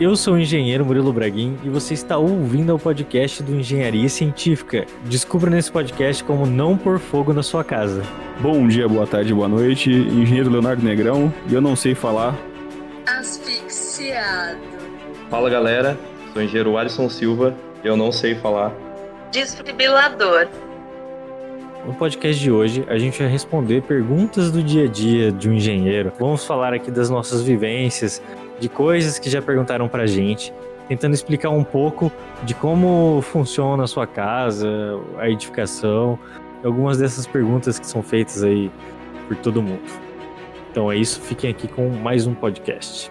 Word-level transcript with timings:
Eu 0.00 0.16
sou 0.16 0.32
o 0.32 0.38
engenheiro 0.38 0.82
Murilo 0.82 1.12
Braguin 1.12 1.58
e 1.62 1.68
você 1.68 1.92
está 1.92 2.16
ouvindo 2.16 2.74
o 2.74 2.78
podcast 2.78 3.42
do 3.42 3.54
Engenharia 3.54 4.08
Científica. 4.08 4.86
Descubra 5.04 5.50
nesse 5.50 5.70
podcast 5.70 6.24
como 6.24 6.46
não 6.46 6.74
pôr 6.74 6.98
fogo 6.98 7.34
na 7.34 7.42
sua 7.42 7.62
casa. 7.62 8.02
Bom 8.40 8.66
dia, 8.66 8.88
boa 8.88 9.06
tarde, 9.06 9.34
boa 9.34 9.46
noite. 9.46 9.90
Engenheiro 9.90 10.48
Leonardo 10.48 10.82
Negrão 10.82 11.30
e 11.50 11.52
eu 11.52 11.60
não 11.60 11.76
sei 11.76 11.94
falar. 11.94 12.34
Asfixiado. 13.06 14.58
Fala 15.28 15.50
galera, 15.50 15.98
sou 16.32 16.40
o 16.40 16.44
engenheiro 16.46 16.78
Alisson 16.78 17.10
Silva 17.10 17.54
e 17.84 17.86
eu 17.86 17.94
não 17.94 18.10
sei 18.10 18.34
falar. 18.34 18.72
Desfibrilador. 19.30 20.48
No 21.86 21.94
podcast 21.94 22.40
de 22.40 22.50
hoje, 22.50 22.84
a 22.88 22.98
gente 22.98 23.18
vai 23.18 23.28
responder 23.28 23.82
perguntas 23.82 24.50
do 24.50 24.62
dia 24.62 24.84
a 24.84 24.88
dia 24.88 25.32
de 25.32 25.48
um 25.48 25.54
engenheiro. 25.54 26.12
Vamos 26.18 26.44
falar 26.44 26.74
aqui 26.74 26.90
das 26.90 27.08
nossas 27.08 27.42
vivências, 27.42 28.20
de 28.60 28.68
coisas 28.68 29.18
que 29.18 29.28
já 29.28 29.40
perguntaram 29.40 29.88
pra 29.88 30.06
gente, 30.06 30.52
tentando 30.86 31.14
explicar 31.14 31.50
um 31.50 31.64
pouco 31.64 32.12
de 32.44 32.54
como 32.54 33.20
funciona 33.22 33.84
a 33.84 33.86
sua 33.86 34.06
casa, 34.06 34.68
a 35.18 35.28
edificação, 35.28 36.18
algumas 36.62 36.98
dessas 36.98 37.26
perguntas 37.26 37.78
que 37.78 37.86
são 37.86 38.02
feitas 38.02 38.44
aí 38.44 38.70
por 39.26 39.36
todo 39.38 39.62
mundo. 39.62 39.82
Então 40.70 40.92
é 40.92 40.96
isso, 40.96 41.20
fiquem 41.20 41.50
aqui 41.50 41.66
com 41.66 41.88
mais 41.88 42.26
um 42.26 42.34
podcast. 42.34 43.10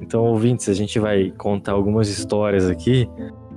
Então, 0.00 0.24
ouvintes, 0.24 0.68
a 0.68 0.74
gente 0.74 0.98
vai 0.98 1.30
contar 1.38 1.72
algumas 1.72 2.10
histórias 2.10 2.68
aqui 2.68 3.08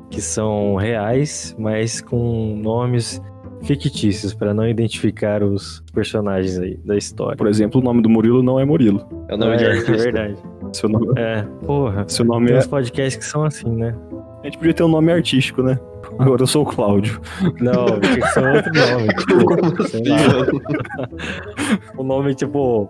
que 0.09 0.21
são 0.21 0.75
reais, 0.75 1.53
mas 1.59 1.99
com 1.99 2.55
nomes 2.55 3.21
fictícios 3.64 4.34
para 4.34 4.54
não 4.54 4.68
identificar 4.68 5.44
os 5.44 5.84
personagens 5.94 6.58
aí 6.59 6.78
da 6.86 6.95
história. 6.98 7.36
Por 7.38 7.48
exemplo, 7.48 7.81
o 7.81 7.84
nome 7.84 8.02
do 8.02 8.09
Murilo 8.09 8.44
não 8.44 8.59
é 8.59 8.66
Murilo. 8.66 9.08
É 9.28 9.36
o 9.36 9.38
nome 9.38 9.53
é, 9.53 9.58
de 9.58 9.64
é 9.66 9.67
artista. 9.72 9.92
verdade. 9.97 10.36
Seu 10.73 10.89
nome, 10.89 11.08
É, 11.17 11.42
porra. 11.66 12.06
seu 12.08 12.25
nome 12.25 12.47
Tem 12.47 12.56
é. 12.56 12.59
uns 12.59 12.67
podcasts 12.67 13.16
que 13.17 13.25
são 13.25 13.44
assim, 13.44 13.70
né? 13.70 13.95
A 14.42 14.45
gente 14.45 14.58
podia 14.59 14.73
ter 14.73 14.84
um 14.84 14.88
nome 14.88 15.12
artístico, 15.12 15.64
né? 15.64 15.80
Agora 16.20 16.44
eu 16.44 16.47
sou 16.47 16.62
o 16.64 16.66
Cláudio. 16.66 17.20
Não, 17.59 18.00
tinha 18.00 18.20
que 18.20 18.28
ser 18.28 18.44
outro 18.47 18.72
nome. 18.73 19.08
Tipo, 19.72 19.84
sei 19.88 20.03
lá. 20.08 20.17
O 21.97 22.03
nome 22.03 22.36
tipo. 22.36 22.88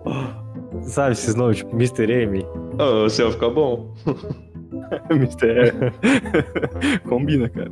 Sabe 0.82 1.12
esses 1.12 1.34
nomes, 1.34 1.58
tipo 1.58 1.74
Mr. 1.74 2.12
M? 2.12 2.44
Oh, 2.78 3.04
o 3.06 3.08
seu 3.08 3.30
ficou 3.32 3.54
bom. 3.54 3.94
Mister. 5.18 5.72
Combina, 7.08 7.48
cara. 7.48 7.70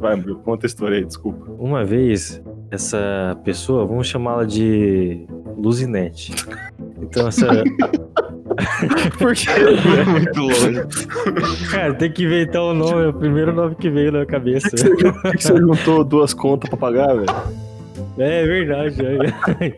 Vai, 0.00 0.16
Murilo, 0.16 0.38
conta 0.38 0.64
a 0.64 0.68
história 0.68 0.96
aí, 0.96 1.04
desculpa. 1.04 1.44
Uma 1.58 1.84
vez, 1.84 2.42
essa 2.70 3.38
pessoa, 3.44 3.84
vamos 3.84 4.06
chamá-la 4.06 4.44
de 4.44 5.26
Luzinete. 5.58 6.34
Então, 7.02 7.28
essa. 7.28 7.46
Por 9.18 9.34
quê? 9.34 9.50
Muito 10.10 10.40
longe. 10.40 11.68
Cara, 11.70 11.94
tem 11.94 12.10
que 12.10 12.24
inventar 12.24 12.62
o 12.62 12.72
nome, 12.74 13.04
é 13.04 13.08
o 13.08 13.12
primeiro 13.12 13.52
nome 13.52 13.74
que 13.74 13.90
veio 13.90 14.10
na 14.10 14.24
cabeça. 14.24 14.70
Por 14.70 15.32
que 15.36 15.42
você 15.42 15.56
juntou 15.56 16.02
duas 16.02 16.32
contas 16.32 16.70
pra 16.70 16.78
pagar, 16.78 17.14
velho? 17.14 17.26
É 18.18 18.44
verdade. 18.44 18.96
é. 19.04 19.74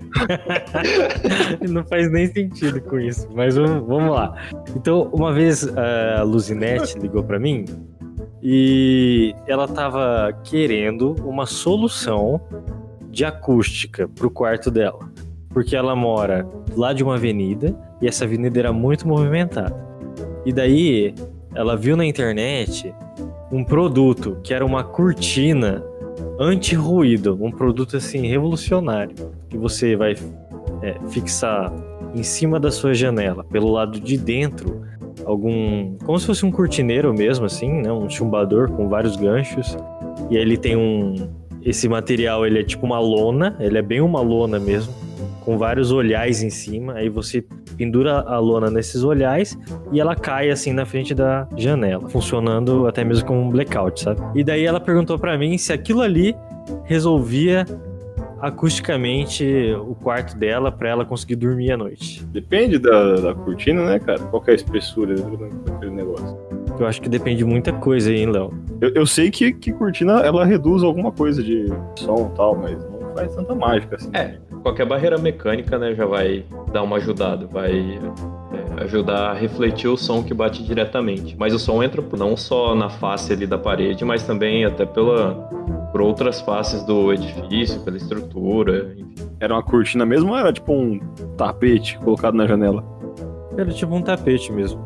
Não 1.69 1.84
faz 1.84 2.11
nem 2.11 2.27
sentido 2.27 2.81
com 2.81 2.98
isso. 2.98 3.29
Mas 3.34 3.57
vamos, 3.57 3.86
vamos 3.86 4.14
lá. 4.14 4.34
Então, 4.75 5.11
uma 5.12 5.33
vez 5.33 5.69
a 5.77 6.23
Luzinete 6.23 6.98
ligou 6.98 7.23
pra 7.23 7.39
mim 7.39 7.64
e 8.42 9.34
ela 9.47 9.69
tava 9.69 10.33
querendo 10.45 11.15
uma 11.25 11.47
solução 11.47 12.41
de 13.11 13.25
acústica 13.25 14.09
pro 14.09 14.31
quarto 14.31 14.70
dela. 14.70 15.11
Porque 15.51 15.77
ela 15.77 15.95
mora 15.95 16.48
lá 16.75 16.92
de 16.92 17.05
uma 17.05 17.17
avenida 17.17 17.77
e 18.01 18.09
essa 18.09 18.25
avenida 18.25 18.58
era 18.58 18.73
muito 18.73 19.07
movimentada. 19.07 19.77
E 20.47 20.52
daí 20.52 21.14
ela 21.55 21.77
viu 21.77 21.97
na 21.97 22.05
internet 22.07 22.92
um 23.51 23.63
produto 23.63 24.39
que 24.42 24.55
era 24.55 24.64
uma 24.64 24.83
cortina 24.83 25.85
anti-ruído, 26.39 27.39
um 27.41 27.51
produto 27.51 27.97
assim 27.97 28.27
revolucionário 28.27 29.14
que 29.48 29.57
você 29.58 29.95
vai 29.95 30.17
é, 30.83 30.97
fixar 31.11 31.73
em 32.14 32.23
cima 32.23 32.58
da 32.58 32.70
sua 32.70 32.95
janela, 32.95 33.45
pelo 33.45 33.70
lado 33.70 34.01
de 34.01 34.17
dentro, 34.17 34.83
algum, 35.25 35.97
como 36.05 36.19
se 36.19 36.27
fosse 36.27 36.45
um 36.45 36.51
cortineiro 36.51 37.13
mesmo 37.13 37.47
assim, 37.47 37.83
né, 37.83 37.93
um 37.93 38.09
chumbador 38.09 38.71
com 38.71 38.89
vários 38.89 39.17
ganchos. 39.17 39.77
E 40.31 40.37
ele 40.37 40.57
tem 40.57 40.77
um 40.77 41.15
esse 41.65 41.89
material, 41.89 42.45
ele 42.45 42.59
é 42.59 42.63
tipo 42.63 42.85
uma 42.85 42.99
lona, 42.99 43.57
ele 43.61 43.79
é 43.79 43.83
bem 43.83 44.01
uma 44.01 44.21
lona 44.21 44.59
mesmo, 44.59 44.93
com 45.45 45.57
vários 45.57 45.93
olhais 45.93 46.43
em 46.43 46.51
cima. 46.51 46.95
Aí 46.95 47.09
você 47.09 47.45
pendura 47.77 48.21
a 48.21 48.39
lona 48.39 48.71
nesses 48.71 49.03
olhais 49.05 49.59
e 49.93 50.01
ela 50.01 50.15
cai 50.15 50.51
assim 50.51 50.73
na 50.73 50.85
frente 50.85 51.15
da 51.15 51.49
janela, 51.57 52.09
funcionando 52.09 52.87
até 52.87 53.05
mesmo 53.05 53.27
como 53.27 53.41
um 53.41 53.49
blackout, 53.49 54.01
sabe? 54.01 54.21
E 54.35 54.45
daí 54.45 54.65
ela 54.65 54.81
perguntou 54.81 55.19
pra 55.19 55.39
mim 55.39 55.57
se 55.57 55.73
aquilo 55.73 56.01
ali 56.01 56.35
resolvia 56.85 57.65
acusticamente 58.42 59.73
o 59.89 59.95
quarto 59.95 60.36
dela 60.36 60.73
pra 60.73 60.89
ela 60.89 61.05
conseguir 61.05 61.36
dormir 61.36 61.70
à 61.70 61.77
noite. 61.77 62.25
Depende 62.27 62.77
da, 62.77 63.14
da 63.14 63.35
cortina, 63.35 63.86
né, 63.86 64.01
cara? 64.01 64.19
Qual 64.19 64.42
que 64.42 64.51
é 64.51 64.55
a 64.55 64.57
espessura 64.57 65.14
daquele 65.14 65.92
negócio? 65.92 66.36
Eu 66.77 66.86
acho 66.86 67.01
que 67.01 67.08
depende 67.08 67.39
de 67.39 67.45
muita 67.45 67.73
coisa 67.73 68.11
aí, 68.11 68.23
hein, 68.23 68.33
Léo? 68.33 68.53
Eu, 68.80 68.92
eu 68.95 69.07
sei 69.07 69.30
que, 69.30 69.53
que 69.53 69.73
cortina 69.73 70.20
ela 70.23 70.45
reduz 70.45 70.83
alguma 70.83 71.13
coisa 71.13 71.41
de 71.41 71.73
som 71.95 72.33
e 72.33 72.36
tal, 72.36 72.57
mas 72.57 72.77
não 72.91 73.14
faz 73.14 73.33
tanta 73.33 73.55
mágica 73.55 73.95
assim. 73.95 74.11
É. 74.13 74.39
Qualquer 74.63 74.86
barreira 74.86 75.19
mecânica, 75.19 75.79
né, 75.79 75.95
já 75.95 76.07
vai 76.07 76.45
dar 76.73 76.83
uma 76.83 76.97
ajudada, 76.97 77.47
vai 77.47 78.01
é, 78.80 78.83
ajudar 78.83 79.30
a 79.30 79.35
refletir 79.35 79.89
o 79.89 79.97
som 79.97 80.20
que 80.20 80.35
bate 80.35 80.64
diretamente. 80.64 81.36
Mas 81.39 81.55
o 81.55 81.61
som 81.61 81.80
entra 81.80 82.03
não 82.19 82.36
só 82.36 82.74
na 82.74 82.89
face 82.89 83.33
ali 83.33 83.47
da 83.47 83.59
parede, 83.59 84.05
mas 84.05 84.24
também 84.24 84.64
até 84.64 84.85
pela 84.85 85.48
por 85.92 86.01
outras 86.01 86.41
faces 86.41 86.83
do 86.85 87.13
edifício, 87.13 87.80
pela 87.83 87.98
estrutura, 87.98 88.95
enfim. 88.97 89.14
Era 89.39 89.55
uma 89.55 89.63
cortina 89.63 90.07
mesmo 90.07 90.30
ou 90.30 90.39
era 90.39 90.53
tipo 90.53 90.73
um 90.73 90.98
tapete 91.36 91.98
colocado 91.98 92.35
na 92.35 92.47
janela? 92.47 92.83
Era 93.57 93.70
tipo 93.70 93.95
um 93.95 94.03
tapete 94.03 94.51
mesmo. 94.51 94.83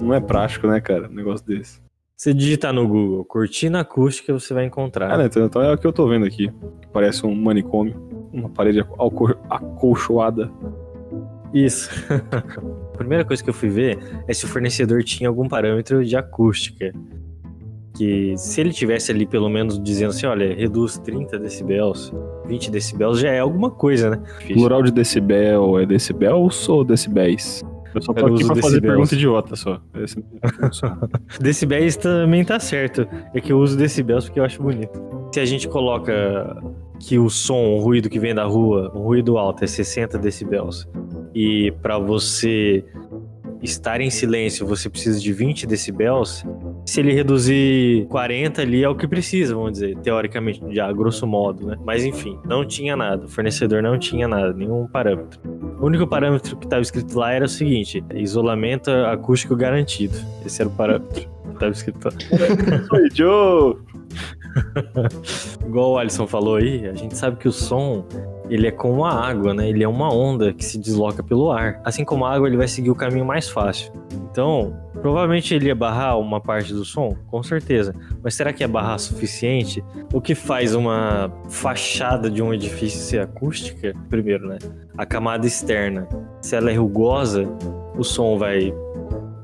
Não 0.00 0.12
é 0.12 0.20
prático, 0.20 0.66
né, 0.66 0.80
cara? 0.80 1.08
Um 1.08 1.14
negócio 1.14 1.46
desse. 1.46 1.80
Se 2.16 2.34
digitar 2.34 2.72
no 2.72 2.86
Google 2.88 3.24
cortina 3.24 3.80
acústica, 3.80 4.32
você 4.32 4.52
vai 4.52 4.64
encontrar. 4.64 5.12
Ah, 5.12 5.18
né, 5.18 5.26
então, 5.26 5.46
então 5.46 5.62
é 5.62 5.72
o 5.72 5.78
que 5.78 5.86
eu 5.86 5.92
tô 5.92 6.08
vendo 6.08 6.26
aqui. 6.26 6.52
Parece 6.92 7.24
um 7.24 7.32
manicômio. 7.32 7.94
Uma 8.32 8.48
parede 8.48 8.80
acolchoada. 9.48 10.50
Isso. 11.54 11.88
a 12.92 12.96
primeira 12.96 13.24
coisa 13.24 13.42
que 13.42 13.48
eu 13.48 13.54
fui 13.54 13.68
ver 13.68 13.98
é 14.26 14.34
se 14.34 14.44
o 14.44 14.48
fornecedor 14.48 15.04
tinha 15.04 15.28
algum 15.28 15.46
parâmetro 15.48 16.04
de 16.04 16.16
acústica. 16.16 16.92
Que 17.98 18.34
se 18.36 18.60
ele 18.60 18.70
tivesse 18.72 19.10
ali 19.10 19.26
pelo 19.26 19.48
menos 19.48 19.82
dizendo 19.82 20.10
assim, 20.10 20.24
olha, 20.26 20.54
reduz 20.54 20.98
30 20.98 21.36
decibéis, 21.38 22.12
20 22.46 22.70
decibéis, 22.70 23.18
já 23.18 23.30
é 23.30 23.40
alguma 23.40 23.70
coisa, 23.72 24.10
né? 24.10 24.22
Plural 24.54 24.82
de 24.84 24.92
decibel 24.92 25.78
é 25.80 25.84
decibels 25.84 26.68
ou 26.68 26.84
decibéis? 26.84 27.64
Eu 27.94 28.00
só 28.02 28.12
tô 28.12 28.28
Eu 28.28 28.34
aqui 28.34 28.44
pra 28.44 28.54
fazer 28.54 28.62
decibels. 28.80 28.92
pergunta 28.92 29.14
idiota 29.16 29.56
só. 29.56 29.80
Esse- 29.96 30.22
Decibéis 31.40 31.96
também 31.96 32.44
tá 32.44 32.60
certo. 32.60 33.06
É 33.34 33.40
que 33.40 33.52
eu 33.52 33.58
uso 33.58 33.76
decibéis 33.76 34.24
porque 34.26 34.38
eu 34.38 34.44
acho 34.44 34.62
bonito. 34.62 35.00
Se 35.32 35.40
a 35.40 35.44
gente 35.44 35.66
coloca 35.68 36.62
que 37.00 37.18
o 37.18 37.28
som, 37.30 37.76
o 37.76 37.80
ruído 37.80 38.08
que 38.08 38.18
vem 38.20 38.34
da 38.34 38.44
rua, 38.44 38.90
o 38.94 39.00
ruído 39.02 39.38
alto 39.38 39.64
é 39.64 39.66
60 39.66 40.18
decibéis, 40.18 40.86
e 41.34 41.72
para 41.82 41.98
você 41.98 42.84
estar 43.62 44.00
em 44.00 44.10
silêncio 44.10 44.66
você 44.66 44.88
precisa 44.88 45.20
de 45.20 45.32
20 45.32 45.66
decibéis, 45.66 46.44
se 46.86 47.00
ele 47.00 47.12
reduzir 47.12 48.06
40 48.08 48.62
ali 48.62 48.84
é 48.84 48.88
o 48.88 48.94
que 48.94 49.06
precisa, 49.06 49.54
vamos 49.54 49.72
dizer, 49.72 49.96
teoricamente, 49.98 50.62
já 50.70 50.90
grosso 50.92 51.26
modo, 51.26 51.66
né? 51.66 51.76
Mas 51.84 52.04
enfim, 52.04 52.38
não 52.44 52.64
tinha 52.64 52.96
nada, 52.96 53.24
o 53.24 53.28
fornecedor 53.28 53.82
não 53.82 53.98
tinha 53.98 54.28
nada, 54.28 54.52
nenhum 54.52 54.86
parâmetro. 54.86 55.40
O 55.80 55.86
único 55.86 56.06
parâmetro 56.06 56.56
que 56.56 56.66
estava 56.66 56.82
escrito 56.82 57.18
lá 57.18 57.32
era 57.32 57.44
o 57.44 57.48
seguinte: 57.48 58.04
isolamento 58.14 58.90
acústico 58.90 59.54
garantido. 59.54 60.16
Esse 60.44 60.62
era 60.62 60.68
o 60.68 60.72
parâmetro 60.72 61.08
que 61.14 61.28
estava 61.52 61.72
escrito 61.72 62.04
lá. 62.04 62.12
Oi, 62.92 63.08
Joe! 63.12 63.76
Igual 65.66 65.92
o 65.92 65.98
Alisson 65.98 66.26
falou 66.26 66.56
aí, 66.56 66.86
a 66.88 66.94
gente 66.94 67.16
sabe 67.16 67.36
que 67.36 67.48
o 67.48 67.52
som 67.52 68.04
ele 68.48 68.66
é 68.66 68.70
como 68.70 69.04
a 69.04 69.12
água, 69.12 69.52
né? 69.54 69.68
Ele 69.68 69.82
é 69.82 69.88
uma 69.88 70.12
onda 70.12 70.52
que 70.52 70.64
se 70.64 70.78
desloca 70.78 71.22
pelo 71.22 71.50
ar. 71.50 71.80
Assim 71.84 72.04
como 72.04 72.24
a 72.24 72.34
água, 72.34 72.48
ele 72.48 72.56
vai 72.56 72.68
seguir 72.68 72.90
o 72.90 72.94
caminho 72.94 73.24
mais 73.24 73.48
fácil. 73.48 73.92
Então, 74.30 74.76
provavelmente 75.00 75.54
ele 75.54 75.66
ia 75.66 75.74
barrar 75.74 76.18
uma 76.18 76.40
parte 76.40 76.72
do 76.72 76.84
som, 76.84 77.16
com 77.28 77.42
certeza. 77.42 77.94
Mas 78.22 78.34
será 78.34 78.52
que 78.52 78.64
é 78.64 78.68
barrar 78.68 78.98
suficiente? 78.98 79.82
O 80.12 80.20
que 80.20 80.34
faz 80.34 80.74
uma 80.74 81.32
fachada 81.48 82.30
de 82.30 82.42
um 82.42 82.52
edifício 82.52 83.00
ser 83.00 83.20
acústica? 83.20 83.94
Primeiro, 84.08 84.48
né? 84.48 84.58
A 84.96 85.04
camada 85.04 85.46
externa. 85.46 86.08
Se 86.40 86.56
ela 86.56 86.70
é 86.70 86.74
rugosa, 86.74 87.48
o 87.96 88.04
som 88.04 88.38
vai 88.38 88.72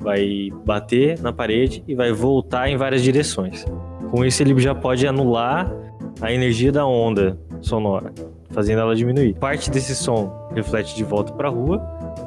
vai 0.01 0.51
bater 0.67 1.19
na 1.23 1.33
parede 1.33 1.83
e 1.89 1.95
vai 1.95 2.13
voltar 2.13 2.69
em 2.69 2.77
várias 2.77 3.03
direções. 3.03 3.65
Com 4.11 4.23
isso, 4.23 4.43
ele 4.43 4.61
já 4.61 4.75
pode 4.75 5.07
anular 5.07 5.73
a 6.21 6.31
energia 6.31 6.71
da 6.71 6.87
onda 6.87 7.39
sonora, 7.61 8.13
fazendo 8.55 8.81
ela 8.81 8.95
diminuir. 8.95 9.35
Parte 9.35 9.71
desse 9.71 9.95
som 9.95 10.49
reflete 10.55 10.95
de 10.95 11.05
volta 11.05 11.33
para 11.33 11.49
a 11.49 11.51
rua, 11.51 11.79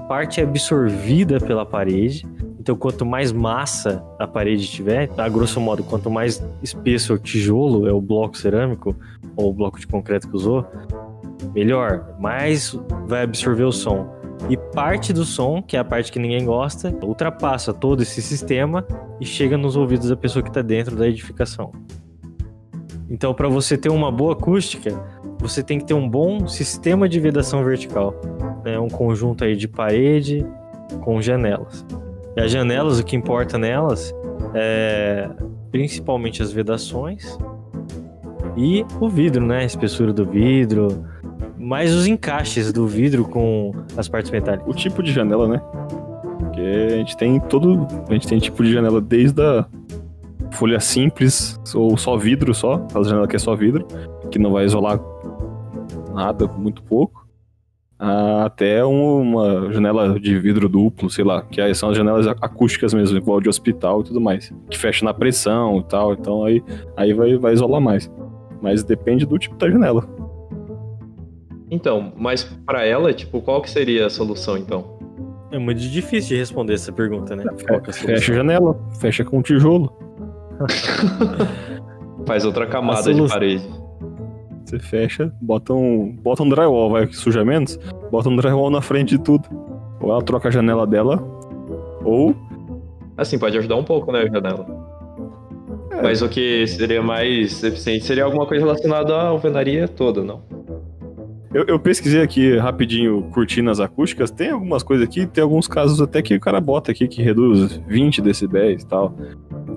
parte 0.08 0.40
é 0.40 0.44
absorvida 0.44 1.40
pela 1.40 1.66
parede. 1.66 2.28
Então, 2.60 2.76
quanto 2.76 3.06
mais 3.06 3.32
massa 3.32 4.04
a 4.20 4.28
parede 4.28 4.68
tiver, 4.68 5.10
a 5.18 5.30
grosso 5.30 5.62
modo, 5.62 5.84
quanto 5.84 6.12
mais 6.12 6.44
espesso 6.62 7.14
é 7.14 7.16
o 7.16 7.18
tijolo, 7.18 7.88
é 7.88 7.94
o 7.94 8.02
bloco 8.02 8.38
cerâmico 8.38 8.94
ou 9.38 9.50
o 9.50 9.54
bloco 9.54 9.80
de 9.80 9.88
concreto 9.88 10.30
que 10.30 10.36
usou, 10.36 10.66
melhor, 11.56 12.16
mais 12.20 12.78
vai 13.08 13.24
absorver 13.24 13.64
o 13.64 13.72
som. 13.72 14.18
E 14.50 14.58
parte 14.58 15.14
do 15.14 15.24
som, 15.24 15.62
que 15.62 15.78
é 15.78 15.80
a 15.80 15.84
parte 15.84 16.12
que 16.12 16.20
ninguém 16.20 16.46
gosta, 16.46 16.94
ultrapassa 17.02 17.74
todo 17.74 18.04
esse 18.04 18.22
sistema 18.22 18.86
e 19.20 19.26
chega 19.26 19.58
nos 19.58 19.76
ouvidos 19.76 20.10
da 20.10 20.18
pessoa 20.18 20.44
que 20.44 20.50
está 20.50 20.62
dentro 20.62 20.96
da 20.96 21.08
edificação. 21.08 21.72
Então, 23.10 23.34
para 23.34 23.48
você 23.48 23.78
ter 23.78 23.90
uma 23.90 24.12
boa 24.12 24.34
acústica, 24.34 24.92
você 25.40 25.64
tem 25.64 25.80
que 25.80 25.86
ter 25.86 25.94
um 25.94 26.08
bom 26.08 26.48
sistema 26.48 27.08
de 27.08 27.20
vedação 27.20 27.64
vertical, 27.64 28.14
né? 28.64 28.80
um 28.80 28.90
conjunto 28.90 29.44
aí 29.44 29.56
de 29.56 29.68
parede 29.68 30.46
com 31.02 31.22
janelas. 31.22 31.86
E 32.36 32.42
as 32.42 32.52
janelas, 32.52 33.00
o 33.00 33.04
que 33.04 33.16
importa 33.16 33.58
nelas 33.58 34.14
é 34.54 35.30
principalmente 35.72 36.42
as 36.42 36.52
vedações 36.52 37.38
e 38.56 38.86
o 39.00 39.10
vidro, 39.10 39.46
né? 39.46 39.60
A 39.60 39.64
espessura 39.64 40.14
do 40.14 40.26
vidro, 40.26 41.06
mais 41.58 41.94
os 41.94 42.08
encaixes 42.08 42.72
do 42.72 42.88
vidro 42.88 43.26
com 43.26 43.74
as 43.96 44.08
partes 44.08 44.32
metálicas. 44.32 44.68
O 44.68 44.74
tipo 44.74 45.04
de 45.04 45.12
janela, 45.12 45.48
né? 45.48 45.62
Porque 46.40 46.62
a 46.62 46.96
gente 46.98 47.18
tem 47.18 47.40
todo. 47.40 47.86
A 48.10 48.14
gente 48.14 48.28
tem 48.28 48.40
tipo 48.40 48.64
de 48.64 48.72
janela 48.72 49.02
desde 49.02 49.42
a 49.42 49.66
folha 50.52 50.80
simples, 50.80 51.60
ou 51.76 51.98
só 51.98 52.18
vidro 52.18 52.54
só, 52.54 52.76
aquela 52.76 53.04
janela 53.04 53.28
que 53.28 53.36
é 53.36 53.40
só 53.40 53.56
vidro, 53.56 53.86
que 54.32 54.40
não 54.40 54.52
vai 54.52 54.66
isolar 54.66 55.00
nada, 56.18 56.48
muito 56.48 56.82
pouco. 56.84 57.28
Até 58.00 58.84
uma 58.86 59.72
janela 59.72 60.20
de 60.20 60.38
vidro 60.40 60.70
duplo, 60.70 61.10
sei 61.10 61.24
lá, 61.24 61.42
que 61.42 61.60
aí 61.62 61.74
são 61.74 61.90
as 61.90 61.98
janelas 61.98 62.28
acústicas 62.28 62.94
mesmo, 62.94 63.18
igual 63.18 63.42
de 63.42 63.50
hospital 63.50 64.02
e 64.02 64.04
tudo 64.04 64.22
mais. 64.22 64.54
Que 64.70 64.78
fecha 64.78 65.04
na 65.06 65.14
pressão 65.14 65.80
e 65.80 65.84
tal, 65.84 66.14
então 66.14 66.44
aí, 66.44 66.64
aí 66.96 67.14
vai, 67.14 67.36
vai 67.38 67.54
isolar 67.54 67.82
mais. 67.82 68.12
Mas 68.62 68.84
depende 68.84 69.26
do 69.26 69.38
tipo 69.40 69.56
da 69.56 69.70
janela. 69.70 70.08
Então, 71.70 72.14
mas 72.16 72.44
para 72.66 72.86
ela, 72.86 73.14
tipo, 73.14 73.42
qual 73.42 73.62
que 73.62 73.70
seria 73.70 74.06
a 74.06 74.10
solução 74.10 74.58
então? 74.58 74.98
É 75.52 75.58
muito 75.58 75.80
difícil 75.82 76.30
de 76.30 76.38
responder 76.38 76.74
essa 76.74 76.92
pergunta, 76.92 77.36
né? 77.36 77.44
Qual 77.68 77.82
que 77.82 77.90
é 77.90 77.92
a 77.92 77.94
Fecha 77.94 78.32
a 78.32 78.36
janela, 78.36 78.80
fecha 79.00 79.24
com 79.26 79.42
tijolo. 79.42 79.92
Faz 82.28 82.46
outra 82.46 82.68
camada 82.68 83.02
solução- 83.02 83.26
de 83.26 83.34
parede. 83.34 83.87
Você 84.68 84.80
fecha, 84.80 85.32
bota 85.42 85.74
um, 85.74 86.14
bota 86.22 86.44
um 86.44 86.50
drywall, 86.50 86.90
vai 86.90 87.08
que 87.08 87.16
suja 87.16 87.46
menos, 87.46 87.80
bota 88.12 88.28
um 88.28 88.36
drywall 88.36 88.70
na 88.70 88.82
frente 88.82 89.18
de 89.18 89.24
tudo. 89.24 89.48
Ou 90.02 90.12
ela 90.12 90.22
troca 90.22 90.50
a 90.50 90.52
janela 90.52 90.86
dela, 90.86 91.24
ou 92.04 92.36
Assim, 93.18 93.40
pode 93.40 93.58
ajudar 93.58 93.78
um 93.78 93.84
pouco, 93.84 94.12
né, 94.12 94.24
a 94.24 94.28
janela. 94.28 94.68
É. 95.90 96.02
Mas 96.02 96.22
o 96.22 96.30
que 96.30 96.68
seria 96.68 97.02
mais 97.02 97.64
eficiente 97.64 98.06
seria 98.06 98.26
alguma 98.26 98.46
coisa 98.46 98.64
relacionada 98.64 99.16
à 99.16 99.28
alvenaria 99.30 99.88
toda, 99.88 100.22
não? 100.24 100.44
Eu, 101.54 101.64
eu 101.66 101.80
pesquisei 101.80 102.22
aqui 102.22 102.58
rapidinho 102.58 103.24
cortinas 103.32 103.80
acústicas, 103.80 104.30
tem 104.30 104.52
algumas 104.52 104.84
coisas 104.84 105.08
aqui, 105.08 105.26
tem 105.26 105.42
alguns 105.42 105.66
casos 105.66 106.00
até 106.02 106.22
que 106.22 106.36
o 106.36 106.40
cara 106.40 106.60
bota 106.60 106.92
aqui 106.92 107.08
que 107.08 107.24
reduz 107.24 107.82
20 107.88 108.22
decibéis 108.22 108.84
e 108.84 108.86
tal. 108.86 109.16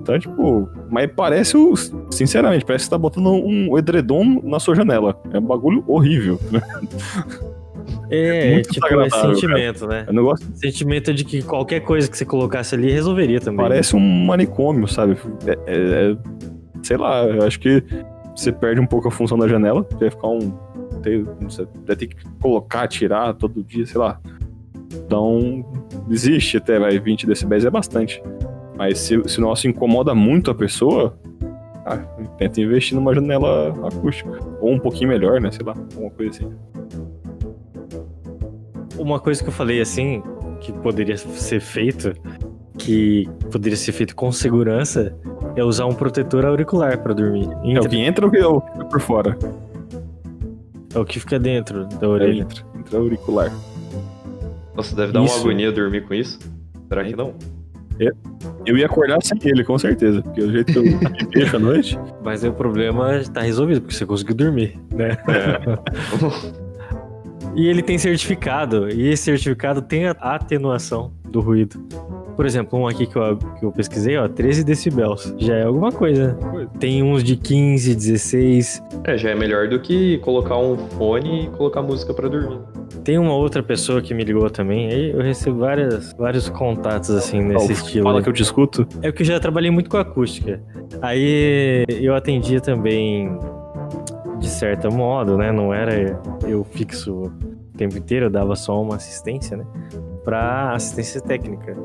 Então, 0.01 0.17
tipo, 0.19 0.67
mas 0.89 1.09
parece, 1.15 1.55
o- 1.55 1.75
sinceramente, 2.09 2.65
parece 2.65 2.85
que 2.85 2.89
você 2.89 2.91
tá 2.91 2.97
botando 2.97 3.27
um 3.31 3.77
edredom 3.77 4.41
na 4.43 4.59
sua 4.59 4.73
janela. 4.75 5.19
É 5.31 5.37
um 5.37 5.43
bagulho 5.43 5.83
horrível, 5.87 6.39
né? 6.51 6.61
É, 8.09 8.53
Muito 8.53 8.69
tipo, 8.73 8.85
é 8.99 9.09
sentimento, 9.09 9.87
né? 9.87 10.03
É 10.07 10.11
um 10.11 10.13
negócio 10.13 10.45
Sentimento 10.55 11.13
de 11.13 11.23
que 11.23 11.41
qualquer 11.41 11.79
coisa 11.81 12.09
que 12.09 12.17
você 12.17 12.25
colocasse 12.25 12.75
ali 12.75 12.91
resolveria 12.91 13.39
também. 13.39 13.57
parece 13.65 13.95
um 13.95 13.99
manicômio, 14.25 14.87
sabe? 14.87 15.17
É, 15.45 15.51
é- 15.51 16.11
é- 16.11 16.17
sei 16.83 16.97
lá, 16.97 17.23
eu 17.23 17.43
acho 17.45 17.59
que 17.59 17.83
você 18.35 18.51
perde 18.51 18.81
um 18.81 18.85
pouco 18.85 19.07
a 19.07 19.11
função 19.11 19.37
da 19.37 19.47
janela, 19.47 19.83
você 19.89 19.97
vai 19.99 20.09
ficar 20.09 20.27
um. 20.27 20.51
tem- 21.01 21.25
Você 21.41 21.65
vai 21.87 21.95
ter 21.95 22.07
que 22.07 22.15
colocar, 22.41 22.87
tirar 22.87 23.33
todo 23.33 23.63
dia, 23.63 23.85
sei 23.85 23.99
lá. 23.99 24.19
Então, 24.93 25.65
existe 26.09 26.57
até, 26.57 26.77
vai, 26.79 26.99
20 26.99 27.25
decibéis 27.25 27.63
é 27.65 27.69
bastante. 27.69 28.21
Mas 28.81 28.97
se, 28.97 29.21
se 29.29 29.37
o 29.37 29.41
nosso 29.41 29.67
incomoda 29.67 30.15
muito 30.15 30.49
a 30.49 30.55
pessoa, 30.55 31.15
ah, 31.85 31.97
tenta 32.39 32.59
investir 32.61 32.95
numa 32.95 33.13
janela 33.13 33.75
acústica. 33.87 34.39
Ou 34.59 34.71
um 34.73 34.79
pouquinho 34.79 35.07
melhor, 35.09 35.39
né? 35.39 35.51
Sei 35.51 35.63
lá, 35.63 35.73
alguma 35.93 36.09
coisa 36.09 36.31
assim. 36.31 36.51
Uma 38.97 39.19
coisa 39.19 39.43
que 39.43 39.49
eu 39.49 39.53
falei 39.53 39.79
assim, 39.81 40.23
que 40.61 40.73
poderia 40.73 41.15
ser 41.15 41.59
feito, 41.59 42.11
que 42.75 43.29
poderia 43.51 43.77
ser 43.77 43.91
feito 43.91 44.15
com 44.15 44.31
segurança, 44.31 45.15
é 45.55 45.63
usar 45.63 45.85
um 45.85 45.93
protetor 45.93 46.43
auricular 46.43 46.97
pra 47.03 47.13
dormir. 47.13 47.49
É 47.51 47.55
o 47.57 47.69
Entra- 47.69 47.87
que 47.89 47.97
entra 47.99 48.25
ou 48.25 48.57
o 48.57 48.61
que 48.61 48.71
fica 48.71 48.85
por 48.85 48.99
fora? 48.99 49.37
É 50.95 50.97
o 50.97 51.05
que 51.05 51.19
fica 51.19 51.37
dentro 51.37 51.85
da 51.85 52.07
É, 52.07 52.09
orelha. 52.09 52.41
entra, 52.41 52.63
entra 52.79 52.97
auricular. 52.97 53.51
Nossa, 54.75 54.95
deve 54.95 55.11
dar 55.11 55.19
uma 55.19 55.27
Isso. 55.27 55.39
agonia 55.41 55.71
dormir 55.71 56.01
com 56.07 56.15
isso? 56.15 56.39
Será 56.89 57.03
que 57.05 57.15
não? 57.15 57.35
Eu 58.65 58.77
ia 58.77 58.85
acordar 58.85 59.21
sem 59.21 59.37
ele, 59.43 59.63
com 59.63 59.77
certeza. 59.77 60.21
Porque 60.21 60.41
o 60.41 60.51
jeito 60.51 60.71
que 60.71 60.79
eu 60.79 60.83
me 60.85 60.99
deixo 61.33 61.55
à 61.55 61.59
noite. 61.59 61.99
Mas 62.23 62.43
aí 62.43 62.49
o 62.49 62.53
problema 62.53 63.21
tá 63.33 63.41
resolvido, 63.41 63.81
porque 63.81 63.95
você 63.95 64.05
conseguiu 64.05 64.35
dormir, 64.35 64.79
né? 64.93 65.17
E 67.53 67.67
ele 67.67 67.81
tem 67.81 67.97
certificado, 67.97 68.89
e 68.89 69.09
esse 69.09 69.23
certificado 69.23 69.81
tem 69.81 70.07
a 70.07 70.11
atenuação 70.11 71.11
do 71.29 71.41
ruído. 71.41 71.85
Por 72.35 72.45
exemplo, 72.45 72.79
um 72.79 72.87
aqui 72.87 73.05
que 73.05 73.15
eu, 73.15 73.37
que 73.37 73.65
eu 73.65 73.71
pesquisei, 73.71 74.17
ó, 74.17 74.27
13 74.27 74.63
decibels. 74.63 75.33
Já 75.37 75.55
é 75.55 75.63
alguma 75.63 75.91
coisa. 75.91 76.37
Tem 76.79 77.03
uns 77.03 77.23
de 77.23 77.35
15, 77.35 77.93
16. 77.95 78.83
É, 79.03 79.17
já 79.17 79.29
é 79.29 79.35
melhor 79.35 79.67
do 79.67 79.79
que 79.79 80.17
colocar 80.19 80.57
um 80.57 80.77
fone 80.77 81.45
e 81.45 81.47
colocar 81.49 81.81
música 81.81 82.13
pra 82.13 82.27
dormir. 82.27 82.59
Tem 83.03 83.17
uma 83.17 83.33
outra 83.33 83.63
pessoa 83.63 84.01
que 84.01 84.13
me 84.13 84.23
ligou 84.23 84.49
também, 84.49 84.87
aí 84.87 85.11
eu 85.11 85.21
recebo 85.21 85.59
várias, 85.59 86.13
vários 86.13 86.49
contatos 86.49 87.09
assim 87.11 87.41
nesse 87.41 87.69
Ó, 87.69 87.71
estilo. 87.71 88.03
Fala 88.03 88.19
aí. 88.19 88.23
que 88.23 88.29
eu 88.29 88.33
te 88.33 88.43
escuto. 88.43 88.87
É 89.01 89.11
que 89.11 89.21
eu 89.21 89.25
já 89.25 89.39
trabalhei 89.39 89.71
muito 89.71 89.89
com 89.89 89.97
acústica. 89.97 90.61
Aí 91.01 91.85
eu 91.89 92.13
atendia 92.15 92.59
também 92.59 93.37
de 94.39 94.47
certo 94.49 94.91
modo, 94.91 95.37
né? 95.37 95.51
Não 95.51 95.73
era 95.73 96.19
eu 96.47 96.63
fixo 96.63 97.31
tempo 97.81 97.97
inteiro, 97.97 98.27
eu 98.27 98.29
dava 98.29 98.55
só 98.55 98.79
uma 98.79 98.95
assistência, 98.95 99.57
né? 99.57 99.65
Pra 100.23 100.73
assistência 100.73 101.19
técnica 101.19 101.75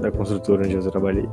da 0.00 0.10
construtora 0.10 0.64
onde 0.64 0.74
eu 0.74 0.90
trabalhei. 0.90 1.28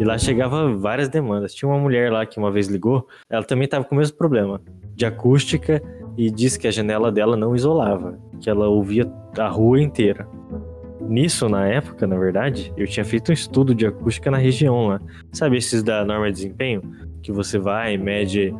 E 0.00 0.04
lá 0.04 0.18
chegava 0.18 0.74
várias 0.74 1.08
demandas. 1.08 1.54
Tinha 1.54 1.68
uma 1.68 1.78
mulher 1.78 2.10
lá 2.10 2.26
que 2.26 2.38
uma 2.38 2.50
vez 2.50 2.66
ligou, 2.66 3.06
ela 3.30 3.44
também 3.44 3.68
tava 3.68 3.84
com 3.84 3.94
o 3.94 3.98
mesmo 3.98 4.16
problema 4.16 4.60
de 4.96 5.06
acústica 5.06 5.80
e 6.16 6.28
disse 6.28 6.58
que 6.58 6.66
a 6.66 6.72
janela 6.72 7.12
dela 7.12 7.36
não 7.36 7.54
isolava, 7.54 8.18
que 8.40 8.50
ela 8.50 8.68
ouvia 8.68 9.10
a 9.38 9.48
rua 9.48 9.80
inteira. 9.80 10.26
Nisso, 11.00 11.48
na 11.48 11.68
época, 11.68 12.04
na 12.06 12.18
verdade, 12.18 12.72
eu 12.76 12.86
tinha 12.86 13.04
feito 13.04 13.30
um 13.30 13.32
estudo 13.32 13.74
de 13.74 13.86
acústica 13.86 14.30
na 14.30 14.38
região 14.38 14.88
lá. 14.88 15.00
Sabe 15.30 15.56
esses 15.56 15.82
da 15.82 16.04
norma 16.04 16.26
de 16.26 16.32
desempenho? 16.32 16.82
Que 17.22 17.30
você 17.30 17.58
vai 17.58 17.96
mede 17.96 18.52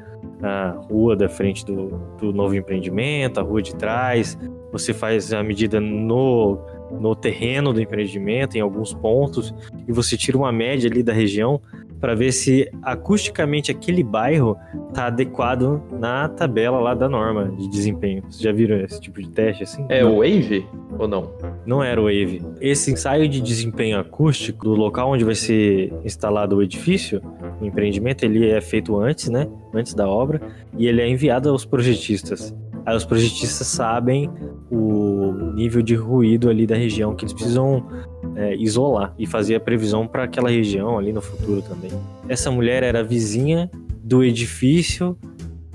a 0.43 0.71
rua 0.91 1.15
da 1.15 1.29
frente 1.29 1.65
do, 1.65 1.89
do 2.19 2.33
novo 2.33 2.55
empreendimento, 2.55 3.39
a 3.39 3.43
rua 3.43 3.63
de 3.63 3.75
trás, 3.77 4.37
você 4.73 4.93
faz 4.93 5.33
a 5.33 5.43
medida 5.43 5.81
no, 5.81 6.59
no 6.91 7.15
terreno 7.15 7.73
do 7.73 7.81
empreendimento, 7.81 8.57
em 8.57 8.61
alguns 8.61 8.93
pontos, 8.93 9.55
e 9.87 9.93
você 9.93 10.17
tira 10.17 10.37
uma 10.37 10.51
média 10.51 10.91
ali 10.91 11.03
da 11.03 11.13
região 11.13 11.61
para 12.03 12.17
ver 12.17 12.33
se 12.33 12.69
acusticamente 12.83 13.71
aquele 13.71 14.03
bairro 14.03 14.57
está 14.89 15.07
adequado 15.07 15.81
na 15.93 16.29
tabela 16.29 16.81
lá 16.81 16.95
da 16.95 17.09
norma 17.09 17.55
de 17.57 17.71
desempenho. 17.71 18.25
Vocês 18.25 18.43
já 18.43 18.51
viram 18.51 18.77
esse 18.81 19.01
tipo 19.01 19.23
de 19.23 19.29
teste 19.29 19.63
assim? 19.63 19.87
É 19.89 20.05
o 20.05 20.17
Wave 20.17 20.67
ou 20.99 21.07
não? 21.07 21.33
Não 21.65 21.81
era 21.81 22.01
o 22.01 22.07
Wave. 22.07 22.43
Esse 22.61 22.91
ensaio 22.91 23.29
de 23.29 23.41
desempenho 23.41 24.01
acústico 24.01 24.65
do 24.65 24.75
local 24.75 25.13
onde 25.13 25.23
vai 25.23 25.37
ser 25.37 25.93
instalado 26.05 26.57
o 26.57 26.63
edifício, 26.63 27.23
o 27.61 27.65
empreendimento, 27.65 28.25
ele 28.25 28.51
é 28.51 28.61
feito 28.61 28.99
antes, 28.99 29.29
né? 29.29 29.47
Antes 29.73 29.95
da 29.95 30.09
obra, 30.09 30.41
e 30.77 30.89
ele 30.89 31.01
é 31.01 31.09
enviado 31.09 31.51
aos 31.51 31.65
projetistas. 31.65 32.53
Aí 32.85 32.97
os 32.97 33.05
projetistas 33.05 33.65
sabem 33.69 34.29
o 34.69 35.53
nível 35.55 35.83
de 35.83 35.95
ruído 35.95 36.51
ali 36.51 36.67
da 36.67 36.75
região 36.75 37.15
que 37.15 37.25
eles 37.25 37.33
precisam 37.33 37.87
é, 38.37 38.55
isolar 38.57 39.15
e 39.19 39.27
fazer 39.27 39.55
a 39.57 39.61
previsão 39.61 40.07
para 40.07 40.25
aquela 40.25 40.51
região 40.51 40.99
ali 40.99 41.12
no 41.12 41.21
futuro 41.21 41.62
também. 41.62 41.91
Essa 42.29 42.51
mulher 42.51 42.83
era 42.83 43.03
vizinha 43.03 43.71
do 44.03 44.23
edifício 44.25 45.17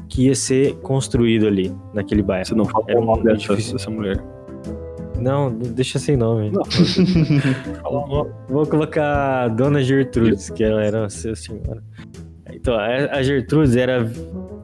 que 0.07 0.25
ia 0.27 0.35
ser 0.35 0.75
construído 0.77 1.47
ali, 1.47 1.73
naquele 1.93 2.21
bairro. 2.21 2.45
Você 2.45 2.55
não 2.55 2.65
fala 2.65 2.85
Era 2.87 2.99
o 2.99 3.05
nome 3.05 3.23
dessa, 3.23 3.53
edifício. 3.53 3.73
dessa 3.73 3.89
mulher. 3.89 4.23
Não, 5.19 5.51
deixa 5.51 5.99
sem 5.99 6.15
nome. 6.15 6.51
Vou, 7.83 8.29
vou 8.47 8.65
colocar 8.65 9.43
a 9.43 9.47
Dona 9.47 9.83
Gertrudes, 9.83 10.49
que 10.49 10.63
ela 10.63 10.83
era 10.83 11.01
uma 11.01 11.09
senhora. 11.09 11.83
Então, 12.53 12.75
a 12.75 13.17
a 13.17 13.23
Gertrudes 13.23 13.75
era 13.75 14.09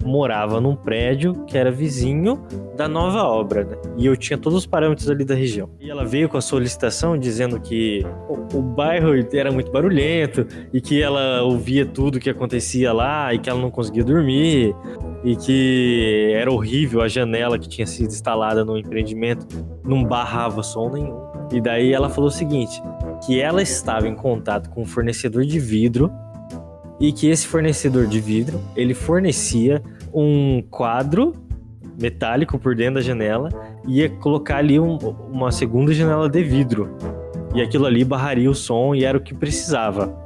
morava 0.03 0.59
num 0.59 0.75
prédio 0.75 1.45
que 1.45 1.57
era 1.57 1.71
vizinho 1.71 2.41
da 2.75 2.87
nova 2.87 3.23
obra, 3.23 3.63
né? 3.63 3.77
E 3.97 4.05
eu 4.05 4.15
tinha 4.17 4.37
todos 4.37 4.59
os 4.59 4.65
parâmetros 4.65 5.09
ali 5.09 5.23
da 5.23 5.35
região. 5.35 5.69
E 5.79 5.89
ela 5.89 6.05
veio 6.05 6.27
com 6.27 6.37
a 6.37 6.41
solicitação 6.41 7.17
dizendo 7.17 7.59
que 7.59 8.05
o, 8.27 8.57
o 8.57 8.61
bairro 8.61 9.11
era 9.33 9.51
muito 9.51 9.71
barulhento 9.71 10.45
e 10.73 10.81
que 10.81 11.01
ela 11.01 11.43
ouvia 11.43 11.85
tudo 11.85 12.19
que 12.19 12.29
acontecia 12.29 12.91
lá 12.91 13.33
e 13.33 13.39
que 13.39 13.49
ela 13.49 13.59
não 13.59 13.71
conseguia 13.71 14.03
dormir 14.03 14.75
e 15.23 15.35
que 15.35 16.31
era 16.33 16.51
horrível 16.51 17.01
a 17.01 17.07
janela 17.07 17.57
que 17.57 17.69
tinha 17.69 17.87
sido 17.87 18.09
instalada 18.09 18.65
no 18.65 18.77
empreendimento, 18.77 19.47
não 19.83 20.03
barrava 20.03 20.61
som 20.61 20.89
nenhum. 20.89 21.17
E 21.51 21.61
daí 21.61 21.93
ela 21.93 22.09
falou 22.09 22.29
o 22.29 22.31
seguinte, 22.31 22.81
que 23.25 23.39
ela 23.39 23.61
estava 23.61 24.07
em 24.07 24.15
contato 24.15 24.69
com 24.69 24.81
um 24.81 24.85
fornecedor 24.85 25.45
de 25.45 25.59
vidro 25.59 26.11
e 27.03 27.11
que 27.11 27.27
esse 27.27 27.45
fornecedor 27.45 28.07
de 28.07 28.21
vidro, 28.21 28.61
ele 28.77 28.93
fornecia 28.93 29.83
um 30.13 30.63
quadro 30.71 31.35
metálico 31.99 32.57
por 32.57 32.73
dentro 32.77 32.95
da 32.95 33.01
janela 33.01 33.49
e 33.85 33.99
ia 33.99 34.09
colocar 34.09 34.59
ali 34.59 34.79
um, 34.79 34.95
uma 35.29 35.51
segunda 35.51 35.93
janela 35.93 36.29
de 36.29 36.41
vidro. 36.41 36.95
E 37.53 37.61
aquilo 37.61 37.85
ali 37.85 38.05
barraria 38.05 38.49
o 38.49 38.55
som 38.55 38.95
e 38.95 39.03
era 39.03 39.17
o 39.17 39.21
que 39.21 39.33
precisava. 39.33 40.17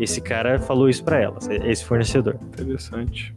Esse 0.00 0.20
cara 0.20 0.58
falou 0.58 0.88
isso 0.88 1.04
para 1.04 1.20
ela, 1.20 1.38
esse 1.64 1.84
fornecedor. 1.84 2.36
Interessante. 2.42 3.32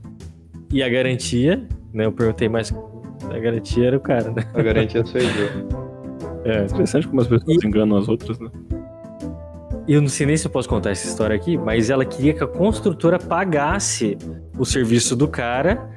E 0.71 0.81
a 0.81 0.89
garantia, 0.89 1.67
né? 1.93 2.05
Eu 2.05 2.11
perguntei 2.11 2.49
mais. 2.49 2.73
A 3.29 3.37
garantia 3.37 3.85
era 3.85 3.97
o 3.97 3.99
cara, 3.99 4.31
né? 4.31 4.43
A 4.51 4.63
garantia 4.63 5.05
sou 5.05 5.21
eu. 5.21 5.83
É. 6.43 6.63
Interessante 6.63 7.07
como 7.07 7.21
as 7.21 7.27
pessoas 7.27 7.63
e... 7.63 7.67
enganam 7.67 7.97
as 7.97 8.09
outras, 8.09 8.39
né? 8.39 8.49
Eu 9.87 10.01
não 10.01 10.07
sei 10.07 10.25
nem 10.25 10.37
se 10.37 10.47
eu 10.47 10.51
posso 10.51 10.69
contar 10.69 10.91
essa 10.91 11.07
história 11.07 11.35
aqui, 11.35 11.57
mas 11.57 11.89
ela 11.89 12.05
queria 12.05 12.33
que 12.33 12.43
a 12.43 12.47
construtora 12.47 13.19
pagasse 13.19 14.17
o 14.57 14.65
serviço 14.65 15.15
do 15.15 15.27
cara, 15.27 15.89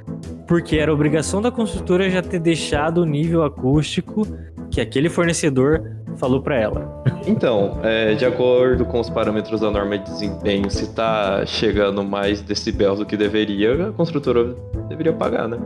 porque 0.47 0.77
era 0.77 0.93
obrigação 0.93 1.41
da 1.41 1.51
construtora 1.51 2.11
já 2.11 2.23
ter 2.23 2.41
deixado 2.41 2.99
o 2.99 3.05
nível 3.05 3.45
acústico 3.45 4.27
que 4.71 4.81
aquele 4.81 5.09
fornecedor 5.09 5.83
falou 6.17 6.41
para 6.41 6.57
ela. 6.59 7.05
Então, 7.27 7.79
é, 7.83 8.15
de 8.15 8.25
acordo 8.25 8.85
com 8.85 9.01
os 9.01 9.11
parâmetros 9.11 9.61
da 9.61 9.71
norma 9.71 9.99
de 9.99 10.05
desempenho, 10.05 10.71
se 10.71 10.95
tá 10.95 11.45
chegando 11.47 12.03
mais 12.03 12.41
decibéis 12.41 12.99
do 12.99 13.07
que 13.07 13.17
deveria, 13.17 13.89
a 13.89 13.93
construtora 13.93 14.57
deveria 14.89 15.13
pagar, 15.13 15.49
né? 15.49 15.59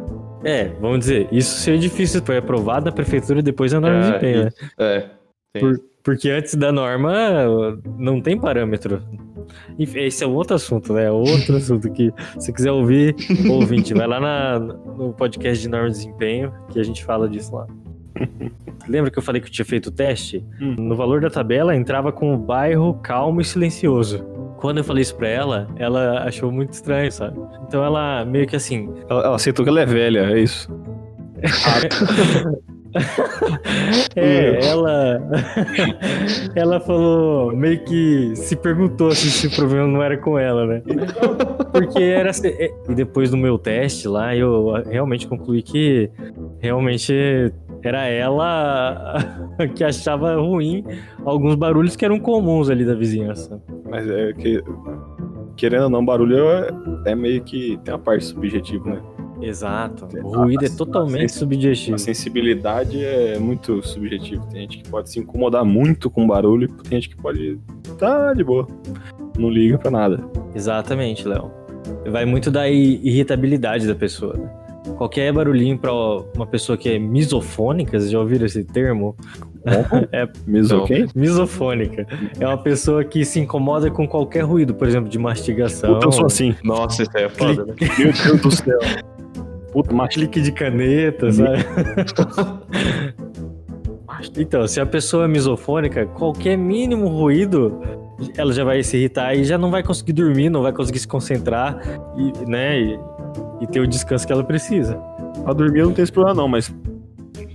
É, 0.42 0.68
vamos 0.80 1.00
dizer, 1.00 1.28
isso 1.30 1.60
seria 1.60 1.78
difícil, 1.78 2.22
foi 2.24 2.38
aprovado 2.38 2.86
na 2.86 2.92
prefeitura 2.92 3.42
depois 3.42 3.72
da 3.72 3.80
norma 3.80 3.98
é, 3.98 4.00
de 4.00 4.06
desempenho, 4.06 4.44
né? 4.44 4.50
É. 4.78 5.06
Por, 5.60 5.80
porque 6.02 6.30
antes 6.30 6.54
da 6.54 6.72
norma 6.72 7.78
não 7.98 8.20
tem 8.20 8.38
parâmetro. 8.38 9.02
Esse 9.78 10.24
é 10.24 10.26
outro 10.26 10.56
assunto, 10.56 10.92
né? 10.92 11.10
Outro 11.10 11.56
assunto 11.56 11.90
que 11.90 12.12
se 12.38 12.52
quiser 12.52 12.70
ouvir, 12.70 13.14
ouvinte, 13.50 13.92
vai 13.94 14.06
lá 14.06 14.20
na, 14.20 14.58
no 14.58 15.12
podcast 15.12 15.60
de 15.60 15.68
norma 15.68 15.88
de 15.90 15.96
desempenho 15.96 16.52
que 16.70 16.78
a 16.78 16.82
gente 16.82 17.04
fala 17.04 17.28
disso 17.28 17.54
lá. 17.54 17.66
Lembra 18.88 19.10
que 19.10 19.18
eu 19.18 19.22
falei 19.22 19.40
que 19.40 19.48
eu 19.48 19.52
tinha 19.52 19.64
feito 19.64 19.86
o 19.86 19.90
teste? 19.90 20.44
Hum. 20.60 20.76
No 20.78 20.96
valor 20.96 21.20
da 21.20 21.30
tabela 21.30 21.74
entrava 21.76 22.12
com 22.12 22.34
o 22.34 22.38
bairro 22.38 22.94
calmo 22.94 23.40
e 23.40 23.44
silencioso. 23.44 24.24
Quando 24.58 24.78
eu 24.78 24.84
falei 24.84 25.02
isso 25.02 25.16
pra 25.16 25.28
ela, 25.28 25.68
ela 25.76 26.24
achou 26.24 26.52
muito 26.52 26.72
estranho, 26.72 27.10
sabe? 27.10 27.40
Então 27.66 27.82
ela 27.82 28.24
meio 28.24 28.46
que 28.46 28.56
assim. 28.56 28.92
Ela, 29.08 29.24
ela 29.24 29.36
aceitou 29.36 29.64
que 29.64 29.70
ela 29.70 29.80
é 29.80 29.86
velha, 29.86 30.32
é 30.32 30.40
isso. 30.40 30.68
é, 34.16 34.66
ela. 34.66 35.20
ela 36.54 36.80
falou, 36.80 37.54
meio 37.54 37.82
que 37.84 38.34
se 38.34 38.56
perguntou 38.56 39.08
assim, 39.08 39.28
se 39.28 39.46
o 39.46 39.50
problema 39.50 39.86
não 39.86 40.02
era 40.02 40.16
com 40.18 40.38
ela, 40.38 40.66
né? 40.66 40.82
Porque 41.72 42.02
era. 42.02 42.30
É, 42.44 42.70
e 42.88 42.94
depois 42.94 43.30
do 43.30 43.36
meu 43.36 43.58
teste 43.58 44.08
lá, 44.08 44.34
eu 44.34 44.72
realmente 44.88 45.26
concluí 45.26 45.62
que 45.62 46.10
realmente 46.58 47.52
era 47.82 48.06
ela 48.06 49.16
que 49.74 49.84
achava 49.84 50.36
ruim 50.36 50.84
alguns 51.24 51.54
barulhos 51.54 51.96
que 51.96 52.04
eram 52.04 52.18
comuns 52.18 52.68
ali 52.68 52.84
da 52.84 52.94
vizinhança. 52.94 53.60
Mas 53.88 54.08
é 54.08 54.32
que. 54.32 54.62
Querendo 55.56 55.84
ou 55.84 55.90
não, 55.90 56.04
barulho 56.04 56.48
é, 56.48 56.70
é 57.06 57.14
meio 57.14 57.42
que 57.42 57.78
tem 57.84 57.92
uma 57.92 58.00
parte 58.00 58.24
subjetiva, 58.24 58.88
né? 58.88 59.02
Exato. 59.40 60.08
O 60.22 60.36
ruído 60.36 60.64
é 60.64 60.68
totalmente 60.68 61.32
subjetivo. 61.32 61.94
A 61.94 61.98
sensibilidade 61.98 63.04
é 63.04 63.38
muito 63.38 63.82
subjetivo. 63.82 64.46
Tem 64.46 64.62
gente 64.62 64.78
que 64.78 64.88
pode 64.88 65.10
se 65.10 65.18
incomodar 65.18 65.64
muito 65.64 66.10
com 66.10 66.26
barulho, 66.26 66.68
tem 66.68 67.00
gente 67.00 67.14
que 67.14 67.22
pode 67.22 67.58
tá 67.98 68.32
de 68.34 68.44
boa. 68.44 68.66
Não 69.38 69.48
liga 69.48 69.78
pra 69.78 69.90
nada. 69.90 70.22
Exatamente, 70.54 71.26
Léo. 71.26 71.50
Vai 72.10 72.24
muito 72.24 72.50
da 72.50 72.68
irritabilidade 72.68 73.86
da 73.86 73.94
pessoa. 73.94 74.34
Né? 74.36 74.50
Qualquer 74.96 75.32
barulhinho 75.32 75.78
pra 75.78 75.92
uma 76.34 76.46
pessoa 76.46 76.76
que 76.76 76.88
é 76.88 76.98
misofônica, 76.98 77.98
vocês 77.98 78.10
já 78.10 78.18
ouviram 78.18 78.46
esse 78.46 78.64
termo? 78.64 79.16
É, 80.10 80.26
Miso 80.46 80.86
misofônica. 81.14 82.06
É 82.40 82.46
uma 82.46 82.56
pessoa 82.56 83.04
que 83.04 83.26
se 83.26 83.40
incomoda 83.40 83.90
com 83.90 84.08
qualquer 84.08 84.40
ruído, 84.40 84.74
por 84.74 84.88
exemplo, 84.88 85.10
de 85.10 85.18
mastigação. 85.18 85.92
Puta, 85.92 86.06
eu 86.06 86.12
sou 86.12 86.24
assim. 86.24 86.54
Nossa, 86.64 87.02
isso 87.02 87.10
é 87.14 87.28
foda, 87.28 87.66
né? 87.66 87.74
Meu 87.98 88.10
Deus 88.10 88.40
do 88.40 88.50
céu. 88.50 88.78
Puta, 89.72 89.94
mais 89.94 90.12
clique 90.14 90.40
de 90.40 90.52
caneta, 90.52 91.30
sabe? 91.32 91.58
então, 94.36 94.66
se 94.66 94.80
a 94.80 94.86
pessoa 94.86 95.24
é 95.24 95.28
misofônica, 95.28 96.06
qualquer 96.06 96.56
mínimo 96.56 97.08
ruído, 97.08 97.80
ela 98.36 98.52
já 98.52 98.64
vai 98.64 98.82
se 98.82 98.96
irritar 98.96 99.34
e 99.34 99.44
já 99.44 99.56
não 99.56 99.70
vai 99.70 99.82
conseguir 99.82 100.12
dormir, 100.12 100.50
não 100.50 100.62
vai 100.62 100.72
conseguir 100.72 100.98
se 100.98 101.08
concentrar 101.08 101.80
e, 102.16 102.50
né, 102.50 102.80
e, 102.80 102.98
e 103.60 103.66
ter 103.66 103.80
o 103.80 103.86
descanso 103.86 104.26
que 104.26 104.32
ela 104.32 104.44
precisa. 104.44 104.96
Pra 105.44 105.52
dormir 105.52 105.82
não 105.82 105.92
tem 105.92 106.02
esse 106.02 106.12
problema 106.12 106.34
não, 106.34 106.48
mas 106.48 106.72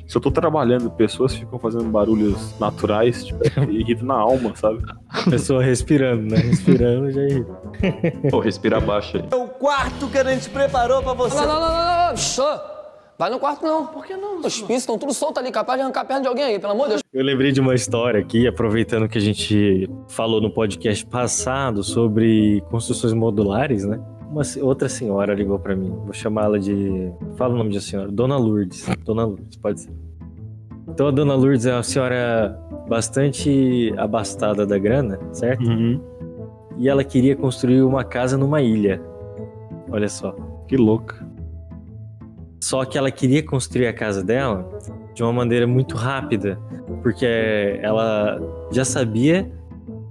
se 0.07 0.15
eu 0.15 0.21
tô 0.21 0.29
trabalhando, 0.29 0.89
pessoas 0.91 1.33
ficam 1.33 1.57
fazendo 1.57 1.85
barulhos 1.85 2.57
naturais, 2.59 3.25
tipo, 3.25 3.41
irrita 3.71 4.03
na 4.03 4.15
alma, 4.15 4.55
sabe? 4.55 4.83
A 5.09 5.29
pessoa 5.29 5.63
respirando, 5.63 6.23
né? 6.23 6.37
Respirando 6.37 7.11
já 7.11 7.21
irrita. 7.21 7.61
Pô, 8.29 8.39
respira 8.39 8.79
baixo 8.79 9.17
aí. 9.17 9.23
É 9.31 9.35
o 9.35 9.47
quarto 9.47 10.07
que 10.07 10.17
a 10.17 10.23
gente 10.23 10.49
preparou 10.49 11.01
pra 11.01 11.13
você. 11.13 11.35
Não, 11.35 11.47
não, 11.47 11.59
não, 11.59 11.69
não, 11.69 12.09
não. 12.09 12.17
Show. 12.17 12.75
Vai 13.17 13.29
no 13.29 13.39
quarto, 13.39 13.63
não. 13.63 13.87
Por 13.87 14.05
que 14.05 14.15
não? 14.15 14.39
Os 14.39 14.61
pinços 14.61 14.83
estão 14.83 14.97
tudo 14.97 15.13
soltos 15.13 15.41
ali, 15.41 15.49
capaz 15.51 15.79
de 15.79 15.83
arrancar 15.83 16.01
a 16.01 16.05
perna 16.05 16.23
de 16.23 16.27
alguém 16.27 16.43
aí, 16.43 16.59
pelo 16.59 16.73
amor 16.73 16.83
de 16.83 16.89
Deus. 16.89 17.01
Eu 17.13 17.23
lembrei 17.23 17.51
de 17.51 17.61
uma 17.61 17.73
história 17.73 18.19
aqui, 18.19 18.45
aproveitando 18.45 19.07
que 19.07 19.17
a 19.17 19.21
gente 19.21 19.89
falou 20.09 20.41
no 20.41 20.51
podcast 20.51 21.05
passado 21.05 21.81
sobre 21.81 22.61
construções 22.69 23.13
modulares, 23.13 23.85
né? 23.85 23.99
Uma 24.35 24.43
outra 24.63 24.89
senhora 24.89 25.33
ligou 25.33 25.57
para 25.57 25.77
mim. 25.77 25.91
Vou 26.03 26.11
chamá-la 26.11 26.57
de. 26.57 27.09
Fala 27.37 27.53
o 27.53 27.57
nome 27.57 27.69
de 27.69 27.79
senhora. 27.79 28.11
Dona 28.11 28.35
Lourdes. 28.35 28.85
Dona 29.05 29.23
Lourdes, 29.23 29.55
pode 29.55 29.79
ser. 29.79 29.93
Então 30.89 31.07
a 31.07 31.11
Dona 31.11 31.33
Lourdes 31.35 31.65
é 31.65 31.73
uma 31.73 31.83
senhora 31.83 32.59
bastante 32.89 33.93
abastada 33.95 34.65
da 34.65 34.77
grana, 34.77 35.17
certo? 35.31 35.63
Uhum. 35.63 36.01
E 36.77 36.89
ela 36.89 37.01
queria 37.01 37.33
construir 37.33 37.81
uma 37.81 38.03
casa 38.03 38.37
numa 38.37 38.61
ilha. 38.61 39.01
Olha 39.89 40.09
só. 40.09 40.35
Que 40.67 40.75
louca. 40.75 41.25
Só 42.61 42.83
que 42.83 42.97
ela 42.97 43.11
queria 43.11 43.41
construir 43.41 43.87
a 43.87 43.93
casa 43.93 44.21
dela 44.21 44.69
de 45.13 45.23
uma 45.23 45.31
maneira 45.31 45.65
muito 45.65 45.95
rápida, 45.95 46.59
porque 47.01 47.25
ela 47.81 48.37
já 48.69 48.83
sabia 48.83 49.49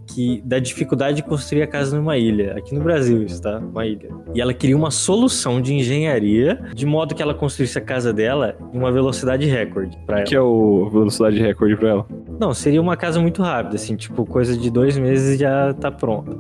que 0.07 0.43
da 0.45 0.59
dificuldade 0.59 1.17
de 1.17 1.23
construir 1.23 1.63
a 1.63 1.67
casa 1.67 1.97
numa 1.97 2.17
ilha. 2.17 2.55
Aqui 2.57 2.75
no 2.75 2.83
Brasil, 2.83 3.23
isso, 3.23 3.41
tá? 3.43 3.59
Uma 3.59 3.87
ilha. 3.87 4.09
E 4.35 4.41
ela 4.41 4.53
queria 4.53 4.77
uma 4.77 4.91
solução 4.91 5.61
de 5.61 5.75
engenharia 5.75 6.61
de 6.75 6.87
modo 6.87 7.15
que 7.15 7.23
ela 7.23 7.35
construísse 7.35 7.79
a 7.79 7.81
casa 7.81 8.13
dela 8.13 8.57
em 8.73 8.79
uma 8.79 8.93
velocidade 8.93 9.47
recorde 9.47 9.97
para 10.07 10.19
ela. 10.19 10.27
que 10.27 10.35
é 10.35 10.41
o 10.41 10.89
velocidade 10.91 11.39
recorde 11.41 11.77
para 11.77 11.89
ela? 11.89 12.07
Não, 12.39 12.53
seria 12.53 12.81
uma 12.81 12.97
casa 12.97 13.21
muito 13.21 13.43
rápida, 13.43 13.77
assim, 13.77 13.97
tipo, 13.97 14.25
coisa 14.27 14.57
de 14.57 14.71
dois 14.71 14.99
meses 14.99 15.39
já 15.39 15.73
tá 15.75 15.91
pronta. 15.91 16.37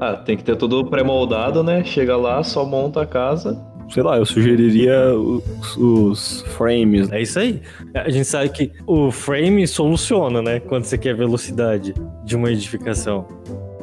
Ah, 0.00 0.14
tem 0.16 0.36
que 0.36 0.44
ter 0.44 0.56
tudo 0.56 0.84
pré-moldado, 0.86 1.62
né? 1.62 1.84
Chega 1.84 2.16
lá, 2.16 2.42
só 2.42 2.64
monta 2.64 3.02
a 3.02 3.06
casa 3.06 3.73
sei 3.90 4.02
lá, 4.02 4.16
eu 4.16 4.26
sugeriria 4.26 5.14
os, 5.14 5.76
os, 5.76 6.42
frames. 6.56 7.10
É 7.10 7.22
isso 7.22 7.38
aí. 7.38 7.60
A 7.94 8.10
gente 8.10 8.26
sabe 8.26 8.48
que 8.50 8.72
o 8.86 9.10
frame 9.10 9.66
soluciona, 9.66 10.42
né? 10.42 10.60
Quando 10.60 10.84
você 10.84 10.98
quer 10.98 11.14
velocidade 11.14 11.94
de 12.24 12.36
uma 12.36 12.50
edificação. 12.50 13.26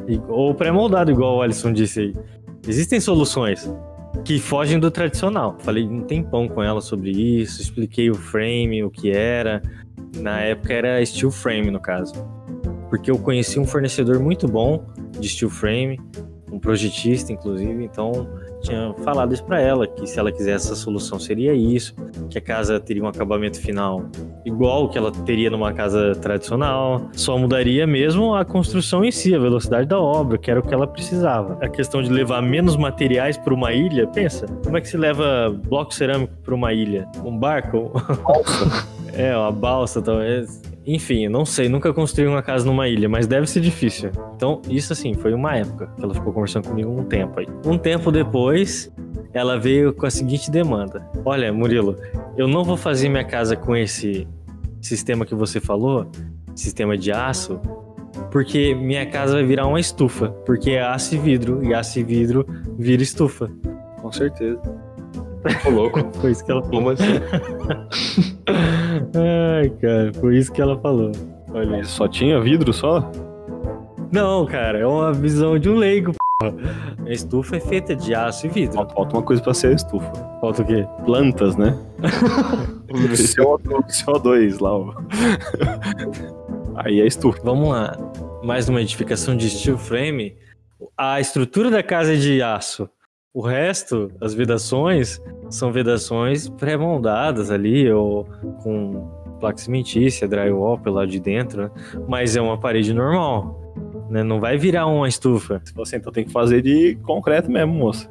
E, 0.08 0.20
ou 0.28 0.54
pré-moldado, 0.54 1.10
igual 1.10 1.36
o 1.36 1.42
Alisson 1.42 1.72
disse 1.72 2.00
aí. 2.00 2.14
Existem 2.66 3.00
soluções 3.00 3.72
que 4.24 4.38
fogem 4.38 4.78
do 4.78 4.90
tradicional. 4.90 5.56
Falei 5.60 5.84
um 5.84 6.02
tempão 6.02 6.48
com 6.48 6.62
ela 6.62 6.80
sobre 6.80 7.10
isso, 7.10 7.60
expliquei 7.60 8.10
o 8.10 8.14
frame, 8.14 8.84
o 8.84 8.90
que 8.90 9.10
era. 9.10 9.62
Na 10.18 10.40
época 10.40 10.72
era 10.72 11.04
steel 11.04 11.30
frame, 11.30 11.70
no 11.70 11.80
caso. 11.80 12.12
Porque 12.90 13.10
eu 13.10 13.18
conheci 13.18 13.58
um 13.58 13.64
fornecedor 13.64 14.20
muito 14.20 14.46
bom 14.46 14.84
de 15.18 15.28
steel 15.28 15.50
frame 15.50 15.98
um 16.52 16.58
projetista, 16.58 17.32
inclusive, 17.32 17.84
então 17.84 18.28
tinha 18.60 18.94
falado 19.02 19.32
isso 19.32 19.42
para 19.44 19.60
ela, 19.60 19.86
que 19.86 20.06
se 20.06 20.18
ela 20.18 20.30
quisesse 20.30 20.72
a 20.72 20.76
solução 20.76 21.18
seria 21.18 21.54
isso, 21.54 21.94
que 22.28 22.38
a 22.38 22.40
casa 22.40 22.78
teria 22.78 23.02
um 23.02 23.08
acabamento 23.08 23.58
final 23.60 24.04
igual 24.44 24.88
que 24.88 24.98
ela 24.98 25.10
teria 25.10 25.50
numa 25.50 25.72
casa 25.72 26.14
tradicional, 26.16 27.08
só 27.12 27.38
mudaria 27.38 27.86
mesmo 27.86 28.34
a 28.34 28.44
construção 28.44 29.04
em 29.04 29.10
si, 29.10 29.34
a 29.34 29.38
velocidade 29.38 29.88
da 29.88 29.98
obra, 29.98 30.36
que 30.36 30.50
era 30.50 30.60
o 30.60 30.62
que 30.62 30.74
ela 30.74 30.86
precisava. 30.86 31.58
A 31.62 31.68
questão 31.68 32.02
de 32.02 32.10
levar 32.10 32.42
menos 32.42 32.76
materiais 32.76 33.36
para 33.38 33.54
uma 33.54 33.72
ilha, 33.72 34.06
pensa, 34.06 34.46
como 34.62 34.76
é 34.76 34.80
que 34.80 34.88
se 34.88 34.96
leva 34.96 35.50
bloco 35.68 35.94
cerâmico 35.94 36.34
para 36.44 36.54
uma 36.54 36.72
ilha? 36.72 37.08
Um 37.24 37.36
barco? 37.36 37.90
Balsa. 38.24 38.88
é, 39.14 39.36
uma 39.36 39.52
balsa 39.52 40.02
talvez. 40.02 40.60
Enfim, 40.84 41.28
não 41.28 41.44
sei, 41.44 41.68
nunca 41.68 41.92
construí 41.92 42.26
uma 42.26 42.42
casa 42.42 42.66
numa 42.66 42.88
ilha, 42.88 43.08
mas 43.08 43.26
deve 43.26 43.46
ser 43.46 43.60
difícil. 43.60 44.10
Então, 44.34 44.60
isso 44.68 44.92
assim, 44.92 45.14
foi 45.14 45.32
uma 45.32 45.56
época 45.56 45.88
que 45.96 46.04
ela 46.04 46.12
ficou 46.12 46.32
conversando 46.32 46.68
comigo 46.68 46.90
um 46.90 47.04
tempo 47.04 47.38
aí. 47.38 47.46
Um 47.64 47.78
tempo 47.78 48.10
depois, 48.10 48.92
ela 49.32 49.58
veio 49.58 49.92
com 49.92 50.06
a 50.06 50.10
seguinte 50.10 50.50
demanda: 50.50 51.08
Olha, 51.24 51.52
Murilo, 51.52 51.96
eu 52.36 52.48
não 52.48 52.64
vou 52.64 52.76
fazer 52.76 53.08
minha 53.08 53.24
casa 53.24 53.56
com 53.56 53.76
esse 53.76 54.26
sistema 54.80 55.24
que 55.24 55.34
você 55.34 55.60
falou, 55.60 56.10
sistema 56.54 56.98
de 56.98 57.12
aço, 57.12 57.60
porque 58.30 58.74
minha 58.74 59.06
casa 59.06 59.34
vai 59.34 59.44
virar 59.44 59.66
uma 59.66 59.78
estufa, 59.78 60.30
porque 60.44 60.72
é 60.72 60.82
aço 60.82 61.14
e 61.14 61.18
vidro, 61.18 61.62
e 61.64 61.72
aço 61.72 62.00
e 62.00 62.02
vidro 62.02 62.44
vira 62.76 63.02
estufa. 63.02 63.50
Com 64.00 64.10
certeza. 64.10 64.60
Ô, 65.66 65.70
louco. 65.70 66.00
Foi 66.20 66.30
isso 66.30 66.44
que 66.44 66.50
ela 66.50 66.62
falou. 66.62 66.76
Como 66.76 66.90
assim? 66.90 67.04
Ai, 69.14 69.70
cara, 69.80 70.12
foi 70.20 70.36
isso 70.36 70.52
que 70.52 70.60
ela 70.60 70.78
falou. 70.78 71.12
Olha 71.52 71.80
isso. 71.80 71.92
Só 71.92 72.08
tinha 72.08 72.40
vidro 72.40 72.72
só? 72.72 73.10
Não, 74.12 74.44
cara, 74.46 74.78
é 74.78 74.86
uma 74.86 75.12
visão 75.12 75.58
de 75.58 75.68
um 75.68 75.76
leigo, 75.76 76.12
porra. 76.40 76.54
A 77.06 77.10
estufa 77.10 77.56
é 77.56 77.60
feita 77.60 77.94
de 77.96 78.14
aço 78.14 78.46
e 78.46 78.50
vidro. 78.50 78.74
Falta, 78.74 78.94
falta 78.94 79.16
uma 79.16 79.22
coisa 79.22 79.42
pra 79.42 79.54
ser 79.54 79.68
a 79.68 79.72
estufa. 79.72 80.12
Falta 80.40 80.62
o 80.62 80.66
quê? 80.66 80.86
Plantas, 81.04 81.56
né? 81.56 81.78
CO2, 82.88 84.04
CO2 84.04 84.60
lá. 84.60 84.76
ó. 84.76 84.94
Aí 86.76 87.00
é 87.00 87.06
estufa. 87.06 87.40
Vamos 87.44 87.68
lá. 87.68 87.96
Mais 88.42 88.68
uma 88.68 88.80
edificação 88.80 89.36
de 89.36 89.48
steel 89.48 89.78
frame. 89.78 90.34
A 90.96 91.20
estrutura 91.20 91.70
da 91.70 91.82
casa 91.82 92.14
é 92.14 92.16
de 92.16 92.42
aço. 92.42 92.88
O 93.34 93.40
resto, 93.40 94.12
as 94.20 94.34
vedações, 94.34 95.18
são 95.48 95.72
vedações 95.72 96.50
pré-moldadas 96.50 97.50
ali, 97.50 97.90
ou 97.90 98.26
com 98.62 99.08
placa 99.40 99.56
cimentícia, 99.56 100.28
drywall 100.28 100.78
pelo 100.78 100.96
lado 100.96 101.10
de 101.10 101.18
dentro, 101.18 101.62
né? 101.62 101.70
mas 102.06 102.36
é 102.36 102.42
uma 102.42 102.60
parede 102.60 102.92
normal. 102.92 103.58
Né? 104.10 104.22
Não 104.22 104.38
vai 104.38 104.58
virar 104.58 104.86
uma 104.86 105.08
estufa. 105.08 105.62
Você 105.74 105.96
então 105.96 106.12
tem 106.12 106.24
que 106.24 106.30
fazer 106.30 106.60
de 106.60 106.96
concreto 106.96 107.50
mesmo, 107.50 107.72
moça. 107.72 108.06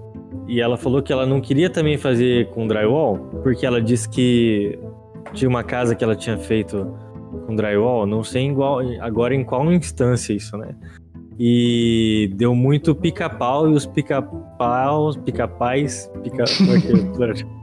E 0.48 0.60
ela 0.60 0.76
falou 0.76 1.04
que 1.04 1.14
ela 1.14 1.28
não 1.28 1.40
queria 1.40 1.70
também 1.70 2.00
fazer 2.00 2.50
com 2.50 2.66
drywall, 2.66 3.20
porque 3.44 3.64
ela 3.64 3.80
disse 3.80 4.10
que 4.10 4.80
tinha 5.34 5.48
uma 5.48 5.64
casa 5.64 5.96
que 5.96 6.04
ela 6.04 6.16
tinha 6.16 6.38
feito 6.40 6.98
com 7.46 7.56
drywall, 7.56 8.08
não 8.08 8.24
sei 8.24 8.48
igual, 8.48 8.80
agora 9.00 9.36
em 9.36 9.44
qual 9.44 9.72
instância 9.72 10.34
isso, 10.34 10.58
né? 10.58 10.76
E 11.40 12.32
deu 12.36 12.54
muito 12.54 12.94
pica-pau 12.94 13.70
e 13.70 13.74
os 13.74 13.86
pica-paus, 13.86 15.18
pica-pais, 15.18 16.12
pica... 16.24 16.44
é 16.44 17.62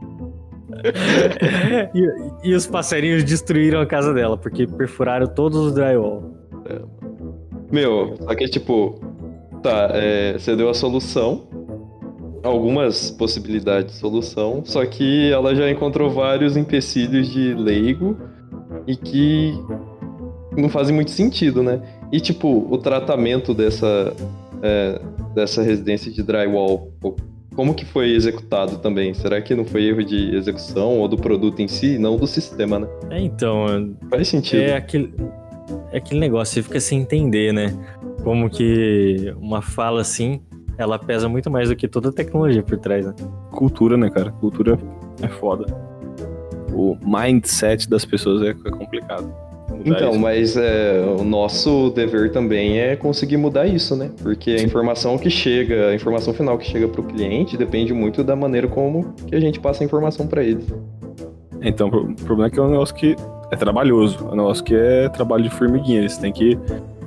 é? 0.78 1.90
e, 1.94 2.50
e 2.50 2.54
os 2.54 2.66
passarinhos 2.66 3.24
destruíram 3.24 3.80
a 3.80 3.86
casa 3.86 4.12
dela, 4.12 4.36
porque 4.36 4.66
perfuraram 4.66 5.26
todos 5.26 5.58
os 5.58 5.74
drywall. 5.74 6.22
Meu, 7.70 8.16
só 8.16 8.34
que 8.34 8.48
tipo, 8.48 8.98
tá, 9.62 9.90
é, 9.92 10.34
você 10.34 10.56
deu 10.56 10.68
a 10.68 10.74
solução, 10.74 11.46
algumas 12.42 13.10
possibilidades 13.10 13.94
de 13.94 14.00
solução, 14.00 14.62
só 14.64 14.84
que 14.86 15.30
ela 15.30 15.54
já 15.54 15.70
encontrou 15.70 16.10
vários 16.10 16.56
empecilhos 16.56 17.28
de 17.28 17.54
leigo 17.54 18.16
e 18.86 18.96
que 18.96 19.52
não 20.56 20.68
fazem 20.68 20.94
muito 20.94 21.10
sentido, 21.10 21.62
né? 21.62 21.80
E 22.10 22.20
tipo, 22.20 22.66
o 22.70 22.78
tratamento 22.78 23.52
dessa, 23.52 24.14
é, 24.62 25.00
dessa 25.34 25.62
residência 25.62 26.10
de 26.10 26.22
drywall, 26.22 26.90
como 27.54 27.74
que 27.74 27.84
foi 27.84 28.14
executado 28.14 28.78
também? 28.78 29.12
Será 29.14 29.40
que 29.42 29.54
não 29.54 29.64
foi 29.64 29.84
erro 29.84 30.04
de 30.04 30.34
execução 30.34 30.98
ou 30.98 31.08
do 31.08 31.16
produto 31.16 31.60
em 31.60 31.68
si, 31.68 31.98
não 31.98 32.16
do 32.16 32.26
sistema, 32.26 32.78
né? 32.78 32.88
É, 33.10 33.20
então, 33.20 33.96
Faz 34.08 34.28
sentido. 34.28 34.60
é 34.60 34.76
aquele, 34.76 35.12
é 35.92 35.98
aquele 35.98 36.20
negócio, 36.20 36.54
você 36.54 36.62
fica 36.62 36.80
sem 36.80 37.00
entender, 37.00 37.52
né? 37.52 37.76
Como 38.22 38.48
que 38.48 39.34
uma 39.40 39.60
fala 39.60 40.00
assim, 40.00 40.40
ela 40.78 40.98
pesa 40.98 41.28
muito 41.28 41.50
mais 41.50 41.68
do 41.68 41.76
que 41.76 41.88
toda 41.88 42.10
a 42.10 42.12
tecnologia 42.12 42.62
por 42.62 42.78
trás, 42.78 43.04
né? 43.04 43.14
Cultura, 43.50 43.96
né, 43.96 44.08
cara? 44.08 44.30
Cultura 44.30 44.78
é 45.20 45.28
foda. 45.28 45.66
O 46.72 46.96
mindset 47.02 47.90
das 47.90 48.04
pessoas 48.04 48.40
é, 48.42 48.50
é 48.50 48.70
complicado. 48.70 49.34
Então, 49.84 50.10
isso. 50.10 50.18
mas 50.18 50.56
é, 50.56 51.00
o 51.18 51.24
nosso 51.24 51.90
dever 51.90 52.32
também 52.32 52.78
é 52.78 52.96
conseguir 52.96 53.36
mudar 53.36 53.66
isso, 53.66 53.94
né? 53.96 54.10
Porque 54.22 54.50
a 54.50 54.62
informação 54.62 55.16
que 55.18 55.30
chega, 55.30 55.88
a 55.88 55.94
informação 55.94 56.34
final 56.34 56.58
que 56.58 56.66
chega 56.66 56.88
para 56.88 57.00
o 57.00 57.04
cliente 57.04 57.56
depende 57.56 57.92
muito 57.92 58.24
da 58.24 58.34
maneira 58.34 58.68
como 58.68 59.12
que 59.26 59.34
a 59.34 59.40
gente 59.40 59.60
passa 59.60 59.82
a 59.82 59.86
informação 59.86 60.26
para 60.26 60.42
eles. 60.42 60.66
Então, 61.60 61.88
o 61.88 62.14
problema 62.14 62.46
é 62.46 62.50
que 62.50 62.58
é 62.58 62.62
um 62.62 62.70
negócio 62.70 62.94
que 62.94 63.16
é 63.50 63.56
trabalhoso. 63.56 64.18
É 64.28 64.32
um 64.32 64.36
negócio 64.36 64.64
que 64.64 64.74
é 64.74 65.08
trabalho 65.08 65.44
de 65.44 65.50
formiguinha. 65.50 66.08
Você 66.08 66.20
tem 66.20 66.32
que 66.32 66.58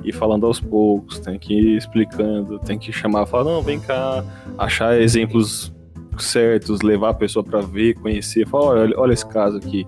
ir 0.04 0.12
falando 0.12 0.46
aos 0.46 0.60
poucos, 0.60 1.18
tem 1.20 1.38
que 1.38 1.54
ir 1.54 1.76
explicando, 1.76 2.58
tem 2.58 2.78
que 2.78 2.92
chamar, 2.92 3.26
falar, 3.26 3.44
não, 3.44 3.62
vem 3.62 3.78
cá, 3.78 4.24
achar 4.58 5.00
exemplos 5.00 5.72
certos, 6.18 6.82
levar 6.82 7.10
a 7.10 7.14
pessoa 7.14 7.44
pra 7.44 7.60
ver, 7.60 7.94
conhecer, 7.94 8.46
falar, 8.46 8.80
olha, 8.80 8.98
olha 8.98 9.12
esse 9.12 9.26
caso 9.26 9.56
aqui. 9.56 9.86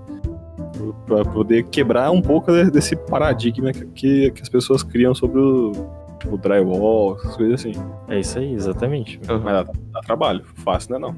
Pra 1.06 1.24
poder 1.24 1.64
quebrar 1.64 2.10
um 2.10 2.20
pouco 2.20 2.50
de- 2.52 2.70
desse 2.70 2.96
paradigma 2.96 3.72
que, 3.72 4.30
que, 4.30 4.42
as 4.42 4.48
pessoas 4.48 4.82
criam 4.82 5.14
sobre 5.14 5.40
o, 5.40 5.72
o 6.30 6.36
drywall, 6.36 7.16
essas 7.16 7.36
coisas 7.36 7.60
assim. 7.60 7.72
É 8.08 8.20
isso 8.20 8.38
aí, 8.38 8.52
exatamente. 8.54 9.20
Mas 9.28 9.42
dá, 9.42 9.62
dá 9.92 10.00
trabalho, 10.00 10.44
fácil 10.64 10.90
não 10.92 10.96
é 10.96 11.00
não. 11.12 11.16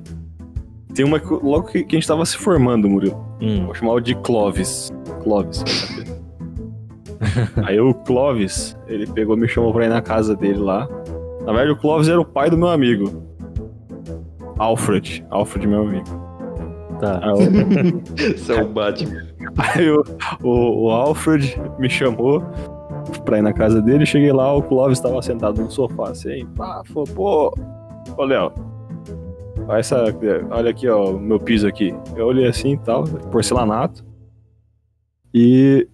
Tem 0.95 1.05
uma 1.05 1.21
que 1.21 1.29
logo 1.29 1.65
que, 1.65 1.85
que 1.85 1.97
a 1.97 1.99
gente 1.99 2.09
tava 2.09 2.25
se 2.25 2.37
formando, 2.39 2.89
Murilo. 2.89 3.23
Hum, 3.41 3.67
Vou 3.67 3.75
chamar 3.75 4.01
de 4.01 4.15
Clovis. 4.17 4.91
Clovis, 5.23 5.63
vai 5.63 5.69
saber. 5.73 6.17
Aí 7.67 7.79
o 7.81 7.93
Clovis, 7.93 8.77
ele 8.87 9.07
pegou 9.07 9.37
e 9.37 9.41
me 9.41 9.49
chamou 9.49 9.73
pra 9.73 9.85
ir 9.85 9.89
na 9.89 10.01
casa 10.01 10.35
dele 10.35 10.59
lá. 10.59 10.89
Na 11.41 11.53
verdade, 11.53 11.71
o 11.71 11.77
Clovis 11.77 12.09
era 12.09 12.21
o 12.21 12.25
pai 12.25 12.49
do 12.51 12.57
meu 12.59 12.69
amigo. 12.69 13.23
Alfred. 14.59 15.25
Alfred, 15.31 15.67
meu 15.67 15.83
amigo. 15.83 16.26
Tá. 17.01 17.21
Isso 18.35 18.53
é 18.53 18.63
o 18.63 18.69
Batman. 18.69 19.23
aí 19.59 19.91
o, 19.91 20.03
o- 20.43 20.85
o 20.87 20.91
Alfred 20.91 21.61
me 21.79 21.89
chamou 21.89 22.43
pra 23.25 23.39
ir 23.39 23.43
na 23.43 23.53
casa 23.53 23.81
dele. 23.81 24.05
Cheguei 24.07 24.33
lá, 24.33 24.53
o 24.55 24.63
Clovis 24.63 25.01
tava 25.01 25.21
sentado 25.23 25.61
no 25.63 25.71
sofá, 25.71 26.11
assim. 26.11 26.47
Pá, 26.57 26.83
falou, 26.87 27.05
pô, 27.15 27.55
ô 28.17 28.25
Léo, 28.25 28.53
olha, 29.69 29.79
essa, 29.79 30.05
olha 30.51 30.71
aqui, 30.71 30.89
ó, 30.89 31.11
o 31.13 31.21
meu 31.21 31.39
piso 31.41 31.67
aqui. 31.67 31.95
Eu 32.17 32.27
olhei 32.27 32.47
assim 32.47 32.73
e 32.73 32.79
tal, 32.79 33.05
porcelanato. 33.31 34.05
E 35.35 35.87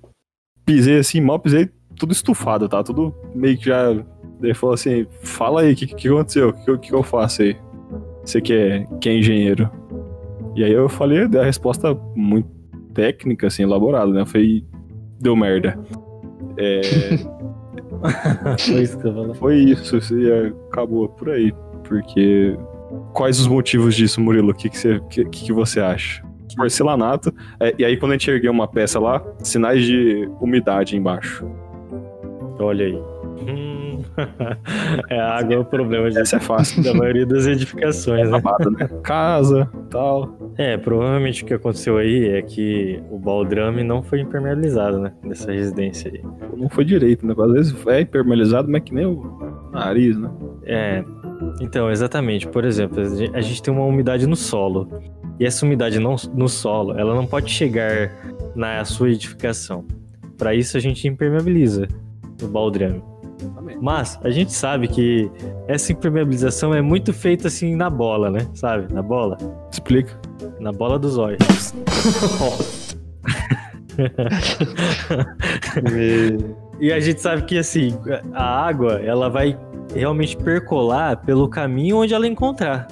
pisei 0.64 0.98
assim, 0.98 1.20
mal 1.20 1.38
pisei, 1.38 1.68
tudo 1.96 2.12
estufado, 2.12 2.68
tá? 2.68 2.82
Tudo 2.82 3.14
meio 3.34 3.56
que 3.58 3.66
já. 3.66 3.90
Ele 4.42 4.54
falou 4.54 4.74
assim: 4.74 5.06
fala 5.22 5.60
aí, 5.62 5.72
o 5.72 5.76
que, 5.76 5.86
que 5.86 6.08
aconteceu? 6.08 6.48
O 6.50 6.52
que, 6.52 6.78
que 6.88 6.94
eu 6.94 7.02
faço 7.02 7.42
aí? 7.42 7.56
Você 8.24 8.40
que 8.40 8.52
é, 8.52 8.86
que 9.00 9.08
é 9.08 9.16
engenheiro. 9.18 9.70
E 10.54 10.64
aí 10.64 10.72
eu 10.72 10.88
falei, 10.88 11.26
dei 11.28 11.40
a 11.40 11.44
resposta 11.44 11.94
muito 12.14 12.48
técnica, 12.94 13.46
assim, 13.46 13.62
elaborada, 13.62 14.12
né? 14.12 14.20
Eu 14.20 14.26
falei, 14.26 14.64
deu 15.20 15.34
merda. 15.34 15.78
É, 16.56 16.80
Foi 18.58 18.82
isso 18.82 18.96
que 18.96 19.02
você 19.02 19.12
falou. 19.12 19.34
foi 19.34 19.56
isso, 19.56 19.96
isso 19.96 20.18
e 20.18 20.48
acabou 20.68 21.08
por 21.08 21.30
aí. 21.30 21.52
Porque. 21.84 22.56
Quais 23.14 23.40
os 23.40 23.46
motivos 23.46 23.94
disso, 23.94 24.20
Murilo? 24.20 24.50
O 24.50 24.54
que, 24.54 24.68
que, 24.68 24.76
você, 24.76 25.00
que, 25.08 25.24
que 25.24 25.52
você 25.52 25.80
acha? 25.80 26.22
Porcelanato. 26.56 27.32
é, 27.58 27.74
e 27.78 27.84
aí, 27.84 27.96
quando 27.96 28.12
a 28.12 28.14
gente 28.14 28.30
ergueu 28.30 28.52
uma 28.52 28.68
peça 28.68 29.00
lá, 29.00 29.22
sinais 29.38 29.84
de 29.84 30.28
umidade 30.40 30.96
embaixo. 30.96 31.46
Olha 32.58 32.84
aí. 32.86 32.94
Hum, 32.94 33.71
é 35.08 35.18
a 35.18 35.38
água 35.38 35.54
é 35.54 35.58
o 35.58 35.64
problema 35.64 36.10
de, 36.10 36.18
Essa 36.18 36.36
é 36.36 36.40
fácil. 36.40 36.82
da 36.82 36.94
maioria 36.94 37.26
das 37.26 37.46
edificações, 37.46 38.30
né? 38.30 38.40
Babado, 38.40 38.70
né? 38.70 38.88
Casa, 39.02 39.70
tal. 39.90 40.52
É, 40.56 40.76
provavelmente 40.76 41.42
o 41.42 41.46
que 41.46 41.54
aconteceu 41.54 41.96
aí 41.98 42.28
é 42.28 42.42
que 42.42 43.02
o 43.10 43.18
baldrame 43.18 43.82
não 43.82 44.02
foi 44.02 44.20
impermeabilizado, 44.20 44.98
né? 44.98 45.12
Nessa 45.22 45.52
residência 45.52 46.10
aí. 46.12 46.22
Não 46.56 46.68
foi 46.68 46.84
direito, 46.84 47.26
né? 47.26 47.34
Às 47.36 47.52
vezes 47.52 47.86
é 47.86 48.00
impermeabilizado, 48.00 48.70
mas 48.70 48.82
que 48.82 48.94
nem 48.94 49.06
o 49.06 49.70
nariz, 49.72 50.16
né? 50.18 50.30
É, 50.64 51.04
então, 51.60 51.90
exatamente. 51.90 52.46
Por 52.46 52.64
exemplo, 52.64 53.00
a 53.34 53.40
gente 53.40 53.62
tem 53.62 53.72
uma 53.72 53.84
umidade 53.84 54.26
no 54.26 54.36
solo. 54.36 54.88
E 55.40 55.46
essa 55.46 55.64
umidade 55.64 55.98
não, 55.98 56.16
no 56.34 56.48
solo, 56.48 56.96
ela 56.98 57.14
não 57.14 57.26
pode 57.26 57.50
chegar 57.50 58.10
na 58.54 58.84
sua 58.84 59.10
edificação. 59.10 59.84
Para 60.36 60.54
isso, 60.54 60.76
a 60.76 60.80
gente 60.80 61.06
impermeabiliza 61.08 61.88
o 62.42 62.46
baldrame. 62.46 63.02
Mas 63.80 64.18
a 64.22 64.30
gente 64.30 64.52
sabe 64.52 64.88
que 64.88 65.30
essa 65.66 65.92
impermeabilização 65.92 66.74
é 66.74 66.80
muito 66.82 67.12
feita 67.12 67.48
assim 67.48 67.74
na 67.74 67.90
bola, 67.90 68.30
né? 68.30 68.46
Sabe? 68.54 68.92
Na 68.92 69.02
bola. 69.02 69.36
Explica. 69.70 70.18
Na 70.60 70.72
bola 70.72 70.98
dos 70.98 71.18
olhos. 71.18 71.38
e 76.80 76.92
a 76.92 77.00
gente 77.00 77.20
sabe 77.20 77.42
que 77.42 77.58
assim, 77.58 77.94
a 78.32 78.66
água, 78.66 79.00
ela 79.00 79.28
vai 79.28 79.58
realmente 79.94 80.36
percolar 80.36 81.16
pelo 81.18 81.48
caminho 81.48 81.98
onde 81.98 82.14
ela 82.14 82.26
encontrar. 82.26 82.86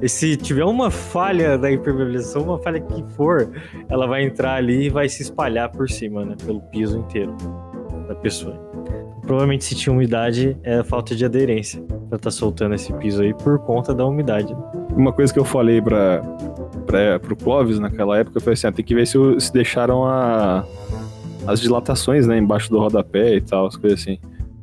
E 0.00 0.08
se 0.08 0.36
tiver 0.36 0.64
uma 0.64 0.90
falha 0.90 1.56
da 1.56 1.70
impermeabilização, 1.70 2.42
uma 2.42 2.58
falha 2.58 2.80
que 2.80 3.04
for, 3.14 3.48
ela 3.88 4.06
vai 4.06 4.24
entrar 4.24 4.54
ali 4.54 4.86
e 4.86 4.90
vai 4.90 5.08
se 5.08 5.22
espalhar 5.22 5.70
por 5.70 5.88
cima, 5.88 6.24
né? 6.24 6.34
Pelo 6.44 6.60
piso 6.60 6.98
inteiro 6.98 7.36
da 8.08 8.14
pessoa. 8.14 8.71
Provavelmente 9.22 9.64
se 9.64 9.74
tinha 9.76 9.92
umidade, 9.92 10.56
é 10.62 10.82
falta 10.82 11.14
de 11.14 11.24
aderência 11.24 11.82
pra 12.08 12.18
tá 12.18 12.30
soltando 12.30 12.74
esse 12.74 12.92
piso 12.94 13.22
aí 13.22 13.32
por 13.32 13.58
conta 13.60 13.94
da 13.94 14.04
umidade. 14.04 14.54
Uma 14.96 15.12
coisa 15.12 15.32
que 15.32 15.38
eu 15.38 15.44
falei 15.44 15.80
pra, 15.80 16.20
pra, 16.86 17.18
pro 17.20 17.36
Clóvis 17.36 17.78
naquela 17.78 18.18
época 18.18 18.40
foi 18.40 18.54
assim: 18.54 18.66
ah, 18.66 18.72
tem 18.72 18.84
que 18.84 18.94
ver 18.94 19.06
se, 19.06 19.16
se 19.38 19.52
deixaram 19.52 20.04
a, 20.04 20.64
as 21.46 21.60
dilatações, 21.60 22.26
né, 22.26 22.36
embaixo 22.36 22.68
do 22.68 22.78
rodapé 22.78 23.36
e 23.36 23.40
tal, 23.40 23.66
as 23.66 23.76
coisas 23.76 24.00
assim. 24.00 24.18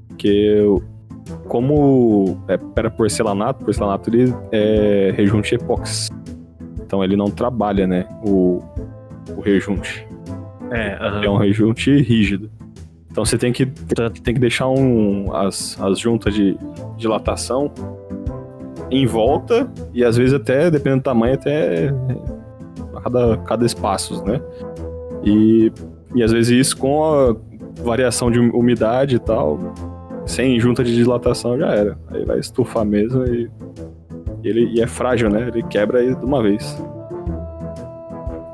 Porque 0.10 0.28
eu- 0.28 0.84
como 1.48 2.40
é, 2.48 2.60
era 2.76 2.90
porcelanato, 2.90 3.64
porcelanato 3.64 4.10
ele 4.10 4.34
é 4.52 5.14
rejunte 5.16 5.56
epóxi. 5.56 6.12
Então 6.82 7.04
ele 7.04 7.16
não 7.16 7.28
trabalha, 7.32 7.86
né, 7.88 8.06
o, 8.26 8.62
o 9.38 9.42
rejunte. 9.42 10.08
É, 10.72 10.98
É 11.24 11.30
um 11.30 11.38
rejunte 11.38 11.96
rígido. 12.02 12.52
Então 13.12 13.26
você 13.26 13.38
tem 13.38 13.52
que, 13.52 13.66
tem 13.66 14.34
que 14.34 14.40
deixar 14.40 14.68
um, 14.68 15.34
as, 15.36 15.80
as 15.82 16.00
juntas 16.00 16.34
de 16.34 16.58
dilatação 16.96 17.72
em 18.92 19.06
volta 19.06 19.70
e 19.94 20.04
às 20.04 20.16
vezes 20.16 20.34
até, 20.34 20.70
dependendo 20.70 21.02
do 21.02 21.04
tamanho, 21.04 21.34
até 21.34 21.94
cada, 23.04 23.38
cada 23.38 23.66
espaço, 23.66 24.24
né? 24.24 24.42
E, 25.24 25.72
e 26.16 26.24
às 26.24 26.32
vezes 26.32 26.68
isso 26.68 26.78
com 26.78 27.04
a 27.04 27.36
variação 27.84 28.32
de 28.32 28.40
umidade 28.40 29.16
e 29.16 29.20
tal, 29.20 29.60
sem 30.26 30.60
junta 30.60 30.84
de 30.84 30.94
dilatação 30.96 31.58
já 31.58 31.74
era. 31.74 31.98
Aí 32.10 32.24
vai 32.26 32.40
estufar 32.40 32.86
mesmo 32.86 33.26
e, 33.26 33.50
e 34.44 34.48
ele 34.48 34.72
e 34.74 34.82
é 34.82 34.88
frágil, 34.88 35.30
né? 35.30 35.48
Ele 35.48 35.64
quebra 35.64 36.00
aí 36.00 36.16
de 36.16 36.26
uma 36.26 36.42
vez. 36.42 36.78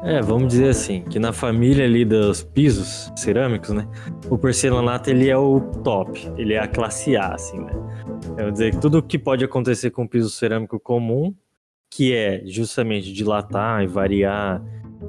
É, 0.05 0.21
vamos 0.21 0.49
dizer 0.49 0.69
assim, 0.69 1.01
que 1.01 1.17
na 1.17 1.33
família 1.33 1.83
ali 1.83 2.05
dos 2.05 2.43
pisos 2.43 3.11
cerâmicos, 3.15 3.71
né? 3.71 3.87
O 4.29 4.37
porcelanato 4.37 5.09
ele 5.09 5.27
é 5.29 5.35
o 5.35 5.59
top, 5.59 6.31
ele 6.37 6.53
é 6.53 6.59
a 6.59 6.67
classe 6.67 7.17
A, 7.17 7.33
assim, 7.33 7.59
né? 7.59 7.73
Quer 8.35 8.51
dizer 8.51 8.71
que 8.71 8.79
tudo 8.79 9.01
que 9.01 9.17
pode 9.17 9.43
acontecer 9.43 9.89
com 9.89 10.03
o 10.03 10.07
piso 10.07 10.29
cerâmico 10.29 10.79
comum, 10.79 11.33
que 11.89 12.13
é 12.13 12.43
justamente 12.45 13.11
dilatar 13.11 13.81
e 13.83 13.87
variar 13.87 14.63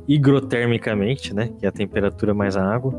higrotermicamente, 0.08 1.34
né? 1.34 1.52
Que 1.58 1.66
é 1.66 1.68
a 1.68 1.72
temperatura 1.72 2.32
mais 2.32 2.56
a 2.56 2.64
água, 2.64 2.94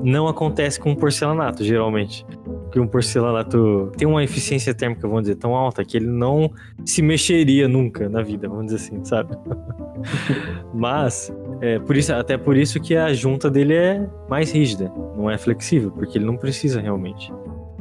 não 0.00 0.28
acontece 0.28 0.78
com 0.78 0.92
o 0.92 0.96
porcelanato, 0.96 1.64
geralmente. 1.64 2.24
Porque 2.70 2.78
um 2.78 2.86
porcelanato 2.86 3.90
tem 3.98 4.06
uma 4.06 4.22
eficiência 4.22 4.72
térmica, 4.72 5.08
vamos 5.08 5.22
dizer, 5.22 5.34
tão 5.34 5.56
alta 5.56 5.84
que 5.84 5.96
ele 5.96 6.06
não 6.06 6.52
se 6.84 7.02
mexeria 7.02 7.66
nunca 7.66 8.08
na 8.08 8.22
vida, 8.22 8.48
vamos 8.48 8.66
dizer 8.66 8.76
assim, 8.76 9.04
sabe? 9.04 9.36
Mas 10.72 11.34
é, 11.60 11.80
por 11.80 11.96
isso, 11.96 12.14
até 12.14 12.38
por 12.38 12.56
isso 12.56 12.78
que 12.78 12.94
a 12.94 13.12
junta 13.12 13.50
dele 13.50 13.74
é 13.74 14.08
mais 14.28 14.52
rígida, 14.52 14.88
não 15.16 15.28
é 15.28 15.36
flexível, 15.36 15.90
porque 15.90 16.16
ele 16.16 16.24
não 16.24 16.36
precisa 16.36 16.80
realmente. 16.80 17.32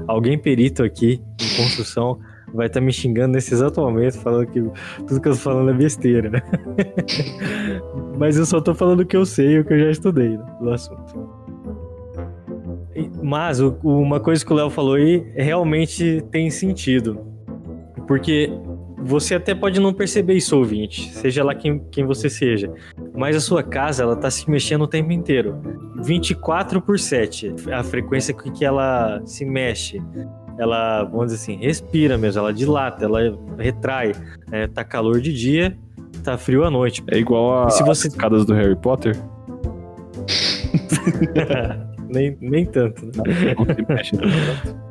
Alguém 0.07 0.39
perito 0.39 0.81
aqui 0.81 1.21
em 1.39 1.57
construção 1.63 2.17
vai 2.51 2.65
estar 2.65 2.81
me 2.81 2.91
xingando 2.91 3.33
nesse 3.33 3.53
exato 3.53 3.79
momento, 3.79 4.17
falando 4.17 4.47
que 4.47 4.59
tudo 5.05 5.21
que 5.21 5.27
eu 5.27 5.33
tô 5.33 5.39
falando 5.39 5.69
é 5.69 5.73
besteira. 5.73 6.43
Mas 8.17 8.37
eu 8.37 8.45
só 8.47 8.59
tô 8.59 8.73
falando 8.73 9.01
o 9.01 9.05
que 9.05 9.15
eu 9.15 9.23
sei, 9.23 9.59
o 9.59 9.65
que 9.65 9.73
eu 9.73 9.79
já 9.81 9.91
estudei 9.91 10.35
né, 10.35 10.45
do 10.59 10.71
assunto. 10.71 11.38
Mas 13.21 13.59
o- 13.59 13.77
uma 13.83 14.19
coisa 14.19 14.45
que 14.45 14.51
o 14.51 14.55
Léo 14.55 14.69
falou 14.69 14.95
aí 14.95 15.23
realmente 15.35 16.23
tem 16.31 16.49
sentido. 16.49 17.19
Porque 18.07 18.51
você 18.97 19.35
até 19.35 19.53
pode 19.55 19.79
não 19.79 19.93
perceber 19.93 20.33
isso, 20.33 20.57
ouvinte, 20.57 21.09
seja 21.13 21.43
lá 21.43 21.53
quem, 21.55 21.79
quem 21.91 22.05
você 22.05 22.29
seja. 22.29 22.71
Mas 23.15 23.35
a 23.35 23.39
sua 23.39 23.61
casa, 23.63 24.03
ela 24.03 24.15
tá 24.15 24.29
se 24.31 24.49
mexendo 24.49 24.81
o 24.81 24.87
tempo 24.87 25.11
inteiro. 25.11 25.55
24 26.03 26.81
por 26.81 26.97
7, 26.99 27.53
a 27.71 27.83
frequência 27.83 28.33
com 28.33 28.51
que 28.51 28.65
ela 28.65 29.21
se 29.25 29.45
mexe. 29.45 30.01
Ela, 30.57 31.03
vamos 31.05 31.27
dizer 31.27 31.35
assim, 31.37 31.55
respira 31.63 32.17
mesmo, 32.17 32.41
ela 32.41 32.51
dilata, 32.51 33.05
ela 33.05 33.19
retrai. 33.57 34.11
É, 34.51 34.67
tá 34.67 34.83
calor 34.83 35.21
de 35.21 35.31
dia, 35.31 35.77
tá 36.23 36.37
frio 36.37 36.65
à 36.65 36.69
noite. 36.71 37.01
É 37.09 37.17
igual 37.17 37.63
a, 37.63 37.67
E 37.67 37.71
se 37.71 37.83
você- 37.83 38.07
as 38.07 38.13
escadas 38.13 38.43
do 38.45 38.53
Harry 38.53 38.75
Potter. 38.75 39.15
nem, 42.09 42.37
nem 42.41 42.65
tanto, 42.65 43.05
né? 43.05 43.11
Não 43.57 43.65
se 43.75 43.85
mexe 43.87 44.17
tanto. 44.17 44.89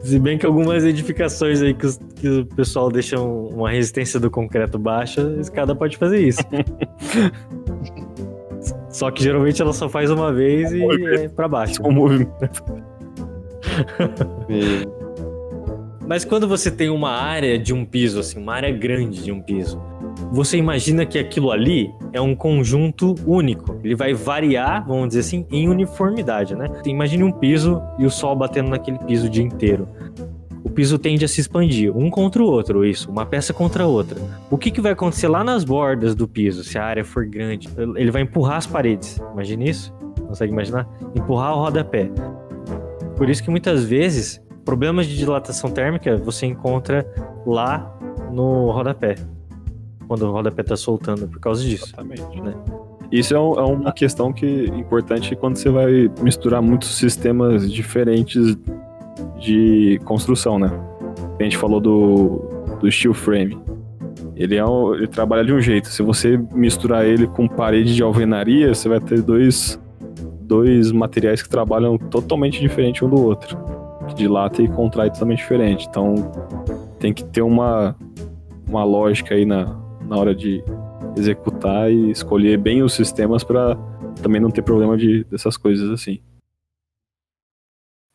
Se 0.00 0.18
bem 0.18 0.36
que 0.36 0.44
algumas 0.44 0.84
edificações 0.84 1.62
aí 1.62 1.72
que, 1.74 1.86
os- 1.86 1.98
que 2.16 2.28
o 2.28 2.46
pessoal 2.46 2.90
deixa 2.90 3.20
um- 3.20 3.46
uma 3.48 3.70
resistência 3.70 4.18
do 4.18 4.30
concreto 4.30 4.76
baixa, 4.78 5.24
a 5.36 5.40
escada 5.40 5.74
pode 5.76 5.96
fazer 5.96 6.26
isso. 6.26 6.42
Só 8.90 9.10
que 9.10 9.22
geralmente 9.22 9.60
ela 9.62 9.72
só 9.72 9.88
faz 9.88 10.10
uma 10.10 10.32
vez 10.32 10.70
e 10.72 10.82
é 11.16 11.28
pra 11.28 11.48
baixo. 11.48 11.76
Só 11.76 11.84
um 11.88 11.92
movimento. 11.92 12.62
Mas 16.06 16.24
quando 16.24 16.46
você 16.48 16.70
tem 16.70 16.90
uma 16.90 17.10
área 17.10 17.58
de 17.58 17.72
um 17.72 17.84
piso, 17.84 18.20
assim, 18.20 18.38
uma 18.38 18.54
área 18.54 18.70
grande 18.70 19.22
de 19.22 19.32
um 19.32 19.40
piso, 19.40 19.80
você 20.30 20.56
imagina 20.56 21.04
que 21.04 21.18
aquilo 21.18 21.50
ali 21.50 21.92
é 22.12 22.20
um 22.20 22.34
conjunto 22.34 23.14
único. 23.26 23.78
Ele 23.84 23.94
vai 23.94 24.14
variar, 24.14 24.86
vamos 24.86 25.08
dizer 25.08 25.20
assim, 25.20 25.46
em 25.50 25.68
uniformidade, 25.68 26.54
né? 26.54 26.68
Imagine 26.84 27.24
um 27.24 27.32
piso 27.32 27.82
e 27.98 28.06
o 28.06 28.10
sol 28.10 28.34
batendo 28.34 28.70
naquele 28.70 28.98
piso 29.00 29.26
o 29.26 29.30
dia 29.30 29.42
inteiro. 29.42 29.88
O 30.64 30.70
piso 30.70 30.98
tende 30.98 31.24
a 31.24 31.28
se 31.28 31.40
expandir, 31.40 31.94
um 31.94 32.08
contra 32.08 32.42
o 32.42 32.46
outro, 32.46 32.84
isso, 32.84 33.10
uma 33.10 33.26
peça 33.26 33.52
contra 33.52 33.84
a 33.84 33.86
outra. 33.86 34.18
O 34.50 34.56
que, 34.56 34.70
que 34.70 34.80
vai 34.80 34.92
acontecer 34.92 35.28
lá 35.28 35.42
nas 35.42 35.64
bordas 35.64 36.14
do 36.14 36.28
piso, 36.28 36.62
se 36.62 36.78
a 36.78 36.84
área 36.84 37.04
for 37.04 37.26
grande? 37.26 37.68
Ele 37.96 38.10
vai 38.10 38.22
empurrar 38.22 38.56
as 38.56 38.66
paredes. 38.66 39.20
Imagine 39.32 39.68
isso? 39.68 39.92
Consegue 40.26 40.52
imaginar? 40.52 40.88
Empurrar 41.14 41.54
o 41.54 41.62
rodapé. 41.62 42.10
Por 43.16 43.28
isso 43.28 43.42
que 43.42 43.50
muitas 43.50 43.84
vezes 43.84 44.40
problemas 44.64 45.06
de 45.06 45.16
dilatação 45.16 45.70
térmica 45.70 46.16
você 46.16 46.46
encontra 46.46 47.06
lá 47.44 47.92
no 48.30 48.70
rodapé. 48.70 49.16
Quando 50.08 50.22
o 50.22 50.32
rodapé 50.32 50.62
tá 50.62 50.76
soltando 50.76 51.26
por 51.28 51.38
causa 51.40 51.62
disso. 51.62 51.86
Exatamente. 51.86 52.40
Né? 52.42 52.54
Isso 53.10 53.34
é, 53.34 53.38
um- 53.40 53.54
é 53.58 53.62
uma 53.64 53.92
questão 53.92 54.32
que 54.32 54.70
é 54.70 54.78
importante 54.78 55.34
quando 55.36 55.56
você 55.56 55.68
vai 55.70 56.10
misturar 56.22 56.60
muitos 56.62 56.96
sistemas 56.96 57.70
diferentes 57.70 58.56
de 59.40 60.00
construção, 60.04 60.58
né? 60.58 60.70
A 61.38 61.42
gente 61.42 61.56
falou 61.56 61.80
do, 61.80 62.42
do 62.80 62.90
steel 62.90 63.12
frame. 63.14 63.58
Ele, 64.36 64.56
é 64.56 64.64
um- 64.64 64.94
ele 64.94 65.06
trabalha 65.06 65.44
de 65.44 65.52
um 65.52 65.60
jeito. 65.60 65.88
Se 65.88 66.02
você 66.02 66.40
misturar 66.54 67.04
ele 67.04 67.26
com 67.26 67.46
parede 67.48 67.94
de 67.94 68.02
alvenaria, 68.02 68.74
você 68.74 68.88
vai 68.88 69.00
ter 69.00 69.20
dois, 69.22 69.80
dois 70.42 70.90
materiais 70.92 71.42
que 71.42 71.48
trabalham 71.48 71.98
totalmente 71.98 72.60
diferente 72.60 73.04
um 73.04 73.10
do 73.10 73.20
outro. 73.22 73.58
Que 74.08 74.14
dilata 74.14 74.62
e 74.62 74.68
contrai 74.68 75.10
totalmente 75.10 75.38
diferente. 75.38 75.86
Então 75.88 76.14
tem 76.98 77.12
que 77.12 77.24
ter 77.24 77.42
uma, 77.42 77.94
uma 78.68 78.84
lógica 78.84 79.34
aí 79.34 79.44
na, 79.44 79.76
na 80.12 80.18
hora 80.18 80.34
de 80.34 80.62
executar 81.16 81.90
e 81.90 82.10
escolher 82.10 82.58
bem 82.58 82.82
os 82.82 82.92
sistemas 82.92 83.42
para 83.42 83.76
também 84.22 84.42
não 84.42 84.50
ter 84.50 84.60
problema 84.60 84.94
de, 84.94 85.24
dessas 85.24 85.56
coisas 85.56 85.88
assim. 85.88 86.20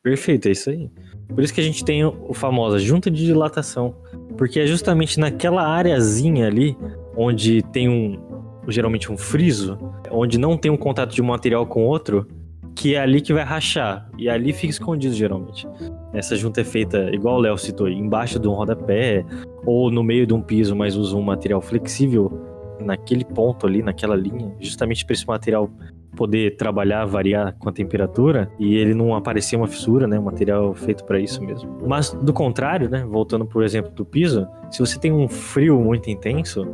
Perfeito, 0.04 0.48
é 0.48 0.52
isso 0.52 0.70
aí. 0.70 0.92
Por 1.28 1.44
isso 1.44 1.52
que 1.52 1.60
a 1.60 1.64
gente 1.64 1.84
tem 1.84 2.06
o 2.06 2.34
famosa 2.36 2.78
junta 2.78 3.10
de 3.10 3.26
dilatação. 3.26 3.96
Porque 4.38 4.60
é 4.60 4.68
justamente 4.68 5.20
naquela 5.20 5.68
areazinha 5.68 6.46
ali, 6.46 6.78
onde 7.16 7.64
tem 7.74 7.90
um, 7.90 8.20
geralmente 8.68 9.12
um 9.12 9.18
friso, 9.18 9.78
onde 10.12 10.38
não 10.38 10.56
tem 10.56 10.70
um 10.70 10.78
contato 10.78 11.16
de 11.16 11.22
um 11.22 11.26
material 11.26 11.66
com 11.66 11.84
outro, 11.84 12.28
que 12.76 12.94
é 12.94 13.00
ali 13.00 13.22
que 13.22 13.34
vai 13.34 13.44
rachar. 13.44 14.08
E 14.20 14.30
ali 14.30 14.54
fica 14.54 14.70
escondido, 14.70 15.16
geralmente. 15.16 15.68
Essa 16.14 16.36
junta 16.36 16.62
é 16.62 16.64
feita, 16.64 17.10
igual 17.12 17.38
o 17.38 17.40
Léo 17.40 17.58
citou, 17.58 17.90
embaixo 17.90 18.40
de 18.40 18.48
um 18.48 18.54
rodapé, 18.54 19.26
ou 19.68 19.92
no 19.92 20.02
meio 20.02 20.26
de 20.26 20.34
um 20.34 20.42
piso, 20.42 20.74
mas 20.74 20.96
usa 20.96 21.18
um 21.18 21.22
material 21.22 21.60
flexível 21.60 22.32
naquele 22.80 23.26
ponto 23.26 23.68
ali, 23.68 23.84
naquela 23.84 24.16
linha, 24.16 24.56
justamente 24.62 25.06
para 25.06 25.14
esse 25.14 25.28
material 25.28 25.70
poder 26.16 26.56
trabalhar, 26.56 27.04
variar 27.06 27.54
com 27.60 27.68
a 27.68 27.72
temperatura 27.72 28.50
e 28.58 28.76
ele 28.76 28.94
não 28.94 29.14
aparecer 29.14 29.58
uma 29.58 29.68
fissura, 29.68 30.08
né? 30.08 30.18
Um 30.18 30.24
material 30.24 30.74
feito 30.74 31.04
para 31.04 31.20
isso 31.20 31.44
mesmo. 31.44 31.70
Mas 31.86 32.12
do 32.14 32.32
contrário, 32.32 32.90
né? 32.90 33.06
Voltando 33.06 33.46
por 33.46 33.62
exemplo 33.62 33.92
do 33.92 34.06
piso, 34.06 34.48
se 34.72 34.80
você 34.80 34.98
tem 34.98 35.12
um 35.12 35.28
frio 35.28 35.80
muito 35.82 36.10
intenso, 36.10 36.66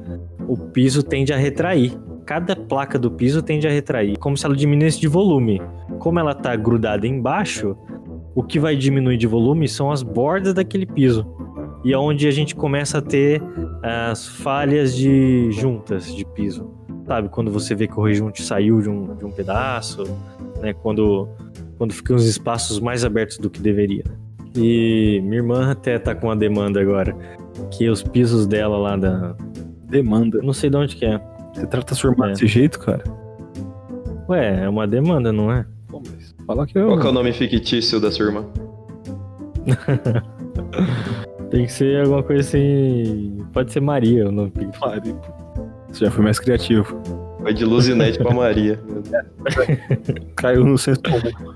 o 0.48 0.56
piso 0.56 1.02
tende 1.02 1.34
a 1.34 1.38
retrair. 1.38 1.98
Cada 2.26 2.56
placa 2.56 3.00
do 3.00 3.10
piso 3.10 3.42
tende 3.42 3.68
a 3.68 3.72
retrair, 3.72 4.18
como 4.20 4.38
se 4.38 4.46
ela 4.46 4.56
diminuísse 4.56 5.02
de 5.02 5.08
volume. 5.08 5.60
Como 5.98 6.20
ela 6.20 6.36
tá 6.36 6.56
grudada 6.56 7.08
embaixo, 7.08 7.76
o 8.36 8.44
que 8.44 8.60
vai 8.60 8.76
diminuir 8.76 9.18
de 9.18 9.28
volume 9.28 9.68
são 9.68 9.92
as 9.92 10.04
bordas 10.04 10.54
daquele 10.54 10.86
piso. 10.86 11.26
E 11.84 11.92
é 11.94 11.98
onde 11.98 12.28
a 12.28 12.32
gente 12.32 12.56
começa 12.56 13.00
a 13.00 13.02
ter 13.02 13.42
as 13.82 14.26
falhas 14.28 14.96
de 14.96 15.52
juntas 15.52 16.14
de 16.16 16.24
piso. 16.26 16.72
Sabe, 17.06 17.28
quando 17.28 17.52
você 17.52 17.76
vê 17.76 17.88
que 17.88 18.00
o 18.00 18.04
rejunte 18.04 18.42
saiu 18.42 18.82
de 18.82 18.90
um, 18.90 19.14
de 19.16 19.26
um 19.26 19.32
pedaço, 19.32 20.04
né? 20.62 20.74
Quando, 20.74 21.28
quando 21.78 21.92
ficam 21.94 22.16
os 22.16 22.26
espaços 22.26 22.80
mais 22.80 23.04
abertos 23.04 23.38
do 23.38 23.50
que 23.50 23.60
deveria. 23.60 24.04
E 24.56 25.20
minha 25.24 25.38
irmã 25.38 25.72
até 25.72 26.00
tá 26.00 26.16
com 26.16 26.28
uma 26.28 26.36
demanda 26.36 26.80
agora. 26.80 27.14
Que 27.72 27.90
os 27.90 28.02
pisos 28.02 28.48
dela 28.48 28.78
lá 28.78 28.96
da. 28.96 29.36
Demanda. 29.90 30.40
Não 30.42 30.54
sei 30.54 30.70
de 30.70 30.78
onde 30.78 30.96
que 30.96 31.06
é. 31.06 31.20
Você 31.54 31.68
trata 31.68 31.94
sua 31.94 32.12
irmã 32.12 32.28
É. 32.28 32.30
desse 32.30 32.48
jeito, 32.48 32.80
cara? 32.80 33.04
Ué, 34.30 34.64
é 34.64 34.70
uma 34.70 34.88
demanda, 34.88 35.34
não 35.34 35.52
é? 35.52 35.66
Pô, 35.90 36.02
mas 36.10 36.34
fala 36.48 36.66
que 36.66 36.78
eu. 36.78 36.88
Qual 36.88 37.00
que 37.00 37.08
é 37.08 37.10
o 37.10 37.14
nome 37.14 37.34
fictício 37.34 38.00
da 38.00 38.10
sua 38.12 38.28
irmã? 38.28 38.46
Tem 41.54 41.68
que 41.68 41.72
ser 41.72 42.02
alguma 42.02 42.24
coisa 42.24 42.42
assim. 42.42 43.46
Pode 43.54 43.72
ser 43.72 43.80
Maria 43.80 44.28
o 44.28 44.32
nome. 44.32 44.52
Pare. 44.80 45.16
Você 45.88 46.06
já 46.06 46.10
foi 46.10 46.24
mais 46.24 46.40
criativo. 46.40 47.00
Vai 47.42 47.54
de 47.54 47.64
Luzinete 47.64 48.18
pra 48.18 48.34
Maria. 48.34 48.80
Caiu 50.36 50.66
no 50.66 50.76
comum. 50.76 51.54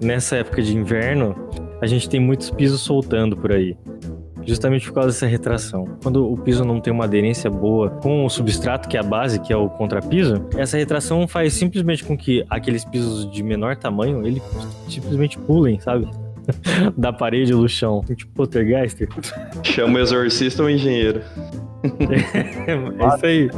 Nessa 0.00 0.36
época 0.36 0.62
de 0.62 0.76
inverno, 0.76 1.34
a 1.82 1.86
gente 1.88 2.08
tem 2.08 2.20
muitos 2.20 2.48
pisos 2.48 2.80
soltando 2.80 3.36
por 3.36 3.50
aí. 3.50 3.76
Justamente 4.46 4.86
por 4.86 4.94
causa 4.94 5.08
dessa 5.08 5.26
retração. 5.26 5.84
Quando 6.00 6.30
o 6.30 6.38
piso 6.38 6.64
não 6.64 6.80
tem 6.80 6.92
uma 6.92 7.06
aderência 7.06 7.50
boa 7.50 7.90
com 7.90 8.24
o 8.24 8.30
substrato, 8.30 8.88
que 8.88 8.96
é 8.96 9.00
a 9.00 9.02
base, 9.02 9.40
que 9.40 9.52
é 9.52 9.56
o 9.56 9.68
contrapiso, 9.68 10.46
essa 10.56 10.76
retração 10.76 11.26
faz 11.26 11.54
simplesmente 11.54 12.04
com 12.04 12.16
que 12.16 12.46
aqueles 12.48 12.84
pisos 12.84 13.28
de 13.28 13.42
menor 13.42 13.76
tamanho, 13.76 14.24
ele 14.24 14.40
simplesmente 14.88 15.36
pulem, 15.36 15.80
sabe? 15.80 16.08
da 16.96 17.12
parede 17.12 17.52
do 17.52 17.68
chão. 17.68 18.04
Tipo 18.14 18.32
poltergeister. 18.32 19.08
Chama 19.62 19.98
o 19.98 20.02
exorcista 20.02 20.62
ou 20.62 20.68
o 20.68 20.70
engenheiro? 20.70 21.22
É 22.66 23.14
isso 23.14 23.26
aí. 23.26 23.50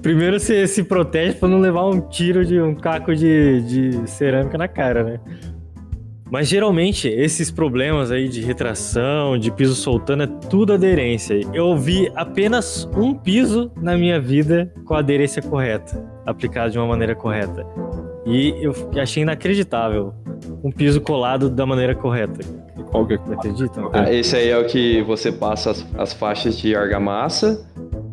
Primeiro 0.00 0.40
você 0.40 0.66
se 0.66 0.82
protege 0.82 1.34
pra 1.34 1.50
não 1.50 1.60
levar 1.60 1.84
um 1.84 2.00
tiro 2.00 2.46
de 2.46 2.58
um 2.58 2.74
caco 2.74 3.14
de, 3.14 3.60
de 3.60 4.10
cerâmica 4.10 4.56
na 4.56 4.66
cara, 4.66 5.04
né? 5.04 5.20
Mas 6.30 6.48
geralmente 6.48 7.08
esses 7.08 7.50
problemas 7.50 8.12
aí 8.12 8.28
de 8.28 8.40
retração, 8.40 9.36
de 9.36 9.50
piso 9.50 9.74
soltando, 9.74 10.22
é 10.22 10.26
tudo 10.48 10.72
aderência. 10.72 11.40
Eu 11.52 11.76
vi 11.76 12.10
apenas 12.14 12.88
um 12.96 13.12
piso 13.12 13.72
na 13.76 13.96
minha 13.96 14.20
vida 14.20 14.72
com 14.84 14.94
a 14.94 15.00
aderência 15.00 15.42
correta, 15.42 16.02
aplicado 16.24 16.70
de 16.70 16.78
uma 16.78 16.86
maneira 16.86 17.16
correta. 17.16 17.66
E 18.24 18.54
eu 18.60 18.72
achei 19.00 19.24
inacreditável 19.24 20.14
um 20.62 20.70
piso 20.70 21.00
colado 21.00 21.48
da 21.50 21.64
maneira 21.66 21.94
correta. 21.94 22.40
Qual 22.90 23.06
que 23.06 23.14
é? 23.14 23.16
Acreditam? 23.16 23.90
Ah, 23.92 24.12
esse 24.12 24.36
aí 24.36 24.48
é 24.48 24.58
o 24.58 24.66
que 24.66 25.02
você 25.02 25.30
passa 25.32 25.70
as, 25.70 25.86
as 25.98 26.12
faixas 26.12 26.58
de 26.58 26.74
argamassa, 26.74 27.64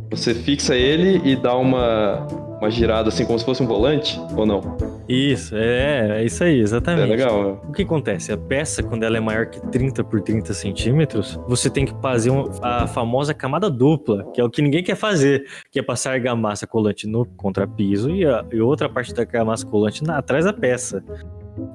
você 0.10 0.34
fixa 0.34 0.76
ele 0.76 1.22
e 1.30 1.36
dá 1.36 1.56
uma, 1.56 2.26
uma 2.60 2.70
girada 2.70 3.10
assim 3.10 3.26
como 3.26 3.38
se 3.38 3.46
fosse 3.46 3.62
um 3.64 3.68
volante, 3.68 4.20
ou 4.36 4.46
não? 4.46 4.62
Isso, 5.10 5.56
é, 5.56 6.20
é 6.20 6.26
isso 6.26 6.44
aí, 6.44 6.60
É 6.60 6.62
exatamente. 6.64 7.10
legal, 7.10 7.44
né? 7.44 7.58
O 7.70 7.72
que 7.72 7.84
acontece? 7.84 8.34
A 8.34 8.38
peça, 8.38 8.84
quando 8.84 9.04
ela 9.04 9.16
é 9.16 9.22
maior 9.22 9.46
que 9.46 9.60
30 9.68 10.04
por 10.04 10.20
30 10.20 10.54
centímetros, 10.54 11.40
você 11.48 11.70
tem 11.70 11.86
que 11.86 11.94
fazer 12.02 12.30
um- 12.30 12.50
a 12.62 12.86
famosa 12.88 13.34
camada 13.34 13.70
dupla, 13.70 14.30
que 14.34 14.42
é 14.42 14.44
o 14.44 14.50
que 14.50 14.62
ninguém 14.62 14.84
quer 14.84 14.96
fazer, 14.96 15.46
que 15.72 15.80
é 15.80 15.82
passar 15.82 16.12
argamassa 16.12 16.68
colante 16.68 17.08
no 17.08 17.26
contrapiso 17.26 18.10
e, 18.10 18.26
a, 18.26 18.44
e 18.52 18.60
outra 18.60 18.90
parte 18.90 19.14
da 19.14 19.22
argamassa 19.22 19.66
colante 19.66 20.04
na, 20.04 20.18
atrás 20.18 20.44
da 20.44 20.52
peça. 20.52 21.02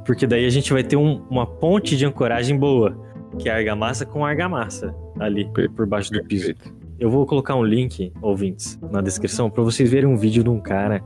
Porque 0.05 0.27
daí 0.27 0.45
a 0.47 0.51
gente 0.51 0.73
vai 0.73 0.83
ter 0.83 0.97
um- 0.97 1.23
uma 1.31 1.47
ponte 1.47 1.97
de 1.97 2.05
ancoragem 2.07 2.59
boa, 2.59 2.97
que 3.39 3.49
é 3.49 3.53
argamassa 3.53 4.05
com 4.05 4.25
argamassa 4.25 4.95
ali 5.19 5.49
por 5.75 5.87
baixo 5.87 6.11
do 6.11 6.23
piso. 6.25 6.53
Eu 6.99 7.11
vou 7.11 7.27
colocar 7.27 7.57
um 7.57 7.65
link, 7.65 8.13
ouvintes, 8.23 8.79
na 8.93 9.01
descrição, 9.01 9.51
para 9.51 9.65
vocês 9.65 9.91
verem 9.91 10.09
um 10.09 10.17
vídeo 10.17 10.45
de 10.45 10.51
um 10.51 10.61
cara 10.61 11.03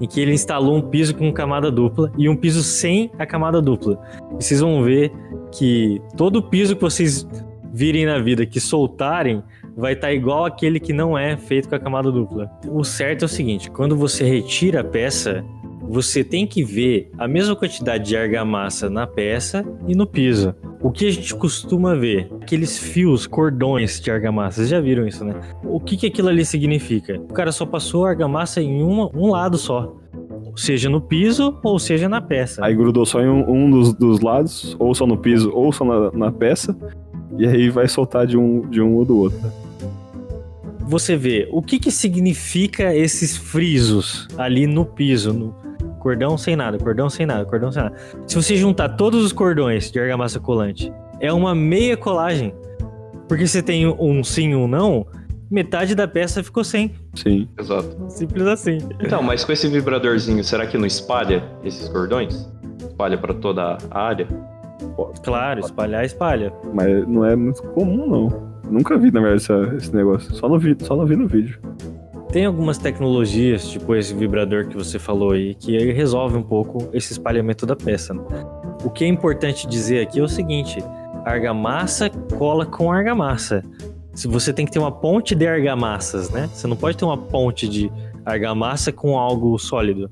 em 0.00 0.06
que 0.06 0.20
ele 0.20 0.32
instalou 0.32 0.76
um 0.76 0.82
piso 0.82 1.14
com 1.16 1.32
camada 1.32 1.72
dupla 1.72 2.12
e 2.16 2.28
um 2.28 2.36
piso 2.36 2.62
sem 2.62 3.10
a 3.18 3.26
camada 3.26 3.60
dupla. 3.60 4.00
E 4.38 4.44
vocês 4.44 4.60
vão 4.60 4.82
ver 4.84 5.10
que 5.50 6.00
todo 6.16 6.40
piso 6.42 6.76
que 6.76 6.82
vocês 6.82 7.26
virem 7.72 8.06
na 8.06 8.18
vida 8.20 8.46
que 8.46 8.60
soltarem 8.60 9.42
vai 9.76 9.94
estar 9.94 10.12
igual 10.12 10.44
aquele 10.44 10.78
que 10.78 10.92
não 10.92 11.18
é 11.18 11.36
feito 11.36 11.68
com 11.68 11.74
a 11.74 11.80
camada 11.80 12.12
dupla. 12.12 12.48
O 12.68 12.84
certo 12.84 13.22
é 13.22 13.26
o 13.26 13.28
seguinte: 13.28 13.70
quando 13.70 13.96
você 13.96 14.22
retira 14.24 14.80
a 14.82 14.84
peça, 14.84 15.44
você 15.90 16.22
tem 16.22 16.46
que 16.46 16.62
ver 16.62 17.10
a 17.18 17.26
mesma 17.26 17.56
quantidade 17.56 18.04
de 18.08 18.16
argamassa 18.16 18.88
na 18.88 19.08
peça 19.08 19.64
e 19.88 19.94
no 19.96 20.06
piso. 20.06 20.54
O 20.80 20.88
que 20.92 21.08
a 21.08 21.10
gente 21.10 21.34
costuma 21.34 21.96
ver? 21.96 22.30
Aqueles 22.40 22.78
fios, 22.78 23.26
cordões 23.26 24.00
de 24.00 24.08
argamassa. 24.08 24.58
Vocês 24.58 24.68
já 24.68 24.80
viram 24.80 25.04
isso, 25.04 25.24
né? 25.24 25.34
O 25.64 25.80
que, 25.80 25.96
que 25.96 26.06
aquilo 26.06 26.28
ali 26.28 26.44
significa? 26.44 27.20
O 27.20 27.32
cara 27.32 27.50
só 27.50 27.66
passou 27.66 28.06
a 28.06 28.10
argamassa 28.10 28.62
em 28.62 28.82
uma- 28.84 29.10
um 29.12 29.30
lado 29.30 29.58
só. 29.58 29.96
Seja 30.54 30.88
no 30.88 31.00
piso 31.00 31.58
ou 31.62 31.76
seja 31.78 32.08
na 32.08 32.20
peça. 32.20 32.64
Aí 32.64 32.74
grudou 32.74 33.04
só 33.04 33.20
em 33.20 33.28
um, 33.28 33.50
um 33.50 33.68
dos, 33.70 33.92
dos 33.92 34.20
lados, 34.20 34.76
ou 34.78 34.94
só 34.94 35.06
no 35.08 35.16
piso, 35.18 35.50
ou 35.52 35.72
só 35.72 35.84
na, 35.84 36.12
na 36.12 36.30
peça. 36.32 36.76
E 37.36 37.44
aí 37.46 37.68
vai 37.68 37.88
soltar 37.88 38.28
de 38.28 38.36
um, 38.36 38.68
de 38.68 38.80
um 38.80 38.94
ou 38.94 39.04
do 39.04 39.18
outro. 39.18 39.40
Você 40.86 41.16
vê 41.16 41.48
o 41.52 41.60
que, 41.62 41.78
que 41.80 41.90
significa 41.90 42.94
esses 42.94 43.36
frisos 43.36 44.28
ali 44.38 44.66
no 44.66 44.84
piso, 44.84 45.32
no 45.32 45.54
cordão 46.00 46.36
sem 46.36 46.56
nada, 46.56 46.78
cordão 46.78 47.08
sem 47.08 47.24
nada, 47.24 47.44
cordão 47.44 47.70
sem 47.70 47.82
nada. 47.82 47.96
Se 48.26 48.34
você 48.34 48.56
juntar 48.56 48.88
todos 48.90 49.24
os 49.24 49.32
cordões 49.32 49.90
de 49.90 50.00
argamassa 50.00 50.40
colante, 50.40 50.92
é 51.20 51.32
uma 51.32 51.54
meia 51.54 51.96
colagem. 51.96 52.52
Porque 53.28 53.46
você 53.46 53.62
tem 53.62 53.86
um 53.86 54.24
sim 54.24 54.50
e 54.50 54.56
um 54.56 54.66
não, 54.66 55.06
metade 55.48 55.94
da 55.94 56.08
peça 56.08 56.42
ficou 56.42 56.64
sem. 56.64 56.92
Sim. 57.14 57.48
Exato. 57.56 57.96
Simples 58.08 58.46
assim. 58.46 58.78
Então, 58.98 59.22
mas 59.22 59.44
com 59.44 59.52
esse 59.52 59.68
vibradorzinho, 59.68 60.42
será 60.42 60.66
que 60.66 60.76
não 60.76 60.86
espalha 60.86 61.44
esses 61.62 61.88
cordões? 61.88 62.50
Espalha 62.80 63.16
pra 63.16 63.34
toda 63.34 63.78
a 63.90 64.00
área? 64.00 64.26
Claro, 65.22 65.60
espalhar, 65.60 66.04
espalha. 66.04 66.52
Mas 66.72 67.06
não 67.06 67.24
é 67.24 67.36
muito 67.36 67.62
comum, 67.62 68.08
não. 68.08 68.50
Nunca 68.70 68.96
vi, 68.96 69.10
na 69.10 69.20
verdade, 69.20 69.76
esse 69.76 69.94
negócio. 69.94 70.34
Só, 70.34 70.48
no 70.48 70.58
vi, 70.58 70.76
só 70.80 70.96
não 70.96 71.04
vi 71.04 71.16
no 71.16 71.26
vídeo. 71.26 71.60
Tem 72.32 72.44
algumas 72.46 72.78
tecnologias, 72.78 73.68
tipo 73.68 73.94
esse 73.94 74.14
vibrador 74.14 74.68
que 74.68 74.76
você 74.76 74.98
falou 75.00 75.32
aí, 75.32 75.54
que 75.54 75.74
ele 75.74 75.92
resolve 75.92 76.36
um 76.36 76.42
pouco 76.42 76.88
esse 76.92 77.12
espalhamento 77.12 77.66
da 77.66 77.74
peça. 77.74 78.14
né? 78.14 78.22
O 78.84 78.90
que 78.90 79.04
é 79.04 79.08
importante 79.08 79.66
dizer 79.66 80.00
aqui 80.02 80.20
é 80.20 80.22
o 80.22 80.28
seguinte: 80.28 80.78
argamassa 81.24 82.08
cola 82.38 82.64
com 82.64 82.92
argamassa. 82.92 83.64
Se 84.14 84.28
você 84.28 84.52
tem 84.52 84.64
que 84.64 84.70
ter 84.72 84.78
uma 84.78 84.92
ponte 84.92 85.34
de 85.34 85.46
argamassas, 85.46 86.30
né? 86.30 86.48
Você 86.52 86.66
não 86.68 86.76
pode 86.76 86.96
ter 86.96 87.04
uma 87.04 87.16
ponte 87.18 87.68
de 87.68 87.90
argamassa 88.24 88.92
com 88.92 89.18
algo 89.18 89.58
sólido, 89.58 90.08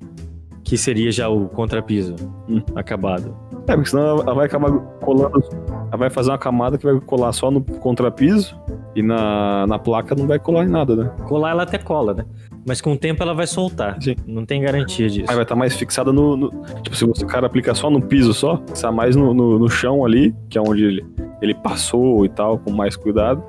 que 0.65 0.77
seria 0.77 1.13
já 1.13 1.29
o 1.29 1.49
contrapiso 1.49 2.15
Hum. 2.49 2.61
acabado. 2.75 3.37
É, 3.67 3.75
porque 3.75 3.91
senão 3.91 4.03
ela- 4.05 4.23
ela 4.23 4.35
vai 4.35 4.47
acabar 4.47 4.71
colando. 5.01 5.41
Ela 5.89 5.97
vai 5.97 6.11
fazer 6.11 6.31
uma 6.31 6.39
camada 6.39 6.79
que 6.79 6.85
vai 6.85 6.99
colar 7.01 7.33
só 7.33 7.51
no 7.51 7.61
contrapiso 7.63 8.57
e 8.95 9.03
na, 9.03 9.67
na 9.67 9.79
placa 9.79 10.15
não 10.15 10.27
vai 10.27 10.39
colar 10.39 10.65
em 10.65 10.69
nada, 10.69 10.97
né? 10.97 11.11
Colar 11.27 11.51
ela 11.51 11.63
até 11.63 11.79
cola, 11.79 12.15
né? 12.15 12.25
Mas 12.67 12.81
com 12.81 12.93
o 12.93 12.97
tempo 12.99 13.23
ela 13.23 13.33
vai 13.35 13.47
soltar. 13.47 13.97
Sim. 14.03 14.17
Não 14.27 14.45
tem 14.45 14.61
garantia 14.61 15.09
disso. 15.09 15.27
Aí 15.29 15.35
vai 15.35 15.45
estar 15.45 15.55
mais 15.57 15.75
fixada 15.75 16.13
no, 16.13 16.37
no- 16.37 16.51
Tipo, 16.83 16.97
se 16.97 17.05
você, 17.05 17.25
o 17.25 17.27
cara 17.29 17.47
aplicar 17.47 17.75
só 17.75 17.89
no 17.91 18.01
piso 18.03 18.35
só, 18.35 18.61
fixar 18.67 18.93
mais 18.93 19.15
no, 19.17 19.33
no, 19.33 19.59
no 19.59 19.69
chão 19.69 20.05
ali, 20.05 20.35
que 20.51 20.59
é 20.59 20.61
onde 20.61 20.85
ele, 20.85 21.07
ele 21.41 21.55
passou 21.55 22.25
e 22.25 22.29
tal, 22.29 22.59
com 22.59 22.73
mais 22.73 22.97
cuidado, 22.97 23.43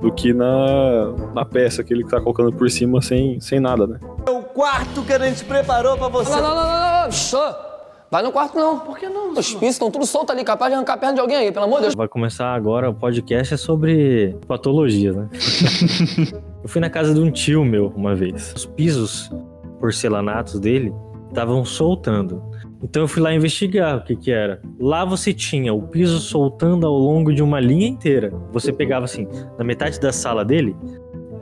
do 0.00 0.12
que 0.12 0.32
na, 0.32 1.12
na 1.34 1.44
peça 1.44 1.82
que 1.82 1.92
ele 1.94 2.04
tá 2.04 2.20
colocando 2.20 2.52
por 2.52 2.70
cima 2.70 3.00
sem, 3.00 3.40
sem 3.40 3.58
nada, 3.60 3.86
né? 3.86 3.98
O 4.28 4.42
quarto 4.42 5.02
que 5.02 5.12
a 5.12 5.18
gente 5.18 5.44
preparou 5.44 5.96
pra 5.96 6.08
você. 6.08 6.30
Não, 6.30 6.40
não, 6.42 6.54
não, 6.54 6.62
não, 6.64 7.04
não. 7.04 7.67
Vai 8.10 8.22
no 8.22 8.32
quarto, 8.32 8.56
não. 8.56 8.78
Por 8.80 8.98
que 8.98 9.06
não? 9.06 9.32
Os 9.32 9.54
pisos 9.54 9.74
estão 9.74 9.90
tudo 9.90 10.06
soltos 10.06 10.34
ali, 10.34 10.42
capaz 10.42 10.70
de 10.70 10.76
arrancar 10.76 10.94
a 10.94 10.96
perna 10.96 11.14
de 11.14 11.20
alguém 11.20 11.36
aí, 11.36 11.52
pelo 11.52 11.66
amor 11.66 11.76
de 11.76 11.82
Deus. 11.82 11.94
Vai 11.94 12.08
começar 12.08 12.54
agora 12.54 12.88
o 12.88 12.94
podcast 12.94 13.52
é 13.52 13.56
sobre 13.56 14.34
patologias, 14.46 15.14
né? 15.14 15.28
eu 16.62 16.68
fui 16.68 16.80
na 16.80 16.88
casa 16.88 17.12
de 17.12 17.20
um 17.20 17.30
tio 17.30 17.64
meu 17.64 17.92
uma 17.94 18.14
vez. 18.14 18.54
Os 18.56 18.64
pisos 18.64 19.30
porcelanatos 19.78 20.58
dele 20.58 20.92
estavam 21.28 21.64
soltando. 21.66 22.42
Então 22.82 23.02
eu 23.02 23.08
fui 23.08 23.20
lá 23.20 23.34
investigar 23.34 23.98
o 23.98 24.02
que 24.02 24.16
que 24.16 24.30
era. 24.30 24.62
Lá 24.80 25.04
você 25.04 25.34
tinha 25.34 25.74
o 25.74 25.82
piso 25.82 26.18
soltando 26.18 26.86
ao 26.86 26.96
longo 26.96 27.34
de 27.34 27.42
uma 27.42 27.60
linha 27.60 27.86
inteira. 27.86 28.32
Você 28.52 28.72
pegava 28.72 29.04
assim, 29.04 29.28
na 29.58 29.64
metade 29.64 30.00
da 30.00 30.12
sala 30.12 30.44
dele, 30.44 30.74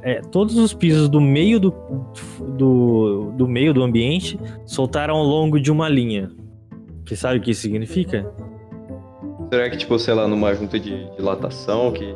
é, 0.02 0.20
todos 0.20 0.56
os 0.56 0.72
pisos 0.74 1.08
do 1.08 1.20
meio 1.20 1.60
do, 1.60 1.74
do, 2.56 3.32
do 3.36 3.46
meio 3.46 3.72
do 3.72 3.84
ambiente 3.84 4.38
soltaram 4.64 5.14
ao 5.14 5.24
longo 5.24 5.60
de 5.60 5.70
uma 5.70 5.88
linha. 5.88 6.30
Você 7.06 7.16
sabe 7.16 7.38
o 7.38 7.40
que 7.42 7.50
isso 7.52 7.62
significa? 7.62 8.30
Será 9.50 9.70
que, 9.70 9.76
tipo, 9.76 9.98
sei 9.98 10.14
lá, 10.14 10.26
numa 10.26 10.54
junta 10.54 10.78
de 10.78 11.08
dilatação 11.16 11.92
que 11.92 12.14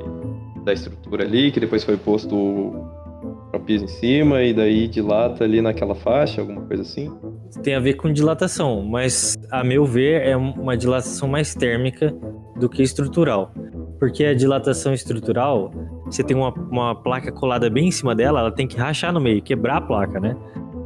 da 0.64 0.72
estrutura 0.72 1.24
ali, 1.24 1.50
que 1.50 1.60
depois 1.60 1.84
foi 1.84 1.96
posto 1.96 2.34
o 2.36 3.60
piso 3.64 3.84
em 3.84 3.88
cima 3.88 4.42
e 4.42 4.52
daí 4.52 4.88
dilata 4.88 5.44
ali 5.44 5.62
naquela 5.62 5.94
faixa, 5.94 6.40
alguma 6.40 6.62
coisa 6.62 6.82
assim? 6.82 7.10
tem 7.58 7.74
a 7.74 7.80
ver 7.80 7.94
com 7.94 8.12
dilatação, 8.12 8.82
mas 8.82 9.36
a 9.50 9.64
meu 9.64 9.84
ver 9.84 10.22
é 10.22 10.36
uma 10.36 10.76
dilatação 10.76 11.28
mais 11.28 11.54
térmica 11.54 12.14
do 12.56 12.68
que 12.68 12.82
estrutural. 12.82 13.52
Porque 13.98 14.24
a 14.24 14.34
dilatação 14.34 14.94
estrutural, 14.94 15.70
você 16.06 16.22
tem 16.22 16.36
uma, 16.36 16.52
uma 16.52 16.94
placa 16.94 17.30
colada 17.30 17.68
bem 17.68 17.88
em 17.88 17.90
cima 17.90 18.14
dela, 18.14 18.40
ela 18.40 18.52
tem 18.52 18.66
que 18.66 18.76
rachar 18.76 19.12
no 19.12 19.20
meio, 19.20 19.42
quebrar 19.42 19.78
a 19.78 19.80
placa, 19.80 20.20
né? 20.20 20.36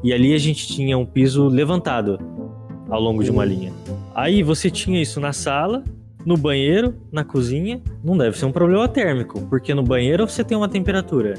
E 0.03 0.13
ali 0.13 0.35
a 0.35 0.39
gente 0.39 0.67
tinha 0.67 0.99
um 0.99 1.07
piso 1.07 1.47
levantado 1.47 2.19
ao 2.89 3.01
longo 3.01 3.23
de 3.23 3.31
uma 3.31 3.45
linha. 3.45 3.73
Aí 4.15 4.43
você 4.43 4.71
tinha 4.71 5.03
isso 5.03 5.19
na 5.19 5.33
sala, 5.33 5.83
no 6.25 6.37
banheiro, 6.37 6.95
na 7.11 7.25
cozinha. 7.25 7.83
Não 8.03 8.17
deve 8.17 8.39
ser 8.39 8.47
um 8.47 8.53
problema 8.53 8.87
térmico, 8.89 9.41
porque 9.49 9.75
no 9.75 9.83
banheiro 9.83 10.29
você 10.29 10.45
tem 10.45 10.57
uma 10.57 10.69
temperatura, 10.69 11.35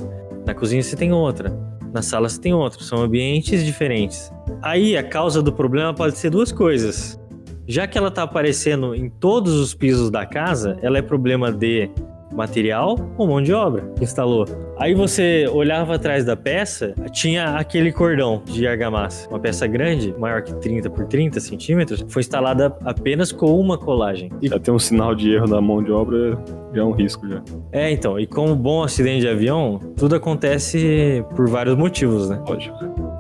na 0.46 0.54
cozinha 0.54 0.84
você 0.84 0.96
tem 0.96 1.12
outra, 1.12 1.52
na 1.94 2.02
sala 2.02 2.28
você 2.28 2.40
tem 2.40 2.54
outra. 2.54 2.84
São 2.84 3.02
ambientes 3.02 3.66
diferentes. 3.66 4.32
Aí 4.62 4.98
a 4.98 5.04
causa 5.04 5.42
do 5.42 5.54
problema 5.54 5.94
pode 5.94 6.18
ser 6.18 6.30
duas 6.30 6.52
coisas. 6.52 7.20
Já 7.68 7.88
que 7.88 7.98
ela 7.98 8.10
está 8.10 8.24
aparecendo 8.24 8.94
em 8.94 9.10
todos 9.10 9.54
os 9.54 9.74
pisos 9.74 10.12
da 10.12 10.26
casa, 10.26 10.78
ela 10.82 10.98
é 11.00 11.02
problema 11.02 11.52
de 11.52 11.90
material 12.34 12.98
ou 13.18 13.28
mão 13.28 13.42
de 13.42 13.54
obra 13.54 13.84
que 13.96 14.04
instalou. 14.04 14.46
Aí 14.78 14.94
você 14.94 15.48
olhava 15.52 15.96
atrás 15.96 16.26
da 16.26 16.36
peça, 16.36 16.94
tinha 17.12 17.56
aquele 17.58 17.92
cordão 17.92 18.42
de 18.46 18.68
argamassa. 18.68 19.30
Uma 19.30 19.40
peça 19.40 19.66
grande, 19.68 20.14
maior 20.18 20.42
que 20.42 20.54
30 20.56 20.90
por 20.90 21.06
30 21.06 21.40
centímetros, 21.40 22.06
foi 22.08 22.22
instalada 22.22 22.76
apenas 22.84 23.32
com 23.32 23.60
uma 23.60 23.78
colagem. 23.78 24.32
E 24.42 24.48
já 24.48 24.60
tem 24.60 24.74
um 24.74 24.80
sinal 24.80 25.16
de 25.16 25.32
erro 25.32 25.48
da 25.48 25.62
mão 25.62 25.84
de 25.84 25.92
obra, 25.92 26.38
já 26.74 26.82
é 26.82 26.84
um 26.84 26.92
risco 26.92 27.28
já. 27.28 27.42
É, 27.72 27.92
então, 27.92 28.20
e 28.20 28.26
como 28.26 28.56
bom 28.56 28.84
acidente 28.84 29.22
de 29.22 29.28
avião, 29.28 29.80
tudo 29.96 30.16
acontece 30.16 31.24
por 31.36 31.48
vários 31.48 31.76
motivos, 31.76 32.30
né? 32.30 32.42
Lógico. 32.48 32.76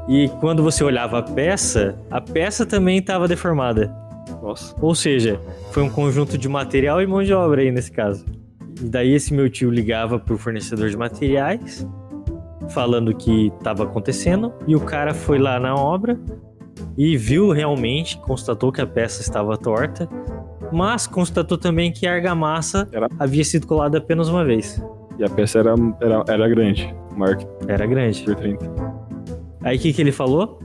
E 0.07 0.29
quando 0.39 0.61
você 0.61 0.83
olhava 0.83 1.19
a 1.19 1.23
peça, 1.23 1.95
a 2.11 2.21
peça 2.21 2.65
também 2.65 2.97
estava 2.97 3.27
deformada. 3.27 3.93
Nossa. 4.41 4.75
Ou 4.79 4.93
seja, 4.93 5.39
foi 5.71 5.83
um 5.83 5.89
conjunto 5.89 6.37
de 6.37 6.47
material 6.47 7.01
e 7.01 7.07
mão 7.07 7.23
de 7.23 7.33
obra 7.33 7.61
aí 7.61 7.71
nesse 7.71 7.91
caso. 7.91 8.25
E 8.81 8.89
daí 8.89 9.13
esse 9.13 9.33
meu 9.33 9.49
tio 9.49 9.69
ligava 9.69 10.19
pro 10.19 10.37
fornecedor 10.37 10.89
de 10.89 10.97
materiais, 10.97 11.87
falando 12.69 13.09
o 13.09 13.15
que 13.15 13.47
estava 13.57 13.83
acontecendo, 13.83 14.53
e 14.67 14.75
o 14.75 14.79
cara 14.79 15.13
foi 15.13 15.37
lá 15.39 15.59
na 15.59 15.75
obra 15.75 16.19
e 16.97 17.15
viu 17.17 17.51
realmente, 17.51 18.17
constatou 18.19 18.71
que 18.71 18.81
a 18.81 18.87
peça 18.87 19.21
estava 19.21 19.57
torta, 19.57 20.09
mas 20.71 21.07
constatou 21.07 21.57
também 21.57 21.91
que 21.91 22.05
a 22.07 22.13
argamassa 22.13 22.87
Era- 22.91 23.07
havia 23.19 23.43
sido 23.43 23.67
colada 23.67 23.97
apenas 23.97 24.27
uma 24.29 24.43
vez. 24.43 24.81
E 25.17 25.23
a 25.23 25.29
peça 25.29 25.59
era, 25.59 25.73
era, 26.01 26.23
era 26.27 26.49
grande, 26.49 26.93
maior 27.15 27.37
que 27.37 27.47
Era 27.67 27.85
grande. 27.85 28.23
por 28.23 28.35
30. 28.35 28.65
Aí 29.61 29.77
o 29.77 29.79
que, 29.79 29.93
que 29.93 30.01
ele 30.01 30.11
falou? 30.11 30.59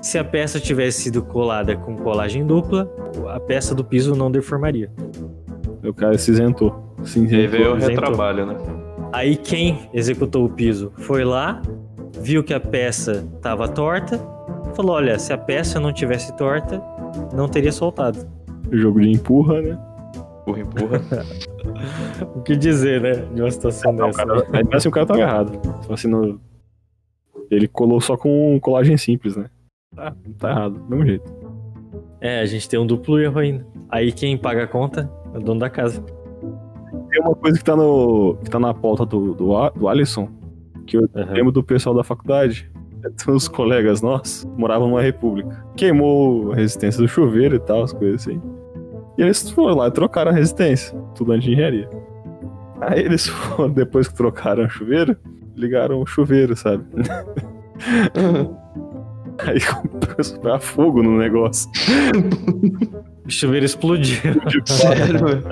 Se 0.00 0.18
a 0.18 0.24
peça 0.24 0.58
tivesse 0.58 1.02
sido 1.02 1.22
colada 1.22 1.76
com 1.76 1.94
colagem 1.96 2.44
dupla, 2.44 2.90
a 3.28 3.38
peça 3.38 3.72
do 3.74 3.84
piso 3.84 4.16
não 4.16 4.30
deformaria. 4.32 4.90
O 5.86 5.94
cara 5.94 6.18
se 6.18 6.32
isentou. 6.32 6.91
Se 7.04 7.24
E 7.24 7.34
aí 7.34 7.46
veio 7.46 7.72
o 7.72 7.76
retrabalho, 7.76 8.46
né? 8.46 8.56
Aí 9.12 9.36
quem 9.36 9.88
executou 9.92 10.44
o 10.44 10.48
piso 10.48 10.92
foi 10.96 11.24
lá, 11.24 11.60
viu 12.20 12.42
que 12.42 12.54
a 12.54 12.60
peça 12.60 13.28
estava 13.36 13.68
torta, 13.68 14.18
falou: 14.74 14.96
olha, 14.96 15.18
se 15.18 15.32
a 15.32 15.38
peça 15.38 15.78
não 15.78 15.92
tivesse 15.92 16.34
torta, 16.36 16.82
não 17.34 17.48
teria 17.48 17.72
soltado. 17.72 18.26
Jogo 18.70 19.00
de 19.00 19.10
empurra, 19.10 19.60
né? 19.60 19.78
Empurra, 20.42 20.60
empurra. 20.60 21.00
O 22.34 22.42
que 22.42 22.56
dizer, 22.56 23.00
né? 23.00 23.12
De 23.32 23.40
uma 23.40 23.50
situação 23.50 23.94
O 23.94 23.96
dessa. 23.96 24.18
cara, 24.24 24.46
aí 24.52 24.64
assim 24.72 24.88
o 24.88 24.90
cara 24.90 25.06
tá 25.06 25.14
agarrado. 25.14 25.60
Só 25.82 25.94
assim, 25.94 26.08
no... 26.08 26.40
Ele 27.50 27.68
colou 27.68 28.00
só 28.00 28.16
com 28.16 28.58
colagem 28.60 28.96
simples, 28.96 29.36
né? 29.36 29.48
Tá, 29.94 30.14
tá 30.38 30.50
errado, 30.50 30.78
do 30.78 30.90
mesmo 30.90 31.06
jeito. 31.06 31.32
É, 32.20 32.40
a 32.40 32.46
gente 32.46 32.68
tem 32.68 32.78
um 32.78 32.86
duplo 32.86 33.20
erro 33.20 33.38
ainda. 33.38 33.66
Aí 33.88 34.10
quem 34.10 34.36
paga 34.36 34.64
a 34.64 34.66
conta 34.66 35.10
é 35.32 35.38
o 35.38 35.40
dono 35.40 35.60
da 35.60 35.70
casa. 35.70 36.04
Tem 37.12 37.20
uma 37.20 37.34
coisa 37.34 37.58
que 37.58 37.64
tá, 37.64 37.76
no, 37.76 38.38
que 38.42 38.48
tá 38.48 38.58
na 38.58 38.72
pauta 38.72 39.04
do, 39.04 39.34
do, 39.34 39.70
do 39.70 39.88
Alisson, 39.88 40.30
que 40.86 40.96
eu 40.96 41.06
Aham. 41.14 41.30
lembro 41.30 41.52
do 41.52 41.62
pessoal 41.62 41.94
da 41.94 42.02
faculdade. 42.02 42.70
Uns 43.28 43.48
colegas 43.48 44.00
nossos 44.00 44.46
moravam 44.56 44.88
numa 44.88 45.02
república. 45.02 45.62
Queimou 45.76 46.52
a 46.52 46.56
resistência 46.56 47.02
do 47.02 47.06
chuveiro 47.06 47.56
e 47.56 47.58
tal, 47.58 47.82
as 47.82 47.92
coisas 47.92 48.22
assim. 48.22 48.40
E 49.18 49.22
eles 49.22 49.50
foram 49.50 49.76
lá 49.76 49.88
e 49.88 49.90
trocaram 49.90 50.30
a 50.30 50.34
resistência, 50.34 50.96
estudante 51.12 51.44
de 51.44 51.52
engenharia. 51.52 51.90
Aí 52.80 53.00
eles 53.00 53.26
foram, 53.28 53.68
depois 53.68 54.08
que 54.08 54.14
trocaram 54.14 54.64
o 54.64 54.70
chuveiro, 54.70 55.14
ligaram 55.54 56.00
o 56.00 56.06
chuveiro, 56.06 56.56
sabe? 56.56 56.82
Aí 59.38 59.58
começou 59.60 60.50
a 60.50 60.58
fogo 60.58 61.02
no 61.02 61.18
negócio. 61.18 61.70
O 63.24 63.30
chuveiro 63.30 63.64
explodiu. 63.64 64.18
Sério? 64.66 65.42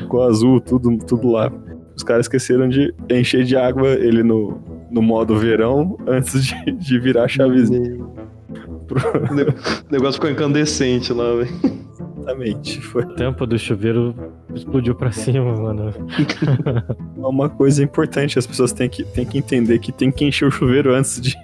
Ficou 0.00 0.22
azul, 0.22 0.60
tudo, 0.60 0.96
tudo 0.98 1.30
lá. 1.30 1.52
Os 1.94 2.02
caras 2.02 2.24
esqueceram 2.26 2.68
de 2.68 2.92
encher 3.10 3.44
de 3.44 3.56
água 3.56 3.88
ele 3.88 4.22
no, 4.22 4.58
no 4.90 5.00
modo 5.02 5.36
verão 5.36 5.96
antes 6.06 6.44
de, 6.44 6.72
de 6.72 6.98
virar 6.98 7.24
a 7.24 7.28
chavezinha. 7.28 7.94
O 7.98 9.34
ne- 9.34 9.42
o 9.88 9.92
negócio 9.92 10.14
ficou 10.14 10.30
incandescente 10.30 11.12
lá, 11.12 11.34
velho. 11.34 11.48
Exatamente. 12.18 12.80
Foi 12.80 13.02
A 13.02 13.06
tampa 13.06 13.46
do 13.46 13.58
chuveiro 13.58 14.14
explodiu 14.54 14.94
pra 14.94 15.12
cima, 15.12 15.54
mano. 15.54 15.92
uma 17.16 17.48
coisa 17.48 17.82
importante. 17.82 18.38
As 18.38 18.46
pessoas 18.46 18.72
têm 18.72 18.88
que, 18.88 19.04
têm 19.04 19.24
que 19.24 19.38
entender 19.38 19.78
que 19.78 19.92
tem 19.92 20.10
que 20.10 20.24
encher 20.24 20.46
o 20.48 20.50
chuveiro 20.50 20.92
antes 20.94 21.20
de, 21.20 21.34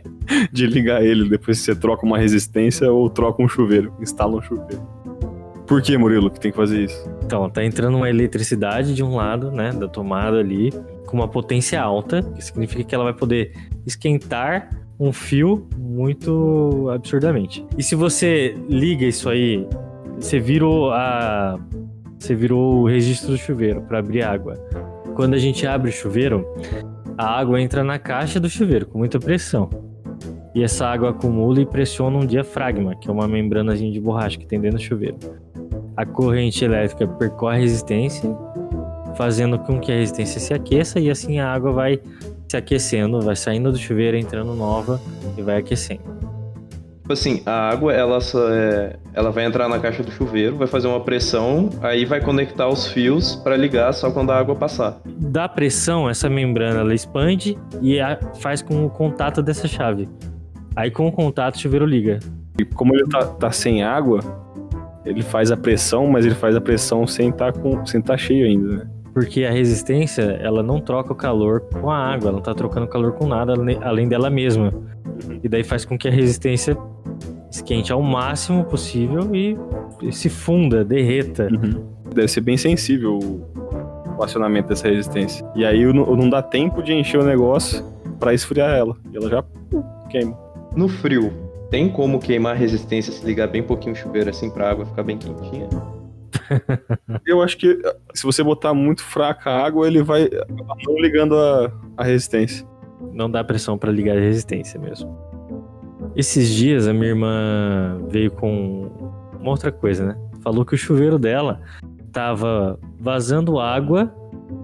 de 0.53 0.67
ligar 0.67 1.05
ele. 1.05 1.29
Depois 1.29 1.59
você 1.59 1.75
troca 1.75 2.05
uma 2.05 2.19
resistência 2.19 2.91
ou 2.91 3.09
troca 3.09 3.43
um 3.43 3.49
chuveiro, 3.49 3.93
instala 4.01 4.37
um 4.37 4.43
chuveiro. 4.43 4.83
Por 5.73 5.81
que, 5.81 5.97
Murilo, 5.97 6.31
que 6.31 6.39
tem 6.39 6.51
que 6.51 6.57
fazer 6.59 6.85
isso? 6.85 7.11
Então, 7.25 7.49
tá 7.49 7.65
entrando 7.65 7.97
uma 7.97 8.11
eletricidade 8.11 8.95
de 8.95 9.03
um 9.03 9.17
lado, 9.17 9.51
né, 9.51 9.73
da 9.73 9.89
tomada 9.89 10.37
ali, 10.37 10.71
com 11.07 11.17
uma 11.17 11.27
potência 11.27 11.81
alta, 11.81 12.23
que 12.23 12.45
significa 12.45 12.85
que 12.85 12.95
ela 12.95 13.05
vai 13.05 13.15
poder 13.15 13.55
esquentar 13.87 14.69
um 15.01 15.15
fio 15.15 15.67
muito 15.79 16.91
absurdamente. 16.93 17.65
E 17.79 17.83
se 17.83 17.95
você 17.95 18.55
liga 18.69 19.07
isso 19.07 19.31
aí, 19.31 19.67
você 20.21 20.39
virou 20.39 20.91
a 20.91 21.59
você 22.19 22.35
virou 22.35 22.83
o 22.83 22.87
registro 22.87 23.31
do 23.31 23.39
chuveiro 23.39 23.81
para 23.81 23.99
abrir 23.99 24.23
água. 24.23 24.53
Quando 25.15 25.33
a 25.33 25.39
gente 25.39 25.67
abre 25.67 25.89
o 25.89 25.93
chuveiro, 25.93 26.47
a 27.17 27.41
água 27.41 27.59
entra 27.59 27.83
na 27.83 27.99
caixa 27.99 28.39
do 28.39 28.51
chuveiro 28.51 28.85
com 28.85 28.99
muita 28.99 29.19
pressão. 29.19 29.71
E 30.55 30.63
essa 30.63 30.87
água 30.87 31.11
acumula 31.11 31.61
e 31.61 31.67
pressiona 31.67 32.19
um 32.19 32.27
diafragma, 32.27 32.95
que 32.95 33.09
é 33.09 33.13
uma 33.13 33.27
membranazinha 33.27 33.91
de 33.91 34.01
borracha 34.01 34.39
que 34.39 34.47
tem 34.47 34.61
dentro 34.61 34.79
do 34.79 34.83
chuveiro 34.83 35.17
a 35.97 36.07
corrente 36.07 36.65
elétrica 36.65 37.07
percorre 37.07 37.57
a 37.57 37.61
resistência, 37.61 38.35
fazendo 39.15 39.59
com 39.59 39.79
que 39.79 39.93
a 39.93 39.95
resistência 39.95 40.41
se 40.41 40.55
aqueça 40.55 40.99
e 40.99 41.11
assim 41.11 41.39
a 41.39 41.53
água 41.53 41.71
vai 41.71 42.01
se 42.49 42.57
aquecendo, 42.57 43.21
vai 43.21 43.37
saindo 43.37 43.71
do 43.71 43.79
chuveiro, 43.79 44.17
entrando 44.17 44.55
nova 44.55 45.01
e 45.37 45.43
vai 45.43 45.59
aquecendo. 45.59 46.01
Tipo 47.03 47.13
assim, 47.13 47.43
a 47.45 47.69
água, 47.69 47.93
ela, 47.93 48.19
é- 48.53 48.97
ela 49.13 49.31
vai 49.31 49.45
entrar 49.45 49.69
na 49.69 49.79
caixa 49.79 50.03
do 50.03 50.11
chuveiro, 50.11 50.57
vai 50.57 50.67
fazer 50.67 50.87
uma 50.87 51.01
pressão, 51.01 51.69
aí 51.83 52.05
vai 52.07 52.21
conectar 52.21 52.69
os 52.69 52.87
fios 52.87 53.37
pra 53.37 53.57
ligar 53.57 53.93
só 53.93 54.11
quando 54.11 54.31
a 54.31 54.39
água 54.39 54.55
passar. 54.55 54.99
Da 55.05 55.49
pressão, 55.49 56.09
essa 56.09 56.31
membrana 56.31 56.81
ela 56.81 56.95
expande 56.95 57.59
e 57.83 58.01
a- 58.01 58.19
faz 58.41 58.63
com 58.63 58.87
o 58.87 58.89
contato 58.89 59.43
dessa 59.43 59.67
chave. 59.69 60.09
Aí 60.75 60.91
com 60.91 61.07
o 61.07 61.13
contato 61.13 61.57
o 61.57 61.59
chuveiro 61.59 61.85
liga. 61.85 62.19
E 62.59 62.65
como 62.65 62.95
ele 62.95 63.07
tá, 63.09 63.25
tá 63.25 63.51
sem 63.51 63.83
água, 63.83 64.21
ele 65.05 65.23
faz 65.23 65.51
a 65.51 65.57
pressão, 65.57 66.07
mas 66.07 66.25
ele 66.25 66.35
faz 66.35 66.57
a 66.57 66.61
pressão 66.61 67.07
sem 67.07 67.31
estar 67.31 67.53
com, 67.53 67.85
sem 67.85 68.01
tá 68.01 68.17
cheio 68.17 68.47
ainda, 68.47 68.77
né? 68.77 68.91
Porque 69.13 69.45
a 69.45 69.51
resistência, 69.51 70.23
ela 70.41 70.63
não 70.63 70.81
troca 70.81 71.13
o 71.13 71.17
calor 71.17 71.61
com 71.61 71.91
a 71.91 71.99
água, 71.99 72.29
ela 72.29 72.37
não 72.37 72.43
tá 72.43 72.55
trocando 72.55 72.87
calor 72.87 73.13
com 73.13 73.27
nada 73.27 73.53
além 73.83 74.09
dela 74.09 74.31
mesma. 74.31 74.73
E 75.43 75.49
daí 75.49 75.63
faz 75.63 75.85
com 75.85 75.99
que 75.99 76.09
a 76.09 76.11
resistência 76.11 76.77
esquente 77.51 77.93
ao 77.93 78.01
máximo 78.01 78.65
possível 78.65 79.31
e, 79.35 79.59
se 80.11 80.31
funda, 80.31 80.83
derreta. 80.83 81.49
Deve 82.15 82.29
ser 82.29 82.41
bem 82.41 82.57
sensível 82.57 83.19
o, 83.19 84.23
acionamento 84.23 84.69
dessa 84.69 84.89
resistência. 84.89 85.45
E 85.55 85.65
aí 85.65 85.85
não, 85.93 86.17
não 86.17 86.31
dá 86.31 86.41
tempo 86.41 86.83
de 86.83 86.93
encher 86.93 87.21
o 87.21 87.25
negócio 87.25 87.85
pra 88.19 88.33
esfriar 88.33 88.71
ela. 88.71 88.97
E 89.13 89.17
ela 89.17 89.29
já 89.29 89.45
queima. 90.09 90.39
No 90.75 90.89
frio, 90.89 91.33
tem 91.71 91.89
como 91.89 92.19
queimar 92.19 92.53
a 92.53 92.59
resistência 92.59 93.13
se 93.13 93.25
ligar 93.25 93.49
bem 93.49 93.63
pouquinho 93.63 93.95
o 93.95 93.97
chuveiro 93.97 94.31
assim 94.31 94.51
pra 94.51 94.71
água 94.71 94.87
ficar 94.87 95.03
bem 95.03 95.19
quentinha? 95.19 95.69
Eu 97.27 97.43
acho 97.43 97.57
que 97.57 97.79
se 98.15 98.25
você 98.25 98.43
botar 98.43 98.75
muito 98.75 99.03
fraca 99.03 99.51
a 99.51 99.65
água, 99.67 99.87
ele 99.87 100.03
vai 100.03 100.29
não 100.87 100.99
ligando 100.99 101.37
a, 101.37 101.73
a 101.97 102.05
resistência. 102.05 102.67
Não 103.13 103.31
dá 103.31 103.43
pressão 103.45 103.77
pra 103.77 103.91
ligar 103.91 104.17
a 104.17 104.21
resistência 104.21 104.81
mesmo. 104.81 105.17
Esses 106.17 106.49
dias 106.49 106.87
a 106.87 106.93
minha 106.93 107.09
irmã 107.09 108.01
veio 108.09 108.31
com 108.31 108.91
uma 109.41 109.51
outra 109.51 109.73
coisa, 109.73 110.07
né? 110.07 110.17
Falou 110.43 110.65
que 110.65 110.75
o 110.75 110.79
chuveiro 110.79 111.19
dela 111.19 111.61
tava 112.13 112.79
vazando 112.99 113.59
água 113.59 114.15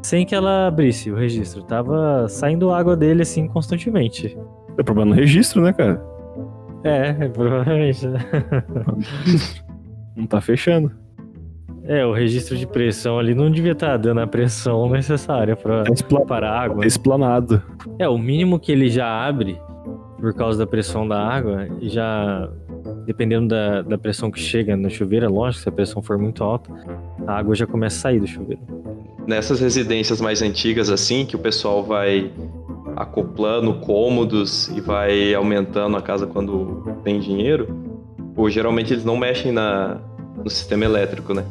sem 0.03 0.27
que 0.27 0.35
ela 0.35 0.67
abrisse 0.67 1.11
o 1.11 1.17
registro. 1.17 1.63
Tava 1.63 2.29
saindo 2.29 2.71
água 2.71 2.97
dele 2.97 3.23
assim 3.23 3.47
constantemente. 3.47 4.37
É 4.79 4.83
problema 4.83 5.11
no 5.11 5.17
registro, 5.17 5.61
né, 5.63 5.73
cara? 5.73 6.01
É, 6.85 7.13
provavelmente. 7.29 8.07
né? 8.07 8.19
Não 10.17 10.27
tá 10.27 10.41
fechando. 10.41 10.91
É, 11.85 12.05
o 12.05 12.13
registro 12.13 12.57
de 12.57 12.67
pressão 12.67 13.19
ali 13.19 13.35
não 13.35 13.51
devia 13.51 13.73
estar 13.73 13.97
dando 13.97 14.21
a 14.21 14.27
pressão 14.27 14.91
necessária 14.91 15.57
para 15.57 15.85
É 15.89 15.93
expla- 15.93 16.25
para 16.27 16.51
a 16.51 16.61
água. 16.61 16.85
é 16.85 16.87
explanado. 16.87 17.63
É, 17.99 18.07
o 18.09 18.19
mínimo 18.19 18.59
que 18.59 18.71
ele 18.71 18.91
já 18.91 19.07
abre 19.27 19.59
por 20.21 20.35
causa 20.35 20.59
da 20.59 20.67
pressão 20.67 21.07
da 21.09 21.19
água, 21.19 21.67
e 21.81 21.89
já 21.89 22.49
dependendo 23.07 23.49
da, 23.49 23.81
da 23.83 23.97
pressão 23.97 24.31
que 24.31 24.39
chega 24.41 24.77
no 24.77 24.91
chuveiro, 24.91 25.25
é 25.25 25.29
lógico, 25.29 25.63
se 25.63 25.69
a 25.69 25.73
pressão 25.73 26.03
for 26.03 26.19
muito 26.19 26.43
alta, 26.45 26.71
a 27.27 27.39
água 27.39 27.55
já 27.55 27.67
começa 27.67 27.97
a 27.97 28.01
sair 28.03 28.21
do 28.21 28.27
chuveiro. 28.27 28.61
Nessas 29.27 29.61
residências 29.61 30.21
mais 30.21 30.43
antigas 30.43 30.91
assim, 30.91 31.25
que 31.25 31.37
o 31.37 31.39
pessoal 31.39 31.83
vai 31.85 32.31
acoplando 32.99 33.75
cômodos 33.75 34.69
e 34.69 34.81
vai 34.81 35.33
aumentando 35.33 35.97
a 35.97 36.03
casa 36.03 36.27
quando 36.27 36.99
tem 37.05 37.21
dinheiro, 37.21 37.69
ou 38.37 38.51
geralmente 38.51 38.93
eles 38.93 39.05
não 39.05 39.17
mexem 39.17 39.53
na, 39.53 40.01
no 40.43 40.51
sistema 40.51 40.85
elétrico, 40.85 41.33
né? 41.33 41.45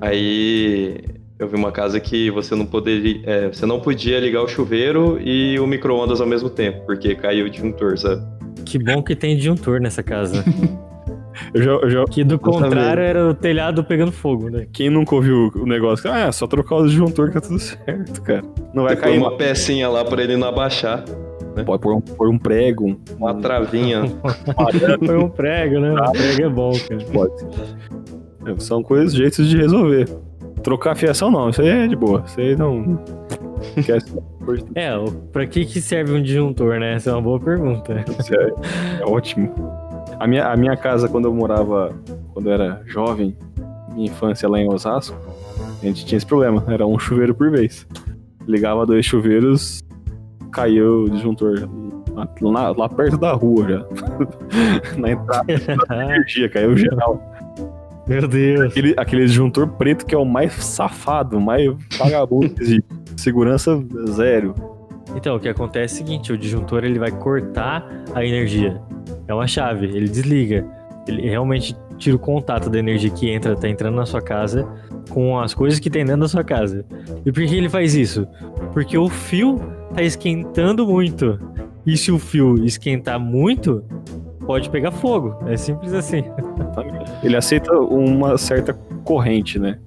Aí 0.00 0.98
eu 1.38 1.48
vi 1.48 1.56
uma 1.56 1.72
casa 1.72 1.98
que 1.98 2.30
você 2.30 2.54
não 2.54 2.64
poderia, 2.64 3.20
é, 3.24 3.48
você 3.48 3.66
não 3.66 3.80
podia 3.80 4.20
ligar 4.20 4.42
o 4.42 4.48
chuveiro 4.48 5.20
e 5.20 5.58
o 5.58 5.66
micro-ondas 5.66 6.20
ao 6.20 6.26
mesmo 6.26 6.48
tempo, 6.48 6.86
porque 6.86 7.14
caiu 7.14 7.46
o 7.46 7.50
disjuntor, 7.50 7.98
sabe? 7.98 8.22
Que 8.64 8.78
bom 8.78 9.02
que 9.02 9.16
tem 9.16 9.36
disjuntor 9.36 9.80
nessa 9.80 10.02
casa. 10.02 10.44
Eu 11.52 11.62
já, 11.62 11.70
eu 11.72 11.90
já- 11.90 12.04
Que 12.04 12.22
do 12.24 12.38
contrário 12.38 13.02
era 13.02 13.28
o 13.28 13.34
telhado 13.34 13.82
pegando 13.84 14.12
fogo, 14.12 14.48
né? 14.50 14.66
quem 14.72 14.88
nunca 14.90 15.14
ouviu 15.14 15.50
o 15.56 15.66
negócio? 15.66 16.10
Ah, 16.10 16.20
é 16.28 16.32
só 16.32 16.46
trocar 16.46 16.76
o 16.76 16.86
disjuntor 16.86 17.28
que 17.28 17.34
tá 17.34 17.40
tudo 17.40 17.58
certo, 17.58 18.22
cara. 18.22 18.42
Não 18.74 18.84
vai 18.84 18.96
cair 18.96 19.18
uma 19.18 19.36
pecinha 19.36 19.88
lá 19.88 20.04
pra 20.04 20.22
ele 20.22 20.36
não 20.36 20.48
abaixar, 20.48 21.04
Pode 21.66 21.82
pôr 21.82 21.94
um, 21.96 22.00
pôr 22.00 22.28
um 22.30 22.38
prego, 22.38 22.86
um, 22.86 22.96
uma 23.18 23.34
travinha. 23.34 24.02
Foi 25.04 25.16
um 25.18 25.28
prego, 25.28 25.80
né? 25.80 25.92
Um 25.92 26.12
prego 26.12 26.42
é 26.42 26.48
bom, 26.48 26.72
cara. 26.88 27.04
pode. 27.12 27.44
É, 28.46 28.60
São 28.60 28.82
coisas, 28.82 29.12
jeitos 29.12 29.46
de 29.48 29.56
resolver. 29.58 30.08
Trocar 30.62 30.92
a 30.92 30.94
fiação 30.94 31.30
não, 31.30 31.50
isso 31.50 31.60
aí 31.60 31.68
é 31.68 31.86
de 31.88 31.96
boa. 31.96 32.22
Isso 32.26 32.40
aí 32.40 32.56
não. 32.56 32.98
É, 34.74 34.90
pra 35.32 35.46
que 35.46 35.64
que 35.66 35.80
serve 35.80 36.12
um 36.12 36.22
disjuntor, 36.22 36.78
né? 36.78 36.94
Essa 36.94 37.10
é 37.10 37.12
uma 37.12 37.22
boa 37.22 37.38
pergunta. 37.40 38.04
Isso 38.18 38.34
é, 38.34 38.50
é 39.00 39.04
ótimo. 39.04 39.52
A 40.20 40.26
minha, 40.26 40.46
a 40.48 40.56
minha 40.56 40.76
casa, 40.76 41.08
quando 41.08 41.24
eu 41.24 41.34
morava, 41.34 41.92
quando 42.34 42.46
eu 42.48 42.52
era 42.52 42.82
jovem, 42.86 43.34
minha 43.94 44.06
infância 44.06 44.46
lá 44.48 44.60
em 44.60 44.68
Osasco, 44.72 45.16
a 45.82 45.86
gente 45.86 46.04
tinha 46.04 46.18
esse 46.18 46.26
problema. 46.26 46.62
Era 46.68 46.86
um 46.86 46.98
chuveiro 46.98 47.34
por 47.34 47.50
vez. 47.50 47.86
Ligava 48.46 48.84
dois 48.84 49.06
chuveiros, 49.06 49.80
caiu 50.52 51.04
o 51.04 51.10
disjuntor 51.10 51.66
lá, 52.42 52.70
lá- 52.76 52.88
perto 52.88 53.16
da 53.16 53.32
rua 53.32 53.66
já. 53.66 53.84
Na 55.00 55.10
entrada 55.10 55.44
da 55.88 56.04
energia, 56.04 56.48
caiu 56.50 56.76
geral. 56.76 57.18
Meu 58.06 58.28
Deus. 58.28 58.72
Aquele, 58.72 58.94
aquele 58.98 59.24
disjuntor 59.24 59.68
preto 59.68 60.04
que 60.04 60.14
é 60.14 60.18
o 60.18 60.24
mais 60.24 60.52
safado, 60.52 61.38
o 61.38 61.40
mais 61.40 61.72
vagabundo 61.98 62.52
existe. 62.60 62.84
Segurança 63.16 63.82
zero. 64.10 64.54
Então, 65.16 65.36
o 65.36 65.40
que 65.40 65.48
acontece 65.48 65.94
é 65.94 66.02
o 66.02 66.06
seguinte, 66.06 66.32
o 66.32 66.36
disjuntor 66.38 66.84
ele 66.84 66.98
vai 66.98 67.10
cortar 67.10 67.86
a 68.14 68.24
energia. 68.24 68.80
É 69.26 69.34
uma 69.34 69.46
chave, 69.46 69.86
ele 69.86 70.08
desliga. 70.08 70.66
Ele 71.06 71.28
realmente 71.28 71.76
tira 71.98 72.16
o 72.16 72.18
contato 72.18 72.70
da 72.70 72.78
energia 72.78 73.10
que 73.10 73.30
entra, 73.30 73.54
tá 73.54 73.68
entrando 73.68 73.94
na 73.94 74.06
sua 74.06 74.22
casa 74.22 74.66
com 75.10 75.38
as 75.38 75.52
coisas 75.52 75.78
que 75.78 75.90
tem 75.90 76.04
dentro 76.04 76.22
da 76.22 76.28
sua 76.28 76.42
casa. 76.42 76.84
E 77.24 77.30
por 77.30 77.44
que 77.44 77.54
ele 77.54 77.68
faz 77.68 77.94
isso? 77.94 78.26
Porque 78.72 78.96
o 78.96 79.08
fio 79.08 79.60
tá 79.94 80.02
esquentando 80.02 80.86
muito. 80.86 81.38
E 81.86 81.96
se 81.96 82.10
o 82.10 82.18
fio 82.18 82.64
esquentar 82.64 83.18
muito, 83.18 83.84
pode 84.46 84.70
pegar 84.70 84.90
fogo. 84.90 85.36
É 85.46 85.56
simples 85.56 85.92
assim. 85.92 86.24
Ele 87.22 87.36
aceita 87.36 87.72
uma 87.72 88.36
certa 88.38 88.72
corrente, 89.04 89.58
né? 89.58 89.78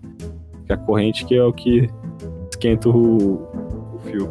A 0.70 0.78
corrente 0.78 1.26
que 1.26 1.36
é 1.36 1.44
o 1.44 1.52
que 1.54 1.90
esquenta 2.52 2.90
o, 2.90 3.48
o 3.96 4.00
fio. 4.06 4.30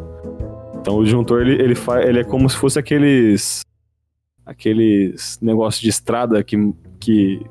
Então 0.79 0.97
o 0.97 1.03
disjuntor 1.03 1.41
ele, 1.41 1.61
ele, 1.61 1.75
faz, 1.75 2.05
ele 2.05 2.19
é 2.19 2.23
como 2.23 2.49
se 2.49 2.57
fosse 2.57 2.77
aqueles 2.77 3.61
aqueles 4.45 5.39
negócios 5.41 5.81
de 5.81 5.89
estrada 5.89 6.43
que, 6.43 6.73
que 6.99 7.41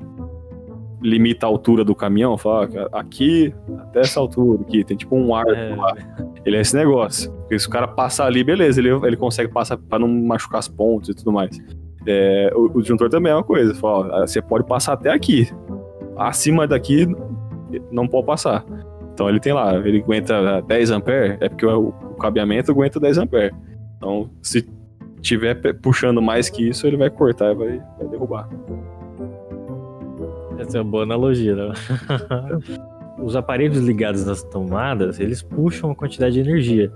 limita 1.01 1.45
a 1.45 1.49
altura 1.49 1.83
do 1.83 1.93
caminhão. 1.93 2.37
Fala, 2.37 2.69
"Ah, 2.91 2.99
aqui 2.99 3.53
até 3.79 4.01
essa 4.01 4.19
altura, 4.19 4.61
aqui 4.61 4.83
tem 4.83 4.95
tipo 4.95 5.15
um 5.15 5.35
ar 5.35 5.47
É, 5.47 5.75
lá. 5.75 5.95
Ele 6.45 6.57
é 6.57 6.61
esse 6.61 6.75
negócio. 6.75 7.31
Porque 7.31 7.59
se 7.59 7.67
o 7.67 7.69
cara 7.69 7.87
passar 7.87 8.25
ali, 8.25 8.43
beleza, 8.43 8.79
ele, 8.79 8.89
ele 8.89 9.17
consegue 9.17 9.51
passar 9.51 9.77
pra 9.77 9.99
não 9.99 10.07
machucar 10.07 10.59
as 10.59 10.67
pontes 10.67 11.09
e 11.09 11.13
tudo 11.13 11.31
mais. 11.31 11.57
É, 12.05 12.51
o, 12.55 12.65
o 12.77 12.81
disjuntor 12.81 13.09
também 13.09 13.31
é 13.31 13.35
uma 13.35 13.43
coisa. 13.43 13.73
Fala, 13.75 14.25
você 14.25 14.41
pode 14.41 14.65
passar 14.65 14.93
até 14.93 15.11
aqui. 15.11 15.49
Acima 16.15 16.67
daqui, 16.67 17.07
não 17.91 18.07
pode 18.07 18.25
passar. 18.25 18.65
Então 19.13 19.29
ele 19.29 19.39
tem 19.39 19.53
lá, 19.53 19.75
ele 19.75 19.99
aguenta 19.99 20.61
10 20.63 20.91
ampere, 20.91 21.37
é 21.39 21.47
porque 21.47 21.65
o, 21.65 21.89
o 21.89 22.15
cabeamento 22.15 22.71
aguenta 22.71 22.99
10 22.99 23.19
ampere. 23.19 23.53
Então, 23.97 24.29
se 24.41 24.67
tiver 25.23 25.55
puxando 25.81 26.21
mais 26.21 26.49
que 26.49 26.67
isso, 26.67 26.85
ele 26.85 26.97
vai 26.97 27.09
cortar 27.09 27.53
e 27.53 27.55
vai, 27.55 27.81
vai 27.97 28.07
derrubar. 28.09 28.47
Essa 30.59 30.77
é 30.77 30.81
uma 30.81 30.91
boa 30.91 31.03
analogia, 31.03 31.55
né? 31.55 31.73
Os 33.23 33.35
aparelhos 33.35 33.77
ligados 33.79 34.25
nas 34.25 34.43
tomadas, 34.43 35.19
eles 35.19 35.41
puxam 35.41 35.89
uma 35.89 35.95
quantidade 35.95 36.33
de 36.35 36.41
energia. 36.41 36.91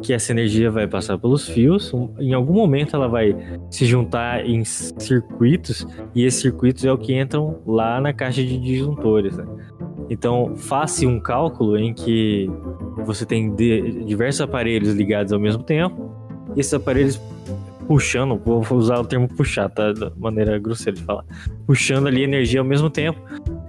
Que 0.00 0.12
essa 0.12 0.32
energia 0.32 0.70
vai 0.70 0.88
passar 0.88 1.16
pelos 1.18 1.46
fios, 1.48 1.92
em 2.18 2.32
algum 2.32 2.54
momento 2.54 2.96
ela 2.96 3.06
vai 3.06 3.36
se 3.70 3.84
juntar 3.84 4.44
em 4.44 4.64
circuitos, 4.64 5.86
e 6.14 6.24
esses 6.24 6.40
circuitos 6.40 6.84
é 6.84 6.90
o 6.90 6.98
que 6.98 7.14
entram 7.14 7.60
lá 7.66 8.00
na 8.00 8.12
caixa 8.12 8.42
de 8.42 8.58
disjuntores. 8.58 9.36
né? 9.36 9.44
Então, 10.10 10.56
faça 10.56 11.06
um 11.06 11.20
cálculo 11.20 11.78
em 11.78 11.94
que 11.94 12.50
você 13.04 13.24
tem 13.24 13.54
diversos 13.54 14.40
aparelhos 14.40 14.94
ligados 14.94 15.32
ao 15.32 15.38
mesmo 15.38 15.62
tempo, 15.62 16.11
esses 16.56 16.74
aparelhos 16.74 17.20
puxando, 17.86 18.40
vou 18.44 18.64
usar 18.78 18.98
o 18.98 19.04
termo 19.04 19.28
puxar, 19.28 19.68
tá? 19.68 19.92
Da 19.92 20.10
maneira 20.16 20.58
grosseira 20.58 20.98
de 20.98 21.04
falar 21.04 21.24
puxando 21.66 22.06
ali 22.06 22.22
energia 22.22 22.60
ao 22.60 22.66
mesmo 22.66 22.88
tempo. 22.88 23.20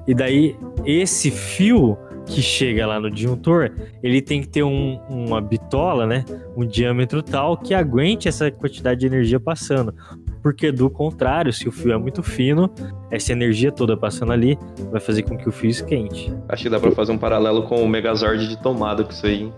E 0.07 0.13
daí, 0.13 0.55
esse 0.85 1.31
fio 1.31 1.97
que 2.25 2.41
chega 2.41 2.87
lá 2.87 2.99
no 3.01 3.09
disjuntor, 3.11 3.71
ele 4.01 4.21
tem 4.21 4.39
que 4.41 4.47
ter 4.47 4.63
um- 4.63 4.97
uma 5.09 5.41
bitola, 5.41 6.05
né? 6.07 6.23
Um 6.55 6.65
diâmetro 6.65 7.21
tal 7.21 7.57
que 7.57 7.73
aguente 7.73 8.29
essa 8.29 8.49
quantidade 8.49 9.01
de 9.01 9.07
energia 9.07 9.39
passando. 9.41 9.93
Porque 10.41 10.71
do 10.71 10.89
contrário, 10.89 11.51
se 11.51 11.67
o 11.67 11.71
fio 11.71 11.91
é 11.91 11.97
muito 11.97 12.21
fino, 12.23 12.69
essa 13.11 13.31
energia 13.33 13.71
toda 13.73 13.97
passando 13.97 14.31
ali 14.31 14.57
vai 14.91 15.01
fazer 15.01 15.23
com 15.23 15.35
que 15.37 15.49
o 15.49 15.51
fio 15.51 15.69
esquente. 15.69 16.33
Acho 16.47 16.63
que 16.63 16.69
dá 16.69 16.79
pra 16.79 16.91
fazer 16.91 17.11
um 17.11 17.17
paralelo 17.17 17.63
com 17.63 17.83
o 17.83 17.87
Megazord 17.89 18.47
de 18.47 18.61
tomada 18.61 19.03
com 19.03 19.11
isso 19.11 19.25
aí. 19.25 19.41
hein? 19.43 19.53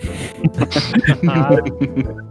Ah, 1.28 1.50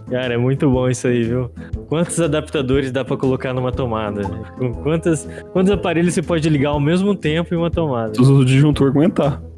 cara, 0.09 0.33
é 0.33 0.37
muito 0.37 0.69
bom 0.69 0.89
isso 0.89 1.07
aí, 1.07 1.23
viu? 1.23 1.51
Quantos 1.87 2.19
adaptadores 2.19 2.91
dá 2.91 3.05
pra 3.05 3.17
colocar 3.17 3.53
numa 3.53 3.71
tomada? 3.71 4.21
Com 4.57 4.73
Quantas, 4.73 5.27
quantos 5.53 5.71
aparelhos 5.71 6.13
você 6.13 6.21
pode 6.21 6.47
ligar 6.49 6.69
ao 6.69 6.79
mesmo 6.79 7.15
tempo 7.15 7.53
em 7.53 7.57
uma 7.57 7.69
tomada? 7.69 8.13
Se 8.15 8.21
o 8.21 8.43
disjuntor 8.43 8.89
aguentar. 8.89 9.41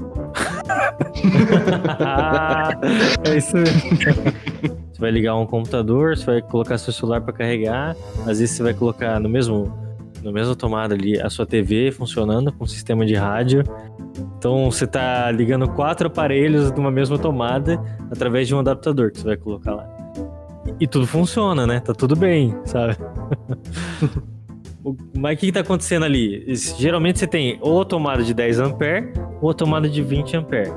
É 3.24 3.38
isso 3.38 3.56
mesmo. 3.56 3.82
Você 4.92 5.00
vai 5.00 5.12
ligar 5.12 5.36
um 5.36 5.46
computador, 5.46 6.18
você 6.18 6.26
vai 6.26 6.42
colocar 6.42 6.78
seu 6.78 6.94
celular 6.94 7.22
para 7.22 7.34
carregar, 7.34 7.96
às 8.22 8.40
vezes 8.40 8.52
você 8.52 8.64
vai 8.64 8.74
colocar 8.74 9.20
no 9.20 9.30
mesmo 9.30 9.72
no 10.24 10.32
mesmo 10.32 10.56
tomada 10.56 10.94
ali 10.94 11.20
a 11.20 11.30
sua 11.30 11.46
TV 11.46 11.92
funcionando 11.92 12.52
com 12.52 12.66
sistema 12.68 13.06
de 13.06 13.16
rádio. 13.16 13.64
Então 14.38 14.70
você 14.70 14.86
tá 14.86 15.32
ligando 15.32 15.68
quatro 15.68 16.08
aparelhos 16.08 16.72
numa 16.72 16.92
mesma 16.92 17.18
tomada 17.18 17.82
através 18.12 18.48
de 18.48 18.54
um 18.54 18.60
adaptador 18.60 19.12
que 19.12 19.20
você 19.20 19.26
vai 19.26 19.38
colocar 19.38 19.74
lá. 19.74 20.01
E 20.82 20.88
tudo 20.88 21.06
funciona, 21.08 21.66
né? 21.68 21.80
Tá 21.80 21.94
tudo 21.94 22.16
bem, 22.16 22.56
sabe? 22.66 22.98
Mas 25.16 25.36
o 25.36 25.40
que, 25.40 25.46
que 25.46 25.52
tá 25.52 25.60
acontecendo 25.60 26.04
ali? 26.06 26.44
Geralmente 26.80 27.20
você 27.20 27.28
tem 27.28 27.60
ou 27.62 27.82
a 27.82 27.86
tomada 27.86 28.24
de 28.24 28.34
10 28.34 28.60
ampere 28.60 29.14
ou 29.40 29.52
a 29.52 29.54
tomada 29.54 29.88
de 29.88 30.02
20 30.02 30.38
ampere. 30.38 30.72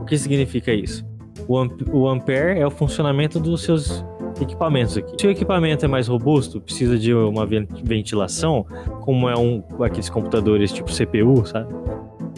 O 0.00 0.04
que 0.06 0.16
significa 0.16 0.72
isso? 0.72 1.04
O, 1.46 1.58
amp- 1.58 1.86
o 1.92 2.08
ampere 2.08 2.58
é 2.60 2.66
o 2.66 2.70
funcionamento 2.70 3.38
dos 3.38 3.62
seus 3.62 4.02
equipamentos 4.40 4.96
aqui. 4.96 5.14
Se 5.20 5.26
o 5.26 5.30
equipamento 5.30 5.84
é 5.84 5.88
mais 5.88 6.08
robusto, 6.08 6.62
precisa 6.62 6.98
de 6.98 7.12
uma 7.12 7.44
ven- 7.44 7.68
ventilação, 7.84 8.64
como 9.02 9.28
é 9.28 9.36
um 9.38 9.62
aqueles 9.82 10.08
computadores 10.08 10.72
tipo 10.72 10.90
CPU, 10.90 11.44
sabe? 11.44 11.68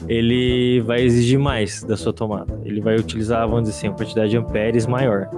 Ele 0.09 0.81
vai 0.81 1.03
exigir 1.03 1.39
mais 1.39 1.85
da 1.85 1.97
sua 1.97 2.12
tomada. 2.12 2.61
Ele 2.65 2.81
vai 2.81 2.97
utilizar, 2.97 3.47
vamos 3.47 3.65
dizer 3.69 3.77
assim, 3.79 3.89
uma 3.89 3.97
quantidade 3.97 4.31
de 4.31 4.37
amperes 4.37 4.85
maior. 4.87 5.29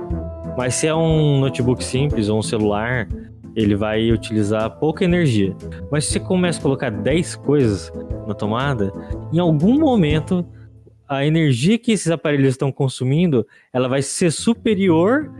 Mas 0.56 0.74
se 0.74 0.86
é 0.86 0.94
um 0.94 1.40
notebook 1.40 1.84
simples 1.84 2.28
ou 2.28 2.38
um 2.38 2.42
celular, 2.42 3.08
ele 3.54 3.74
vai 3.74 4.12
utilizar 4.12 4.78
pouca 4.78 5.04
energia. 5.04 5.54
Mas 5.90 6.04
se 6.04 6.12
você 6.12 6.20
começa 6.20 6.58
a 6.58 6.62
colocar 6.62 6.90
10 6.90 7.36
coisas 7.36 7.92
na 8.26 8.34
tomada, 8.34 8.92
em 9.32 9.38
algum 9.38 9.78
momento 9.78 10.46
a 11.08 11.24
energia 11.24 11.78
que 11.78 11.92
esses 11.92 12.10
aparelhos 12.10 12.50
estão 12.50 12.72
consumindo, 12.72 13.46
ela 13.72 13.88
vai 13.88 14.02
ser 14.02 14.30
superior 14.30 15.30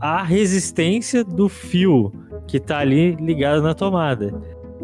à 0.00 0.22
resistência 0.22 1.24
do 1.24 1.48
fio 1.48 2.12
que 2.46 2.56
está 2.56 2.78
ali 2.78 3.14
ligado 3.16 3.62
na 3.62 3.74
tomada. 3.74 4.34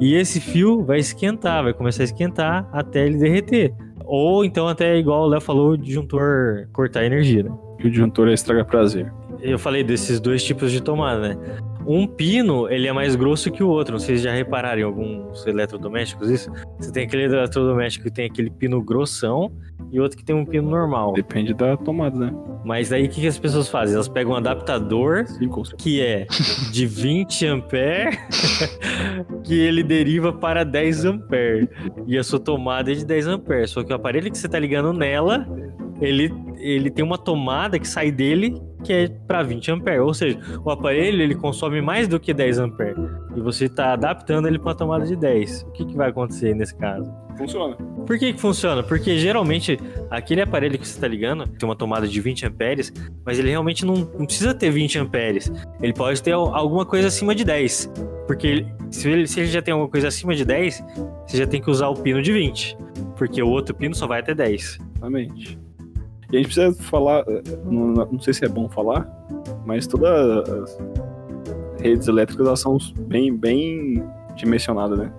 E 0.01 0.15
esse 0.15 0.41
fio 0.41 0.85
vai 0.85 0.99
esquentar, 0.99 1.63
vai 1.63 1.73
começar 1.73 2.03
a 2.03 2.05
esquentar 2.05 2.69
até 2.73 3.07
ele 3.07 3.19
derreter. 3.19 3.75
Ou 4.05 4.45
então 4.45 4.69
até 4.69 4.97
igual 4.97 5.23
o 5.23 5.27
Léo 5.27 5.41
falou, 5.41 5.71
o 5.71 5.79
disjuntor 5.79 6.69
cortar 6.73 7.05
energia, 7.05 7.43
né? 7.45 7.51
O 7.83 7.89
disjuntor 7.89 8.29
estraga 8.29 8.65
prazer. 8.65 9.13
Eu 9.45 9.59
falei 9.59 9.85
desses 9.85 10.19
dois 10.19 10.43
tipos 10.43 10.73
de 10.73 10.83
tomada, 10.83 11.29
né? 11.29 11.39
Um 11.87 12.07
pino, 12.07 12.67
ele 12.67 12.89
é 12.89 12.93
mais 12.95 13.15
grosso 13.15 13.51
que 13.51 13.63
o 13.63 13.69
outro. 13.69 13.93
Não 13.93 13.99
sei 13.99 14.17
se 14.17 14.23
já 14.23 14.33
repararam 14.33 14.81
em 14.81 14.85
alguns 14.85 15.47
eletrodomésticos 15.47 16.31
isso. 16.31 16.51
Você 16.79 16.91
tem 16.91 17.05
aquele 17.05 17.25
eletrodoméstico 17.25 18.05
que 18.07 18.11
tem 18.11 18.25
aquele 18.25 18.49
pino 18.49 18.83
grossão 18.83 19.53
e 19.93 20.01
outro 20.01 20.17
que 20.17 20.25
tem 20.25 20.35
um 20.35 20.47
pino 20.47 20.71
normal. 20.71 21.13
Depende 21.13 21.53
da 21.53 21.77
tomada, 21.77 22.19
né? 22.19 22.33
Mas 22.65 22.91
aí 22.91 23.05
o 23.05 23.09
que, 23.11 23.21
que 23.21 23.27
as 23.27 23.39
pessoas 23.39 23.69
fazem? 23.69 23.95
Elas 23.95 24.09
pegam 24.09 24.33
um 24.33 24.37
adaptador 24.37 25.27
que 25.77 26.01
é 26.01 26.27
de 26.73 26.87
20 26.87 27.47
ampere 27.47 28.19
que 29.45 29.53
ele 29.53 29.83
deriva 29.83 30.33
para 30.33 30.65
10 30.65 31.05
ampere. 31.05 31.69
E 32.07 32.17
a 32.17 32.25
sua 32.25 32.41
tomada 32.41 32.93
é 32.93 32.95
de 32.95 33.05
10 33.05 33.27
ampere. 33.27 33.67
Só 33.67 33.83
que 33.85 33.93
o 33.93 33.97
aparelho 33.97 34.31
que 34.31 34.39
você 34.39 34.49
tá 34.49 34.59
ligando 34.59 34.95
nela, 34.95 35.47
ele, 36.01 36.33
ele 36.57 36.91
tem 36.91 37.05
uma 37.05 37.19
tomada 37.19 37.79
que 37.79 37.87
sai 37.87 38.11
dele 38.11 38.59
que 38.85 38.93
é 38.93 39.09
para 39.27 39.43
20 39.43 39.73
ampere. 39.73 39.99
Ou 40.01 40.15
seja, 40.15 40.39
o 40.65 40.71
aparelho 40.71 41.21
ele 41.23 41.35
consome 41.35 41.81
mais 41.81 42.07
do 42.07 42.21
que 42.21 42.33
10 42.33 42.59
ampere. 42.59 43.01
E 43.37 43.41
você 43.41 43.65
está 43.65 43.93
adaptando 43.95 44.47
ele 44.47 44.59
para 44.59 44.69
uma 44.69 44.75
tomada 44.75 45.05
de 45.07 45.17
10. 45.17 45.63
O 45.63 45.73
que, 45.73 45.85
que 45.85 45.97
vai 45.97 46.11
acontecer 46.11 46.55
nesse 46.55 46.77
caso? 46.77 47.11
Funciona. 47.37 47.75
Por 48.07 48.17
que, 48.17 48.33
que 48.33 48.41
funciona? 48.41 48.81
Porque 48.83 49.19
geralmente 49.19 49.77
aquele 50.09 50.41
aparelho 50.43 50.79
que 50.79 50.87
você 50.87 50.95
está 50.95 51.09
ligando 51.09 51.49
tem 51.49 51.69
uma 51.69 51.75
tomada 51.75 52.07
de 52.07 52.21
20 52.21 52.47
amperes, 52.47 52.93
mas 53.27 53.41
ele 53.41 53.51
realmente 53.51 53.85
não, 53.85 53.95
não 54.17 54.25
precisa 54.25 54.55
ter 54.55 54.71
20 54.71 55.01
amperes. 55.01 55.51
Ele 55.83 55.93
pode 55.93 56.23
ter 56.23 56.31
al- 56.31 56.55
alguma 56.55 56.87
coisa 56.87 57.09
acima 57.09 57.35
de 57.35 57.43
10. 57.43 57.91
Porque 58.29 58.65
se, 58.91 59.09
ele, 59.11 59.27
se 59.27 59.41
ele 59.41 59.49
já 59.49 59.61
tem 59.61 59.73
alguma 59.73 59.91
coisa 59.91 60.07
acima 60.09 60.33
de 60.35 60.45
10, 60.45 60.85
você 61.27 61.37
já 61.39 61.47
tem 61.47 61.61
que 61.61 61.69
usar 61.69 61.89
o 61.89 61.95
pino 61.95 62.23
de 62.23 62.33
20. 62.33 62.77
Porque 63.17 63.43
o 63.43 63.49
outro 63.49 63.75
pino 63.75 63.95
só 63.97 64.07
vai 64.07 64.21
até 64.21 64.33
10. 64.35 64.79
Exatamente. 64.95 65.59
E 66.33 66.37
a 66.37 66.43
gente 66.43 66.47
precisa 66.55 66.73
falar, 66.85 67.25
eh, 67.29 67.43
não, 67.65 67.87
não 68.13 68.21
sei 68.21 68.33
se 68.35 68.45
é 68.45 68.49
bom 68.49 68.69
falar, 68.69 69.09
mas 69.65 69.87
todas 69.87 70.49
as 70.49 70.79
redes 71.81 72.09
elétricas 72.09 72.47
elas 72.47 72.61
são 72.61 72.79
bem, 73.01 73.35
bem 73.37 74.03
dimensionadas, 74.37 74.99
né? 74.99 75.13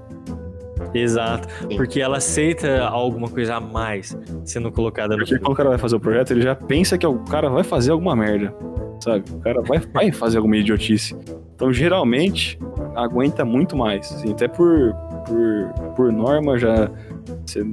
Exato. 0.94 1.48
Porque 1.76 2.00
ela 2.02 2.18
aceita 2.18 2.84
alguma 2.86 3.30
coisa 3.30 3.56
a 3.56 3.60
mais 3.60 4.18
sendo 4.44 4.72
colocada 4.72 5.16
no 5.16 5.20
Porque 5.26 5.38
quando 5.40 5.54
o 5.54 5.56
cara 5.56 5.70
vai 5.70 5.78
fazer 5.78 5.96
o 5.96 6.00
projeto, 6.00 6.32
ele 6.32 6.42
já 6.42 6.56
pensa 6.56 6.98
que 6.98 7.06
o 7.06 7.20
cara 7.20 7.50
vai 7.50 7.64
fazer 7.64 7.92
alguma 7.92 8.16
merda, 8.16 8.54
sabe? 9.00 9.24
O 9.32 9.40
cara 9.40 9.62
vai, 9.62 9.80
vai 9.80 10.12
fazer 10.12 10.38
alguma 10.38 10.58
idiotice. 10.58 11.16
Então, 11.56 11.72
geralmente, 11.72 12.60
aguenta 12.96 13.46
muito 13.46 13.76
mais. 13.78 14.12
assim, 14.12 14.32
até 14.32 14.48
por, 14.48 14.94
por, 15.26 15.94
por 15.96 16.12
norma, 16.12 16.58
já 16.58 16.90
você- 17.46 17.64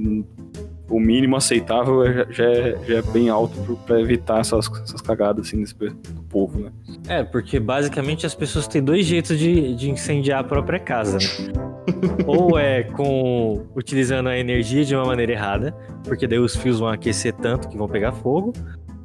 o 0.95 0.99
mínimo 0.99 1.35
aceitável 1.35 2.03
é- 2.03 2.25
já, 2.29 2.43
é, 2.45 2.77
já 2.87 2.97
é 2.97 3.01
bem 3.01 3.29
alto 3.29 3.77
pra 3.85 3.99
evitar 3.99 4.39
essas, 4.39 4.69
essas 4.83 5.01
cagadas 5.01 5.47
assim, 5.47 5.61
desse, 5.61 5.73
do 5.75 6.23
povo, 6.29 6.59
né? 6.59 6.71
É, 7.07 7.23
porque 7.23 7.59
basicamente 7.59 8.25
as 8.25 8.35
pessoas 8.35 8.67
têm 8.67 8.83
dois 8.83 9.05
jeitos 9.05 9.37
de, 9.37 9.75
de 9.75 9.89
incendiar 9.89 10.39
a 10.41 10.43
própria 10.43 10.79
casa, 10.79 11.17
né? 11.17 11.53
Ou 12.27 12.57
é 12.57 12.83
com 12.83 13.65
utilizando 13.75 14.29
a 14.29 14.37
energia 14.37 14.85
de 14.85 14.95
uma 14.95 15.05
maneira 15.05 15.31
errada, 15.33 15.75
porque 16.03 16.27
daí 16.27 16.39
os 16.39 16.55
fios 16.55 16.79
vão 16.79 16.87
aquecer 16.89 17.33
tanto 17.33 17.67
que 17.69 17.77
vão 17.77 17.87
pegar 17.87 18.11
fogo, 18.13 18.53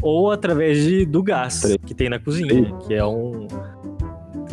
ou 0.01 0.31
através 0.31 0.83
de, 0.85 1.05
do 1.05 1.23
gás 1.25 1.61
Três. 1.61 1.77
que 1.85 1.93
tem 1.95 2.09
na 2.09 2.21
cozinha, 2.21 2.73
que 2.87 2.95
é 2.95 3.05
um 3.05 3.49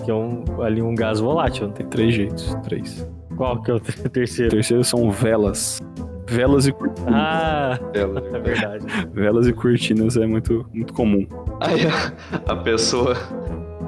que 0.04 0.10
é 0.10 0.14
um 0.14 0.44
ali 0.62 0.82
um 0.82 0.94
gás 0.96 1.20
volátil. 1.20 1.70
Tem 1.70 1.86
três 1.86 2.14
jeitos, 2.16 2.56
três. 2.64 3.08
Qual 3.38 3.62
que 3.62 3.70
é 3.70 3.74
o 3.76 3.80
ter- 3.80 3.96
O 4.06 4.10
terceiro? 4.10 4.52
terceiro 4.52 4.84
são 4.84 5.10
velas. 5.12 5.82
Velas 6.28 6.68
e 6.68 6.72
cortinas. 6.72 7.14
Ah, 7.14 7.80
Ela, 7.94 8.24
é 8.34 8.40
verdade. 8.40 8.86
Velas 9.14 9.48
e 9.48 9.54
cortinas 9.54 10.18
é 10.18 10.26
muito, 10.26 10.66
muito 10.74 10.94
comum. 10.94 11.28
Aí 11.62 11.82
a, 11.86 12.52
a 12.52 12.56
pessoa, 12.56 13.16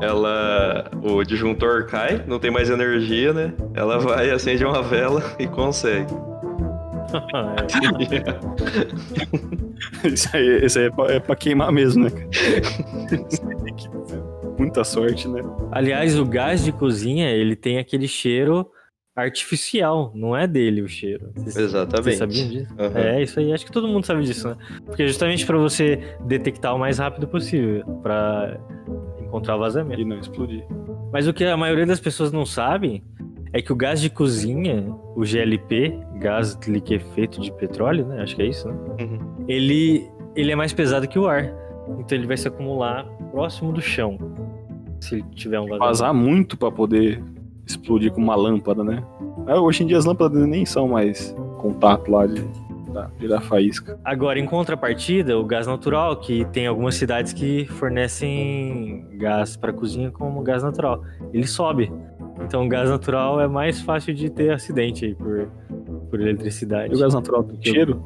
ela. 0.02 0.90
O 1.02 1.24
disjuntor 1.24 1.86
cai, 1.86 2.24
não 2.28 2.40
tem 2.40 2.52
mais 2.52 2.70
energia, 2.70 3.34
né? 3.34 3.54
Ela 3.74 3.98
vai, 4.00 4.30
acende 4.30 4.64
uma 4.64 4.82
vela 4.82 5.24
e 5.40 5.48
consegue. 5.48 6.14
Isso 10.04 10.30
aí, 10.34 10.66
isso 10.66 10.80
aí 10.80 10.86
é, 10.86 10.90
pra, 10.90 11.06
é 11.14 11.20
pra 11.20 11.36
queimar 11.36 11.72
mesmo, 11.72 12.04
né? 12.04 12.10
cara? 12.10 12.28
Isso 13.30 13.48
aí 13.48 13.56
tem 13.64 13.76
que 13.76 13.90
ter 13.90 14.24
muita 14.58 14.84
sorte, 14.84 15.28
né? 15.28 15.42
Aliás, 15.72 16.18
o 16.20 16.26
gás 16.26 16.64
de 16.64 16.72
cozinha, 16.72 17.30
ele 17.30 17.56
tem 17.56 17.78
aquele 17.78 18.08
cheiro 18.08 18.68
artificial, 19.18 20.11
não 20.13 20.38
é 20.38 20.45
dele 20.47 20.82
o 20.82 20.88
cheiro. 20.88 21.32
Vocês- 21.36 21.53
Vocês 21.55 21.65
Exatamente. 21.70 22.18
sabiam 22.18 22.47
disso? 22.47 22.74
Aham. 22.78 22.99
É, 22.99 23.24
isso 23.24 23.39
aí, 23.39 23.51
acho 23.51 23.65
que 23.65 23.72
todo 23.72 23.88
mundo 23.88 24.05
sabe 24.05 24.24
disso, 24.24 24.47
né? 24.49 24.55
Porque 24.86 25.03
é 25.03 25.07
justamente 25.07 25.45
pra 25.45 25.57
você 25.57 25.99
detectar 26.26 26.76
o 26.76 26.80
mais 26.80 26.99
rápido 26.99 27.28
possível, 27.28 27.84
pra 28.03 28.57
encontrar 29.20 29.55
o 29.55 29.59
vazamento. 29.59 29.99
E 29.99 30.05
não 30.05 30.20
explodir. 30.20 30.63
Mas 31.11 31.28
o 31.28 31.34
que 31.34 31.43
a 31.43 31.57
maioria 31.57 31.86
das 31.86 31.99
pessoas 31.99 32.32
não 32.32 32.45
sabem 32.45 33.03
é 33.51 33.61
que 33.61 33.72
o 33.74 33.76
gás 33.76 33.99
de 33.99 34.09
cozinha, 34.09 34.86
o 35.15 35.26
GLP, 35.26 35.99
gás 36.20 36.57
liquefeito 36.68 37.41
de 37.41 37.51
petróleo, 37.53 38.05
né? 38.05 38.22
Acho 38.22 38.36
que 38.36 38.41
é 38.43 38.45
isso, 38.45 38.68
né? 38.68 38.76
Uhum. 38.99 39.45
Ele, 39.47 40.07
ele 40.36 40.51
é 40.51 40.55
mais 40.55 40.74
pesado 40.74 41.07
que 41.07 41.18
o 41.18 41.28
ar. 41.28 41.51
Então 41.99 42.18
ele 42.18 42.28
vai 42.28 42.38
se 42.38 42.47
acumular 42.47 43.05
próximo 43.32 43.72
do 43.74 43.82
chão. 43.82 44.18
Se 44.99 45.15
ele 45.15 45.24
tiver 45.34 45.59
um 45.59 45.63
vazamento. 45.63 45.86
Vazar 45.86 46.13
muito 46.13 46.57
pra 46.57 46.70
poder 46.72 47.24
explodir 47.72 48.11
com 48.11 48.22
uma 48.22 48.36
lâmpada, 48.36 48.84
né? 48.84 49.03
Ah, 49.45 49.59
hoje 49.59 49.84
em 49.84 49.88
dia 49.88 49.97
as 49.97 50.05
lâmpadas 50.05 50.45
nem 50.47 50.65
são 50.65 50.88
mais 50.88 51.36
contato 51.57 52.09
lá 52.09 52.26
de, 52.26 52.43
dar 53.28 53.41
faísca. 53.41 53.99
Agora, 54.03 54.39
em 54.39 54.45
contrapartida, 54.45 55.38
o 55.38 55.43
gás 55.43 55.68
natural, 55.68 56.18
que 56.18 56.45
tem 56.45 56.68
algumas 56.68 56.95
cidades 56.95 57.34
que 57.34 57.65
fornecem 57.65 59.05
gás 59.13 59.55
para 59.55 59.72
cozinha 59.72 60.11
como 60.11 60.41
gás 60.41 60.63
natural, 60.63 61.03
ele 61.34 61.45
sobe. 61.45 61.91
Então, 62.43 62.65
o 62.65 62.70
gás 62.70 62.89
natural 62.89 63.41
é 63.41 63.47
mais 63.47 63.82
fácil 63.82 64.13
de 64.13 64.30
ter 64.30 64.51
acidente 64.51 65.05
aí 65.05 65.15
por, 65.15 65.49
por 66.09 66.22
eletricidade. 66.22 66.93
E 66.93 66.95
o 66.95 66.99
gás 66.99 67.13
natural 67.13 67.43
tem 67.43 67.59
cheiro? 67.61 68.01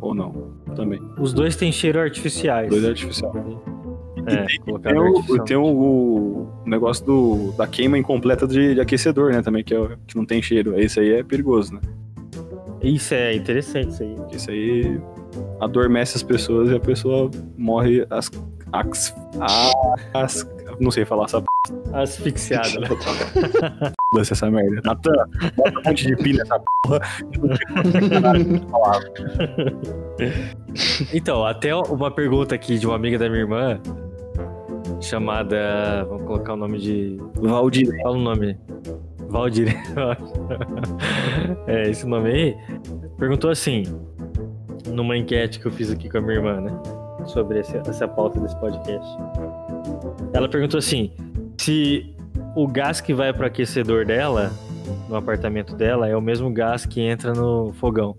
Ou 0.00 0.14
não? 0.14 0.54
Também. 0.74 1.00
Os 1.18 1.32
dois 1.32 1.56
têm 1.56 1.70
cheiro 1.70 2.00
artificiais. 2.00 2.68
Dois 2.68 2.84
é 2.84 2.88
artificial. 2.88 3.32
É, 4.26 4.46
Tem 4.46 4.60
colocado 4.60 4.98
o, 4.98 5.44
tem 5.44 5.56
o, 5.56 5.64
o 5.64 6.48
negócio 6.64 7.04
do, 7.04 7.52
da 7.52 7.66
queima 7.66 7.98
incompleta 7.98 8.46
de, 8.46 8.74
de 8.74 8.80
aquecedor, 8.80 9.32
né? 9.32 9.42
Também, 9.42 9.62
que, 9.62 9.74
é, 9.74 9.96
que 10.06 10.16
não 10.16 10.24
tem 10.24 10.40
cheiro. 10.40 10.78
Esse 10.78 11.00
aí 11.00 11.14
é 11.14 11.22
perigoso, 11.22 11.74
né? 11.74 11.80
Isso 12.82 13.14
é 13.14 13.34
interessante, 13.34 13.90
isso 13.90 14.02
aí. 14.02 14.16
Esse 14.32 14.50
aí 14.50 15.00
adormece 15.60 16.16
as 16.16 16.22
pessoas 16.22 16.70
e 16.70 16.74
a 16.74 16.80
pessoa 16.80 17.30
morre 17.56 18.06
as. 18.10 18.30
as, 18.72 19.14
as 20.12 20.46
não 20.80 20.90
sei 20.90 21.04
falar 21.04 21.24
essa 21.24 21.40
p 21.40 21.46
Asfixiado, 21.94 22.80
né? 22.80 22.88
essa 24.20 24.50
merda. 24.50 24.82
Natan, 24.84 25.12
bota 25.56 25.78
um 25.78 25.82
monte 25.86 26.06
de 26.06 26.16
pilha 26.16 26.44
nessa 26.44 26.60
porra. 26.82 27.00
Então, 31.12 31.44
até 31.46 31.74
uma 31.74 32.10
pergunta 32.10 32.54
aqui 32.54 32.78
de 32.78 32.86
uma 32.86 32.96
amiga 32.96 33.18
da 33.18 33.28
minha 33.28 33.42
irmã, 33.42 33.78
chamada. 35.00 36.04
Vamos 36.08 36.26
colocar 36.26 36.54
o 36.54 36.56
nome 36.56 36.78
de. 36.78 37.18
Valdir. 37.34 37.94
Fala 38.02 38.16
o 38.16 38.20
nome. 38.20 38.56
Valdir. 39.28 39.74
é, 41.66 41.90
esse 41.90 42.06
nome 42.06 42.30
aí. 42.30 42.56
Perguntou 43.18 43.50
assim, 43.50 43.84
numa 44.88 45.16
enquete 45.16 45.60
que 45.60 45.66
eu 45.66 45.72
fiz 45.72 45.90
aqui 45.90 46.08
com 46.08 46.18
a 46.18 46.20
minha 46.20 46.34
irmã, 46.34 46.60
né? 46.60 46.72
Sobre 47.26 47.60
esse- 47.60 47.76
essa 47.78 48.06
pauta 48.06 48.38
desse 48.40 48.56
podcast. 48.60 49.08
Ela 50.32 50.48
perguntou 50.48 50.78
assim: 50.78 51.10
se 51.58 52.14
o 52.54 52.66
gás 52.68 53.00
que 53.00 53.14
vai 53.14 53.32
pro 53.32 53.46
aquecedor 53.46 54.04
dela, 54.04 54.50
no 55.08 55.16
apartamento 55.16 55.74
dela, 55.74 56.08
é 56.08 56.16
o 56.16 56.20
mesmo 56.20 56.50
gás 56.52 56.84
que 56.84 57.00
entra 57.00 57.32
no 57.32 57.72
fogão. 57.74 58.14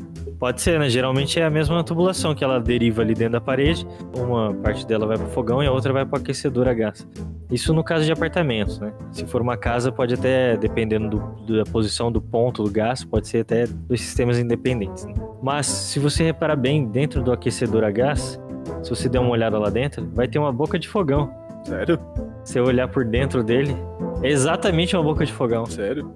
Pode 0.45 0.61
ser, 0.61 0.77
né? 0.79 0.87
Geralmente 0.87 1.39
é 1.39 1.43
a 1.43 1.49
mesma 1.49 1.83
tubulação 1.83 2.35
que 2.35 2.43
ela 2.43 2.59
deriva 2.59 3.01
ali 3.01 3.15
dentro 3.15 3.31
da 3.31 3.41
parede. 3.41 3.83
Uma 4.15 4.53
parte 4.53 4.85
dela 4.85 5.07
vai 5.07 5.17
pro 5.17 5.25
fogão 5.29 5.63
e 5.63 5.65
a 5.65 5.71
outra 5.71 5.91
vai 5.91 6.05
pro 6.05 6.17
aquecedor 6.19 6.67
a 6.67 6.73
gás. 6.75 7.07
Isso 7.49 7.73
no 7.73 7.83
caso 7.83 8.05
de 8.05 8.11
apartamentos, 8.11 8.77
né? 8.79 8.93
Se 9.11 9.25
for 9.25 9.41
uma 9.41 9.57
casa, 9.57 9.91
pode 9.91 10.13
até, 10.13 10.55
dependendo 10.55 11.09
do- 11.47 11.57
da 11.57 11.63
posição 11.71 12.11
do 12.11 12.21
ponto 12.21 12.61
do 12.61 12.69
gás, 12.69 13.03
pode 13.03 13.27
ser 13.27 13.39
até 13.39 13.65
dois 13.65 14.01
sistemas 14.01 14.37
independentes. 14.37 15.03
né? 15.05 15.15
Mas 15.41 15.65
se 15.65 15.97
você 15.97 16.23
reparar 16.25 16.55
bem, 16.55 16.85
dentro 16.85 17.23
do 17.23 17.31
aquecedor 17.31 17.83
a 17.83 17.89
gás, 17.89 18.39
se 18.83 18.89
você 18.91 19.09
der 19.09 19.17
uma 19.17 19.31
olhada 19.31 19.57
lá 19.57 19.71
dentro, 19.71 20.07
vai 20.13 20.27
ter 20.27 20.37
uma 20.37 20.51
boca 20.53 20.77
de 20.77 20.87
fogão. 20.87 21.27
Sério? 21.63 21.99
Se 22.43 22.53
você 22.53 22.59
olhar 22.59 22.87
por 22.87 23.03
dentro 23.03 23.43
dele, 23.43 23.75
é 24.21 24.29
exatamente 24.29 24.95
uma 24.95 25.01
boca 25.01 25.25
de 25.25 25.33
fogão. 25.33 25.65
Sério? 25.65 26.13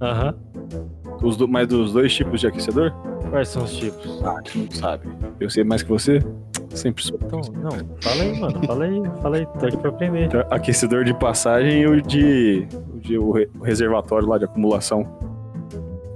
Aham. 0.00 0.36
Os 1.22 1.36
do, 1.36 1.46
mas 1.46 1.68
dos 1.68 1.92
dois 1.92 2.12
tipos 2.14 2.40
de 2.40 2.46
aquecedor? 2.46 2.92
Quais 3.30 3.48
são 3.48 3.64
os 3.64 3.76
tipos? 3.76 4.22
Ah, 4.24 4.40
tu 4.42 4.58
não 4.58 4.70
sabe. 4.70 5.06
Eu 5.38 5.50
sei 5.50 5.62
mais 5.64 5.82
que 5.82 5.88
você? 5.90 6.20
Sempre 6.70 7.02
sou. 7.04 7.18
Então, 7.22 7.40
não, 7.56 7.70
fala 8.00 8.22
aí, 8.22 8.40
mano. 8.40 8.66
Fala 8.66 8.84
aí, 8.84 9.02
fala 9.22 9.36
aí. 9.36 9.46
Tô 9.58 9.66
aqui 9.66 9.76
pra 9.76 9.90
aprender. 9.90 10.24
Então, 10.26 10.44
Aquecedor 10.50 11.04
de 11.04 11.12
passagem 11.14 11.82
e 11.82 11.86
o 11.86 12.00
de, 12.00 12.66
o 12.94 12.98
de- 12.98 13.18
o 13.18 13.32
reservatório 13.62 14.28
lá 14.28 14.38
de 14.38 14.44
acumulação. 14.44 15.06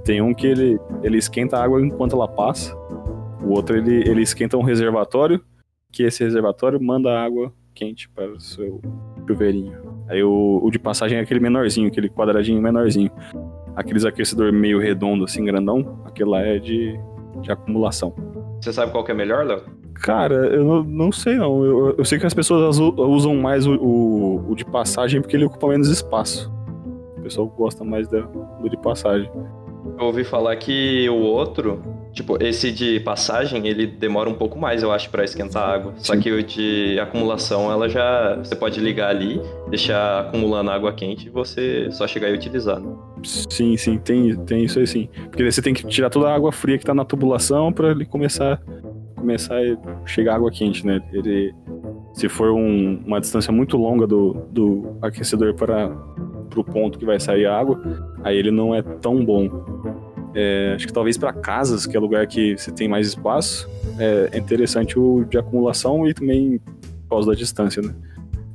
Tem 0.03 0.21
um 0.21 0.33
que 0.33 0.47
ele, 0.47 0.79
ele 1.03 1.17
esquenta 1.17 1.57
a 1.57 1.63
água 1.63 1.81
enquanto 1.81 2.13
ela 2.15 2.27
passa 2.27 2.75
O 3.43 3.49
outro 3.53 3.75
ele, 3.75 4.07
ele 4.07 4.21
esquenta 4.21 4.55
um 4.55 4.61
reservatório, 4.61 5.43
que 5.91 6.03
esse 6.03 6.23
reservatório 6.23 6.81
manda 6.81 7.19
água 7.19 7.51
quente 7.73 8.07
para 8.09 8.31
o 8.31 8.39
seu 8.39 8.81
chuveirinho. 9.27 9.73
Aí 10.07 10.23
o, 10.23 10.59
o 10.63 10.69
de 10.71 10.77
passagem 10.79 11.17
é 11.17 11.21
aquele 11.21 11.39
menorzinho, 11.39 11.87
aquele 11.87 12.07
quadradinho 12.09 12.61
menorzinho. 12.61 13.11
Aqueles 13.75 14.05
aquecedor 14.05 14.51
meio 14.53 14.79
redondo, 14.79 15.25
assim, 15.25 15.43
grandão, 15.43 15.99
aquele 16.05 16.29
lá 16.29 16.41
é 16.41 16.57
de, 16.59 16.97
de 17.41 17.51
acumulação. 17.51 18.13
Você 18.61 18.71
sabe 18.71 18.91
qual 18.91 19.03
que 19.03 19.11
é 19.11 19.15
melhor, 19.15 19.45
Léo? 19.45 19.61
Cara, 19.95 20.35
eu 20.47 20.63
não, 20.63 20.83
não 20.83 21.11
sei 21.11 21.35
não. 21.35 21.63
Eu, 21.63 21.95
eu 21.97 22.05
sei 22.05 22.19
que 22.19 22.25
as 22.25 22.33
pessoas 22.33 22.77
usam 22.79 23.35
mais 23.35 23.65
o, 23.65 23.75
o, 23.75 24.51
o 24.51 24.55
de 24.55 24.65
passagem 24.65 25.21
porque 25.21 25.35
ele 25.35 25.45
ocupa 25.45 25.67
menos 25.67 25.87
espaço. 25.89 26.51
O 27.17 27.21
pessoal 27.21 27.47
gosta 27.47 27.83
mais 27.83 28.07
da- 28.07 28.21
do 28.21 28.69
de 28.69 28.77
passagem. 28.77 29.29
Eu 29.97 30.05
ouvi 30.05 30.23
falar 30.23 30.55
que 30.57 31.07
o 31.09 31.15
outro, 31.15 31.81
tipo, 32.15 32.41
esse 32.41 32.71
de 32.71 32.99
passagem, 33.01 33.67
ele 33.67 33.85
demora 33.85 34.27
um 34.29 34.33
pouco 34.33 34.57
mais, 34.57 34.81
eu 34.81 34.91
acho, 34.91 35.09
pra 35.11 35.23
esquentar 35.23 35.61
a 35.69 35.73
água. 35.75 35.93
Só 35.97 36.15
que 36.17 36.31
o 36.31 36.41
de 36.41 36.97
acumulação, 36.99 37.71
ela 37.71 37.87
já. 37.87 38.37
Você 38.37 38.55
pode 38.55 38.79
ligar 38.79 39.09
ali, 39.09 39.39
deixar 39.69 40.21
acumulando 40.21 40.71
água 40.71 40.91
quente 40.93 41.27
e 41.27 41.29
você 41.29 41.89
só 41.91 42.07
chegar 42.07 42.29
e 42.29 42.33
utilizar. 42.33 42.79
Né? 42.79 42.91
Sim, 43.23 43.75
sim, 43.77 43.97
tem, 43.97 44.35
tem 44.37 44.63
isso 44.63 44.79
aí 44.79 44.87
sim. 44.87 45.09
Porque 45.29 45.43
você 45.51 45.61
tem 45.61 45.73
que 45.73 45.85
tirar 45.85 46.09
toda 46.09 46.29
a 46.29 46.33
água 46.35 46.51
fria 46.51 46.77
que 46.77 46.85
tá 46.85 46.93
na 46.93 47.03
tubulação 47.05 47.71
pra 47.73 47.91
ele 47.91 48.05
começar, 48.05 48.61
começar 49.15 49.57
a 49.57 50.07
chegar 50.07 50.35
água 50.35 50.49
quente, 50.51 50.85
né? 50.85 51.01
Ele, 51.11 51.53
se 52.13 52.29
for 52.29 52.51
um- 52.51 53.01
uma 53.05 53.19
distância 53.19 53.51
muito 53.51 53.75
longa 53.77 54.07
do, 54.07 54.33
do 54.51 54.95
aquecedor 55.01 55.53
para 55.53 55.89
pro 56.49 56.63
ponto 56.63 56.97
que 56.97 57.05
vai 57.05 57.19
sair 57.19 57.45
a 57.45 57.57
água, 57.57 57.81
aí 58.23 58.37
ele 58.37 58.51
não 58.51 58.73
é 58.73 58.81
tão 58.81 59.25
bom. 59.25 59.49
É, 60.35 60.73
acho 60.75 60.85
que 60.85 60.93
talvez 60.93 61.17
para 61.17 61.31
casas, 61.31 61.85
que 61.85 61.95
é 61.95 61.99
lugar 61.99 62.27
que 62.27 62.57
você 62.57 62.69
tem 62.69 62.89
mais 62.89 63.07
espaço, 63.07 63.69
é, 63.97 64.37
interessante 64.37 64.99
o 64.99 65.23
de 65.23 65.37
acumulação 65.37 66.05
e 66.05 66.13
também 66.13 66.59
por 67.03 67.09
causa 67.09 67.31
da 67.31 67.37
distância, 67.37 67.81
né? 67.81 67.95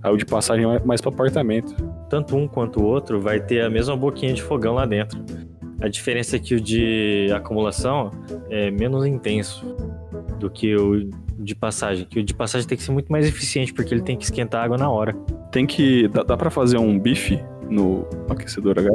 Aí 0.03 0.13
o 0.13 0.17
de 0.17 0.27
passagem 0.27 0.65
é 0.71 0.79
mais 0.85 1.01
para 1.01 1.11
apartamento. 1.11 1.75
Tanto 2.09 2.37
um 2.37 2.47
quanto 2.47 2.81
o 2.81 2.85
outro 2.85 3.21
vai 3.21 3.41
ter 3.41 3.63
a 3.63 3.71
mesma 3.71 3.97
boquinha 3.97 4.33
de 4.33 4.43
fogão 4.43 4.75
lá 4.75 4.87
dentro. 4.87 5.23
A 5.81 5.89
diferença 5.89 6.37
é 6.37 6.39
que 6.39 6.55
o 6.55 6.61
de 6.61 7.29
acumulação 7.35 8.11
é 8.51 8.71
menos 8.71 9.07
intenso 9.07 9.65
do 10.39 10.51
que 10.51 10.75
o 10.75 11.09
de 11.39 11.55
passagem. 11.55 12.07
Que 12.07 12.21
o 12.21 12.25
de 12.25 12.35
passagem 12.35 12.67
tem 12.67 12.77
que 12.77 12.85
ser 12.85 12.93
muito 12.93 13.11
mais 13.11 13.27
eficiente, 13.27 13.73
porque 13.73 13.95
ele 13.95 14.03
tem 14.03 14.17
que 14.17 14.25
esquentar 14.25 14.63
a 14.63 14.65
água 14.65 14.77
na 14.79 14.91
hora. 14.91 15.15
Tem 15.51 15.67
que. 15.67 16.09
Dá, 16.09 16.23
dá 16.23 16.37
pra 16.37 16.51
fazer 16.51 16.79
um 16.79 16.99
bife 16.99 17.43
no 17.69 18.07
aquecedor 18.29 18.79
H? 18.79 18.91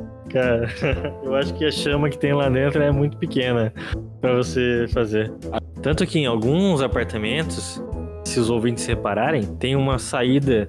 Cara, 0.34 0.68
eu 1.24 1.34
acho 1.36 1.54
que 1.54 1.64
a 1.64 1.70
chama 1.70 2.10
que 2.10 2.18
tem 2.18 2.32
lá 2.34 2.48
dentro 2.48 2.82
é 2.82 2.90
muito 2.90 3.16
pequena 3.16 3.72
pra 4.20 4.34
você 4.34 4.86
fazer. 4.92 5.32
Tanto 5.80 6.04
que 6.06 6.18
em 6.18 6.26
alguns 6.26 6.82
apartamentos, 6.82 7.80
se 8.24 8.40
os 8.40 8.50
ouvintes 8.50 8.84
repararem, 8.84 9.44
tem 9.44 9.76
uma 9.76 9.96
saída 9.98 10.68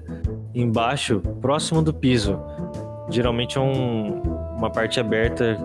embaixo, 0.54 1.20
próximo 1.40 1.82
do 1.82 1.92
piso. 1.92 2.38
Geralmente 3.10 3.58
é 3.58 3.60
um- 3.60 4.35
uma 4.56 4.70
parte 4.70 4.98
aberta, 4.98 5.58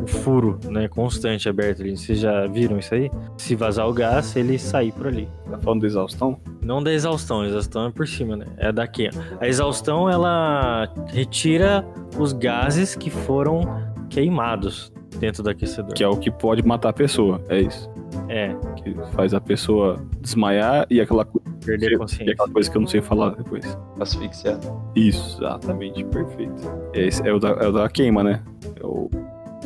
um 0.00 0.06
furo, 0.06 0.58
né, 0.68 0.86
constante 0.88 1.48
aberto 1.48 1.82
ali. 1.82 1.96
Vocês 1.96 2.18
já 2.18 2.46
viram 2.46 2.78
isso 2.78 2.94
aí? 2.94 3.10
Se 3.38 3.54
vazar 3.54 3.88
o 3.88 3.92
gás, 3.92 4.36
ele 4.36 4.58
sai 4.58 4.92
por 4.92 5.06
ali. 5.06 5.28
Tá 5.50 5.58
falando 5.58 5.80
do 5.80 5.86
exaustão? 5.86 6.38
Não 6.62 6.82
da 6.82 6.92
exaustão, 6.92 7.40
a 7.40 7.46
exaustão 7.46 7.86
é 7.86 7.90
por 7.90 8.06
cima, 8.06 8.36
né? 8.36 8.46
É 8.56 8.70
daqui. 8.70 9.08
A 9.40 9.48
exaustão 9.48 10.08
ela 10.08 10.88
retira 11.08 11.84
os 12.18 12.32
gases 12.32 12.94
que 12.94 13.10
foram 13.10 13.62
queimados 14.10 14.92
dentro 15.18 15.42
do 15.42 15.50
aquecedor. 15.50 15.94
Que 15.94 16.04
é 16.04 16.08
o 16.08 16.16
que 16.16 16.30
pode 16.30 16.62
matar 16.66 16.90
a 16.90 16.92
pessoa. 16.92 17.40
É 17.48 17.60
isso. 17.60 17.90
É, 18.28 18.54
Que 18.76 18.94
faz 19.12 19.34
a 19.34 19.40
pessoa 19.40 20.00
desmaiar 20.20 20.86
e 20.88 21.00
aquela, 21.00 21.26
perder 21.64 21.94
a 21.94 21.98
consciência. 21.98 22.32
aquela 22.32 22.48
coisa 22.48 22.70
que 22.70 22.76
eu 22.76 22.80
não 22.80 22.88
sei 22.88 23.00
falar 23.00 23.30
depois. 23.30 23.78
Asfixiar. 24.00 24.58
Isso, 24.94 25.38
exatamente, 25.38 26.04
perfeito. 26.04 26.62
Esse 26.92 27.26
é 27.26 27.32
o 27.32 27.38
da, 27.38 27.48
é 27.50 27.68
o 27.68 27.72
da 27.72 27.88
queima, 27.88 28.22
né? 28.22 28.42
É 28.80 28.86
o, 28.86 29.10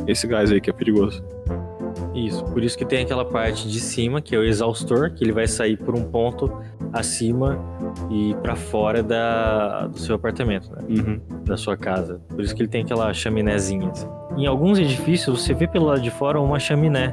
esse 0.06 0.26
gás 0.26 0.50
aí 0.50 0.60
que 0.60 0.70
é 0.70 0.72
perigoso. 0.72 1.22
Isso, 2.14 2.44
por 2.46 2.62
isso 2.62 2.76
que 2.76 2.84
tem 2.84 3.02
aquela 3.02 3.24
parte 3.24 3.68
de 3.68 3.80
cima, 3.80 4.20
que 4.20 4.34
é 4.34 4.38
o 4.38 4.44
exaustor, 4.44 5.10
que 5.12 5.22
ele 5.22 5.32
vai 5.32 5.46
sair 5.46 5.76
por 5.76 5.94
um 5.94 6.02
ponto 6.02 6.50
acima 6.92 7.58
e 8.10 8.34
pra 8.42 8.56
fora 8.56 9.02
da, 9.02 9.86
do 9.86 9.98
seu 9.98 10.14
apartamento, 10.14 10.70
né? 10.70 10.82
Uhum. 10.88 11.20
da 11.44 11.56
sua 11.56 11.76
casa. 11.76 12.20
Por 12.28 12.40
isso 12.40 12.54
que 12.54 12.62
ele 12.62 12.68
tem 12.68 12.82
aquela 12.82 13.12
chaminézinha. 13.12 13.90
assim. 13.90 14.08
Em 14.36 14.46
alguns 14.46 14.78
edifícios, 14.78 15.42
você 15.42 15.54
vê 15.54 15.66
pelo 15.66 15.86
lado 15.86 16.00
de 16.00 16.10
fora 16.10 16.40
uma 16.40 16.58
chaminé 16.58 17.12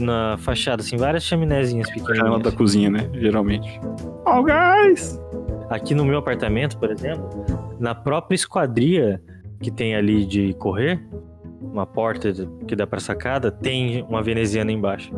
na 0.00 0.36
fachada, 0.38 0.82
assim, 0.82 0.96
várias 0.96 1.24
chaminézinhas 1.24 1.88
Janela 1.88 2.08
pequenininhas. 2.08 2.42
da 2.42 2.52
cozinha, 2.52 2.90
né? 2.90 3.08
Geralmente. 3.14 3.80
Ó, 4.24 4.40
o 4.40 4.42
gás! 4.42 5.20
Aqui 5.68 5.94
no 5.94 6.04
meu 6.04 6.18
apartamento, 6.18 6.76
por 6.78 6.90
exemplo, 6.90 7.28
na 7.78 7.94
própria 7.94 8.34
esquadria 8.34 9.22
que 9.60 9.70
tem 9.70 9.94
ali 9.94 10.24
de 10.24 10.54
correr, 10.54 11.00
uma 11.60 11.86
porta 11.86 12.32
que 12.66 12.74
dá 12.74 12.86
pra 12.86 12.98
sacada, 12.98 13.50
tem 13.50 14.02
uma 14.08 14.22
veneziana 14.22 14.72
embaixo. 14.72 15.12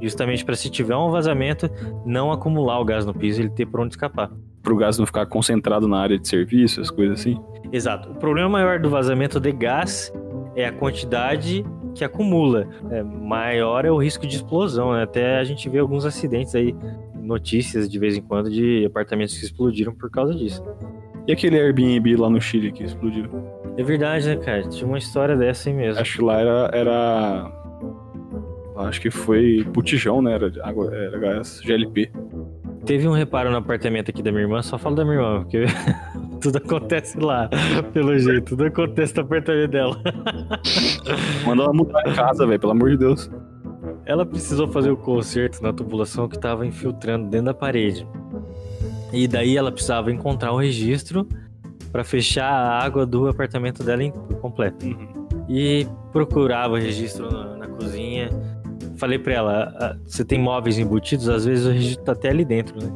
Justamente 0.00 0.44
para 0.44 0.54
se 0.54 0.70
tiver 0.70 0.96
um 0.96 1.10
vazamento, 1.10 1.68
não 2.04 2.30
acumular 2.30 2.78
o 2.80 2.84
gás 2.84 3.04
no 3.04 3.12
piso 3.14 3.40
e 3.40 3.44
ele 3.44 3.50
ter 3.50 3.66
por 3.66 3.80
onde 3.80 3.94
escapar. 3.94 4.30
Pro 4.62 4.76
gás 4.76 4.98
não 4.98 5.06
ficar 5.06 5.26
concentrado 5.26 5.88
na 5.88 5.98
área 5.98 6.18
de 6.18 6.28
serviço, 6.28 6.80
as 6.80 6.90
coisas 6.90 7.20
assim. 7.20 7.40
Exato. 7.72 8.10
O 8.10 8.14
problema 8.14 8.48
maior 8.48 8.78
do 8.78 8.90
vazamento 8.90 9.40
de 9.40 9.52
gás 9.52 10.12
é 10.54 10.66
a 10.66 10.72
quantidade 10.72 11.64
que 12.00 12.04
acumula. 12.04 12.66
É, 12.90 13.02
maior 13.02 13.84
é 13.84 13.90
o 13.90 13.98
risco 13.98 14.26
de 14.26 14.36
explosão. 14.36 14.92
né? 14.94 15.02
Até 15.02 15.38
a 15.38 15.44
gente 15.44 15.68
vê 15.68 15.78
alguns 15.78 16.06
acidentes 16.06 16.54
aí, 16.54 16.74
notícias 17.14 17.88
de 17.88 17.98
vez 17.98 18.16
em 18.16 18.22
quando 18.22 18.50
de 18.50 18.84
apartamentos 18.86 19.38
que 19.38 19.44
explodiram 19.44 19.94
por 19.94 20.10
causa 20.10 20.34
disso. 20.34 20.64
E 21.28 21.32
aquele 21.32 21.60
Airbnb 21.60 22.16
lá 22.16 22.30
no 22.30 22.40
Chile 22.40 22.72
que 22.72 22.82
explodiu? 22.82 23.26
É 23.76 23.82
verdade, 23.82 24.26
né, 24.26 24.36
cara? 24.36 24.62
Tinha 24.62 24.86
uma 24.86 24.98
história 24.98 25.36
dessa 25.36 25.68
aí 25.68 25.74
mesmo. 25.74 26.00
Acho 26.00 26.18
que 26.18 26.24
lá 26.24 26.40
era. 26.40 26.70
era... 26.72 27.52
Acho 28.76 29.00
que 29.00 29.10
foi 29.10 29.62
botijão, 29.64 30.22
né? 30.22 30.32
Era 30.32 30.50
água, 30.62 30.90
era 30.94 31.18
gás 31.18 31.60
GLP. 31.62 32.10
Teve 32.86 33.06
um 33.06 33.12
reparo 33.12 33.50
no 33.50 33.58
apartamento 33.58 34.10
aqui 34.10 34.22
da 34.22 34.32
minha 34.32 34.44
irmã, 34.44 34.62
só 34.62 34.78
falo 34.78 34.96
da 34.96 35.04
minha 35.04 35.16
irmã, 35.18 35.42
porque 35.42 35.66
tudo 36.40 36.58
acontece 36.58 37.18
lá, 37.18 37.48
pelo 37.92 38.18
jeito. 38.18 38.50
Tudo 38.50 38.64
acontece 38.64 39.14
no 39.16 39.22
apartamento 39.22 39.70
dela. 39.70 40.00
Manda 41.46 41.62
ela 41.64 41.72
mudar 41.72 42.02
em 42.06 42.14
casa, 42.14 42.46
velho, 42.46 42.58
pelo 42.60 42.72
amor 42.72 42.90
de 42.90 42.96
Deus. 42.98 43.30
Ela 44.06 44.24
precisou 44.26 44.68
fazer 44.68 44.90
o 44.90 44.96
conserto 44.96 45.62
na 45.62 45.72
tubulação 45.72 46.28
que 46.28 46.36
estava 46.36 46.66
infiltrando 46.66 47.28
dentro 47.28 47.46
da 47.46 47.54
parede. 47.54 48.06
E 49.12 49.26
daí 49.26 49.56
ela 49.56 49.70
precisava 49.72 50.10
encontrar 50.12 50.52
o 50.52 50.56
registro 50.58 51.26
para 51.92 52.04
fechar 52.04 52.48
a 52.50 52.78
água 52.84 53.04
do 53.04 53.28
apartamento 53.28 53.82
dela 53.82 54.02
em- 54.02 54.12
completo. 54.40 54.86
E 55.48 55.86
procurava 56.12 56.74
o 56.74 56.76
registro 56.76 57.30
na, 57.30 57.56
na 57.56 57.66
cozinha. 57.68 58.28
Falei 58.96 59.18
para 59.18 59.32
ela, 59.32 59.74
"Ah, 59.80 59.96
você 60.06 60.24
tem 60.24 60.38
móveis 60.38 60.78
embutidos, 60.78 61.28
às 61.28 61.44
vezes 61.44 61.66
o 61.66 61.70
registro 61.70 62.04
tá 62.04 62.12
até 62.12 62.28
ali 62.30 62.44
dentro, 62.44 62.78
né? 62.80 62.92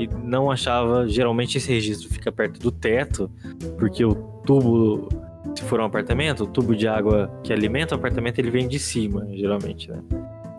E 0.00 0.08
não 0.24 0.50
achava, 0.50 1.06
geralmente 1.06 1.58
esse 1.58 1.70
registro 1.70 2.08
fica 2.08 2.32
perto 2.32 2.58
do 2.58 2.72
teto, 2.72 3.30
porque 3.78 4.04
o 4.04 4.14
tubo, 4.46 5.08
se 5.54 5.62
for 5.64 5.80
um 5.80 5.84
apartamento, 5.84 6.44
o 6.44 6.46
tubo 6.46 6.74
de 6.74 6.88
água 6.88 7.30
que 7.44 7.52
alimenta 7.52 7.94
o 7.94 7.98
apartamento, 7.98 8.38
ele 8.38 8.50
vem 8.50 8.66
de 8.66 8.78
cima, 8.78 9.26
geralmente, 9.32 9.90
né? 9.90 9.98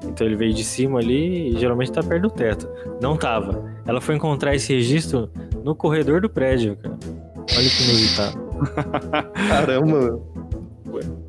Então 0.05 0.25
ele 0.27 0.35
veio 0.35 0.53
de 0.53 0.63
cima 0.63 0.99
ali 0.99 1.49
e 1.49 1.59
geralmente 1.59 1.91
tá 1.91 2.03
perto 2.03 2.23
do 2.23 2.29
teto. 2.29 2.69
Não 3.01 3.17
tava. 3.17 3.71
Ela 3.85 4.01
foi 4.01 4.15
encontrar 4.15 4.53
esse 4.55 4.73
registro 4.73 5.29
no 5.63 5.75
corredor 5.75 6.21
do 6.21 6.29
prédio, 6.29 6.75
cara. 6.77 6.97
Olha 7.37 7.69
que 7.69 7.83
inusitado. 7.83 8.39
Caramba, 9.47 10.21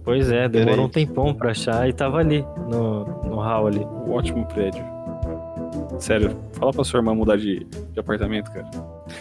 Pois 0.05 0.31
é, 0.31 0.49
demorou 0.49 0.87
um 0.87 0.89
tempão 0.89 1.33
pra 1.33 1.53
achar 1.53 1.89
e 1.89 1.93
tava 1.93 2.19
ali, 2.19 2.45
no, 2.69 3.05
no 3.25 3.37
hall 3.37 3.69
ali. 3.69 3.81
Um 3.81 4.13
ótimo 4.13 4.45
prédio. 4.47 4.85
Sério, 5.99 6.37
fala 6.53 6.73
pra 6.73 6.85
sua 6.85 6.99
irmã 6.99 7.15
mudar 7.15 7.37
de, 7.37 7.65
de 7.65 8.01
apartamento, 8.01 8.51
cara. 8.53 8.69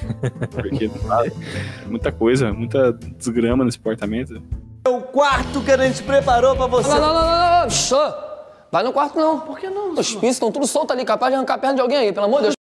Porque 0.51 0.85
é 0.85 1.87
muita 1.89 2.11
coisa, 2.11 2.51
muita 2.53 2.91
desgrama 2.93 3.63
nesse 3.65 3.77
apartamento. 3.77 4.41
É 4.85 4.89
o 4.89 5.01
quarto 5.01 5.61
que 5.61 5.71
a 5.71 5.77
gente 5.77 6.01
preparou 6.03 6.55
pra 6.55 6.67
você. 6.67 6.89
Não, 6.89 6.99
não, 6.99 7.13
não, 7.13 7.21
não, 7.21 7.67
não. 7.67 8.31
Vai 8.71 8.83
no 8.83 8.93
quarto, 8.93 9.15
não. 9.19 9.39
Por 9.41 9.59
que 9.59 9.69
não? 9.69 9.93
Os 9.93 10.13
pisos 10.15 10.35
estão 10.35 10.51
tudo 10.51 10.65
soltos 10.65 10.95
ali, 10.95 11.05
capaz 11.05 11.31
de 11.31 11.35
arrancar 11.35 11.55
a 11.55 11.57
perna 11.57 11.75
de 11.75 11.81
alguém 11.81 11.97
aí, 11.97 12.13
pelo 12.13 12.25
amor 12.25 12.37
de 12.37 12.43
Deus. 12.43 12.53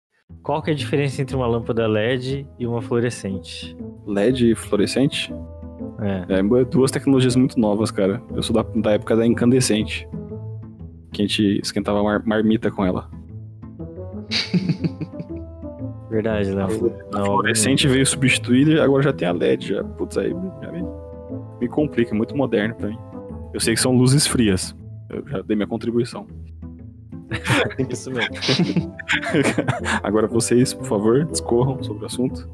Qual 0.43 0.61
que 0.61 0.71
é 0.71 0.73
a 0.73 0.75
diferença 0.75 1.21
entre 1.21 1.35
uma 1.35 1.45
lâmpada 1.45 1.87
LED 1.87 2.47
e 2.57 2.65
uma 2.65 2.81
fluorescente? 2.81 3.77
LED 4.07 4.55
fluorescente 4.55 5.31
É. 6.29 6.39
é 6.39 6.63
duas 6.65 6.89
tecnologias 6.91 7.35
muito 7.35 7.59
novas, 7.59 7.91
cara. 7.91 8.21
Eu 8.33 8.41
sou 8.41 8.55
da, 8.55 8.63
da 8.75 8.91
época 8.91 9.15
da 9.15 9.25
incandescente. 9.25 10.07
Que 11.11 11.21
a 11.23 11.25
gente 11.27 11.59
esquentava 11.63 12.01
mar- 12.03 12.23
marmita 12.25 12.71
com 12.71 12.83
ela. 12.85 13.09
Verdade, 16.09 16.51
Léo. 16.51 16.95
A 17.13 17.17
Não, 17.19 17.25
fluorescente 17.25 17.87
veio 17.87 18.05
substituir 18.05 18.67
e 18.67 18.79
agora 18.79 19.03
já 19.03 19.13
tem 19.13 19.27
a 19.27 19.31
LED. 19.31 19.67
Já, 19.69 19.83
putz, 19.83 20.17
aí 20.17 20.29
já 20.61 20.71
me, 20.71 20.83
me 21.61 21.67
complica, 21.67 22.13
é 22.13 22.17
muito 22.17 22.35
moderno 22.35 22.73
pra 22.75 22.89
mim. 22.89 22.97
Eu 23.53 23.59
sei 23.59 23.75
que 23.75 23.79
são 23.79 23.95
luzes 23.95 24.25
frias. 24.25 24.75
Eu 25.09 25.23
já 25.27 25.41
dei 25.41 25.55
minha 25.55 25.67
contribuição. 25.67 26.25
Isso 27.89 28.11
mesmo. 28.11 28.33
Agora 30.01 30.27
vocês, 30.27 30.73
por 30.73 30.85
favor, 30.85 31.25
discorram 31.25 31.81
sobre 31.83 32.03
o 32.03 32.05
assunto. 32.07 32.49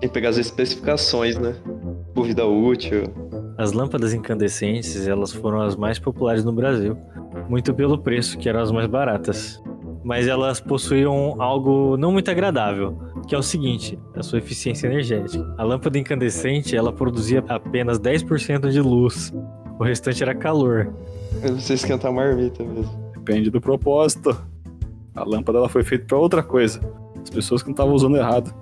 Tem 0.00 0.08
que 0.08 0.14
pegar 0.14 0.30
as 0.30 0.38
especificações, 0.38 1.38
né? 1.38 1.54
Por 2.14 2.26
vida 2.26 2.44
útil. 2.44 3.04
As 3.56 3.72
lâmpadas 3.72 4.12
incandescentes, 4.12 5.06
elas 5.06 5.32
foram 5.32 5.60
as 5.60 5.76
mais 5.76 5.98
populares 5.98 6.44
no 6.44 6.52
Brasil, 6.52 6.96
muito 7.48 7.72
pelo 7.72 7.98
preço, 7.98 8.36
que 8.36 8.48
eram 8.48 8.60
as 8.60 8.72
mais 8.72 8.88
baratas. 8.88 9.62
Mas 10.04 10.26
elas 10.26 10.60
possuíam 10.60 11.40
algo 11.40 11.96
não 11.96 12.10
muito 12.12 12.30
agradável, 12.30 12.98
que 13.28 13.34
é 13.34 13.38
o 13.38 13.42
seguinte, 13.42 13.98
a 14.16 14.22
sua 14.22 14.38
eficiência 14.38 14.86
energética. 14.88 15.54
A 15.56 15.62
lâmpada 15.62 15.96
incandescente, 15.98 16.76
ela 16.76 16.92
produzia 16.92 17.44
apenas 17.48 17.98
10% 18.00 18.70
de 18.70 18.80
luz. 18.80 19.32
O 19.78 19.84
restante 19.84 20.22
era 20.22 20.34
calor. 20.34 20.92
Você 21.42 21.74
esquentar 21.74 22.10
a 22.10 22.14
marmita 22.14 22.62
mesmo. 22.64 22.90
Depende 23.14 23.48
do 23.50 23.60
propósito. 23.60 24.36
A 25.14 25.24
lâmpada 25.24 25.58
ela 25.58 25.68
foi 25.68 25.84
feita 25.84 26.04
pra 26.06 26.18
outra 26.18 26.42
coisa. 26.42 26.80
As 27.22 27.30
pessoas 27.30 27.62
que 27.62 27.68
não 27.68 27.72
estavam 27.74 27.94
usando 27.94 28.16
errado. 28.16 28.52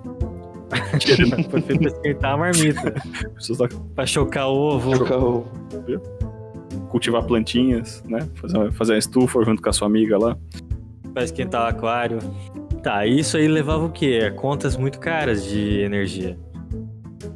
Foi 1.51 1.59
feito 1.61 1.79
pra 1.79 1.87
esquentar 1.89 2.33
a 2.33 2.37
marmita, 2.37 2.93
As 3.25 3.33
pessoas 3.33 3.59
lá 3.59 3.69
pra 3.93 4.05
chocar 4.05 4.47
ovo. 4.47 4.91
O- 5.13 5.45
cultivar 6.89 7.23
plantinhas, 7.25 8.01
né? 8.07 8.19
Fazer, 8.35 8.71
fazer 8.71 8.93
a 8.93 8.97
estufa 8.97 9.43
junto 9.43 9.61
com 9.61 9.69
a 9.69 9.73
sua 9.73 9.87
amiga 9.87 10.17
lá. 10.17 10.37
Pra 11.13 11.23
esquentar 11.23 11.65
o 11.65 11.69
aquário. 11.69 12.19
Tá, 12.81 13.05
isso 13.05 13.37
aí 13.37 13.47
levava 13.47 13.85
o 13.85 13.91
quê? 13.91 14.21
A 14.27 14.31
Contas 14.31 14.75
muito 14.75 14.99
caras 14.99 15.45
de 15.45 15.81
energia. 15.81 16.37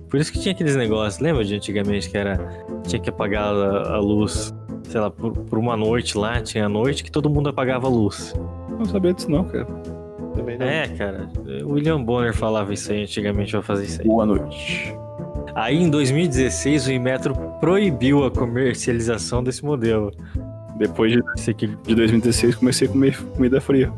Por 0.09 0.19
isso 0.19 0.31
que 0.31 0.39
tinha 0.39 0.53
aqueles 0.53 0.75
negócios, 0.75 1.21
lembra 1.21 1.43
de 1.43 1.55
antigamente 1.55 2.09
que 2.09 2.17
era. 2.17 2.37
Tinha 2.87 3.01
que 3.01 3.09
apagar 3.09 3.43
a, 3.43 3.95
a 3.95 3.99
luz, 3.99 4.53
sei 4.83 5.01
lá, 5.01 5.11
por, 5.11 5.31
por 5.31 5.59
uma 5.59 5.75
noite 5.75 6.17
lá, 6.17 6.41
tinha 6.41 6.65
a 6.65 6.69
noite 6.69 7.03
que 7.03 7.11
todo 7.11 7.29
mundo 7.29 7.49
apagava 7.49 7.87
a 7.87 7.89
luz. 7.89 8.33
Não 8.69 8.85
sabia 8.85 9.13
disso 9.13 9.29
não, 9.29 9.43
cara. 9.43 9.65
Também 10.35 10.57
não. 10.57 10.65
É, 10.65 10.87
cara. 10.87 11.29
O 11.63 11.73
William 11.73 12.01
Bonner 12.01 12.33
falava 12.33 12.73
isso 12.73 12.91
aí 12.91 13.03
antigamente 13.03 13.51
pra 13.51 13.61
fazer 13.61 13.85
isso 13.85 14.01
aí. 14.01 14.07
Boa 14.07 14.25
noite. 14.25 14.95
Aí 15.53 15.77
em 15.77 15.89
2016 15.89 16.87
o 16.87 16.91
Inmetro 16.91 17.35
proibiu 17.59 18.25
a 18.25 18.31
comercialização 18.31 19.43
desse 19.43 19.63
modelo. 19.63 20.11
Depois 20.77 21.11
de, 21.11 21.21
de 21.83 21.95
2016 21.95 22.55
comecei 22.55 22.87
a 22.87 22.91
comer 22.91 23.17
comida 23.35 23.61
fria. 23.61 23.91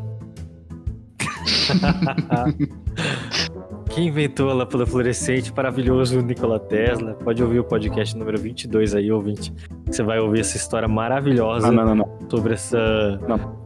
Quem 3.89 4.07
inventou 4.09 4.49
a 4.49 4.53
lâmpada 4.53 4.85
fluorescente? 4.85 5.51
Maravilhoso 5.55 6.21
Nikola 6.21 6.59
Tesla. 6.59 7.13
Pode 7.15 7.41
ouvir 7.41 7.59
o 7.59 7.63
podcast 7.63 8.15
número 8.15 8.37
22 8.37 8.93
aí, 8.93 9.11
ouvinte. 9.11 9.51
Você 9.87 10.03
vai 10.03 10.19
ouvir 10.19 10.41
essa 10.41 10.55
história 10.57 10.87
maravilhosa 10.87 11.69
Ah, 11.69 11.71
não, 11.71 11.85
não, 11.85 11.95
não. 11.95 12.19
sobre 12.29 12.53
essa, 12.53 13.19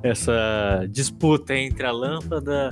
essa 0.04 0.86
disputa 0.90 1.54
entre 1.56 1.86
a 1.86 1.92
lâmpada 1.92 2.70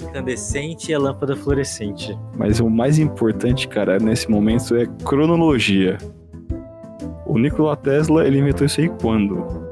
incandescente 0.00 0.92
e 0.92 0.94
a 0.94 0.98
lâmpada 1.00 1.34
fluorescente. 1.34 2.16
Mas 2.36 2.60
o 2.60 2.70
mais 2.70 2.98
importante, 2.98 3.66
cara, 3.66 3.98
nesse 3.98 4.30
momento 4.30 4.76
é 4.76 4.86
cronologia. 5.04 5.98
O 7.26 7.38
Nikola 7.38 7.76
Tesla, 7.76 8.24
ele 8.26 8.38
inventou 8.38 8.66
isso 8.66 8.80
aí 8.80 8.88
quando? 9.00 9.69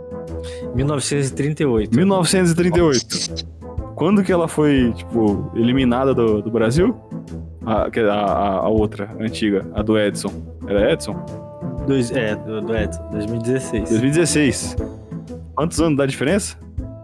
1938. 0.79 1.95
1938. 1.97 3.45
Quando 3.97 4.23
que 4.23 4.31
ela 4.31 4.47
foi, 4.47 4.93
tipo, 4.95 5.51
eliminada 5.57 6.15
do, 6.15 6.41
do 6.41 6.51
Brasil? 6.51 6.95
A, 7.67 7.83
a, 7.87 8.13
a, 8.13 8.51
a 8.61 8.69
outra, 8.69 9.11
a 9.19 9.23
antiga, 9.23 9.67
a 9.75 9.83
do 9.83 9.99
Edson. 9.99 10.31
Era 10.69 10.93
Edson? 10.93 11.15
Dois, 11.87 12.11
é, 12.13 12.37
do, 12.37 12.61
do 12.61 12.77
Edson, 12.77 13.03
2016. 13.11 13.91
2016. 13.91 14.77
Quantos 15.55 15.81
anos 15.81 15.99
dá 15.99 16.07
diferença? 16.07 16.57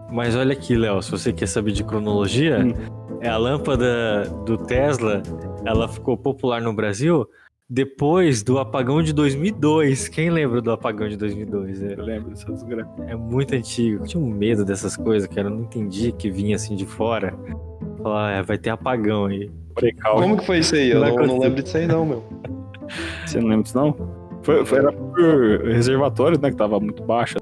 Mas 0.09 0.35
olha 0.35 0.53
aqui, 0.53 0.77
Léo, 0.77 1.01
se 1.01 1.11
você 1.11 1.33
quer 1.33 1.47
saber 1.47 1.73
de 1.73 1.83
cronologia, 1.83 2.59
Hum. 2.59 2.73
é 3.19 3.27
a 3.27 3.37
lâmpada 3.37 4.23
do 4.45 4.57
Tesla, 4.57 5.21
ela 5.65 5.89
ficou 5.89 6.15
popular 6.17 6.61
no 6.61 6.71
Brasil 6.73 7.27
depois 7.69 8.43
do 8.43 8.59
apagão 8.59 9.01
de 9.01 9.11
2002. 9.13 10.07
Quem 10.07 10.29
lembra 10.29 10.61
do 10.61 10.71
apagão 10.71 11.07
de 11.09 11.17
2002? 11.17 11.81
É, 11.81 11.93
Eu 11.93 12.03
lembro 12.03 12.29
dessa 12.29 12.51
desgraça. 12.51 12.89
é 13.07 13.15
muito 13.15 13.55
antigo. 13.55 14.03
Eu 14.03 14.07
tinha 14.07 14.23
um 14.23 14.29
medo 14.29 14.63
dessas 14.63 14.95
coisas, 14.95 15.27
cara. 15.27 15.47
Eu 15.47 15.51
não 15.51 15.61
entendi 15.63 16.11
que 16.11 16.29
vinha 16.29 16.55
assim 16.55 16.75
de 16.75 16.85
fora. 16.85 17.33
Falar, 18.01 18.39
ah, 18.39 18.41
vai 18.43 18.57
ter 18.57 18.69
apagão 18.69 19.25
aí. 19.25 19.49
Como 20.03 20.37
que 20.37 20.45
foi 20.45 20.59
isso 20.59 20.75
aí? 20.75 20.91
Eu 20.91 20.99
não, 20.99 21.07
não 21.07 21.15
acontecer. 21.15 21.39
lembro 21.39 21.63
disso 21.63 21.77
aí 21.77 21.87
não, 21.87 22.05
meu. 22.05 22.23
Você 23.25 23.39
não 23.39 23.47
lembra 23.47 23.63
disso, 23.63 23.77
não? 23.77 24.25
Foi, 24.43 24.63
foi, 24.63 24.77
era 24.77 24.93
por 24.93 25.17
reservatório, 25.65 26.39
né? 26.39 26.51
Que 26.51 26.55
tava 26.55 26.79
muito 26.79 27.03
baixo. 27.03 27.35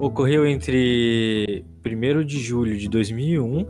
Ocorreu 0.00 0.46
entre 0.46 1.62
1 1.84 2.24
de 2.24 2.38
julho 2.38 2.74
de 2.74 2.88
2001 2.88 3.66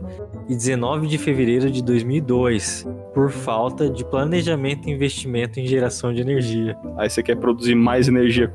e 0.47 0.55
19 0.55 1.05
de 1.05 1.17
fevereiro 1.17 1.69
de 1.69 1.83
2002, 1.83 2.87
por 3.13 3.29
falta 3.29 3.89
de 3.89 4.05
planejamento 4.05 4.87
e 4.87 4.93
investimento 4.93 5.59
em 5.59 5.67
geração 5.67 6.13
de 6.13 6.21
energia. 6.21 6.77
Aí 6.97 7.09
você 7.09 7.21
quer 7.21 7.35
produzir 7.35 7.75
mais 7.75 8.07
energia 8.07 8.49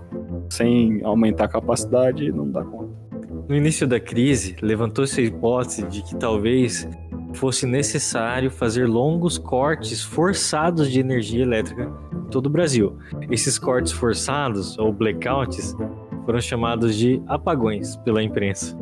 sem 0.48 1.04
aumentar 1.04 1.44
a 1.44 1.48
capacidade 1.48 2.24
e 2.24 2.32
não 2.32 2.50
dá 2.50 2.64
conta. 2.64 2.96
No 3.46 3.54
início 3.54 3.86
da 3.86 4.00
crise, 4.00 4.56
levantou-se 4.62 5.20
a 5.20 5.24
hipótese 5.24 5.82
de 5.86 6.02
que 6.02 6.16
talvez 6.16 6.88
fosse 7.34 7.66
necessário 7.66 8.50
fazer 8.50 8.86
longos 8.86 9.36
cortes 9.36 10.02
forçados 10.02 10.90
de 10.90 10.98
energia 10.98 11.42
elétrica 11.42 11.92
em 12.14 12.30
todo 12.30 12.46
o 12.46 12.50
Brasil. 12.50 12.96
Esses 13.30 13.58
cortes 13.58 13.92
forçados, 13.92 14.78
ou 14.78 14.92
blackouts, 14.92 15.76
foram 16.26 16.40
chamados 16.40 16.94
de 16.96 17.22
apagões 17.26 17.96
pela 17.98 18.22
imprensa. 18.22 18.76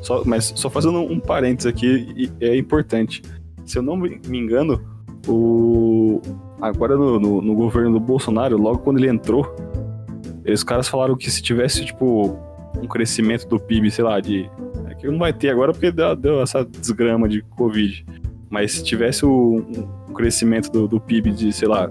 Só, 0.00 0.24
mas 0.24 0.52
só 0.56 0.68
fazendo 0.68 0.98
um 0.98 1.20
parênteses 1.20 1.70
aqui, 1.70 2.28
é 2.40 2.56
importante. 2.56 3.22
Se 3.64 3.78
eu 3.78 3.82
não 3.82 3.96
me 3.96 4.18
engano, 4.26 4.80
o 5.28 6.20
agora 6.60 6.96
no, 6.96 7.20
no- 7.20 7.40
no 7.42 7.54
governo 7.54 7.92
do 7.92 8.00
Bolsonaro, 8.00 8.56
logo 8.56 8.78
quando 8.78 8.98
ele 8.98 9.08
entrou, 9.08 9.54
os 10.46 10.64
caras 10.64 10.88
falaram 10.88 11.16
que 11.16 11.30
se 11.30 11.40
tivesse, 11.42 11.84
tipo, 11.84 12.36
um 12.82 12.86
crescimento 12.88 13.46
do 13.46 13.60
PIB, 13.60 13.90
sei 13.90 14.04
lá, 14.04 14.18
de. 14.18 14.50
É 14.88 14.94
que 14.94 15.06
não 15.06 15.18
vai 15.18 15.32
ter 15.32 15.50
agora 15.50 15.72
porque 15.72 15.92
deu, 15.92 16.16
deu 16.16 16.40
essa 16.42 16.64
desgrama 16.64 17.28
de 17.28 17.42
Covid. 17.42 18.04
Mas 18.50 18.72
se 18.72 18.84
tivesse 18.84 19.24
o- 19.24 19.64
um 20.08 20.12
crescimento 20.12 20.70
do, 20.72 20.88
do 20.88 21.00
PIB 21.00 21.30
de, 21.32 21.52
sei 21.52 21.68
lá, 21.68 21.88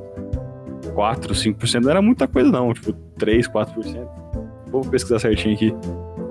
4, 0.93 1.33
5%, 1.33 1.81
não 1.83 1.91
era 1.91 2.01
muita 2.01 2.27
coisa, 2.27 2.51
não. 2.51 2.73
Tipo, 2.73 2.91
3, 3.17 3.47
4%. 3.47 4.20
Vou 4.71 4.81
pesquisar 4.81 5.19
certinho 5.19 5.55
aqui. 5.55 5.73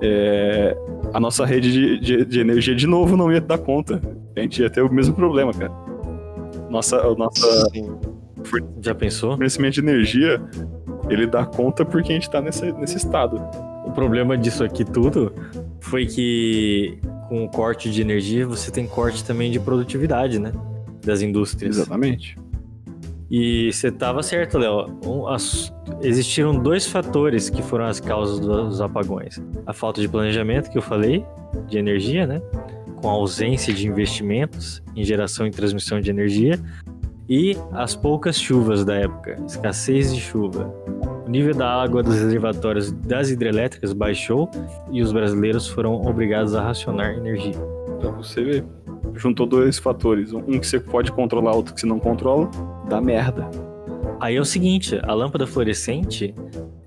É, 0.01 0.75
a 1.13 1.19
nossa 1.19 1.45
rede 1.45 1.71
de, 1.71 1.99
de- 1.99 2.25
de 2.25 2.39
energia 2.39 2.75
de 2.75 2.87
novo 2.87 3.15
não 3.15 3.31
ia 3.31 3.39
dar 3.39 3.57
conta. 3.59 4.01
A 4.35 4.39
gente 4.39 4.61
ia 4.61 4.69
ter 4.69 4.81
o 4.81 4.91
mesmo 4.91 5.13
problema, 5.13 5.53
cara. 5.53 5.71
Nossa, 6.69 7.05
o 7.07 7.15
nosso 7.15 7.45
Sim. 7.69 7.95
Já 8.81 8.95
pensou? 8.95 9.31
fornecimento 9.31 9.75
de 9.75 9.81
energia, 9.81 10.41
ele 11.09 11.27
dá 11.27 11.45
conta 11.45 11.85
porque 11.85 12.11
a 12.11 12.15
gente 12.15 12.29
tá 12.29 12.41
nesse, 12.41 12.71
nesse 12.73 12.97
estado. 12.97 13.35
O 13.85 13.91
problema 13.91 14.37
disso 14.37 14.63
aqui 14.63 14.83
tudo 14.83 15.31
foi 15.79 16.05
que 16.07 16.97
com 17.29 17.43
o 17.45 17.49
corte 17.49 17.91
de 17.91 18.01
energia 18.01 18.47
você 18.47 18.71
tem 18.71 18.87
corte 18.87 19.23
também 19.23 19.51
de 19.51 19.59
produtividade, 19.59 20.39
né? 20.39 20.51
Das 21.05 21.21
indústrias. 21.21 21.77
Exatamente. 21.77 22.37
E 23.29 23.71
você 23.71 23.89
estava 23.89 24.23
certo, 24.23 24.57
Léo. 24.57 24.87
Existiram 26.03 26.55
dois 26.55 26.87
fatores 26.87 27.49
que 27.49 27.61
foram 27.61 27.85
as 27.85 27.99
causas 27.99 28.39
dos 28.39 28.81
apagões: 28.81 29.39
a 29.65 29.73
falta 29.73 30.01
de 30.01 30.07
planejamento, 30.07 30.69
que 30.69 30.77
eu 30.77 30.81
falei, 30.81 31.23
de 31.67 31.77
energia, 31.77 32.25
né? 32.25 32.41
Com 33.01 33.09
a 33.09 33.13
ausência 33.13 33.73
de 33.73 33.87
investimentos 33.87 34.81
em 34.95 35.03
geração 35.03 35.45
e 35.45 35.51
transmissão 35.51 35.99
de 35.99 36.09
energia, 36.09 36.59
e 37.29 37.55
as 37.71 37.95
poucas 37.95 38.39
chuvas 38.39 38.83
da 38.83 38.95
época, 38.95 39.37
escassez 39.47 40.13
de 40.13 40.19
chuva. 40.19 40.73
O 41.25 41.29
nível 41.29 41.53
da 41.53 41.81
água 41.81 42.03
dos 42.03 42.15
reservatórios 42.15 42.91
das 42.91 43.29
hidrelétricas 43.29 43.93
baixou 43.93 44.49
e 44.91 45.01
os 45.01 45.13
brasileiros 45.13 45.67
foram 45.67 45.93
obrigados 45.93 46.55
a 46.55 46.61
racionar 46.61 47.13
energia. 47.13 47.55
Pra 47.99 48.09
você 48.11 48.43
ver. 48.43 48.65
Juntou 49.13 49.45
dois 49.45 49.77
fatores. 49.77 50.33
Um 50.33 50.59
que 50.59 50.65
você 50.65 50.79
pode 50.79 51.11
controlar, 51.11 51.55
outro 51.55 51.73
que 51.73 51.81
você 51.81 51.87
não 51.87 51.99
controla. 51.99 52.49
Dá 52.89 52.99
merda. 52.99 53.49
Aí 54.21 54.35
é 54.35 54.39
o 54.39 54.45
seguinte, 54.45 54.99
a 55.01 55.13
lâmpada 55.15 55.47
fluorescente, 55.47 56.35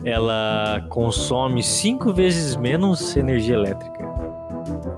ela 0.04 0.86
consome 0.88 1.64
cinco 1.64 2.12
vezes 2.12 2.54
menos 2.54 3.16
energia 3.16 3.56
elétrica 3.56 4.04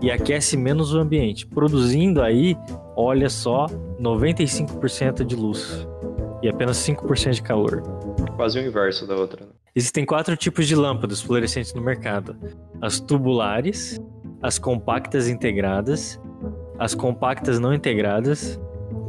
e 0.03 0.11
aquece 0.11 0.55
menos 0.55 0.93
o 0.93 0.99
ambiente, 0.99 1.47
produzindo 1.47 2.21
aí, 2.21 2.55
olha 2.95 3.31
só, 3.31 3.65
95% 3.99 5.25
de 5.25 5.35
luz 5.35 5.89
e 6.43 6.49
apenas 6.49 6.77
5% 6.77 7.31
de 7.33 7.43
calor. 7.43 7.83
Quase 8.37 8.59
o 8.59 8.63
inverso 8.63 9.07
da 9.07 9.15
outra. 9.15 9.47
né? 9.47 9.53
Existem 9.75 10.05
quatro 10.05 10.37
tipos 10.37 10.69
de 10.69 10.77
lâmpadas 10.77 11.23
fluorescentes 11.23 11.73
no 11.73 11.81
mercado: 11.81 12.37
as 12.83 13.01
tubulares, 13.01 13.99
as 14.43 14.59
compactas 14.59 15.27
integradas, 15.27 16.21
as 16.79 16.95
compactas 16.95 17.59
não 17.59 17.73
integradas 17.73 18.61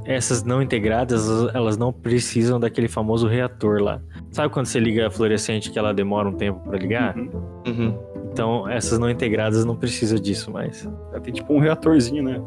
essas 0.08 0.44
não 0.44 0.62
integradas, 0.62 1.28
elas- 1.54 1.78
não 1.78 1.92
precisam 1.92 2.60
daquele 2.60 2.88
famoso 2.88 3.28
reator 3.28 3.82
lá. 3.82 4.02
Sabe 4.32 4.52
quando 4.54 4.66
você 4.66 4.80
liga 4.80 5.08
a 5.08 5.12
fluorescente 5.12 5.70
que 5.72 5.78
ela 5.78 5.94
demora 5.94 6.28
um 6.30 6.34
tempo 6.34 6.60
pra 6.62 6.78
ligar? 6.78 7.16
Uhum. 7.18 7.30
Uhum. 7.68 8.00
Então, 8.32 8.68
essas 8.70 8.98
não 9.00 9.10
integradas 9.10 9.66
não 9.66 9.76
precisam 9.76 10.18
disso 10.20 10.52
mais. 10.52 10.86
Ela 11.12 11.20
tem 11.20 11.34
tipo 11.34 11.54
um 11.54 11.60
reatorzinho, 11.60 12.24
né? 12.24 12.42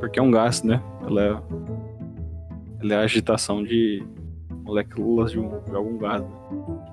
Porque 0.00 0.18
é 0.18 0.22
um 0.22 0.30
gás, 0.30 0.62
né? 0.62 0.82
Ela 1.06 1.22
é, 1.22 1.36
ela 2.82 2.94
é 2.94 2.96
a 2.96 3.00
agitação 3.00 3.62
de 3.62 4.02
moléculas 4.64 5.30
de, 5.32 5.38
um- 5.38 5.60
de 5.68 5.74
algum 5.76 5.96
gás. 5.98 6.22
né? 6.22 6.28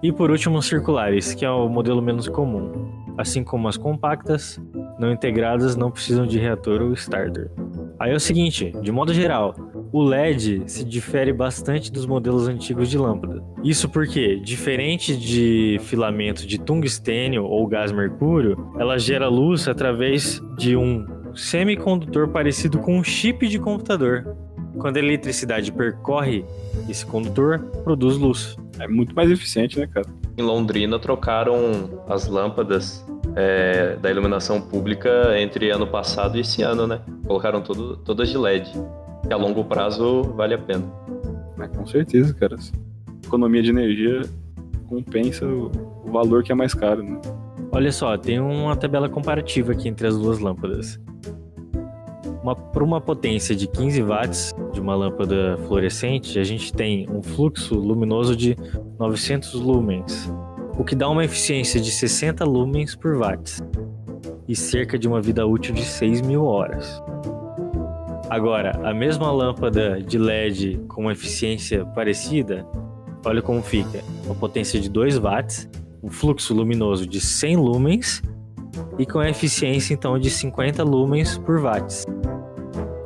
E 0.04 0.12
por 0.12 0.30
último, 0.32 0.58
os 0.58 0.66
circulares, 0.68 1.34
que 1.34 1.43
é 1.43 1.50
o 1.50 1.68
modelo 1.68 2.02
menos 2.02 2.28
comum. 2.28 2.72
Assim 3.18 3.43
como 3.43 3.68
as 3.68 3.76
compactas, 3.76 4.62
não 4.97 5.12
integradas 5.12 5.76
não 5.76 5.91
precisam 5.91 6.26
de 6.26 6.39
reator 6.39 6.82
ou 6.82 6.93
starter. 6.93 7.52
Aí 8.00 8.12
é 8.12 8.16
o 8.16 8.20
seguinte, 8.20 8.72
de 8.82 8.91
modo 8.93 9.14
geral, 9.14 9.54
o 9.91 10.03
LED 10.03 10.63
se 10.67 10.83
difere 10.83 11.33
bastante 11.33 11.91
dos 11.91 12.05
modelos 12.05 12.47
antigos 12.47 12.89
de 12.89 12.97
lâmpada. 12.97 13.43
Isso 13.63 13.89
porque, 13.89 14.39
diferente 14.39 15.17
de 15.17 15.77
filamento 15.81 16.45
de 16.45 16.59
tungstênio 16.59 17.45
ou 17.45 17.65
gás 17.67 17.91
mercúrio, 17.91 18.71
ela 18.77 18.97
gera 18.97 19.27
luz 19.27 19.67
através 19.67 20.41
de 20.57 20.75
um 20.75 21.05
semicondutor 21.35 22.29
parecido 22.29 22.79
com 22.79 22.97
um 22.97 23.03
chip 23.03 23.47
de 23.47 23.59
computador. 23.59 24.35
Quando 24.77 24.97
a 24.97 24.99
eletricidade 24.99 25.71
percorre 25.71 26.45
esse 26.87 27.05
condutor, 27.05 27.59
produz 27.83 28.17
luz. 28.17 28.55
É 28.79 28.87
muito 28.87 29.13
mais 29.13 29.29
eficiente, 29.29 29.77
né, 29.77 29.87
cara? 29.87 30.07
Em 30.37 30.41
Londrina 30.41 30.97
trocaram 30.99 32.01
as 32.07 32.27
lâmpadas 32.27 33.05
é, 33.35 33.97
da 33.97 34.09
iluminação 34.09 34.61
pública 34.61 35.37
entre 35.37 35.69
ano 35.69 35.87
passado 35.87 36.37
e 36.37 36.41
esse 36.41 36.61
ano, 36.61 36.87
né? 36.87 37.01
Colocaram 37.25 37.61
tudo, 37.61 37.97
todas 37.97 38.29
de 38.29 38.37
LED. 38.37 38.71
Que 39.30 39.34
a 39.34 39.38
longo 39.38 39.63
prazo 39.63 40.23
vale 40.36 40.55
a 40.55 40.57
pena. 40.57 40.84
É, 41.59 41.67
com 41.67 41.86
certeza, 41.86 42.34
cara. 42.34 42.55
Economia 43.23 43.61
de 43.61 43.69
energia 43.69 44.21
compensa 44.88 45.45
o, 45.45 45.69
valor 46.11 46.43
que 46.43 46.51
é 46.51 46.55
mais 46.55 46.73
caro, 46.73 47.03
né? 47.03 47.21
Olha 47.71 47.91
só, 47.91 48.17
tem 48.17 48.39
uma 48.39 48.75
tabela 48.75 49.07
comparativa 49.07 49.73
aqui 49.73 49.88
entre 49.88 50.07
as 50.07 50.17
duas 50.17 50.39
lâmpadas. 50.39 50.99
Uma, 52.41 52.55
por 52.55 52.82
uma 52.82 52.99
potência 52.99 53.55
de 53.55 53.67
15 53.67 54.01
watts 54.01 54.51
de 54.73 54.82
uma 54.82 54.95
lâmpada 54.95 55.59
fluorescente, 55.67 56.39
a 56.39 56.43
gente 56.43 56.73
tem 56.73 57.07
um 57.07 57.21
fluxo 57.21 57.75
luminoso 57.75 58.36
de 58.36 58.57
900 58.97 59.53
lumens, 59.53 60.27
o 60.75 60.84
que 60.84 60.95
dá 60.95 61.07
uma 61.07 61.23
eficiência 61.23 61.80
de 61.80 61.91
60 61.91 62.43
lumens 62.45 62.95
por 62.95 63.15
watts 63.15 63.61
e 64.47 64.55
cerca 64.55 64.97
de 64.97 65.07
uma 65.07 65.21
vida 65.21 65.45
útil 65.45 65.75
de 65.75 65.84
6 65.84 66.21
mil 66.21 66.45
horas. 66.45 66.99
Agora, 68.30 68.80
a 68.84 68.93
mesma 68.93 69.32
lâmpada 69.32 70.01
de 70.01 70.17
LED 70.17 70.80
com 70.88 71.01
uma 71.01 71.11
eficiência 71.11 71.86
parecida, 71.86 72.65
olha 73.25 73.41
como 73.41 73.61
fica: 73.61 74.03
uma 74.25 74.36
potência 74.36 74.80
de 74.80 74.89
2 74.89 75.17
watts 75.17 75.67
um 76.01 76.09
fluxo 76.09 76.53
luminoso 76.53 77.05
de 77.05 77.19
100 77.19 77.57
lumens 77.57 78.21
e 78.97 79.05
com 79.05 79.19
a 79.19 79.30
eficiência 79.30 79.93
então 79.93 80.17
de 80.17 80.30
50 80.30 80.84
lumens 80.84 81.38
por 81.38 81.59
watts. 81.61 82.05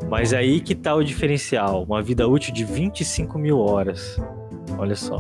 Mas 0.10 0.34
aí 0.34 0.60
que 0.60 0.76
tá 0.76 0.94
o 0.94 1.04
diferencial, 1.04 1.84
uma 1.84 2.02
vida 2.02 2.28
útil 2.28 2.54
de 2.54 2.64
25 2.64 3.40
mil 3.40 3.60
horas. 3.60 4.20
Olha 4.78 4.96
só, 4.96 5.18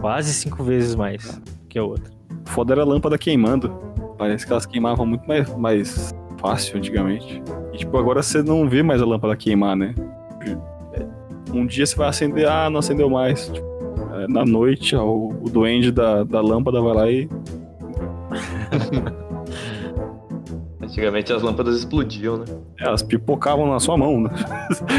quase 0.00 0.32
cinco 0.32 0.64
vezes 0.64 0.94
mais 0.94 1.40
que 1.68 1.78
a 1.78 1.84
outra. 1.84 2.10
Foda 2.46 2.74
era 2.74 2.82
a 2.82 2.84
lâmpada 2.84 3.16
queimando. 3.16 3.70
Parece 4.18 4.46
que 4.46 4.52
elas 4.52 4.66
queimavam 4.66 5.06
muito 5.06 5.26
mais, 5.26 5.56
mais 5.56 6.14
fácil 6.38 6.78
antigamente. 6.78 7.42
E 7.72 7.78
tipo, 7.78 7.96
agora 7.96 8.22
você 8.22 8.42
não 8.42 8.68
vê 8.68 8.82
mais 8.82 9.00
a 9.00 9.06
lâmpada 9.06 9.36
queimar, 9.36 9.76
né? 9.76 9.94
Um 11.52 11.66
dia 11.66 11.84
você 11.86 11.96
vai 11.96 12.08
acender, 12.08 12.48
ah, 12.48 12.70
não 12.70 12.80
acendeu 12.80 13.10
mais. 13.10 13.48
Tipo, 13.48 13.66
é, 14.14 14.26
na 14.28 14.44
noite, 14.44 14.94
ó, 14.96 15.04
o, 15.04 15.30
o 15.42 15.50
duende 15.50 15.90
da, 15.90 16.24
da 16.24 16.40
lâmpada 16.40 16.80
vai 16.80 16.94
lá 16.94 17.10
e. 17.10 17.28
Antigamente 20.80 21.32
as 21.32 21.42
lâmpadas 21.42 21.78
explodiam, 21.78 22.38
né? 22.38 22.44
Elas 22.78 23.02
pipocavam 23.02 23.66
na 23.66 23.80
sua 23.80 23.96
mão, 23.96 24.20
né? 24.20 24.30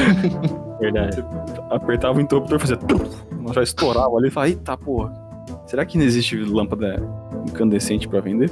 Verdade. 0.79 1.23
Apertava 1.69 2.17
o 2.17 2.21
interruptor 2.21 2.57
e 2.57 2.59
fazia. 2.59 2.79
Ela 3.43 3.53
já 3.53 3.63
estourava 3.63 4.15
ali 4.17 4.27
e 4.27 4.31
falava, 4.31 4.49
eita 4.49 4.77
porra. 4.77 5.13
Será 5.67 5.85
que 5.85 5.97
não 5.97 6.05
existe 6.05 6.35
lâmpada 6.37 7.01
incandescente 7.47 8.07
pra 8.07 8.19
vender? 8.21 8.51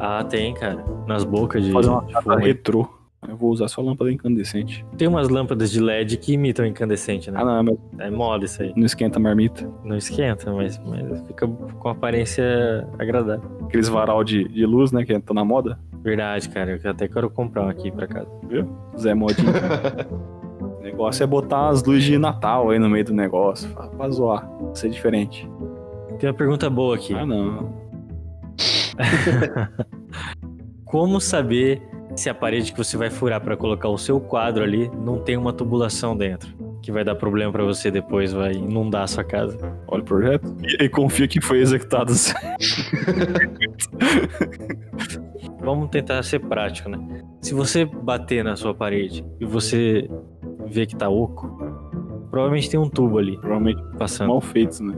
Ah, 0.00 0.24
tem, 0.24 0.54
cara. 0.54 0.84
Nas 1.06 1.24
bocas 1.24 1.64
de. 1.64 1.70
Fazer 1.72 1.88
uma 1.88 2.02
fumo. 2.22 2.36
retrô. 2.36 2.88
Eu 3.28 3.36
vou 3.36 3.50
usar 3.50 3.68
só 3.68 3.80
lâmpada 3.80 4.10
incandescente. 4.10 4.84
Tem 4.98 5.06
umas 5.06 5.28
lâmpadas 5.28 5.70
de 5.70 5.80
LED 5.80 6.16
que 6.16 6.32
imitam 6.32 6.66
incandescente, 6.66 7.30
né? 7.30 7.38
Ah, 7.40 7.44
não, 7.44 7.62
mas 7.62 7.78
É 8.00 8.10
moda 8.10 8.44
isso 8.44 8.60
aí. 8.60 8.72
não 8.76 8.84
esquenta 8.84 9.18
a 9.18 9.22
marmita. 9.22 9.70
Não 9.84 9.96
esquenta, 9.96 10.52
mas, 10.52 10.80
mas 10.84 11.24
fica 11.28 11.46
com 11.46 11.88
aparência 11.88 12.86
agradável. 12.98 13.48
Aqueles 13.62 13.88
varal 13.88 14.24
de, 14.24 14.48
de 14.48 14.66
luz, 14.66 14.90
né, 14.90 15.04
que 15.04 15.16
tá 15.20 15.32
na 15.32 15.44
moda. 15.44 15.78
Verdade, 16.02 16.48
cara. 16.48 16.80
Eu 16.82 16.90
até 16.90 17.06
quero 17.06 17.30
comprar 17.30 17.64
um 17.64 17.68
aqui 17.68 17.92
pra 17.92 18.08
casa. 18.08 18.28
Viu? 18.48 18.68
Zé 18.98 19.14
Modinho. 19.14 19.52
o 20.60 20.82
negócio 20.82 21.22
é 21.22 21.26
botar 21.26 21.68
as 21.68 21.84
luzes 21.84 22.02
de 22.02 22.18
Natal 22.18 22.70
aí 22.70 22.78
no 22.80 22.90
meio 22.90 23.04
do 23.04 23.14
negócio. 23.14 23.70
Pra, 23.72 23.86
pra 23.86 24.10
zoar. 24.10 24.48
Pra 24.48 24.74
ser 24.74 24.90
diferente. 24.90 25.48
Tem 26.18 26.28
uma 26.28 26.34
pergunta 26.36 26.68
boa 26.68 26.96
aqui. 26.96 27.14
Ah, 27.14 27.24
não. 27.24 27.72
Como 30.84 31.20
saber 31.20 31.80
se 32.16 32.28
a 32.28 32.34
parede 32.34 32.72
que 32.72 32.78
você 32.78 32.96
vai 32.96 33.10
furar 33.10 33.40
pra 33.40 33.56
colocar 33.56 33.88
o 33.88 33.98
seu 33.98 34.20
quadro 34.20 34.62
ali 34.62 34.90
não 35.04 35.18
tem 35.18 35.36
uma 35.36 35.52
tubulação 35.52 36.16
dentro? 36.16 36.50
Que 36.82 36.90
vai 36.90 37.04
dar 37.04 37.14
problema 37.14 37.52
pra 37.52 37.62
você 37.64 37.90
depois, 37.90 38.32
vai 38.32 38.52
inundar 38.54 39.04
a 39.04 39.06
sua 39.06 39.22
casa. 39.22 39.56
Olha 39.86 40.02
o 40.02 40.04
projeto. 40.04 40.56
E, 40.62 40.84
e 40.84 40.88
confia 40.88 41.28
que 41.28 41.40
foi 41.40 41.60
executado. 41.60 42.12
Vamos 45.60 45.90
tentar 45.90 46.22
ser 46.24 46.40
prático, 46.40 46.88
né? 46.88 46.98
Se 47.40 47.54
você 47.54 47.84
bater 47.84 48.42
na 48.42 48.56
sua 48.56 48.74
parede 48.74 49.24
e 49.40 49.44
você 49.44 50.08
vê 50.66 50.86
que 50.86 50.96
tá 50.96 51.08
oco, 51.08 51.46
provavelmente 52.30 52.70
tem 52.70 52.80
um 52.80 52.88
tubo 52.88 53.18
ali 53.18 53.36
Provavelmente 53.38 53.82
passando. 53.98 54.28
mal 54.28 54.40
feitos, 54.40 54.80
né? 54.80 54.94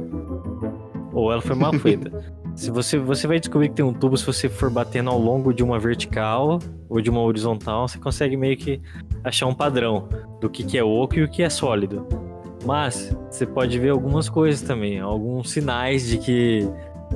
Ou 1.13 1.31
ela 1.31 1.43
foi 1.43 1.57
mal 1.57 1.73
feita. 1.75 2.11
se 2.57 2.71
você, 2.71 2.99
você 2.99 3.27
vai 3.27 3.41
descobrir 3.41 3.69
que 3.69 3.75
tem 3.75 3.85
um 3.85 3.93
tubo 3.93 4.17
se 4.17 4.25
você 4.25 4.49
for 4.49 4.71
batendo 4.71 5.11
ao 5.11 5.19
longo 5.19 5.53
de 5.53 5.63
uma 5.63 5.79
vertical 5.79 6.61
ou 6.89 7.01
de 7.01 7.11
uma 7.11 7.21
horizontal, 7.21 7.89
você 7.89 7.99
consegue 7.99 8.37
meio 8.37 8.57
que 8.57 8.81
achar 9.25 9.47
um 9.47 9.55
padrão 9.55 10.09
do 10.41 10.49
que, 10.49 10.63
que 10.63 10.79
é 10.79 10.85
oco 10.85 11.17
e 11.17 11.25
o 11.25 11.29
que 11.29 11.43
é 11.43 11.51
sólido. 11.51 12.07
Mas 12.65 13.15
você 13.31 13.45
pode 13.45 13.79
ver 13.79 13.91
algumas 13.91 14.29
coisas 14.29 14.63
também, 14.63 15.01
alguns 15.01 15.51
sinais 15.51 16.07
de 16.07 16.19
que 16.19 16.69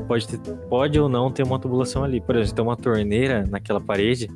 pode, 0.09 0.27
ter, 0.27 0.39
pode 0.69 0.99
ou 0.99 1.09
não 1.09 1.31
ter 1.31 1.45
uma 1.45 1.59
tubulação 1.59 2.03
ali. 2.03 2.21
Por 2.21 2.37
exemplo, 2.37 2.57
tem 2.57 2.65
uma 2.65 2.77
torneira 2.77 3.47
naquela 3.49 3.81
parede, 3.81 4.29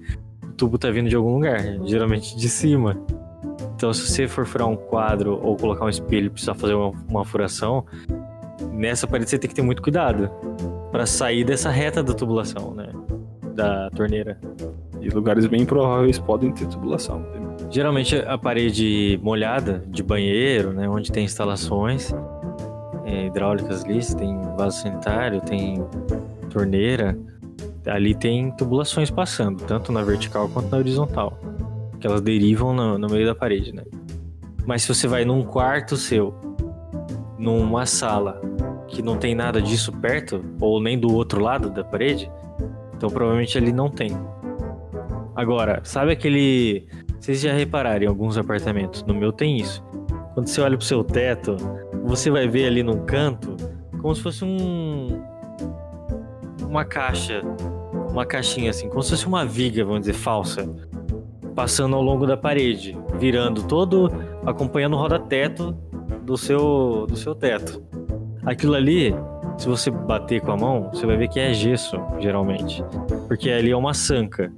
o 0.43 0.53
tubo 0.53 0.79
tá 0.79 0.91
vindo 0.91 1.09
de 1.09 1.17
algum 1.17 1.35
lugar, 1.35 1.61
geralmente 1.85 2.37
de 2.37 2.49
cima. 2.49 2.97
Então, 3.75 3.93
se 3.93 4.07
você 4.07 4.29
for 4.29 4.47
furar 4.47 4.69
um 4.69 4.77
quadro 4.77 5.39
ou 5.43 5.57
colocar 5.57 5.85
um 5.85 5.89
espelho 5.89 6.27
e 6.27 6.31
precisar 6.31 6.55
fazer 6.55 6.75
uma, 6.75 6.93
uma 7.09 7.25
furação, 7.25 7.85
nessa 8.73 9.07
parede 9.07 9.29
você 9.29 9.39
tem 9.39 9.49
que 9.49 9.57
ter 9.57 9.63
muito 9.63 9.83
cuidado 9.83 10.31
para 10.93 11.07
sair 11.07 11.43
dessa 11.43 11.71
reta 11.71 12.03
da 12.03 12.13
tubulação, 12.13 12.75
né? 12.75 12.93
Da 13.55 13.91
torneira. 13.91 14.39
E 15.01 15.09
lugares 15.09 15.47
bem 15.47 15.65
prováveis 15.65 16.19
podem 16.19 16.53
ter 16.53 16.69
tubulação. 16.69 17.25
Geralmente 17.71 18.17
a 18.17 18.37
parede 18.37 19.19
molhada 19.23 19.83
de 19.89 20.03
banheiro, 20.03 20.73
né? 20.73 20.87
Onde 20.89 21.11
tem 21.11 21.25
instalações 21.25 22.15
é, 23.05 23.27
hidráulicas 23.27 23.85
ali, 23.85 24.01
tem 24.15 24.41
vaso 24.57 24.83
sanitário, 24.83 25.41
tem 25.41 25.83
torneira. 26.51 27.19
Ali 27.87 28.15
tem 28.15 28.53
tubulações 28.53 29.11
passando, 29.11 29.65
tanto 29.65 29.91
na 29.91 30.03
vertical 30.03 30.49
quanto 30.51 30.71
na 30.71 30.77
horizontal. 30.77 31.39
Que 31.99 32.07
elas 32.07 32.21
derivam 32.21 32.75
no, 32.75 32.99
no 32.99 33.09
meio 33.09 33.27
da 33.27 33.35
parede, 33.35 33.73
né? 33.75 33.83
Mas 34.67 34.83
se 34.83 34.95
você 34.95 35.09
vai 35.09 35.25
num 35.25 35.43
quarto 35.43 35.97
seu, 35.97 36.35
numa 37.39 37.87
sala 37.87 38.41
que 38.93 39.03
não 39.03 39.17
tem 39.17 39.35
nada 39.35 39.61
disso 39.61 39.91
perto, 39.91 40.45
ou 40.61 40.81
nem 40.81 40.99
do 40.99 41.13
outro 41.13 41.41
lado 41.41 41.71
da 41.71 41.83
parede, 41.83 42.31
então 42.95 43.11
provavelmente 43.11 43.57
ali 43.57 43.73
não 43.73 43.91
tem. 43.91 44.11
Agora, 45.35 45.81
sabe 45.83 46.13
aquele. 46.13 46.87
Vocês 47.19 47.41
já 47.41 47.53
repararam 47.53 48.05
em 48.05 48.07
alguns 48.07 48.37
apartamentos? 48.37 49.03
No 49.05 49.15
meu 49.15 49.33
tem 49.33 49.57
isso. 49.57 49.83
Quando 50.35 50.47
você 50.47 50.61
olha 50.61 50.77
pro 50.77 50.87
seu 50.87 51.03
teto, 51.03 51.57
você 52.05 52.31
vai 52.31 52.47
ver 52.47 52.67
ali 52.67 52.83
num 52.83 53.05
canto 53.05 53.57
como 54.01 54.15
se 54.15 54.23
fosse 54.23 54.45
um. 54.45 55.23
Uma 56.69 56.85
caixa. 56.85 57.43
Uma 58.11 58.27
caixinha 58.27 58.71
assim, 58.71 58.91
como 58.91 59.03
se 59.03 59.11
fosse 59.11 59.27
uma 59.27 59.45
viga, 59.45 59.85
vamos 59.85 60.01
dizer, 60.01 60.13
falsa. 60.13 60.69
Passando 61.55 61.97
ao 61.97 62.03
longo 62.03 62.27
da 62.27 62.37
parede, 62.37 62.97
virando 63.19 63.63
todo. 63.63 64.13
acompanhando 64.45 64.97
o 64.97 64.99
roda-teto 64.99 65.75
do 66.23 66.37
seu, 66.37 67.07
do 67.09 67.17
seu 67.17 67.35
teto. 67.35 67.83
Aquilo 68.45 68.75
ali, 68.75 69.15
se 69.57 69.69
você 69.69 69.91
bater 69.91 70.41
com 70.41 70.53
a 70.53 70.57
mão, 70.57 70.91
você 70.93 71.07
vai 71.07 71.17
ver 71.17 71.29
que 71.29 71.39
é 71.39 71.55
gesso, 71.55 71.97
geralmente. 72.19 72.85
Porque 73.29 73.51
ali 73.51 73.71
é 73.71 73.77
uma 73.77 73.95
sanca. 73.95 74.53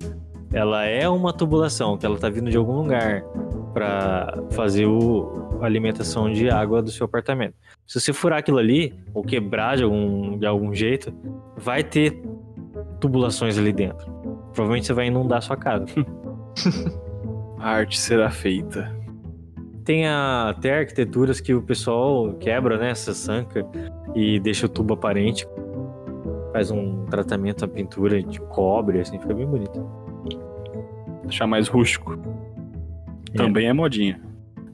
Ela 0.53 0.85
é 0.85 1.09
uma 1.09 1.33
tubulação, 1.33 1.99
que 1.99 2.07
ela 2.07 2.17
tá 2.17 2.29
vindo 2.31 2.51
de 2.51 2.57
algum 2.57 2.77
lugar 2.77 3.23
para 3.75 4.39
fazer 4.53 4.87
o, 4.87 5.45
alimentação 5.61 6.33
de 6.33 6.49
água 6.49 6.83
do 6.83 6.91
seu 6.91 7.07
apartamento. 7.07 7.55
Se 7.87 8.01
você 8.01 8.13
furar 8.13 8.39
aquilo 8.39 8.59
ali, 8.59 8.95
ou 9.13 9.23
quebrar 9.23 9.77
de 9.77 9.83
algum, 9.83 10.39
de 10.39 10.47
algum 10.47 10.73
jeito, 10.75 11.13
vai 11.57 11.83
ter 11.83 12.23
tubulações 13.01 13.59
ali 13.59 13.73
dentro. 13.73 14.11
Provavelmente 14.53 14.87
você 14.87 14.93
vai 14.93 15.07
inundar 15.09 15.39
a 15.39 15.41
sua 15.43 15.57
casa. 15.57 15.87
A 17.59 17.71
arte 17.71 17.99
será 17.99 18.31
feita. 18.31 18.95
Tem 19.85 20.07
a- 20.07 20.49
até 20.51 20.79
arquiteturas 20.79 21.41
que 21.41 21.53
o 21.55 21.61
pessoal 21.63 22.33
quebra, 22.35 22.79
né? 22.79 22.91
Essa 22.91 23.13
sanca 23.13 23.67
e 24.15 24.41
deixa 24.41 24.67
o 24.67 24.69
tubo 24.69 24.95
aparente. 24.95 25.47
Faz 26.53 26.71
um 26.71 27.05
tratamento 27.07 27.65
à 27.65 27.69
pintura 27.69 28.23
de 28.23 28.41
cobre, 28.41 29.01
assim, 29.01 29.19
fica 29.19 29.35
bem 29.35 29.47
bonito. 29.47 29.87
Deixar 31.25 31.47
mais 31.47 31.69
rústico. 31.69 32.17
Também 33.37 33.67
é 33.69 33.73
modinha. 33.73 34.21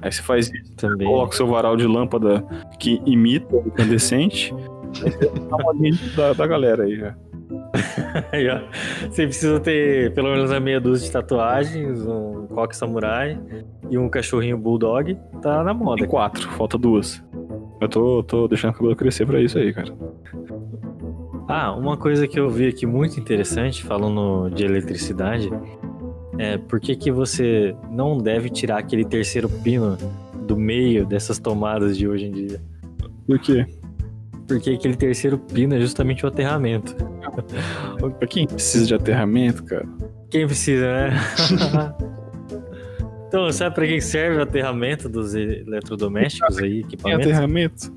Aí 0.03 0.13
você 0.13 0.23
faz 0.23 0.51
isso, 0.53 0.75
Também. 0.77 1.07
coloca 1.07 1.33
o 1.33 1.37
seu 1.37 1.47
varal 1.47 1.77
de 1.77 1.87
lâmpada 1.87 2.43
que 2.79 3.01
imita 3.05 3.57
o 3.57 3.67
incandescente. 3.67 4.53
É 4.55 5.27
uma 5.49 5.59
modinha 5.59 5.93
da, 6.17 6.33
da 6.33 6.47
galera 6.47 6.85
aí 6.85 6.97
já. 6.97 7.15
Você 9.11 9.27
precisa 9.27 9.61
ter 9.61 10.13
pelo 10.15 10.31
menos 10.31 10.51
a 10.51 10.59
meia 10.61 10.81
dúzia 10.81 11.07
de 11.07 11.13
tatuagens, 11.13 12.07
um 12.07 12.47
coque 12.49 12.77
samurai 12.77 13.39
e 13.89 13.97
um 13.97 14.09
cachorrinho 14.09 14.59
bulldog. 14.59 15.17
Tá 15.41 15.63
na 15.63 15.73
moda. 15.73 16.01
Tem 16.01 16.09
quatro, 16.09 16.49
falta 16.51 16.77
duas. 16.77 17.23
Eu 17.81 17.89
tô, 17.89 18.23
tô 18.23 18.49
deixando 18.49 18.73
o 18.73 18.75
cabelo 18.75 18.97
crescer 18.97 19.27
pra 19.27 19.41
isso 19.41 19.59
aí, 19.59 19.73
cara. 19.73 19.93
Ah, 21.49 21.73
uma 21.73 21.97
coisa 21.97 22.29
que 22.29 22.39
eu 22.39 22.49
vi 22.49 22.69
aqui 22.69 22.87
muito 22.87 23.19
interessante, 23.19 23.83
falando 23.83 24.51
de 24.51 24.65
eletricidade, 24.65 25.51
é 26.39 26.57
por 26.57 26.79
que, 26.79 26.95
que 26.95 27.11
você 27.11 27.75
não 27.91 28.19
deve 28.19 28.49
tirar 28.51 28.79
aquele 28.79 29.05
terceiro 29.05 29.49
pino 29.49 29.97
do 30.47 30.57
meio 30.57 31.05
dessas 31.05 31.39
tomadas 31.39 31.99
de 31.99 32.07
hoje 32.07 32.27
em 32.27 32.31
dia? 32.31 32.63
Por 33.27 33.39
quê? 33.39 33.67
Porque 34.47 34.71
aquele 34.71 34.97
terceiro 34.97 35.39
pino 35.39 35.75
é 35.75 35.81
justamente 35.81 36.25
o 36.25 36.29
aterramento. 36.29 36.95
Pra 38.19 38.27
quem 38.27 38.47
precisa 38.47 38.87
de 38.87 38.95
aterramento, 38.95 39.65
cara? 39.65 39.87
Quem 40.31 40.47
precisa, 40.47 40.87
né? 40.87 41.11
então, 43.29 43.51
sabe 43.53 43.75
pra 43.75 43.87
que 43.87 44.01
serve 44.01 44.39
o 44.39 44.43
aterramento 44.43 45.09
dos 45.09 45.35
eletrodomésticos 45.35 46.59
aí, 46.59 46.85
Tem 46.85 47.15
aterramento? 47.15 47.93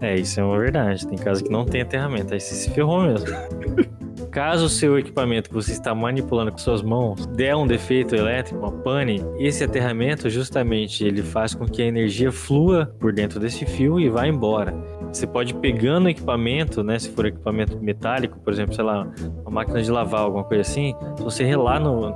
É, 0.00 0.14
isso 0.14 0.38
é 0.40 0.44
uma 0.44 0.58
verdade. 0.58 1.06
Tem 1.06 1.18
casa 1.18 1.42
que 1.42 1.50
não 1.50 1.64
tem 1.64 1.80
aterramento, 1.80 2.32
aí 2.32 2.40
você 2.40 2.54
se 2.54 2.70
ferrou 2.70 3.02
mesmo. 3.02 3.26
Caso 4.30 4.66
o 4.66 4.68
seu 4.68 4.98
equipamento 4.98 5.48
que 5.48 5.54
você 5.54 5.72
está 5.72 5.94
manipulando 5.94 6.52
com 6.52 6.58
suas 6.58 6.82
mãos 6.82 7.26
der 7.26 7.56
um 7.56 7.66
defeito 7.66 8.14
elétrico, 8.14 8.60
uma 8.60 8.70
pane, 8.70 9.24
esse 9.38 9.64
aterramento 9.64 10.28
justamente 10.28 11.02
ele 11.04 11.22
faz 11.22 11.54
com 11.54 11.66
que 11.66 11.80
a 11.80 11.86
energia 11.86 12.30
flua 12.30 12.94
por 13.00 13.12
dentro 13.12 13.40
desse 13.40 13.64
fio 13.64 13.98
e 13.98 14.08
vá 14.08 14.26
embora. 14.26 14.74
Você 15.12 15.26
pode 15.26 15.52
ir 15.52 15.56
pegando 15.56 16.06
o 16.06 16.08
equipamento, 16.08 16.82
né? 16.82 16.98
Se 16.98 17.08
for 17.10 17.26
equipamento 17.26 17.78
metálico, 17.78 18.38
por 18.38 18.52
exemplo, 18.52 18.74
sei 18.74 18.84
lá, 18.84 19.06
uma 19.42 19.50
máquina 19.50 19.82
de 19.82 19.90
lavar, 19.90 20.20
alguma 20.20 20.44
coisa 20.44 20.60
assim, 20.62 20.94
se 21.16 21.22
você 21.22 21.44
relar 21.44 21.80
no, 21.80 22.14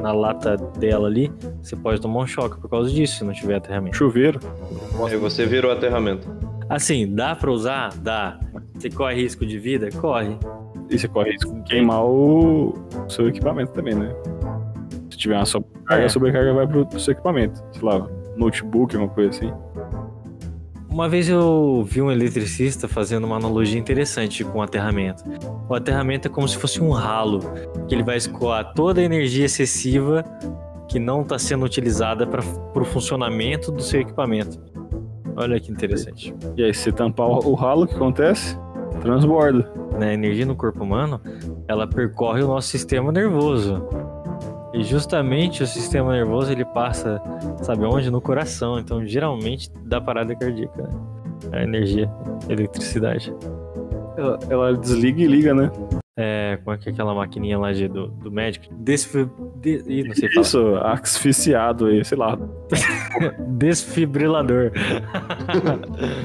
na 0.00 0.12
lata 0.12 0.56
dela 0.56 1.06
ali, 1.08 1.30
você 1.62 1.76
pode 1.76 2.00
tomar 2.00 2.20
um 2.20 2.26
choque 2.26 2.58
por 2.60 2.68
causa 2.70 2.90
disso, 2.90 3.18
se 3.18 3.24
não 3.24 3.32
tiver 3.32 3.56
aterramento. 3.56 3.96
Chuveiro? 3.96 4.40
Aí 5.06 5.16
você 5.16 5.46
virou 5.46 5.70
aterramento. 5.70 6.26
Assim, 6.68 7.14
dá 7.14 7.36
pra 7.36 7.50
usar? 7.50 7.92
Dá. 7.98 8.38
Você 8.74 8.88
corre 8.90 9.14
risco 9.14 9.44
de 9.44 9.58
vida? 9.58 9.88
Corre. 10.00 10.36
E 10.88 10.98
você 10.98 11.06
corre 11.06 11.32
risco 11.32 11.54
de 11.54 11.62
queimar 11.62 12.02
o 12.04 12.72
seu 13.08 13.28
equipamento 13.28 13.72
também, 13.72 13.94
né? 13.94 14.12
Se 15.10 15.18
tiver 15.18 15.36
uma 15.36 15.44
sobrecarga, 15.44 16.02
É. 16.02 16.06
a 16.06 16.08
sobrecarga 16.08 16.54
vai 16.54 16.66
pro, 16.66 16.86
pro 16.86 16.98
seu 16.98 17.12
equipamento. 17.12 17.62
Sei 17.72 17.82
lá, 17.82 18.06
notebook, 18.36 18.96
alguma 18.96 19.12
coisa 19.14 19.30
assim. 19.30 19.52
Uma 20.92 21.08
vez 21.08 21.26
eu 21.26 21.82
vi 21.88 22.02
um 22.02 22.12
eletricista 22.12 22.86
fazendo 22.86 23.24
uma 23.24 23.36
analogia 23.36 23.78
interessante 23.78 24.44
com 24.44 24.58
o 24.58 24.62
aterramento. 24.62 25.24
O 25.66 25.74
aterramento 25.74 26.28
é 26.28 26.30
como 26.30 26.46
se 26.46 26.58
fosse 26.58 26.82
um 26.82 26.90
ralo, 26.90 27.40
que 27.88 27.94
ele 27.94 28.02
vai 28.02 28.18
escoar 28.18 28.74
toda 28.74 29.00
a 29.00 29.04
energia 29.04 29.46
excessiva 29.46 30.22
que 30.86 30.98
não 30.98 31.22
está 31.22 31.38
sendo 31.38 31.64
utilizada 31.64 32.26
para 32.26 32.42
o 32.42 32.84
funcionamento 32.84 33.72
do 33.72 33.82
seu 33.82 34.02
equipamento. 34.02 34.60
Olha 35.34 35.58
que 35.58 35.72
interessante. 35.72 36.34
E 36.58 36.62
aí, 36.62 36.74
se 36.74 36.92
tampar 36.92 37.26
o 37.26 37.52
o 37.52 37.54
ralo, 37.54 37.84
o 37.84 37.86
que 37.86 37.94
acontece? 37.94 38.58
Transborda. 39.00 39.72
né, 39.98 40.10
a 40.10 40.12
energia 40.12 40.44
no 40.44 40.54
corpo 40.54 40.84
humano, 40.84 41.18
ela 41.66 41.86
percorre 41.86 42.42
o 42.42 42.48
nosso 42.48 42.68
sistema 42.68 43.10
nervoso. 43.10 43.82
E 44.74 44.82
justamente 44.82 45.62
o 45.62 45.66
sistema 45.66 46.12
nervoso 46.12 46.50
ele 46.50 46.64
passa, 46.64 47.20
sabe 47.62 47.84
onde? 47.84 48.10
No 48.10 48.20
coração. 48.20 48.78
Então, 48.78 49.06
geralmente 49.06 49.70
dá 49.84 50.00
parada 50.00 50.34
cardíaca, 50.34 50.82
né? 50.82 50.90
A 51.52 51.62
energia, 51.62 52.10
a 52.48 52.52
eletricidade. 52.52 53.34
Ela, 54.16 54.38
ela 54.48 54.76
desliga 54.76 55.20
e 55.22 55.26
liga, 55.26 55.54
né? 55.54 55.70
É, 56.16 56.58
como 56.62 56.76
é 56.76 56.78
que 56.78 56.90
é 56.90 56.92
aquela 56.92 57.14
maquininha 57.14 57.58
lá 57.58 57.72
de, 57.72 57.88
do, 57.88 58.08
do 58.08 58.30
médico? 58.30 58.66
Desfi... 58.74 59.28
De... 59.56 59.82
Ih, 59.86 60.04
não 60.04 60.14
sei 60.14 60.28
falar. 60.28 60.42
Isso, 60.42 60.76
asfixiado 60.82 61.86
aí, 61.86 62.04
sei 62.04 62.18
lá. 62.18 62.38
Desfibrilador. 63.48 64.72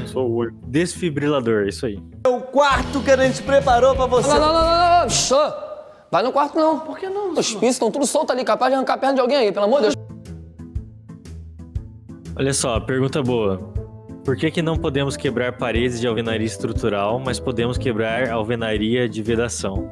Sou 0.08 0.30
o 0.30 0.36
olho. 0.36 0.56
Desfibrilador, 0.68 1.68
isso 1.68 1.86
aí. 1.86 2.00
O 2.28 2.42
quarto 2.42 3.02
que 3.02 3.12
a 3.12 3.18
gente 3.18 3.42
preparou 3.44 3.96
pra 3.96 4.08
você. 4.08 4.28
Não, 4.28 4.40
não, 4.40 4.54
não, 4.54 4.62
não, 4.62 5.04
não. 5.04 5.67
Vai 6.12 6.24
no 6.24 6.32
quarto 6.32 6.58
não. 6.58 6.80
Por 6.80 6.98
que 6.98 7.10
não? 7.10 7.32
Os 7.32 7.54
pisos 7.54 7.76
estão 7.76 7.92
tudo 7.92 8.06
soltos 8.06 8.34
ali, 8.34 8.46
capaz 8.46 8.72
de 8.72 8.76
arrancar 8.76 8.94
a 8.94 8.98
perna 8.98 9.16
de 9.16 9.22
alguém 9.22 9.38
aí, 9.38 9.52
pelo 9.52 9.66
amor 9.66 9.82
de 9.82 9.90
Deus. 9.90 9.96
Olha 12.36 12.54
só, 12.54 12.80
pergunta 12.80 13.22
boa. 13.22 13.58
Por 14.24 14.36
que, 14.36 14.52
que 14.52 14.62
não 14.62 14.78
podemos 14.78 15.18
quebrar 15.18 15.58
paredes 15.58 16.00
de 16.00 16.08
alvenaria 16.08 16.46
estrutural, 16.46 17.20
mas 17.20 17.40
podemos 17.40 17.78
quebrar 17.78 18.30
alvenaria 18.30 19.08
de 19.08 19.24
vedação? 19.24 19.90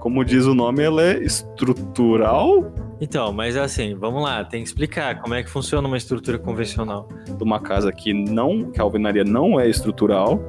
Como 0.00 0.24
diz 0.24 0.44
o 0.46 0.54
nome, 0.54 0.82
ela 0.82 1.02
é 1.02 1.22
estrutural 1.22 2.72
Então, 3.00 3.32
mas 3.32 3.54
é 3.54 3.60
assim, 3.60 3.94
vamos 3.94 4.22
lá, 4.22 4.44
tem 4.44 4.62
que 4.62 4.68
explicar 4.68 5.20
como 5.20 5.34
é 5.34 5.42
que 5.42 5.48
funciona 5.48 5.86
uma 5.86 5.96
estrutura 5.96 6.38
convencional. 6.38 7.08
de 7.26 7.42
uma 7.42 7.60
casa 7.60 7.92
que 7.92 8.12
não, 8.12 8.70
que 8.70 8.80
a 8.80 8.82
alvenaria 8.82 9.24
não 9.24 9.58
é 9.58 9.68
estrutural. 9.68 10.40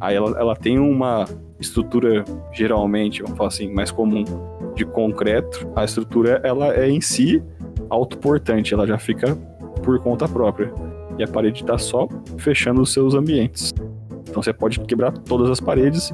Aí 0.00 0.14
ela, 0.14 0.38
ela 0.38 0.56
tem 0.56 0.78
uma 0.78 1.26
estrutura 1.60 2.24
geralmente, 2.52 3.22
vamos 3.22 3.36
falar 3.36 3.48
assim, 3.48 3.72
mais 3.72 3.90
comum 3.90 4.24
de 4.74 4.84
concreto. 4.84 5.70
A 5.74 5.84
estrutura 5.84 6.40
ela 6.44 6.74
é 6.74 6.88
em 6.88 7.00
si 7.00 7.42
autoportante, 7.90 8.74
ela 8.74 8.86
já 8.86 8.98
fica 8.98 9.34
por 9.82 9.98
conta 10.00 10.28
própria. 10.28 10.72
E 11.18 11.24
a 11.24 11.28
parede 11.28 11.62
está 11.62 11.76
só 11.78 12.08
fechando 12.36 12.80
os 12.80 12.92
seus 12.92 13.14
ambientes. 13.14 13.72
Então 14.28 14.42
você 14.42 14.52
pode 14.52 14.78
quebrar 14.80 15.12
todas 15.12 15.50
as 15.50 15.60
paredes 15.60 16.12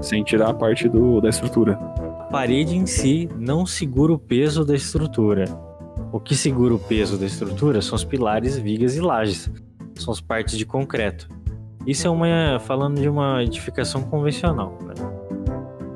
sem 0.00 0.22
tirar 0.22 0.50
a 0.50 0.54
parte 0.54 0.88
do, 0.88 1.20
da 1.20 1.28
estrutura. 1.28 1.72
A 1.72 2.30
parede 2.30 2.76
em 2.76 2.86
si 2.86 3.28
não 3.36 3.66
segura 3.66 4.12
o 4.12 4.18
peso 4.18 4.64
da 4.64 4.74
estrutura. 4.74 5.44
O 6.12 6.20
que 6.20 6.36
segura 6.36 6.74
o 6.74 6.78
peso 6.78 7.18
da 7.18 7.26
estrutura 7.26 7.82
são 7.82 7.96
os 7.96 8.04
pilares, 8.04 8.56
vigas 8.56 8.96
e 8.96 9.00
lajes. 9.00 9.50
São 9.96 10.12
as 10.12 10.20
partes 10.20 10.56
de 10.56 10.64
concreto. 10.64 11.28
Isso 11.86 12.06
é 12.06 12.10
uma 12.10 12.58
falando 12.60 13.00
de 13.00 13.08
uma 13.08 13.42
edificação 13.42 14.02
convencional. 14.02 14.78
né? 14.82 14.94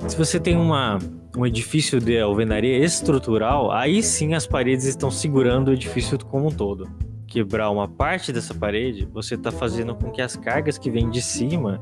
Se 0.08 0.16
você 0.16 0.40
tem 0.40 0.56
uma, 0.56 0.98
um 1.36 1.46
edifício 1.46 2.00
de 2.00 2.18
alvenaria 2.18 2.78
estrutural, 2.78 3.70
aí 3.70 4.02
sim 4.02 4.34
as 4.34 4.46
paredes 4.46 4.84
estão 4.84 5.10
segurando 5.10 5.68
o 5.68 5.72
edifício 5.72 6.18
como 6.24 6.48
um 6.48 6.50
todo. 6.50 6.88
Quebrar 7.26 7.70
uma 7.70 7.88
parte 7.88 8.32
dessa 8.32 8.52
parede, 8.52 9.08
você 9.10 9.36
está 9.36 9.50
fazendo 9.50 9.94
com 9.94 10.10
que 10.10 10.20
as 10.20 10.36
cargas 10.36 10.76
que 10.76 10.90
vêm 10.90 11.08
de 11.08 11.22
cima 11.22 11.80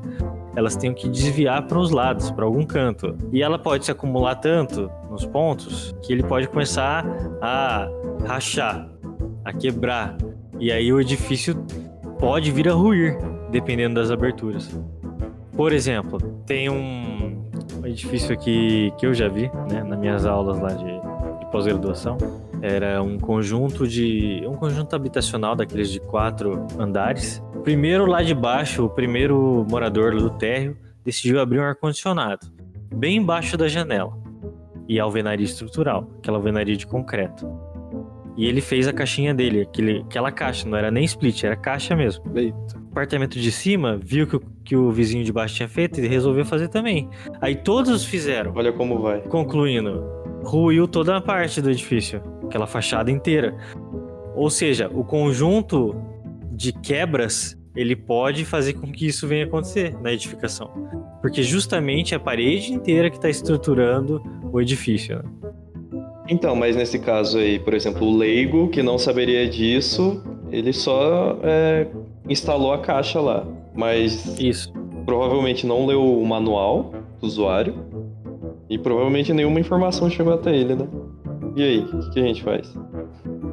elas 0.55 0.75
tenham 0.75 0.93
que 0.93 1.07
desviar 1.07 1.65
para 1.67 1.79
os 1.79 1.91
lados, 1.91 2.29
para 2.31 2.45
algum 2.45 2.63
canto. 2.63 3.15
E 3.31 3.41
ela 3.41 3.57
pode 3.57 3.85
se 3.85 3.91
acumular 3.91 4.35
tanto 4.35 4.89
nos 5.09 5.25
pontos 5.25 5.95
que 6.01 6.11
ele 6.11 6.23
pode 6.23 6.47
começar 6.47 7.05
a 7.41 7.89
rachar, 8.25 8.89
a 9.45 9.53
quebrar. 9.53 10.17
E 10.59 10.71
aí 10.71 10.91
o 10.91 10.99
edifício 10.99 11.55
pode 12.19 12.51
vir 12.51 12.69
a 12.69 12.73
ruir, 12.73 13.17
dependendo 13.51 13.95
das 13.95 14.09
aberturas. 14.09 14.73
Por 15.55 15.73
exemplo, 15.73 16.19
tem 16.45 16.69
um 16.69 17.21
edifício 17.83 18.33
aqui 18.33 18.91
que 18.97 19.05
eu 19.05 19.13
já 19.13 19.27
vi, 19.27 19.51
né, 19.69 19.83
nas 19.83 19.99
minhas 19.99 20.25
aulas 20.25 20.59
lá 20.59 20.69
de, 20.69 20.85
de 21.39 21.51
pós-graduação. 21.51 22.17
Era 22.61 23.01
um 23.01 23.19
conjunto 23.19 23.87
de. 23.87 24.43
um 24.47 24.55
conjunto 24.55 24.95
habitacional 24.95 25.55
daqueles 25.55 25.89
de 25.89 25.99
quatro 25.99 26.65
andares. 26.79 27.43
Primeiro 27.63 28.05
lá 28.05 28.23
de 28.23 28.33
baixo, 28.33 28.85
o 28.85 28.89
primeiro 28.89 29.65
morador 29.69 30.15
do 30.15 30.29
térreo 30.29 30.77
decidiu 31.03 31.39
abrir 31.39 31.59
um 31.59 31.63
ar-condicionado, 31.63 32.47
bem 32.93 33.17
embaixo 33.17 33.57
da 33.57 33.67
janela. 33.67 34.13
E 34.87 34.99
alvenaria 34.99 35.45
estrutural, 35.45 36.11
aquela 36.17 36.37
alvenaria 36.37 36.75
de 36.75 36.85
concreto. 36.85 37.47
E 38.35 38.45
ele 38.45 38.61
fez 38.61 38.87
a 38.87 38.93
caixinha 38.93 39.33
dele, 39.33 39.61
aquele, 39.61 39.99
aquela 39.99 40.31
caixa, 40.31 40.67
não 40.67 40.77
era 40.77 40.89
nem 40.89 41.03
split, 41.03 41.43
era 41.43 41.55
caixa 41.55 41.95
mesmo. 41.95 42.23
Eita. 42.35 42.80
Apartamento 42.91 43.39
de 43.39 43.51
cima 43.53 43.97
viu 44.03 44.27
que 44.27 44.35
o, 44.35 44.41
que 44.65 44.75
o 44.75 44.91
vizinho 44.91 45.23
de 45.23 45.31
baixo 45.31 45.55
tinha 45.55 45.69
feito 45.69 46.01
e 46.01 46.07
resolveu 46.07 46.43
fazer 46.45 46.67
também. 46.67 47.09
Aí 47.39 47.55
todos 47.55 48.03
fizeram. 48.03 48.51
Olha 48.53 48.73
como 48.73 48.99
vai. 49.01 49.21
Concluindo, 49.21 50.03
ruiu 50.43 50.85
toda 50.89 51.15
a 51.15 51.21
parte 51.21 51.61
do 51.61 51.71
edifício, 51.71 52.21
aquela 52.43 52.67
fachada 52.67 53.09
inteira. 53.09 53.55
Ou 54.35 54.49
seja, 54.49 54.89
o 54.93 55.05
conjunto 55.05 55.95
de 56.51 56.73
quebras, 56.73 57.57
ele 57.75 57.95
pode 57.95 58.43
fazer 58.43 58.73
com 58.73 58.91
que 58.91 59.07
isso 59.07 59.25
venha 59.25 59.45
acontecer 59.45 59.95
na 60.01 60.11
edificação. 60.11 60.69
Porque 61.21 61.41
justamente 61.43 62.13
é 62.13 62.17
a 62.17 62.19
parede 62.19 62.73
inteira 62.73 63.09
que 63.09 63.15
está 63.15 63.29
estruturando 63.29 64.21
o 64.51 64.59
edifício. 64.59 65.17
Né? 65.17 65.23
Então, 66.27 66.55
mas 66.55 66.75
nesse 66.75 66.99
caso 66.99 67.37
aí, 67.37 67.57
por 67.57 67.73
exemplo, 67.73 68.05
o 68.05 68.17
leigo 68.17 68.69
que 68.69 68.83
não 68.83 68.97
saberia 68.97 69.47
disso, 69.47 70.21
ele 70.51 70.73
só 70.73 71.39
é, 71.43 71.87
instalou 72.27 72.73
a 72.73 72.79
caixa 72.79 73.19
lá. 73.19 73.45
Mas 73.73 74.39
Isso. 74.39 74.71
provavelmente 75.05 75.65
não 75.65 75.85
leu 75.85 76.03
o 76.03 76.25
manual 76.25 76.91
do 77.19 77.27
usuário. 77.27 77.75
E 78.69 78.77
provavelmente 78.77 79.33
nenhuma 79.33 79.59
informação 79.59 80.09
chegou 80.09 80.33
até 80.33 80.55
ele, 80.55 80.75
né? 80.75 80.87
E 81.55 81.61
aí, 81.61 81.79
o 81.79 81.87
que, 81.87 82.11
que 82.11 82.19
a 82.19 82.23
gente 82.23 82.41
faz? 82.41 82.73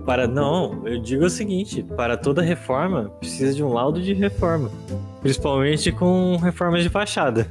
Para 0.06 0.26
não, 0.26 0.86
eu 0.86 0.98
digo 0.98 1.24
o 1.24 1.30
seguinte: 1.30 1.82
para 1.82 2.16
toda 2.16 2.40
reforma 2.40 3.10
precisa 3.18 3.52
de 3.52 3.62
um 3.62 3.72
laudo 3.72 4.00
de 4.00 4.14
reforma, 4.14 4.70
principalmente 5.20 5.90
com 5.90 6.36
reformas 6.36 6.82
de 6.82 6.88
fachada, 6.88 7.50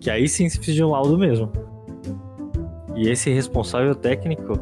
que 0.00 0.10
aí 0.10 0.28
sim 0.28 0.48
se 0.48 0.56
precisa 0.56 0.76
de 0.76 0.84
um 0.84 0.90
laudo 0.90 1.16
mesmo. 1.16 1.50
E 2.94 3.08
esse 3.08 3.30
responsável 3.30 3.94
técnico, 3.94 4.60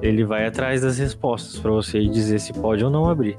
ele 0.00 0.24
vai 0.24 0.46
atrás 0.46 0.80
das 0.80 0.96
respostas 0.96 1.58
para 1.58 1.72
você 1.72 2.00
dizer 2.06 2.38
se 2.38 2.52
pode 2.54 2.82
ou 2.84 2.90
não 2.90 3.08
abrir. 3.08 3.36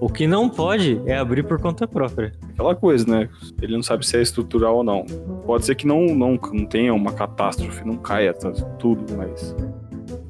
O 0.00 0.08
que 0.08 0.26
não 0.26 0.48
pode 0.48 1.00
é 1.06 1.16
abrir 1.16 1.42
por 1.42 1.60
conta 1.60 1.86
própria. 1.86 2.32
Aquela 2.50 2.74
coisa, 2.74 3.04
né? 3.10 3.28
Ele 3.60 3.74
não 3.74 3.82
sabe 3.82 4.06
se 4.06 4.16
é 4.16 4.22
estrutural 4.22 4.76
ou 4.76 4.84
não. 4.84 5.04
Pode 5.44 5.64
ser 5.64 5.74
que 5.74 5.86
não, 5.86 6.06
não, 6.06 6.38
não 6.52 6.64
tenha 6.64 6.94
uma 6.94 7.12
catástrofe, 7.12 7.84
não 7.84 7.96
caia 7.96 8.32
tudo, 8.78 9.04
mas 9.16 9.56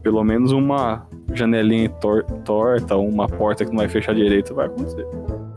pelo 0.03 0.25
menos 0.25 0.53
uma 0.53 1.07
janelinha 1.35 1.89
tor- 1.91 2.25
torta, 2.45 2.97
uma 2.97 3.29
porta 3.29 3.65
que 3.65 3.71
não 3.71 3.79
vai 3.79 3.89
fechar 3.89 4.15
direito 4.15 4.55
vai 4.55 4.67
acontecer. 4.67 5.07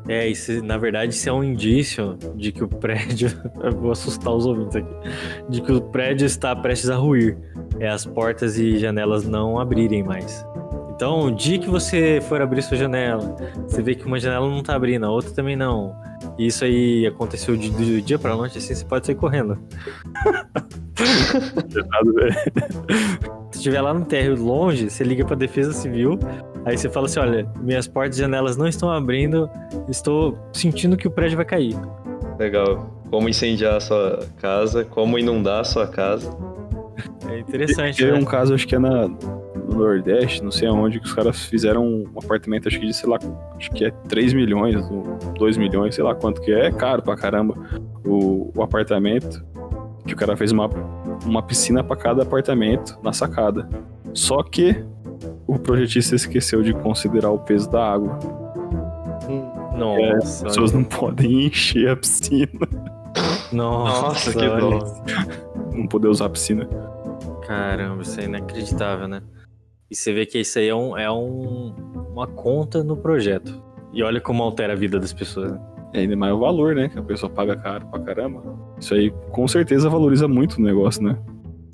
É, 0.09 0.27
isso, 0.27 0.61
na 0.65 0.77
verdade, 0.77 1.13
isso 1.13 1.29
é 1.29 1.31
um 1.31 1.43
indício 1.43 2.17
de 2.35 2.51
que 2.51 2.63
o 2.63 2.67
prédio. 2.67 3.29
Vou 3.79 3.91
assustar 3.91 4.33
os 4.33 4.45
ouvintes 4.45 4.75
aqui. 4.75 4.93
De 5.47 5.61
que 5.61 5.71
o 5.71 5.79
prédio 5.79 6.25
está 6.25 6.53
prestes 6.53 6.89
a 6.89 6.97
ruir. 6.97 7.37
É 7.79 7.87
as 7.87 8.05
portas 8.05 8.57
e 8.59 8.77
janelas 8.77 9.25
não 9.25 9.57
abrirem 9.57 10.03
mais. 10.03 10.45
Então, 11.01 11.21
o 11.21 11.31
dia 11.31 11.57
que 11.57 11.67
você 11.67 12.21
for 12.21 12.39
abrir 12.43 12.61
sua 12.61 12.77
janela, 12.77 13.35
você 13.67 13.81
vê 13.81 13.95
que 13.95 14.05
uma 14.05 14.19
janela 14.19 14.47
não 14.47 14.61
tá 14.61 14.75
abrindo, 14.75 15.03
a 15.03 15.09
outra 15.09 15.31
também 15.31 15.55
não. 15.55 15.95
E 16.37 16.45
isso 16.45 16.63
aí 16.63 17.07
aconteceu 17.07 17.57
de, 17.57 17.71
do 17.71 17.99
dia 18.03 18.19
pra 18.19 18.35
noite, 18.35 18.59
assim, 18.59 18.75
você 18.75 18.85
pode 18.85 19.07
sair 19.07 19.15
correndo. 19.15 19.57
Se 23.51 23.57
estiver 23.57 23.81
lá 23.81 23.95
no 23.95 24.05
térreo 24.05 24.39
longe, 24.39 24.91
você 24.91 25.03
liga 25.03 25.25
pra 25.25 25.35
defesa 25.35 25.73
civil, 25.73 26.19
aí 26.65 26.77
você 26.77 26.87
fala 26.87 27.07
assim: 27.07 27.19
olha, 27.19 27.51
minhas 27.59 27.87
portas 27.87 28.19
e 28.19 28.21
janelas 28.21 28.55
não 28.55 28.67
estão 28.67 28.91
abrindo, 28.91 29.49
estou 29.89 30.37
sentindo 30.53 30.95
que 30.95 31.07
o 31.07 31.11
prédio 31.11 31.35
vai 31.35 31.45
cair. 31.45 31.75
Legal. 32.37 32.95
Como 33.09 33.27
incendiar 33.27 33.77
a 33.77 33.79
sua 33.79 34.19
casa, 34.39 34.85
como 34.85 35.17
inundar 35.17 35.61
a 35.61 35.63
sua 35.63 35.87
casa. 35.87 36.29
É 37.27 37.39
interessante, 37.39 37.97
Teve 37.97 38.11
né? 38.11 38.19
um 38.19 38.25
caso, 38.25 38.53
acho 38.53 38.67
que 38.67 38.75
é 38.75 38.79
na, 38.79 39.09
no 39.71 39.79
Nordeste, 39.79 40.43
não 40.43 40.51
sei 40.51 40.67
aonde, 40.67 40.99
que 40.99 41.05
os 41.05 41.13
caras 41.13 41.45
fizeram 41.45 41.85
um 41.85 42.05
apartamento, 42.17 42.67
acho 42.67 42.79
que 42.79 42.85
de, 42.85 42.93
sei 42.93 43.09
lá, 43.09 43.17
acho 43.57 43.71
que 43.71 43.85
é 43.85 43.91
3 43.91 44.33
milhões, 44.33 44.75
ou 44.89 45.17
2 45.37 45.57
milhões, 45.57 45.95
sei 45.95 46.03
lá 46.03 46.13
quanto 46.13 46.41
que 46.41 46.51
é, 46.51 46.67
é 46.67 46.71
caro 46.71 47.01
pra 47.01 47.15
caramba 47.15 47.55
o, 48.05 48.51
o 48.55 48.61
apartamento. 48.61 49.43
Que 50.05 50.13
o 50.13 50.17
cara 50.17 50.35
fez 50.35 50.51
uma, 50.51 50.67
uma 51.25 51.43
piscina 51.43 51.83
pra 51.83 51.95
cada 51.95 52.23
apartamento 52.23 52.97
na 53.03 53.13
sacada. 53.13 53.69
Só 54.13 54.41
que 54.41 54.83
o 55.45 55.59
projetista 55.59 56.15
esqueceu 56.15 56.63
de 56.63 56.73
considerar 56.73 57.29
o 57.29 57.37
peso 57.39 57.69
da 57.69 57.93
água. 57.93 58.17
Nossa, 59.77 60.17
As 60.17 60.41
pessoas 60.41 60.73
não 60.73 60.83
podem 60.83 61.45
encher 61.45 61.89
a 61.89 61.95
piscina, 61.95 62.67
nossa, 63.51 64.01
Nossa, 64.01 64.31
que 64.31 64.47
dó. 64.47 64.79
não 65.73 65.87
poder 65.87 66.07
usar 66.07 66.25
a 66.25 66.29
piscina. 66.29 66.67
Caramba, 67.45 68.01
isso 68.01 68.19
é 68.19 68.25
inacreditável, 68.25 69.07
né? 69.07 69.21
E 69.91 69.95
você 69.95 70.13
vê 70.13 70.25
que 70.25 70.39
isso 70.39 70.57
aí 70.57 70.69
é, 70.69 70.75
um, 70.75 70.97
é 70.97 71.11
um- 71.11 71.73
uma 72.13 72.25
conta 72.25 72.81
no 72.83 72.95
projeto. 72.95 73.61
E 73.93 74.01
olha 74.01 74.21
como 74.21 74.41
altera 74.41 74.71
a 74.73 74.75
vida 74.75 74.97
das 74.97 75.11
pessoas. 75.11 75.51
Né? 75.51 75.59
E 75.93 75.97
ainda 75.99 76.15
mais 76.15 76.33
o 76.33 76.39
valor, 76.39 76.73
né? 76.73 76.87
Que 76.87 76.97
a 76.97 77.03
pessoa 77.03 77.29
paga 77.29 77.57
caro 77.57 77.85
pra 77.87 77.99
caramba. 77.99 78.41
Isso 78.79 78.93
aí 78.93 79.11
com 79.31 79.45
certeza 79.49 79.89
valoriza 79.89 80.27
muito 80.29 80.59
o 80.59 80.61
negócio, 80.61 81.03
né? 81.03 81.17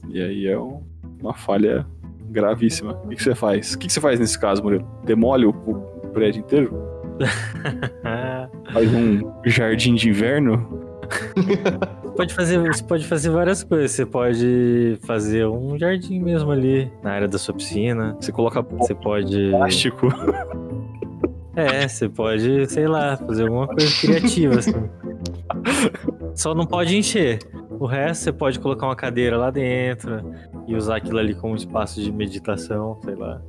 E 0.09 0.19
aí 0.19 0.47
é 0.47 0.57
um- 0.59 0.81
uma 1.21 1.35
falha 1.35 1.85
gravíssima. 2.31 2.93
O 3.03 3.09
que, 3.09 3.15
que 3.17 3.23
você 3.23 3.35
faz? 3.35 3.73
O 3.73 3.77
que, 3.79 3.85
que 3.87 3.93
você 3.93 4.01
faz 4.01 4.19
nesse 4.19 4.39
caso, 4.39 4.63
Murilo? 4.63 4.85
Demole 5.05 5.45
o, 5.45 5.49
o 5.51 6.07
prédio 6.11 6.39
inteiro? 6.39 6.73
Faz 8.73 8.93
um 8.93 9.31
jardim 9.45 9.95
de 9.95 10.09
inverno? 10.09 10.67
pode 12.17 12.33
fazer, 12.33 12.59
você 12.59 12.83
pode 12.83 13.07
fazer 13.07 13.29
várias 13.29 13.63
coisas. 13.63 13.91
Você 13.91 14.05
pode 14.05 14.97
fazer 15.05 15.45
um 15.47 15.77
jardim 15.77 16.19
mesmo 16.19 16.51
ali 16.51 16.91
na 17.03 17.11
área 17.11 17.27
da 17.27 17.37
sua 17.37 17.53
piscina. 17.53 18.17
Você 18.19 18.31
coloca 18.31 18.61
Você 18.61 18.95
pode. 18.95 19.51
plástico? 19.51 20.07
É, 21.59 21.87
você 21.87 22.07
pode, 22.07 22.67
sei 22.67 22.87
lá, 22.87 23.17
fazer 23.17 23.41
alguma 23.41 23.65
coisa 23.65 23.89
criativa, 23.99 24.59
assim. 24.59 24.73
Só 26.35 26.53
não 26.53 26.67
pode 26.67 26.95
encher. 26.95 27.39
O 27.79 27.87
resto 27.87 28.25
você 28.25 28.31
pode 28.31 28.59
colocar 28.59 28.85
uma 28.85 28.95
cadeira 28.95 29.35
lá 29.37 29.49
dentro 29.49 30.21
e 30.67 30.75
usar 30.75 30.97
aquilo 30.97 31.17
ali 31.17 31.33
como 31.33 31.55
espaço 31.55 31.99
de 31.99 32.11
meditação, 32.11 32.99
sei 33.03 33.15
lá. 33.15 33.41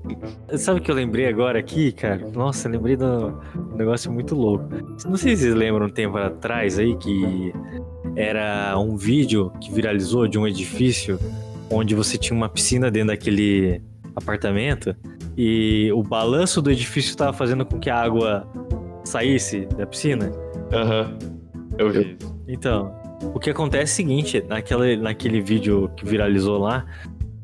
Sabe 0.56 0.80
o 0.80 0.82
que 0.82 0.90
eu 0.90 0.94
lembrei 0.94 1.26
agora 1.26 1.58
aqui, 1.58 1.92
cara? 1.92 2.26
Nossa, 2.32 2.66
lembrei 2.66 2.96
de 2.96 3.04
um 3.04 3.76
negócio 3.76 4.10
muito 4.10 4.34
louco. 4.34 4.64
Não 5.06 5.18
sei 5.18 5.36
se 5.36 5.42
vocês 5.42 5.54
lembram 5.54 5.84
um 5.84 5.90
tempo 5.90 6.16
atrás 6.16 6.78
aí 6.78 6.96
que 6.96 7.52
era 8.18 8.76
um 8.76 8.96
vídeo 8.96 9.52
que 9.60 9.70
viralizou 9.70 10.26
de 10.26 10.36
um 10.36 10.46
edifício 10.46 11.20
onde 11.70 11.94
você 11.94 12.18
tinha 12.18 12.36
uma 12.36 12.48
piscina 12.48 12.90
dentro 12.90 13.08
daquele 13.08 13.80
apartamento 14.16 14.94
e 15.36 15.88
o 15.94 16.02
balanço 16.02 16.60
do 16.60 16.68
edifício 16.68 17.10
estava 17.10 17.32
fazendo 17.32 17.64
com 17.64 17.78
que 17.78 17.88
a 17.88 17.96
água 17.96 18.44
saísse 19.04 19.66
da 19.66 19.86
piscina. 19.86 20.32
Aham. 20.72 21.16
Eu 21.78 21.90
vi. 21.90 22.16
isso. 22.20 22.36
Então, 22.48 22.92
o 23.32 23.38
que 23.38 23.50
acontece 23.50 23.82
é 23.82 23.84
o 23.84 24.08
seguinte, 24.08 24.44
naquela, 24.48 24.96
naquele 24.96 25.40
vídeo 25.40 25.88
que 25.96 26.04
viralizou 26.04 26.58
lá, 26.58 26.86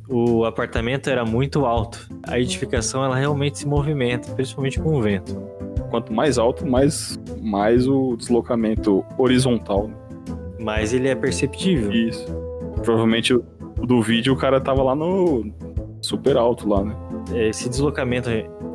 o 0.09 0.45
apartamento 0.45 1.09
era 1.09 1.25
muito 1.25 1.65
alto. 1.67 2.09
A 2.27 2.41
edificação 2.41 3.05
ela 3.05 3.15
realmente 3.15 3.61
se 3.61 3.69
movimenta, 3.69 4.33
principalmente 4.33 4.81
com 4.81 4.97
o 4.97 5.01
vento. 5.01 5.41
Quanto 5.89 6.13
mais 6.13 6.37
alto, 6.37 6.67
mais, 6.67 7.17
mais 7.41 7.87
o 7.87 8.17
deslocamento 8.17 9.05
horizontal. 9.17 9.87
né? 9.87 10.04
Mas 10.59 10.93
ele 10.93 11.09
é 11.09 11.15
perceptível. 11.15 11.91
Isso. 11.93 12.27
Provavelmente 12.83 13.35
o 13.35 13.43
do 13.87 14.01
vídeo 14.01 14.33
o 14.33 14.37
cara 14.37 14.61
tava 14.61 14.83
lá 14.83 14.95
no 14.95 15.53
super 16.01 16.37
alto 16.37 16.69
lá, 16.69 16.85
né? 16.85 16.95
Esse 17.35 17.69
deslocamento 17.69 18.29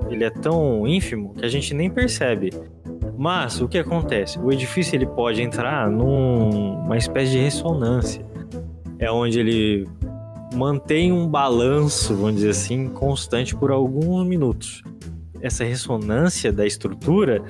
ele 0.10 0.24
é 0.24 0.30
tão 0.30 0.88
ínfimo 0.88 1.34
que 1.36 1.46
a 1.46 1.50
gente 1.50 1.74
nem 1.74 1.90
percebe. 1.90 2.52
Mas 3.18 3.60
o 3.60 3.68
que 3.68 3.78
acontece? 3.78 4.40
O 4.40 4.52
edifício 4.52 4.96
ele 4.96 5.06
pode 5.06 5.42
entrar 5.42 5.90
numa 5.90 6.97
espécie 6.97 7.32
de 7.32 7.39
ressonância. 7.39 8.26
É 8.97 9.12
onde 9.12 9.39
ele 9.39 9.88
mantém 10.56 11.12
um 11.12 11.28
balanço, 11.28 12.16
vamos 12.16 12.36
dizer 12.36 12.51
assim, 12.51 12.88
constante 12.89 13.56
por 13.56 13.72
alguns 13.72 14.26
minutos. 14.26 14.82
Essa 15.42 15.64
ressonância 15.64 16.51
da 16.51 16.66
estrutura 16.66 17.43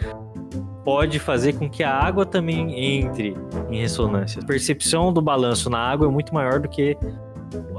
pode 0.83 1.19
fazer 1.19 1.53
com 1.53 1.69
que 1.69 1.83
a 1.83 1.93
água 1.93 2.25
também 2.25 2.97
entre 2.97 3.35
em 3.69 3.79
ressonância. 3.81 4.41
A 4.41 4.45
percepção 4.45 5.11
do 5.13 5.21
balanço 5.21 5.69
na 5.69 5.79
água 5.79 6.07
é 6.07 6.09
muito 6.09 6.33
maior 6.33 6.59
do 6.59 6.67
que 6.67 6.97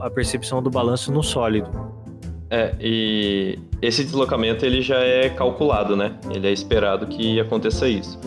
a 0.01 0.11
percepção 0.11 0.63
do 0.63 0.71
balanço 0.71 1.13
no 1.13 1.23
sólido. 1.23 1.71
É, 2.51 2.75
e 2.81 3.59
esse 3.81 4.03
deslocamento 4.03 4.67
ele 4.67 4.83
já 4.83 4.99
é 4.99 5.29
calculado, 5.29 5.97
né? 5.97 6.17
Ele 6.35 6.49
é 6.49 6.53
esperado 6.53 7.07
que 7.07 7.39
aconteça 7.39 7.89
isso. 7.89 8.19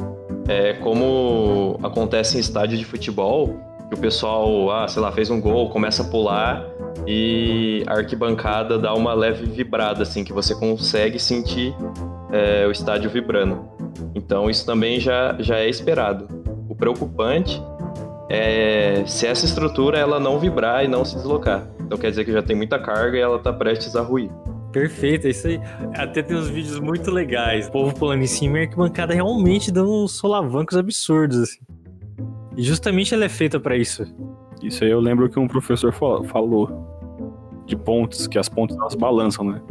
É 0.48 0.74
como 0.74 1.78
acontece 1.84 2.38
em 2.38 2.40
estádio 2.40 2.78
de 2.78 2.86
futebol, 2.86 3.60
que 3.90 3.96
o 3.96 3.98
pessoal, 3.98 4.72
ah, 4.72 4.88
sei 4.88 5.02
lá, 5.02 5.12
fez 5.12 5.30
um 5.30 5.42
gol, 5.42 5.70
começa 5.70 6.04
a 6.04 6.06
pular 6.06 6.66
e 7.06 7.84
a 7.86 7.98
arquibancada 7.98 8.80
dá 8.80 8.94
uma 8.94 9.14
leve 9.14 9.46
vibrada, 9.46 10.04
assim, 10.04 10.24
que 10.24 10.32
você 10.32 10.56
consegue 10.56 11.20
sentir 11.20 11.76
é, 12.32 12.66
o 12.66 12.72
estádio 12.72 13.10
vibrando. 13.10 13.73
Então 14.16 14.50
isso 14.50 14.66
também 14.66 15.00
já, 15.00 15.36
já 15.40 15.58
é 15.58 15.70
esperado. 15.70 16.28
O 16.70 16.76
preocupante 16.76 17.62
é 18.30 19.04
se 19.06 19.28
essa 19.28 19.46
estrutura 19.46 19.98
ela 19.98 20.20
não 20.20 20.40
vibrar 20.40 20.84
e 20.84 20.88
não 20.88 21.04
se 21.06 21.16
deslocar. 21.16 21.68
Então 21.82 21.98
quer 21.98 22.10
dizer 22.10 22.26
que 22.26 22.32
já 22.32 22.42
tem 22.42 22.56
muita 22.56 22.80
carga 22.80 23.18
e 23.18 23.22
ela 23.22 23.38
está 23.38 23.52
prestes 23.54 23.96
a 23.96 24.02
ruir. 24.02 24.30
Perfeito, 24.72 25.28
é 25.28 25.30
isso 25.30 25.48
aí. 25.48 25.62
Até 25.94 26.24
tem 26.24 26.36
uns 26.36 26.50
vídeos 26.50 26.80
muito 26.80 27.12
legais. 27.12 27.68
O 27.68 27.72
povo 27.72 27.94
pulando 27.94 28.24
em 28.24 28.28
cima 28.28 28.58
e 28.58 28.62
a 28.62 28.64
arquibancada 28.64 29.14
realmente 29.14 29.72
dando 29.72 30.04
uns 30.04 30.14
solavancos 30.14 30.76
absurdos, 30.76 31.38
assim. 31.38 31.60
E 32.58 32.64
justamente 32.64 33.14
ela 33.14 33.26
é 33.26 33.30
feita 33.30 33.60
pra 33.60 33.76
isso. 33.78 34.04
Isso 34.64 34.84
aí 34.84 34.90
eu 34.90 35.00
lembro 35.00 35.30
que 35.30 35.38
um 35.38 35.48
professor 35.48 35.92
fa- 35.94 36.24
falou 36.24 36.90
de 37.68 37.76
pontes, 37.76 38.26
que 38.26 38.40
as 38.40 38.50
pontes 38.50 38.76
elas 38.76 38.96
balançam, 38.96 39.46
né? 39.46 39.62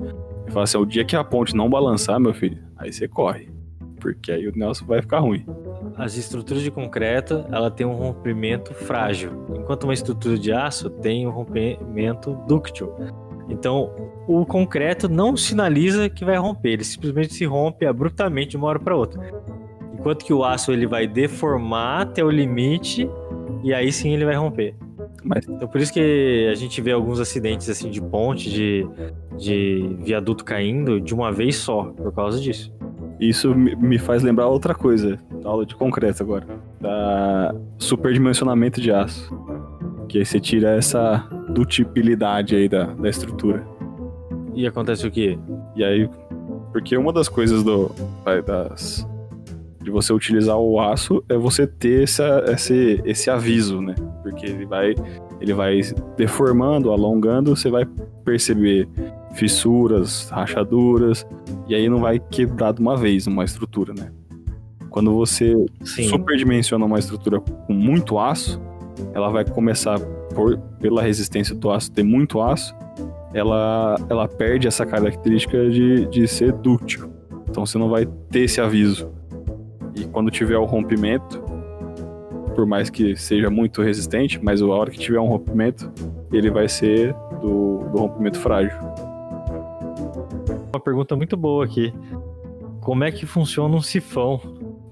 Ele 0.45 0.51
fala 0.53 0.65
assim: 0.65 0.79
o 0.79 0.85
dia 0.87 1.05
que 1.05 1.17
a 1.17 1.25
ponte 1.25 1.57
não 1.57 1.69
balançar, 1.69 2.21
meu 2.21 2.33
filho, 2.35 2.59
aí 2.77 2.93
você 2.93 3.09
corre. 3.09 3.51
Porque 4.03 4.33
aí 4.33 4.49
o 4.49 4.53
negócio 4.55 4.85
vai 4.85 5.01
ficar 5.01 5.21
ruim. 5.21 5.47
As 5.97 6.17
estruturas 6.17 6.63
de 6.63 6.71
concreto, 6.71 7.45
ela 7.53 7.71
tem 7.71 7.87
um 7.87 7.93
rompimento 7.95 8.75
frágil, 8.75 9.31
enquanto 9.55 9.85
uma 9.85 9.95
estrutura 9.95 10.37
de 10.37 10.53
aço 10.53 10.91
tem 10.91 11.27
um 11.27 11.31
rompimento 11.31 12.37
dúctil. 12.49 12.93
Então, 13.49 13.91
o 14.27 14.45
concreto 14.45 15.09
não 15.09 15.37
sinaliza 15.37 16.09
que 16.09 16.25
vai 16.25 16.37
romper, 16.37 16.71
ele 16.71 16.85
simplesmente 16.85 17.33
se 17.35 17.45
rompe 17.45 17.87
abruptamente 17.87 18.51
de 18.51 18.57
uma 18.57 18.67
hora 18.69 18.79
para 18.81 18.97
outra. 18.97 19.21
Enquanto 19.95 20.25
que 20.25 20.33
o 20.33 20.45
aço 20.45 20.73
ele 20.73 20.87
vai 20.87 21.07
deformar 21.07 22.03
até 22.03 22.25
o 22.25 22.31
limite 22.31 23.09
e 23.63 23.73
aí 23.73 23.93
sim 23.93 24.13
ele 24.13 24.25
vai 24.25 24.35
romper. 24.35 24.75
Mas- 25.23 25.47
Então 25.49 25.69
por 25.69 25.81
isso 25.81 25.93
que 25.93 26.49
a 26.51 26.55
gente 26.57 26.81
vê 26.81 26.91
alguns 26.91 27.21
acidentes 27.21 27.69
assim 27.69 27.89
de 27.91 28.01
ponte, 28.01 28.51
de, 28.51 28.85
de 29.39 29.97
viaduto 30.01 30.45
caindo 30.45 31.01
de 31.01 31.15
uma 31.15 31.31
vez 31.31 31.57
só, 31.57 31.85
por 31.85 32.13
causa 32.13 32.41
disso. 32.41 32.73
Isso 33.23 33.55
me 33.55 33.99
faz 33.99 34.21
lembrar 34.25 34.49
outra 34.49 34.75
coisa, 34.75 35.17
da 35.41 35.49
aula 35.49 35.65
de 35.65 35.77
concreto 35.77 36.25
agora, 36.25 36.45
da 36.81 37.55
superdimensionamento 37.79 38.81
de 38.81 38.91
aço. 38.91 39.33
Que 40.09 40.19
aí 40.19 40.27
você 40.27 40.41
tira 40.41 40.71
essa 40.71 41.25
dutibilidade 41.51 42.57
aí 42.57 42.69
da, 42.69 42.87
da 42.87 43.09
estrutura. 43.09 43.65
E 44.57 44.67
acontece 44.67 45.07
o 45.07 45.11
quê? 45.11 45.39
E 45.77 45.85
aí, 45.85 46.11
porque 46.73 46.97
uma 46.97 47.13
das 47.13 47.29
coisas 47.29 47.63
do 47.63 47.93
das 48.45 49.07
de 49.81 49.91
você 49.91 50.13
utilizar 50.13 50.57
o 50.59 50.81
aço 50.81 51.25
é 51.29 51.37
você 51.37 51.65
ter 51.65 52.03
essa, 52.03 52.45
esse, 52.49 53.01
esse 53.05 53.31
aviso, 53.31 53.81
né? 53.81 53.95
Porque 54.25 54.47
ele 54.47 54.67
vai 54.67 54.95
ele 55.41 55.55
vai 55.55 55.81
deformando, 56.17 56.91
alongando, 56.91 57.55
você 57.55 57.71
vai 57.71 57.87
perceber 58.25 58.89
fissuras, 59.35 60.29
rachaduras, 60.31 61.27
e 61.67 61.75
aí 61.75 61.89
não 61.89 62.01
vai 62.01 62.19
quebrar 62.19 62.73
de 62.73 62.81
uma 62.81 62.97
vez 62.97 63.27
uma 63.27 63.45
estrutura, 63.45 63.95
né? 63.95 64.11
Quando 64.91 65.13
você 65.15 65.55
Sim. 65.85 66.05
superdimensiona 66.05 66.85
uma 66.85 66.99
estrutura 66.99 67.41
com 67.41 67.73
muito 67.73 68.19
aço, 68.19 68.61
ela 69.15 69.31
vai 69.31 69.45
começar 69.45 69.99
por, 70.35 70.59
pela 70.81 71.03
resistência 71.03 71.55
do 71.55 71.71
aço 71.71 71.91
ter 71.91 72.03
muito 72.03 72.41
aço, 72.43 72.75
ela, 73.33 73.97
ela 74.11 74.29
perde 74.29 74.69
essa 74.69 74.85
característica 74.85 75.71
de, 75.71 76.07
de 76.07 76.29
ser 76.29 76.53
dúctil. 76.53 77.11
Então 77.49 77.65
você 77.65 77.79
não 77.79 77.89
vai 77.89 78.07
ter 78.31 78.41
esse 78.41 78.61
aviso. 78.61 79.11
E 79.95 80.05
quando 80.05 80.31
tiver 80.31 80.59
o 80.59 80.65
rompimento, 80.65 81.43
por 82.55 82.67
mais 82.67 82.91
que 82.91 83.17
seja 83.17 83.51
muito 83.51 83.83
resistente, 83.83 84.39
mas 84.43 84.61
a 84.61 84.67
hora 84.67 84.91
que 84.91 84.99
tiver 84.99 85.21
um 85.21 85.27
rompimento, 85.27 85.91
ele 86.33 86.51
vai 86.51 86.69
ser 86.69 87.15
do, 87.41 87.79
do 87.91 87.99
rompimento 87.99 88.39
frágil. 88.39 88.79
Uma 90.73 90.81
pergunta 90.81 91.15
muito 91.15 91.37
boa 91.37 91.65
aqui. 91.65 91.93
Como 92.81 93.05
é 93.05 93.13
que 93.13 93.27
funciona 93.27 93.75
um 93.77 93.83
sifão? 93.83 94.41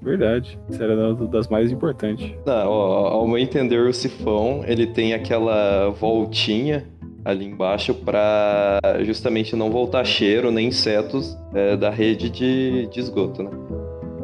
Verdade. 0.03 0.59
Essa 0.69 0.85
era 0.85 1.15
da- 1.15 1.25
das 1.27 1.49
mais 1.49 1.73
importantes. 1.73 2.33
Não, 2.47 2.69
ó, 2.69 3.09
ao 3.09 3.27
meu 3.27 3.39
entender, 3.39 3.81
o 3.81 3.93
sifão, 3.93 4.63
ele 4.67 4.87
tem 4.87 5.15
aquela 5.15 5.89
voltinha 5.91 6.87
ali 7.25 7.47
embaixo 7.47 7.95
para 7.95 8.79
justamente 9.05 9.55
não 9.57 9.71
voltar 9.71 10.05
cheiro 10.05 10.51
nem 10.51 10.69
insetos 10.69 11.37
é, 11.55 11.77
da 11.77 11.91
rede 11.91 12.31
de, 12.31 12.87
de 12.87 13.01
esgoto, 13.01 13.43
né? 13.43 13.51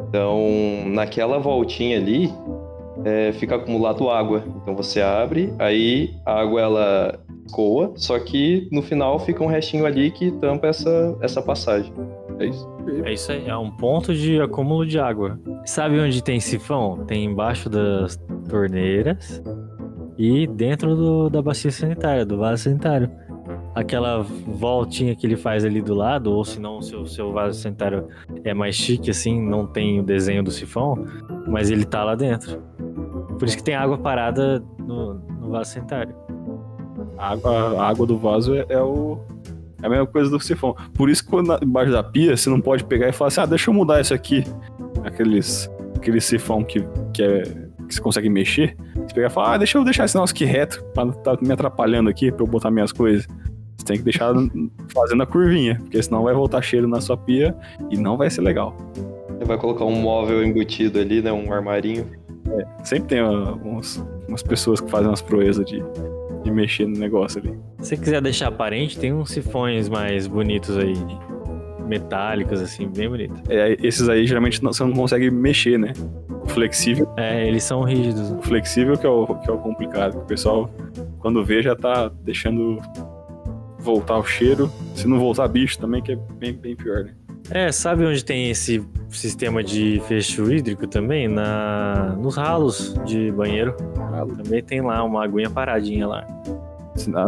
Então, 0.09 0.39
naquela 0.87 1.37
voltinha 1.37 1.97
ali, 1.97 2.31
é, 3.03 3.31
fica 3.33 3.55
acumulado 3.55 4.09
água. 4.09 4.43
Então 4.61 4.75
você 4.75 5.01
abre, 5.01 5.53
aí 5.59 6.15
a 6.25 6.39
água 6.39 6.61
ela 6.61 7.19
escoa, 7.47 7.91
só 7.95 8.19
que 8.19 8.67
no 8.71 8.81
final 8.81 9.17
fica 9.19 9.43
um 9.43 9.47
restinho 9.47 9.85
ali 9.85 10.11
que 10.11 10.31
tampa 10.31 10.67
essa, 10.67 11.17
essa 11.21 11.41
passagem. 11.41 11.91
É 12.39 12.45
isso. 12.45 12.69
É 13.03 13.13
isso 13.13 13.31
aí, 13.31 13.47
é 13.47 13.57
um 13.57 13.71
ponto 13.71 14.13
de 14.13 14.39
acúmulo 14.39 14.85
de 14.85 14.99
água. 14.99 15.39
Sabe 15.65 15.99
onde 15.99 16.23
tem 16.23 16.39
sifão? 16.39 17.03
Tem 17.05 17.25
embaixo 17.25 17.69
das 17.69 18.17
torneiras 18.49 19.41
e 20.17 20.47
dentro 20.47 20.95
do- 20.95 21.29
da 21.29 21.41
bacia 21.41 21.71
sanitária, 21.71 22.25
do 22.25 22.37
vaso 22.37 22.63
sanitário. 22.63 23.09
Aquela 23.75 24.21
voltinha 24.21 25.15
que 25.15 25.25
ele 25.27 25.35
faz 25.37 25.63
ali 25.63 25.81
do 25.81 25.93
lado, 25.93 26.31
ou 26.33 26.43
se 26.43 26.59
não, 26.59 26.81
seu, 26.81 27.05
seu 27.05 27.31
vaso 27.31 27.59
sanitário 27.59 28.07
é 28.43 28.53
mais 28.53 28.75
chique 28.75 29.11
assim, 29.11 29.39
não 29.39 29.67
tem 29.67 29.99
o 29.99 30.03
desenho 30.03 30.43
do 30.43 30.49
sifão, 30.49 31.05
mas 31.47 31.69
ele 31.69 31.85
tá 31.85 32.03
lá 32.03 32.15
dentro. 32.15 32.59
Por 33.37 33.45
isso 33.47 33.55
que 33.57 33.63
tem 33.63 33.75
água 33.75 33.97
parada 33.97 34.63
no, 34.79 35.13
no 35.15 35.49
vaso 35.51 35.73
sanitário. 35.73 36.15
A 37.17 37.31
água, 37.31 37.81
a 37.81 37.89
água 37.89 38.05
do 38.05 38.17
vaso 38.17 38.55
é, 38.55 38.65
é 38.69 38.81
o. 38.81 39.17
É 39.81 39.85
a 39.85 39.89
mesma 39.89 40.07
coisa 40.07 40.29
do 40.29 40.39
sifão. 40.39 40.75
Por 40.93 41.09
isso 41.09 41.23
que 41.23 41.29
quando 41.29 41.57
embaixo 41.63 41.91
da 41.91 42.03
pia, 42.03 42.35
você 42.35 42.49
não 42.49 42.59
pode 42.59 42.83
pegar 42.83 43.09
e 43.09 43.11
falar 43.11 43.27
assim, 43.27 43.41
ah, 43.41 43.45
deixa 43.45 43.69
eu 43.69 43.73
mudar 43.73 44.01
isso 44.01 44.13
aqui. 44.13 44.43
Aqueles, 45.03 45.69
aquele 45.95 46.19
sifão 46.19 46.63
que, 46.63 46.83
que, 47.13 47.21
é, 47.21 47.43
que 47.87 47.93
você 47.93 48.01
consegue 48.01 48.27
mexer. 48.27 48.75
Você 48.95 49.13
pega 49.13 49.27
e 49.27 49.29
fala, 49.29 49.53
ah, 49.53 49.57
deixa 49.57 49.77
eu 49.77 49.83
deixar 49.83 50.05
esse 50.05 50.15
negócio 50.15 50.33
aqui 50.33 50.45
reto, 50.45 50.83
pra 50.95 51.05
não 51.05 51.13
tá 51.13 51.37
me 51.39 51.51
atrapalhando 51.51 52.09
aqui, 52.09 52.31
pra 52.31 52.43
eu 52.43 52.47
botar 52.47 52.71
minhas 52.71 52.91
coisas. 52.91 53.27
Você 53.77 53.85
tem 53.85 53.97
que 53.97 54.03
deixar 54.03 54.33
fazendo 54.91 55.21
a 55.21 55.25
curvinha, 55.27 55.75
porque 55.75 56.01
senão 56.01 56.23
vai 56.23 56.33
voltar 56.33 56.61
cheiro 56.63 56.87
na 56.87 56.99
sua 56.99 57.15
pia 57.15 57.55
e 57.91 57.97
não 57.97 58.17
vai 58.17 58.31
ser 58.31 58.41
legal. 58.41 58.75
Você 59.37 59.45
vai 59.45 59.57
colocar 59.57 59.85
um 59.85 59.95
móvel 59.95 60.43
embutido 60.43 60.99
ali, 60.99 61.21
né? 61.21 61.31
Um 61.31 61.53
armarinho. 61.53 62.07
Sempre 62.83 63.09
tem 63.09 63.21
ó, 63.21 63.53
uns, 63.63 64.03
umas 64.27 64.41
pessoas 64.41 64.81
que 64.81 64.89
fazem 64.89 65.07
umas 65.07 65.21
proezas 65.21 65.63
de, 65.65 65.83
de 66.47 66.53
mexer 66.53 66.87
no 66.87 66.97
negócio 66.97 67.39
ali. 67.41 67.51
Se 67.79 67.89
você 67.89 67.97
quiser 67.97 68.21
deixar 68.21 68.47
aparente, 68.47 68.97
tem 68.97 69.13
uns 69.13 69.29
sifões 69.31 69.87
mais 69.89 70.27
bonitos 70.27 70.77
aí, 70.77 70.93
metálicos 71.87 72.61
assim, 72.61 72.87
bem 72.87 73.09
bonitos. 73.09 73.41
É, 73.49 73.77
esses 73.81 74.07
aí 74.09 74.25
geralmente 74.25 74.63
não- 74.63 74.73
você 74.73 74.83
não 74.83 74.93
consegue 74.93 75.29
mexer, 75.31 75.77
né? 75.77 75.93
O 76.43 76.47
flexível, 76.47 77.09
É, 77.17 77.47
eles 77.47 77.63
são 77.63 77.81
rígidos. 77.83 78.31
o 78.31 78.41
flexível 78.41 78.97
que 78.97 79.05
é 79.05 79.09
o, 79.09 79.25
que 79.27 79.49
é 79.49 79.53
o 79.53 79.57
complicado. 79.57 80.17
O 80.17 80.21
pessoal, 80.25 80.69
quando 81.19 81.43
vê, 81.43 81.61
já 81.61 81.75
tá 81.75 82.09
deixando 82.23 82.77
voltar 83.79 84.17
o 84.17 84.23
cheiro. 84.25 84.69
Se 84.95 85.07
não 85.07 85.19
voltar 85.19 85.47
bicho 85.47 85.77
também, 85.79 86.01
que 86.01 86.11
é 86.13 86.15
bem, 86.15 86.53
bem 86.53 86.75
pior, 86.75 87.03
né? 87.05 87.11
É, 87.49 87.71
sabe 87.71 88.05
onde 88.05 88.23
tem 88.25 88.49
esse 88.49 88.85
sistema 89.09 89.63
de 89.63 90.01
fecho 90.07 90.51
hídrico 90.51 90.85
também? 90.87 91.27
Na, 91.27 92.15
nos 92.19 92.35
ralos 92.35 92.93
de 93.05 93.31
banheiro. 93.31 93.73
Também 94.43 94.61
tem 94.63 94.81
lá 94.81 95.03
uma 95.03 95.23
aguinha 95.23 95.49
paradinha 95.49 96.07
lá. 96.07 96.25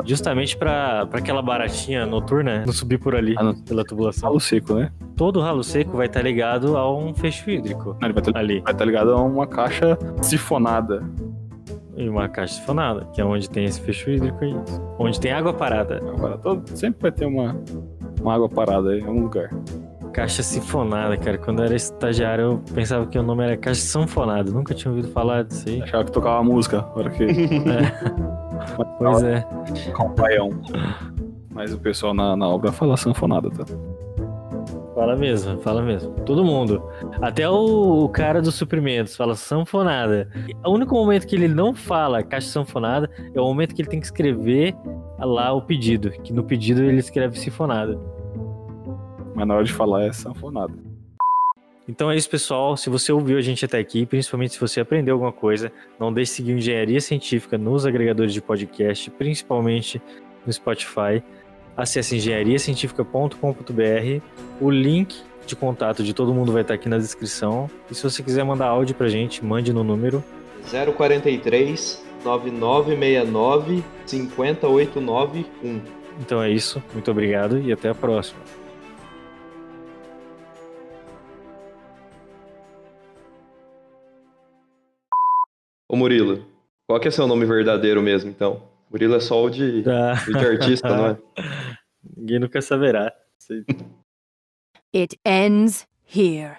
Justamente 0.04 0.58
pra, 0.58 1.06
pra 1.06 1.20
aquela 1.20 1.42
baratinha 1.44 2.04
noturna 2.06 2.64
não 2.66 2.74
subir 2.74 2.98
por 2.98 3.16
ali, 3.16 3.36
Ah, 3.38 3.44
não. 3.44 3.56
pela 3.56 3.84
tubulação. 3.86 4.28
Ralo 4.30 4.40
seco, 4.40 4.74
né? 4.74 4.92
Todo 5.16 5.40
ralo 5.40 5.64
seco 5.64 5.96
vai 5.96 6.08
estar 6.08 6.22
ligado 6.24 6.76
a 6.76 6.92
um 6.92 7.14
fecho 7.14 7.50
hídrico 7.52 7.96
Não, 8.02 8.08
ele 8.08 8.14
vai 8.14 8.24
estar 8.24 8.40
ali. 8.40 8.62
vai 8.62 8.74
tá 8.74 8.84
ligado 8.84 9.12
a 9.14 9.22
uma 9.22 9.46
caixa 9.46 9.98
sifonada. 10.24 11.04
E 11.96 12.10
uma 12.10 12.28
caixa 12.30 12.56
sifonada, 12.56 13.06
que 13.14 13.22
é 13.22 13.26
onde 13.26 13.48
tem 13.50 13.66
esse 13.66 13.80
fecho 13.82 14.10
hídrico 14.10 14.44
aí. 14.44 14.56
Onde 14.98 15.20
tem 15.20 15.32
água 15.34 15.54
parada. 15.54 15.98
Agora, 15.98 16.38
todo, 16.38 16.68
sempre 16.76 17.02
vai 17.04 17.12
ter 17.12 17.26
uma, 17.26 17.56
uma 18.22 18.34
água 18.34 18.50
parada 18.50 18.98
em 18.98 19.04
algum 19.06 19.24
lugar. 19.24 19.50
Caixa 20.14 20.44
sifonada, 20.44 21.16
cara. 21.18 21.38
Quando 21.38 21.60
eu 21.60 21.66
era 21.66 21.76
estagiário, 21.76 22.44
eu 22.44 22.64
pensava 22.74 23.06
que 23.06 23.18
o 23.18 23.24
nome 23.24 23.44
era 23.44 23.58
caixa 23.58 23.82
sanfonada. 23.82 24.52
Nunca 24.52 24.74
tinha 24.74 24.92
ouvido 24.92 25.12
falar 25.12 25.44
disso 25.44 25.70
aí. 25.70 25.82
Achava 25.82 26.04
que 26.04 26.12
tocava 26.12 26.44
música, 26.44 26.86
hora 26.96 27.10
que 27.10 27.26
Pois 28.98 29.24
é. 29.24 29.42
tocar 29.86 30.04
um 30.04 30.16
baião. 30.16 30.62
Mas 31.52 31.74
o 31.74 31.80
pessoal 31.80 32.14
na, 32.14 32.36
na 32.36 32.48
obra 32.48 32.72
fala 32.72 32.96
sanfonada, 32.98 33.50
tá? 33.50 33.66
Fala 34.96 35.16
mesmo, 35.16 35.58
fala 35.62 35.82
mesmo. 35.82 36.12
Todo 36.26 36.44
mundo. 36.44 36.84
Até 37.22 37.50
o, 37.50 38.04
o 38.04 38.10
cara 38.10 38.42
dos 38.42 38.56
suprimentos 38.56 39.16
fala 39.16 39.34
sanfonada. 39.36 40.30
O 40.66 40.72
único 40.72 40.94
momento 40.94 41.26
que 41.26 41.36
ele 41.36 41.48
não 41.48 41.74
fala 41.74 42.22
caixa 42.22 42.50
sanfonada 42.50 43.10
é 43.34 43.40
o 43.40 43.46
momento 43.46 43.74
que 43.74 43.82
ele 43.82 43.90
tem 43.90 44.00
que 44.00 44.06
escrever 44.06 44.76
lá 45.18 45.54
o 45.54 45.62
pedido. 45.62 46.12
Que 46.12 46.34
no 46.34 46.44
pedido 46.44 46.84
ele 46.84 47.00
escreve 47.00 47.40
sinfonada. 47.40 47.98
Mas 49.40 49.48
na 49.48 49.56
hora 49.56 49.64
de 49.64 49.72
falar 49.72 50.04
é 50.04 50.12
sanfonada. 50.12 50.74
Então 51.88 52.12
é 52.12 52.18
isso, 52.18 52.30
pessoal. 52.30 52.76
Se 52.76 52.90
você 52.90 53.10
ouviu 53.10 53.38
a 53.38 53.42
gente 53.42 53.64
até 53.64 53.80
aqui, 53.80 54.06
principalmente 54.06 54.54
se 54.54 54.60
você 54.60 54.82
aprendeu 54.82 55.16
alguma 55.16 55.32
coisa, 55.32 55.72
não 55.98 56.12
deixe 56.12 56.32
de 56.32 56.36
seguir 56.36 56.52
Engenharia 56.52 57.00
Científica 57.00 57.58
nos 57.58 57.86
agregadores 57.86 58.34
de 58.34 58.42
podcast, 58.42 59.10
principalmente 59.12 60.02
no 60.46 60.52
Spotify. 60.52 61.24
Acesse 61.78 62.18
engenhariacientifica.com.br. 62.18 64.22
O 64.60 64.70
link 64.70 65.16
de 65.48 65.56
contato 65.56 66.04
de 66.04 66.14
todo 66.14 66.34
mundo 66.34 66.52
vai 66.52 66.64
estar 66.64 66.74
aqui 66.74 66.90
na 66.90 66.98
descrição. 66.98 67.72
E 67.90 67.96
se 67.96 68.04
você 68.04 68.22
quiser 68.22 68.44
mandar 68.44 68.68
áudio 68.68 68.94
pra 68.94 69.08
gente, 69.08 69.44
mande 69.44 69.72
no 69.72 69.86
número. 69.86 70.22
043 70.70 72.06
9969 72.26 73.86
50891. 74.06 75.82
Então 76.20 76.44
é 76.44 76.52
isso. 76.52 76.84
Muito 76.94 77.10
obrigado 77.10 77.62
e 77.62 77.72
até 77.72 77.88
a 77.88 77.96
próxima. 77.96 78.59
Ô 85.92 85.96
Murilo, 85.96 86.46
qual 86.88 87.00
que 87.00 87.08
é 87.08 87.12
seu 87.12 87.26
nome 87.26 87.48
verdadeiro 87.48 88.00
mesmo, 88.00 88.30
então? 88.30 88.62
Murilo 88.92 89.16
é 89.16 89.20
só 89.20 89.44
o 89.44 89.50
de, 89.50 89.82
Tá. 89.82 90.14
o 90.30 90.32
de 90.32 90.46
artista, 90.46 90.88
não 90.88 91.08
é? 91.08 91.18
Ninguém 92.16 92.38
nunca 92.40 92.62
saberá. 92.62 93.12
It 94.96 95.20
ends 95.26 95.88
here. 96.16 96.58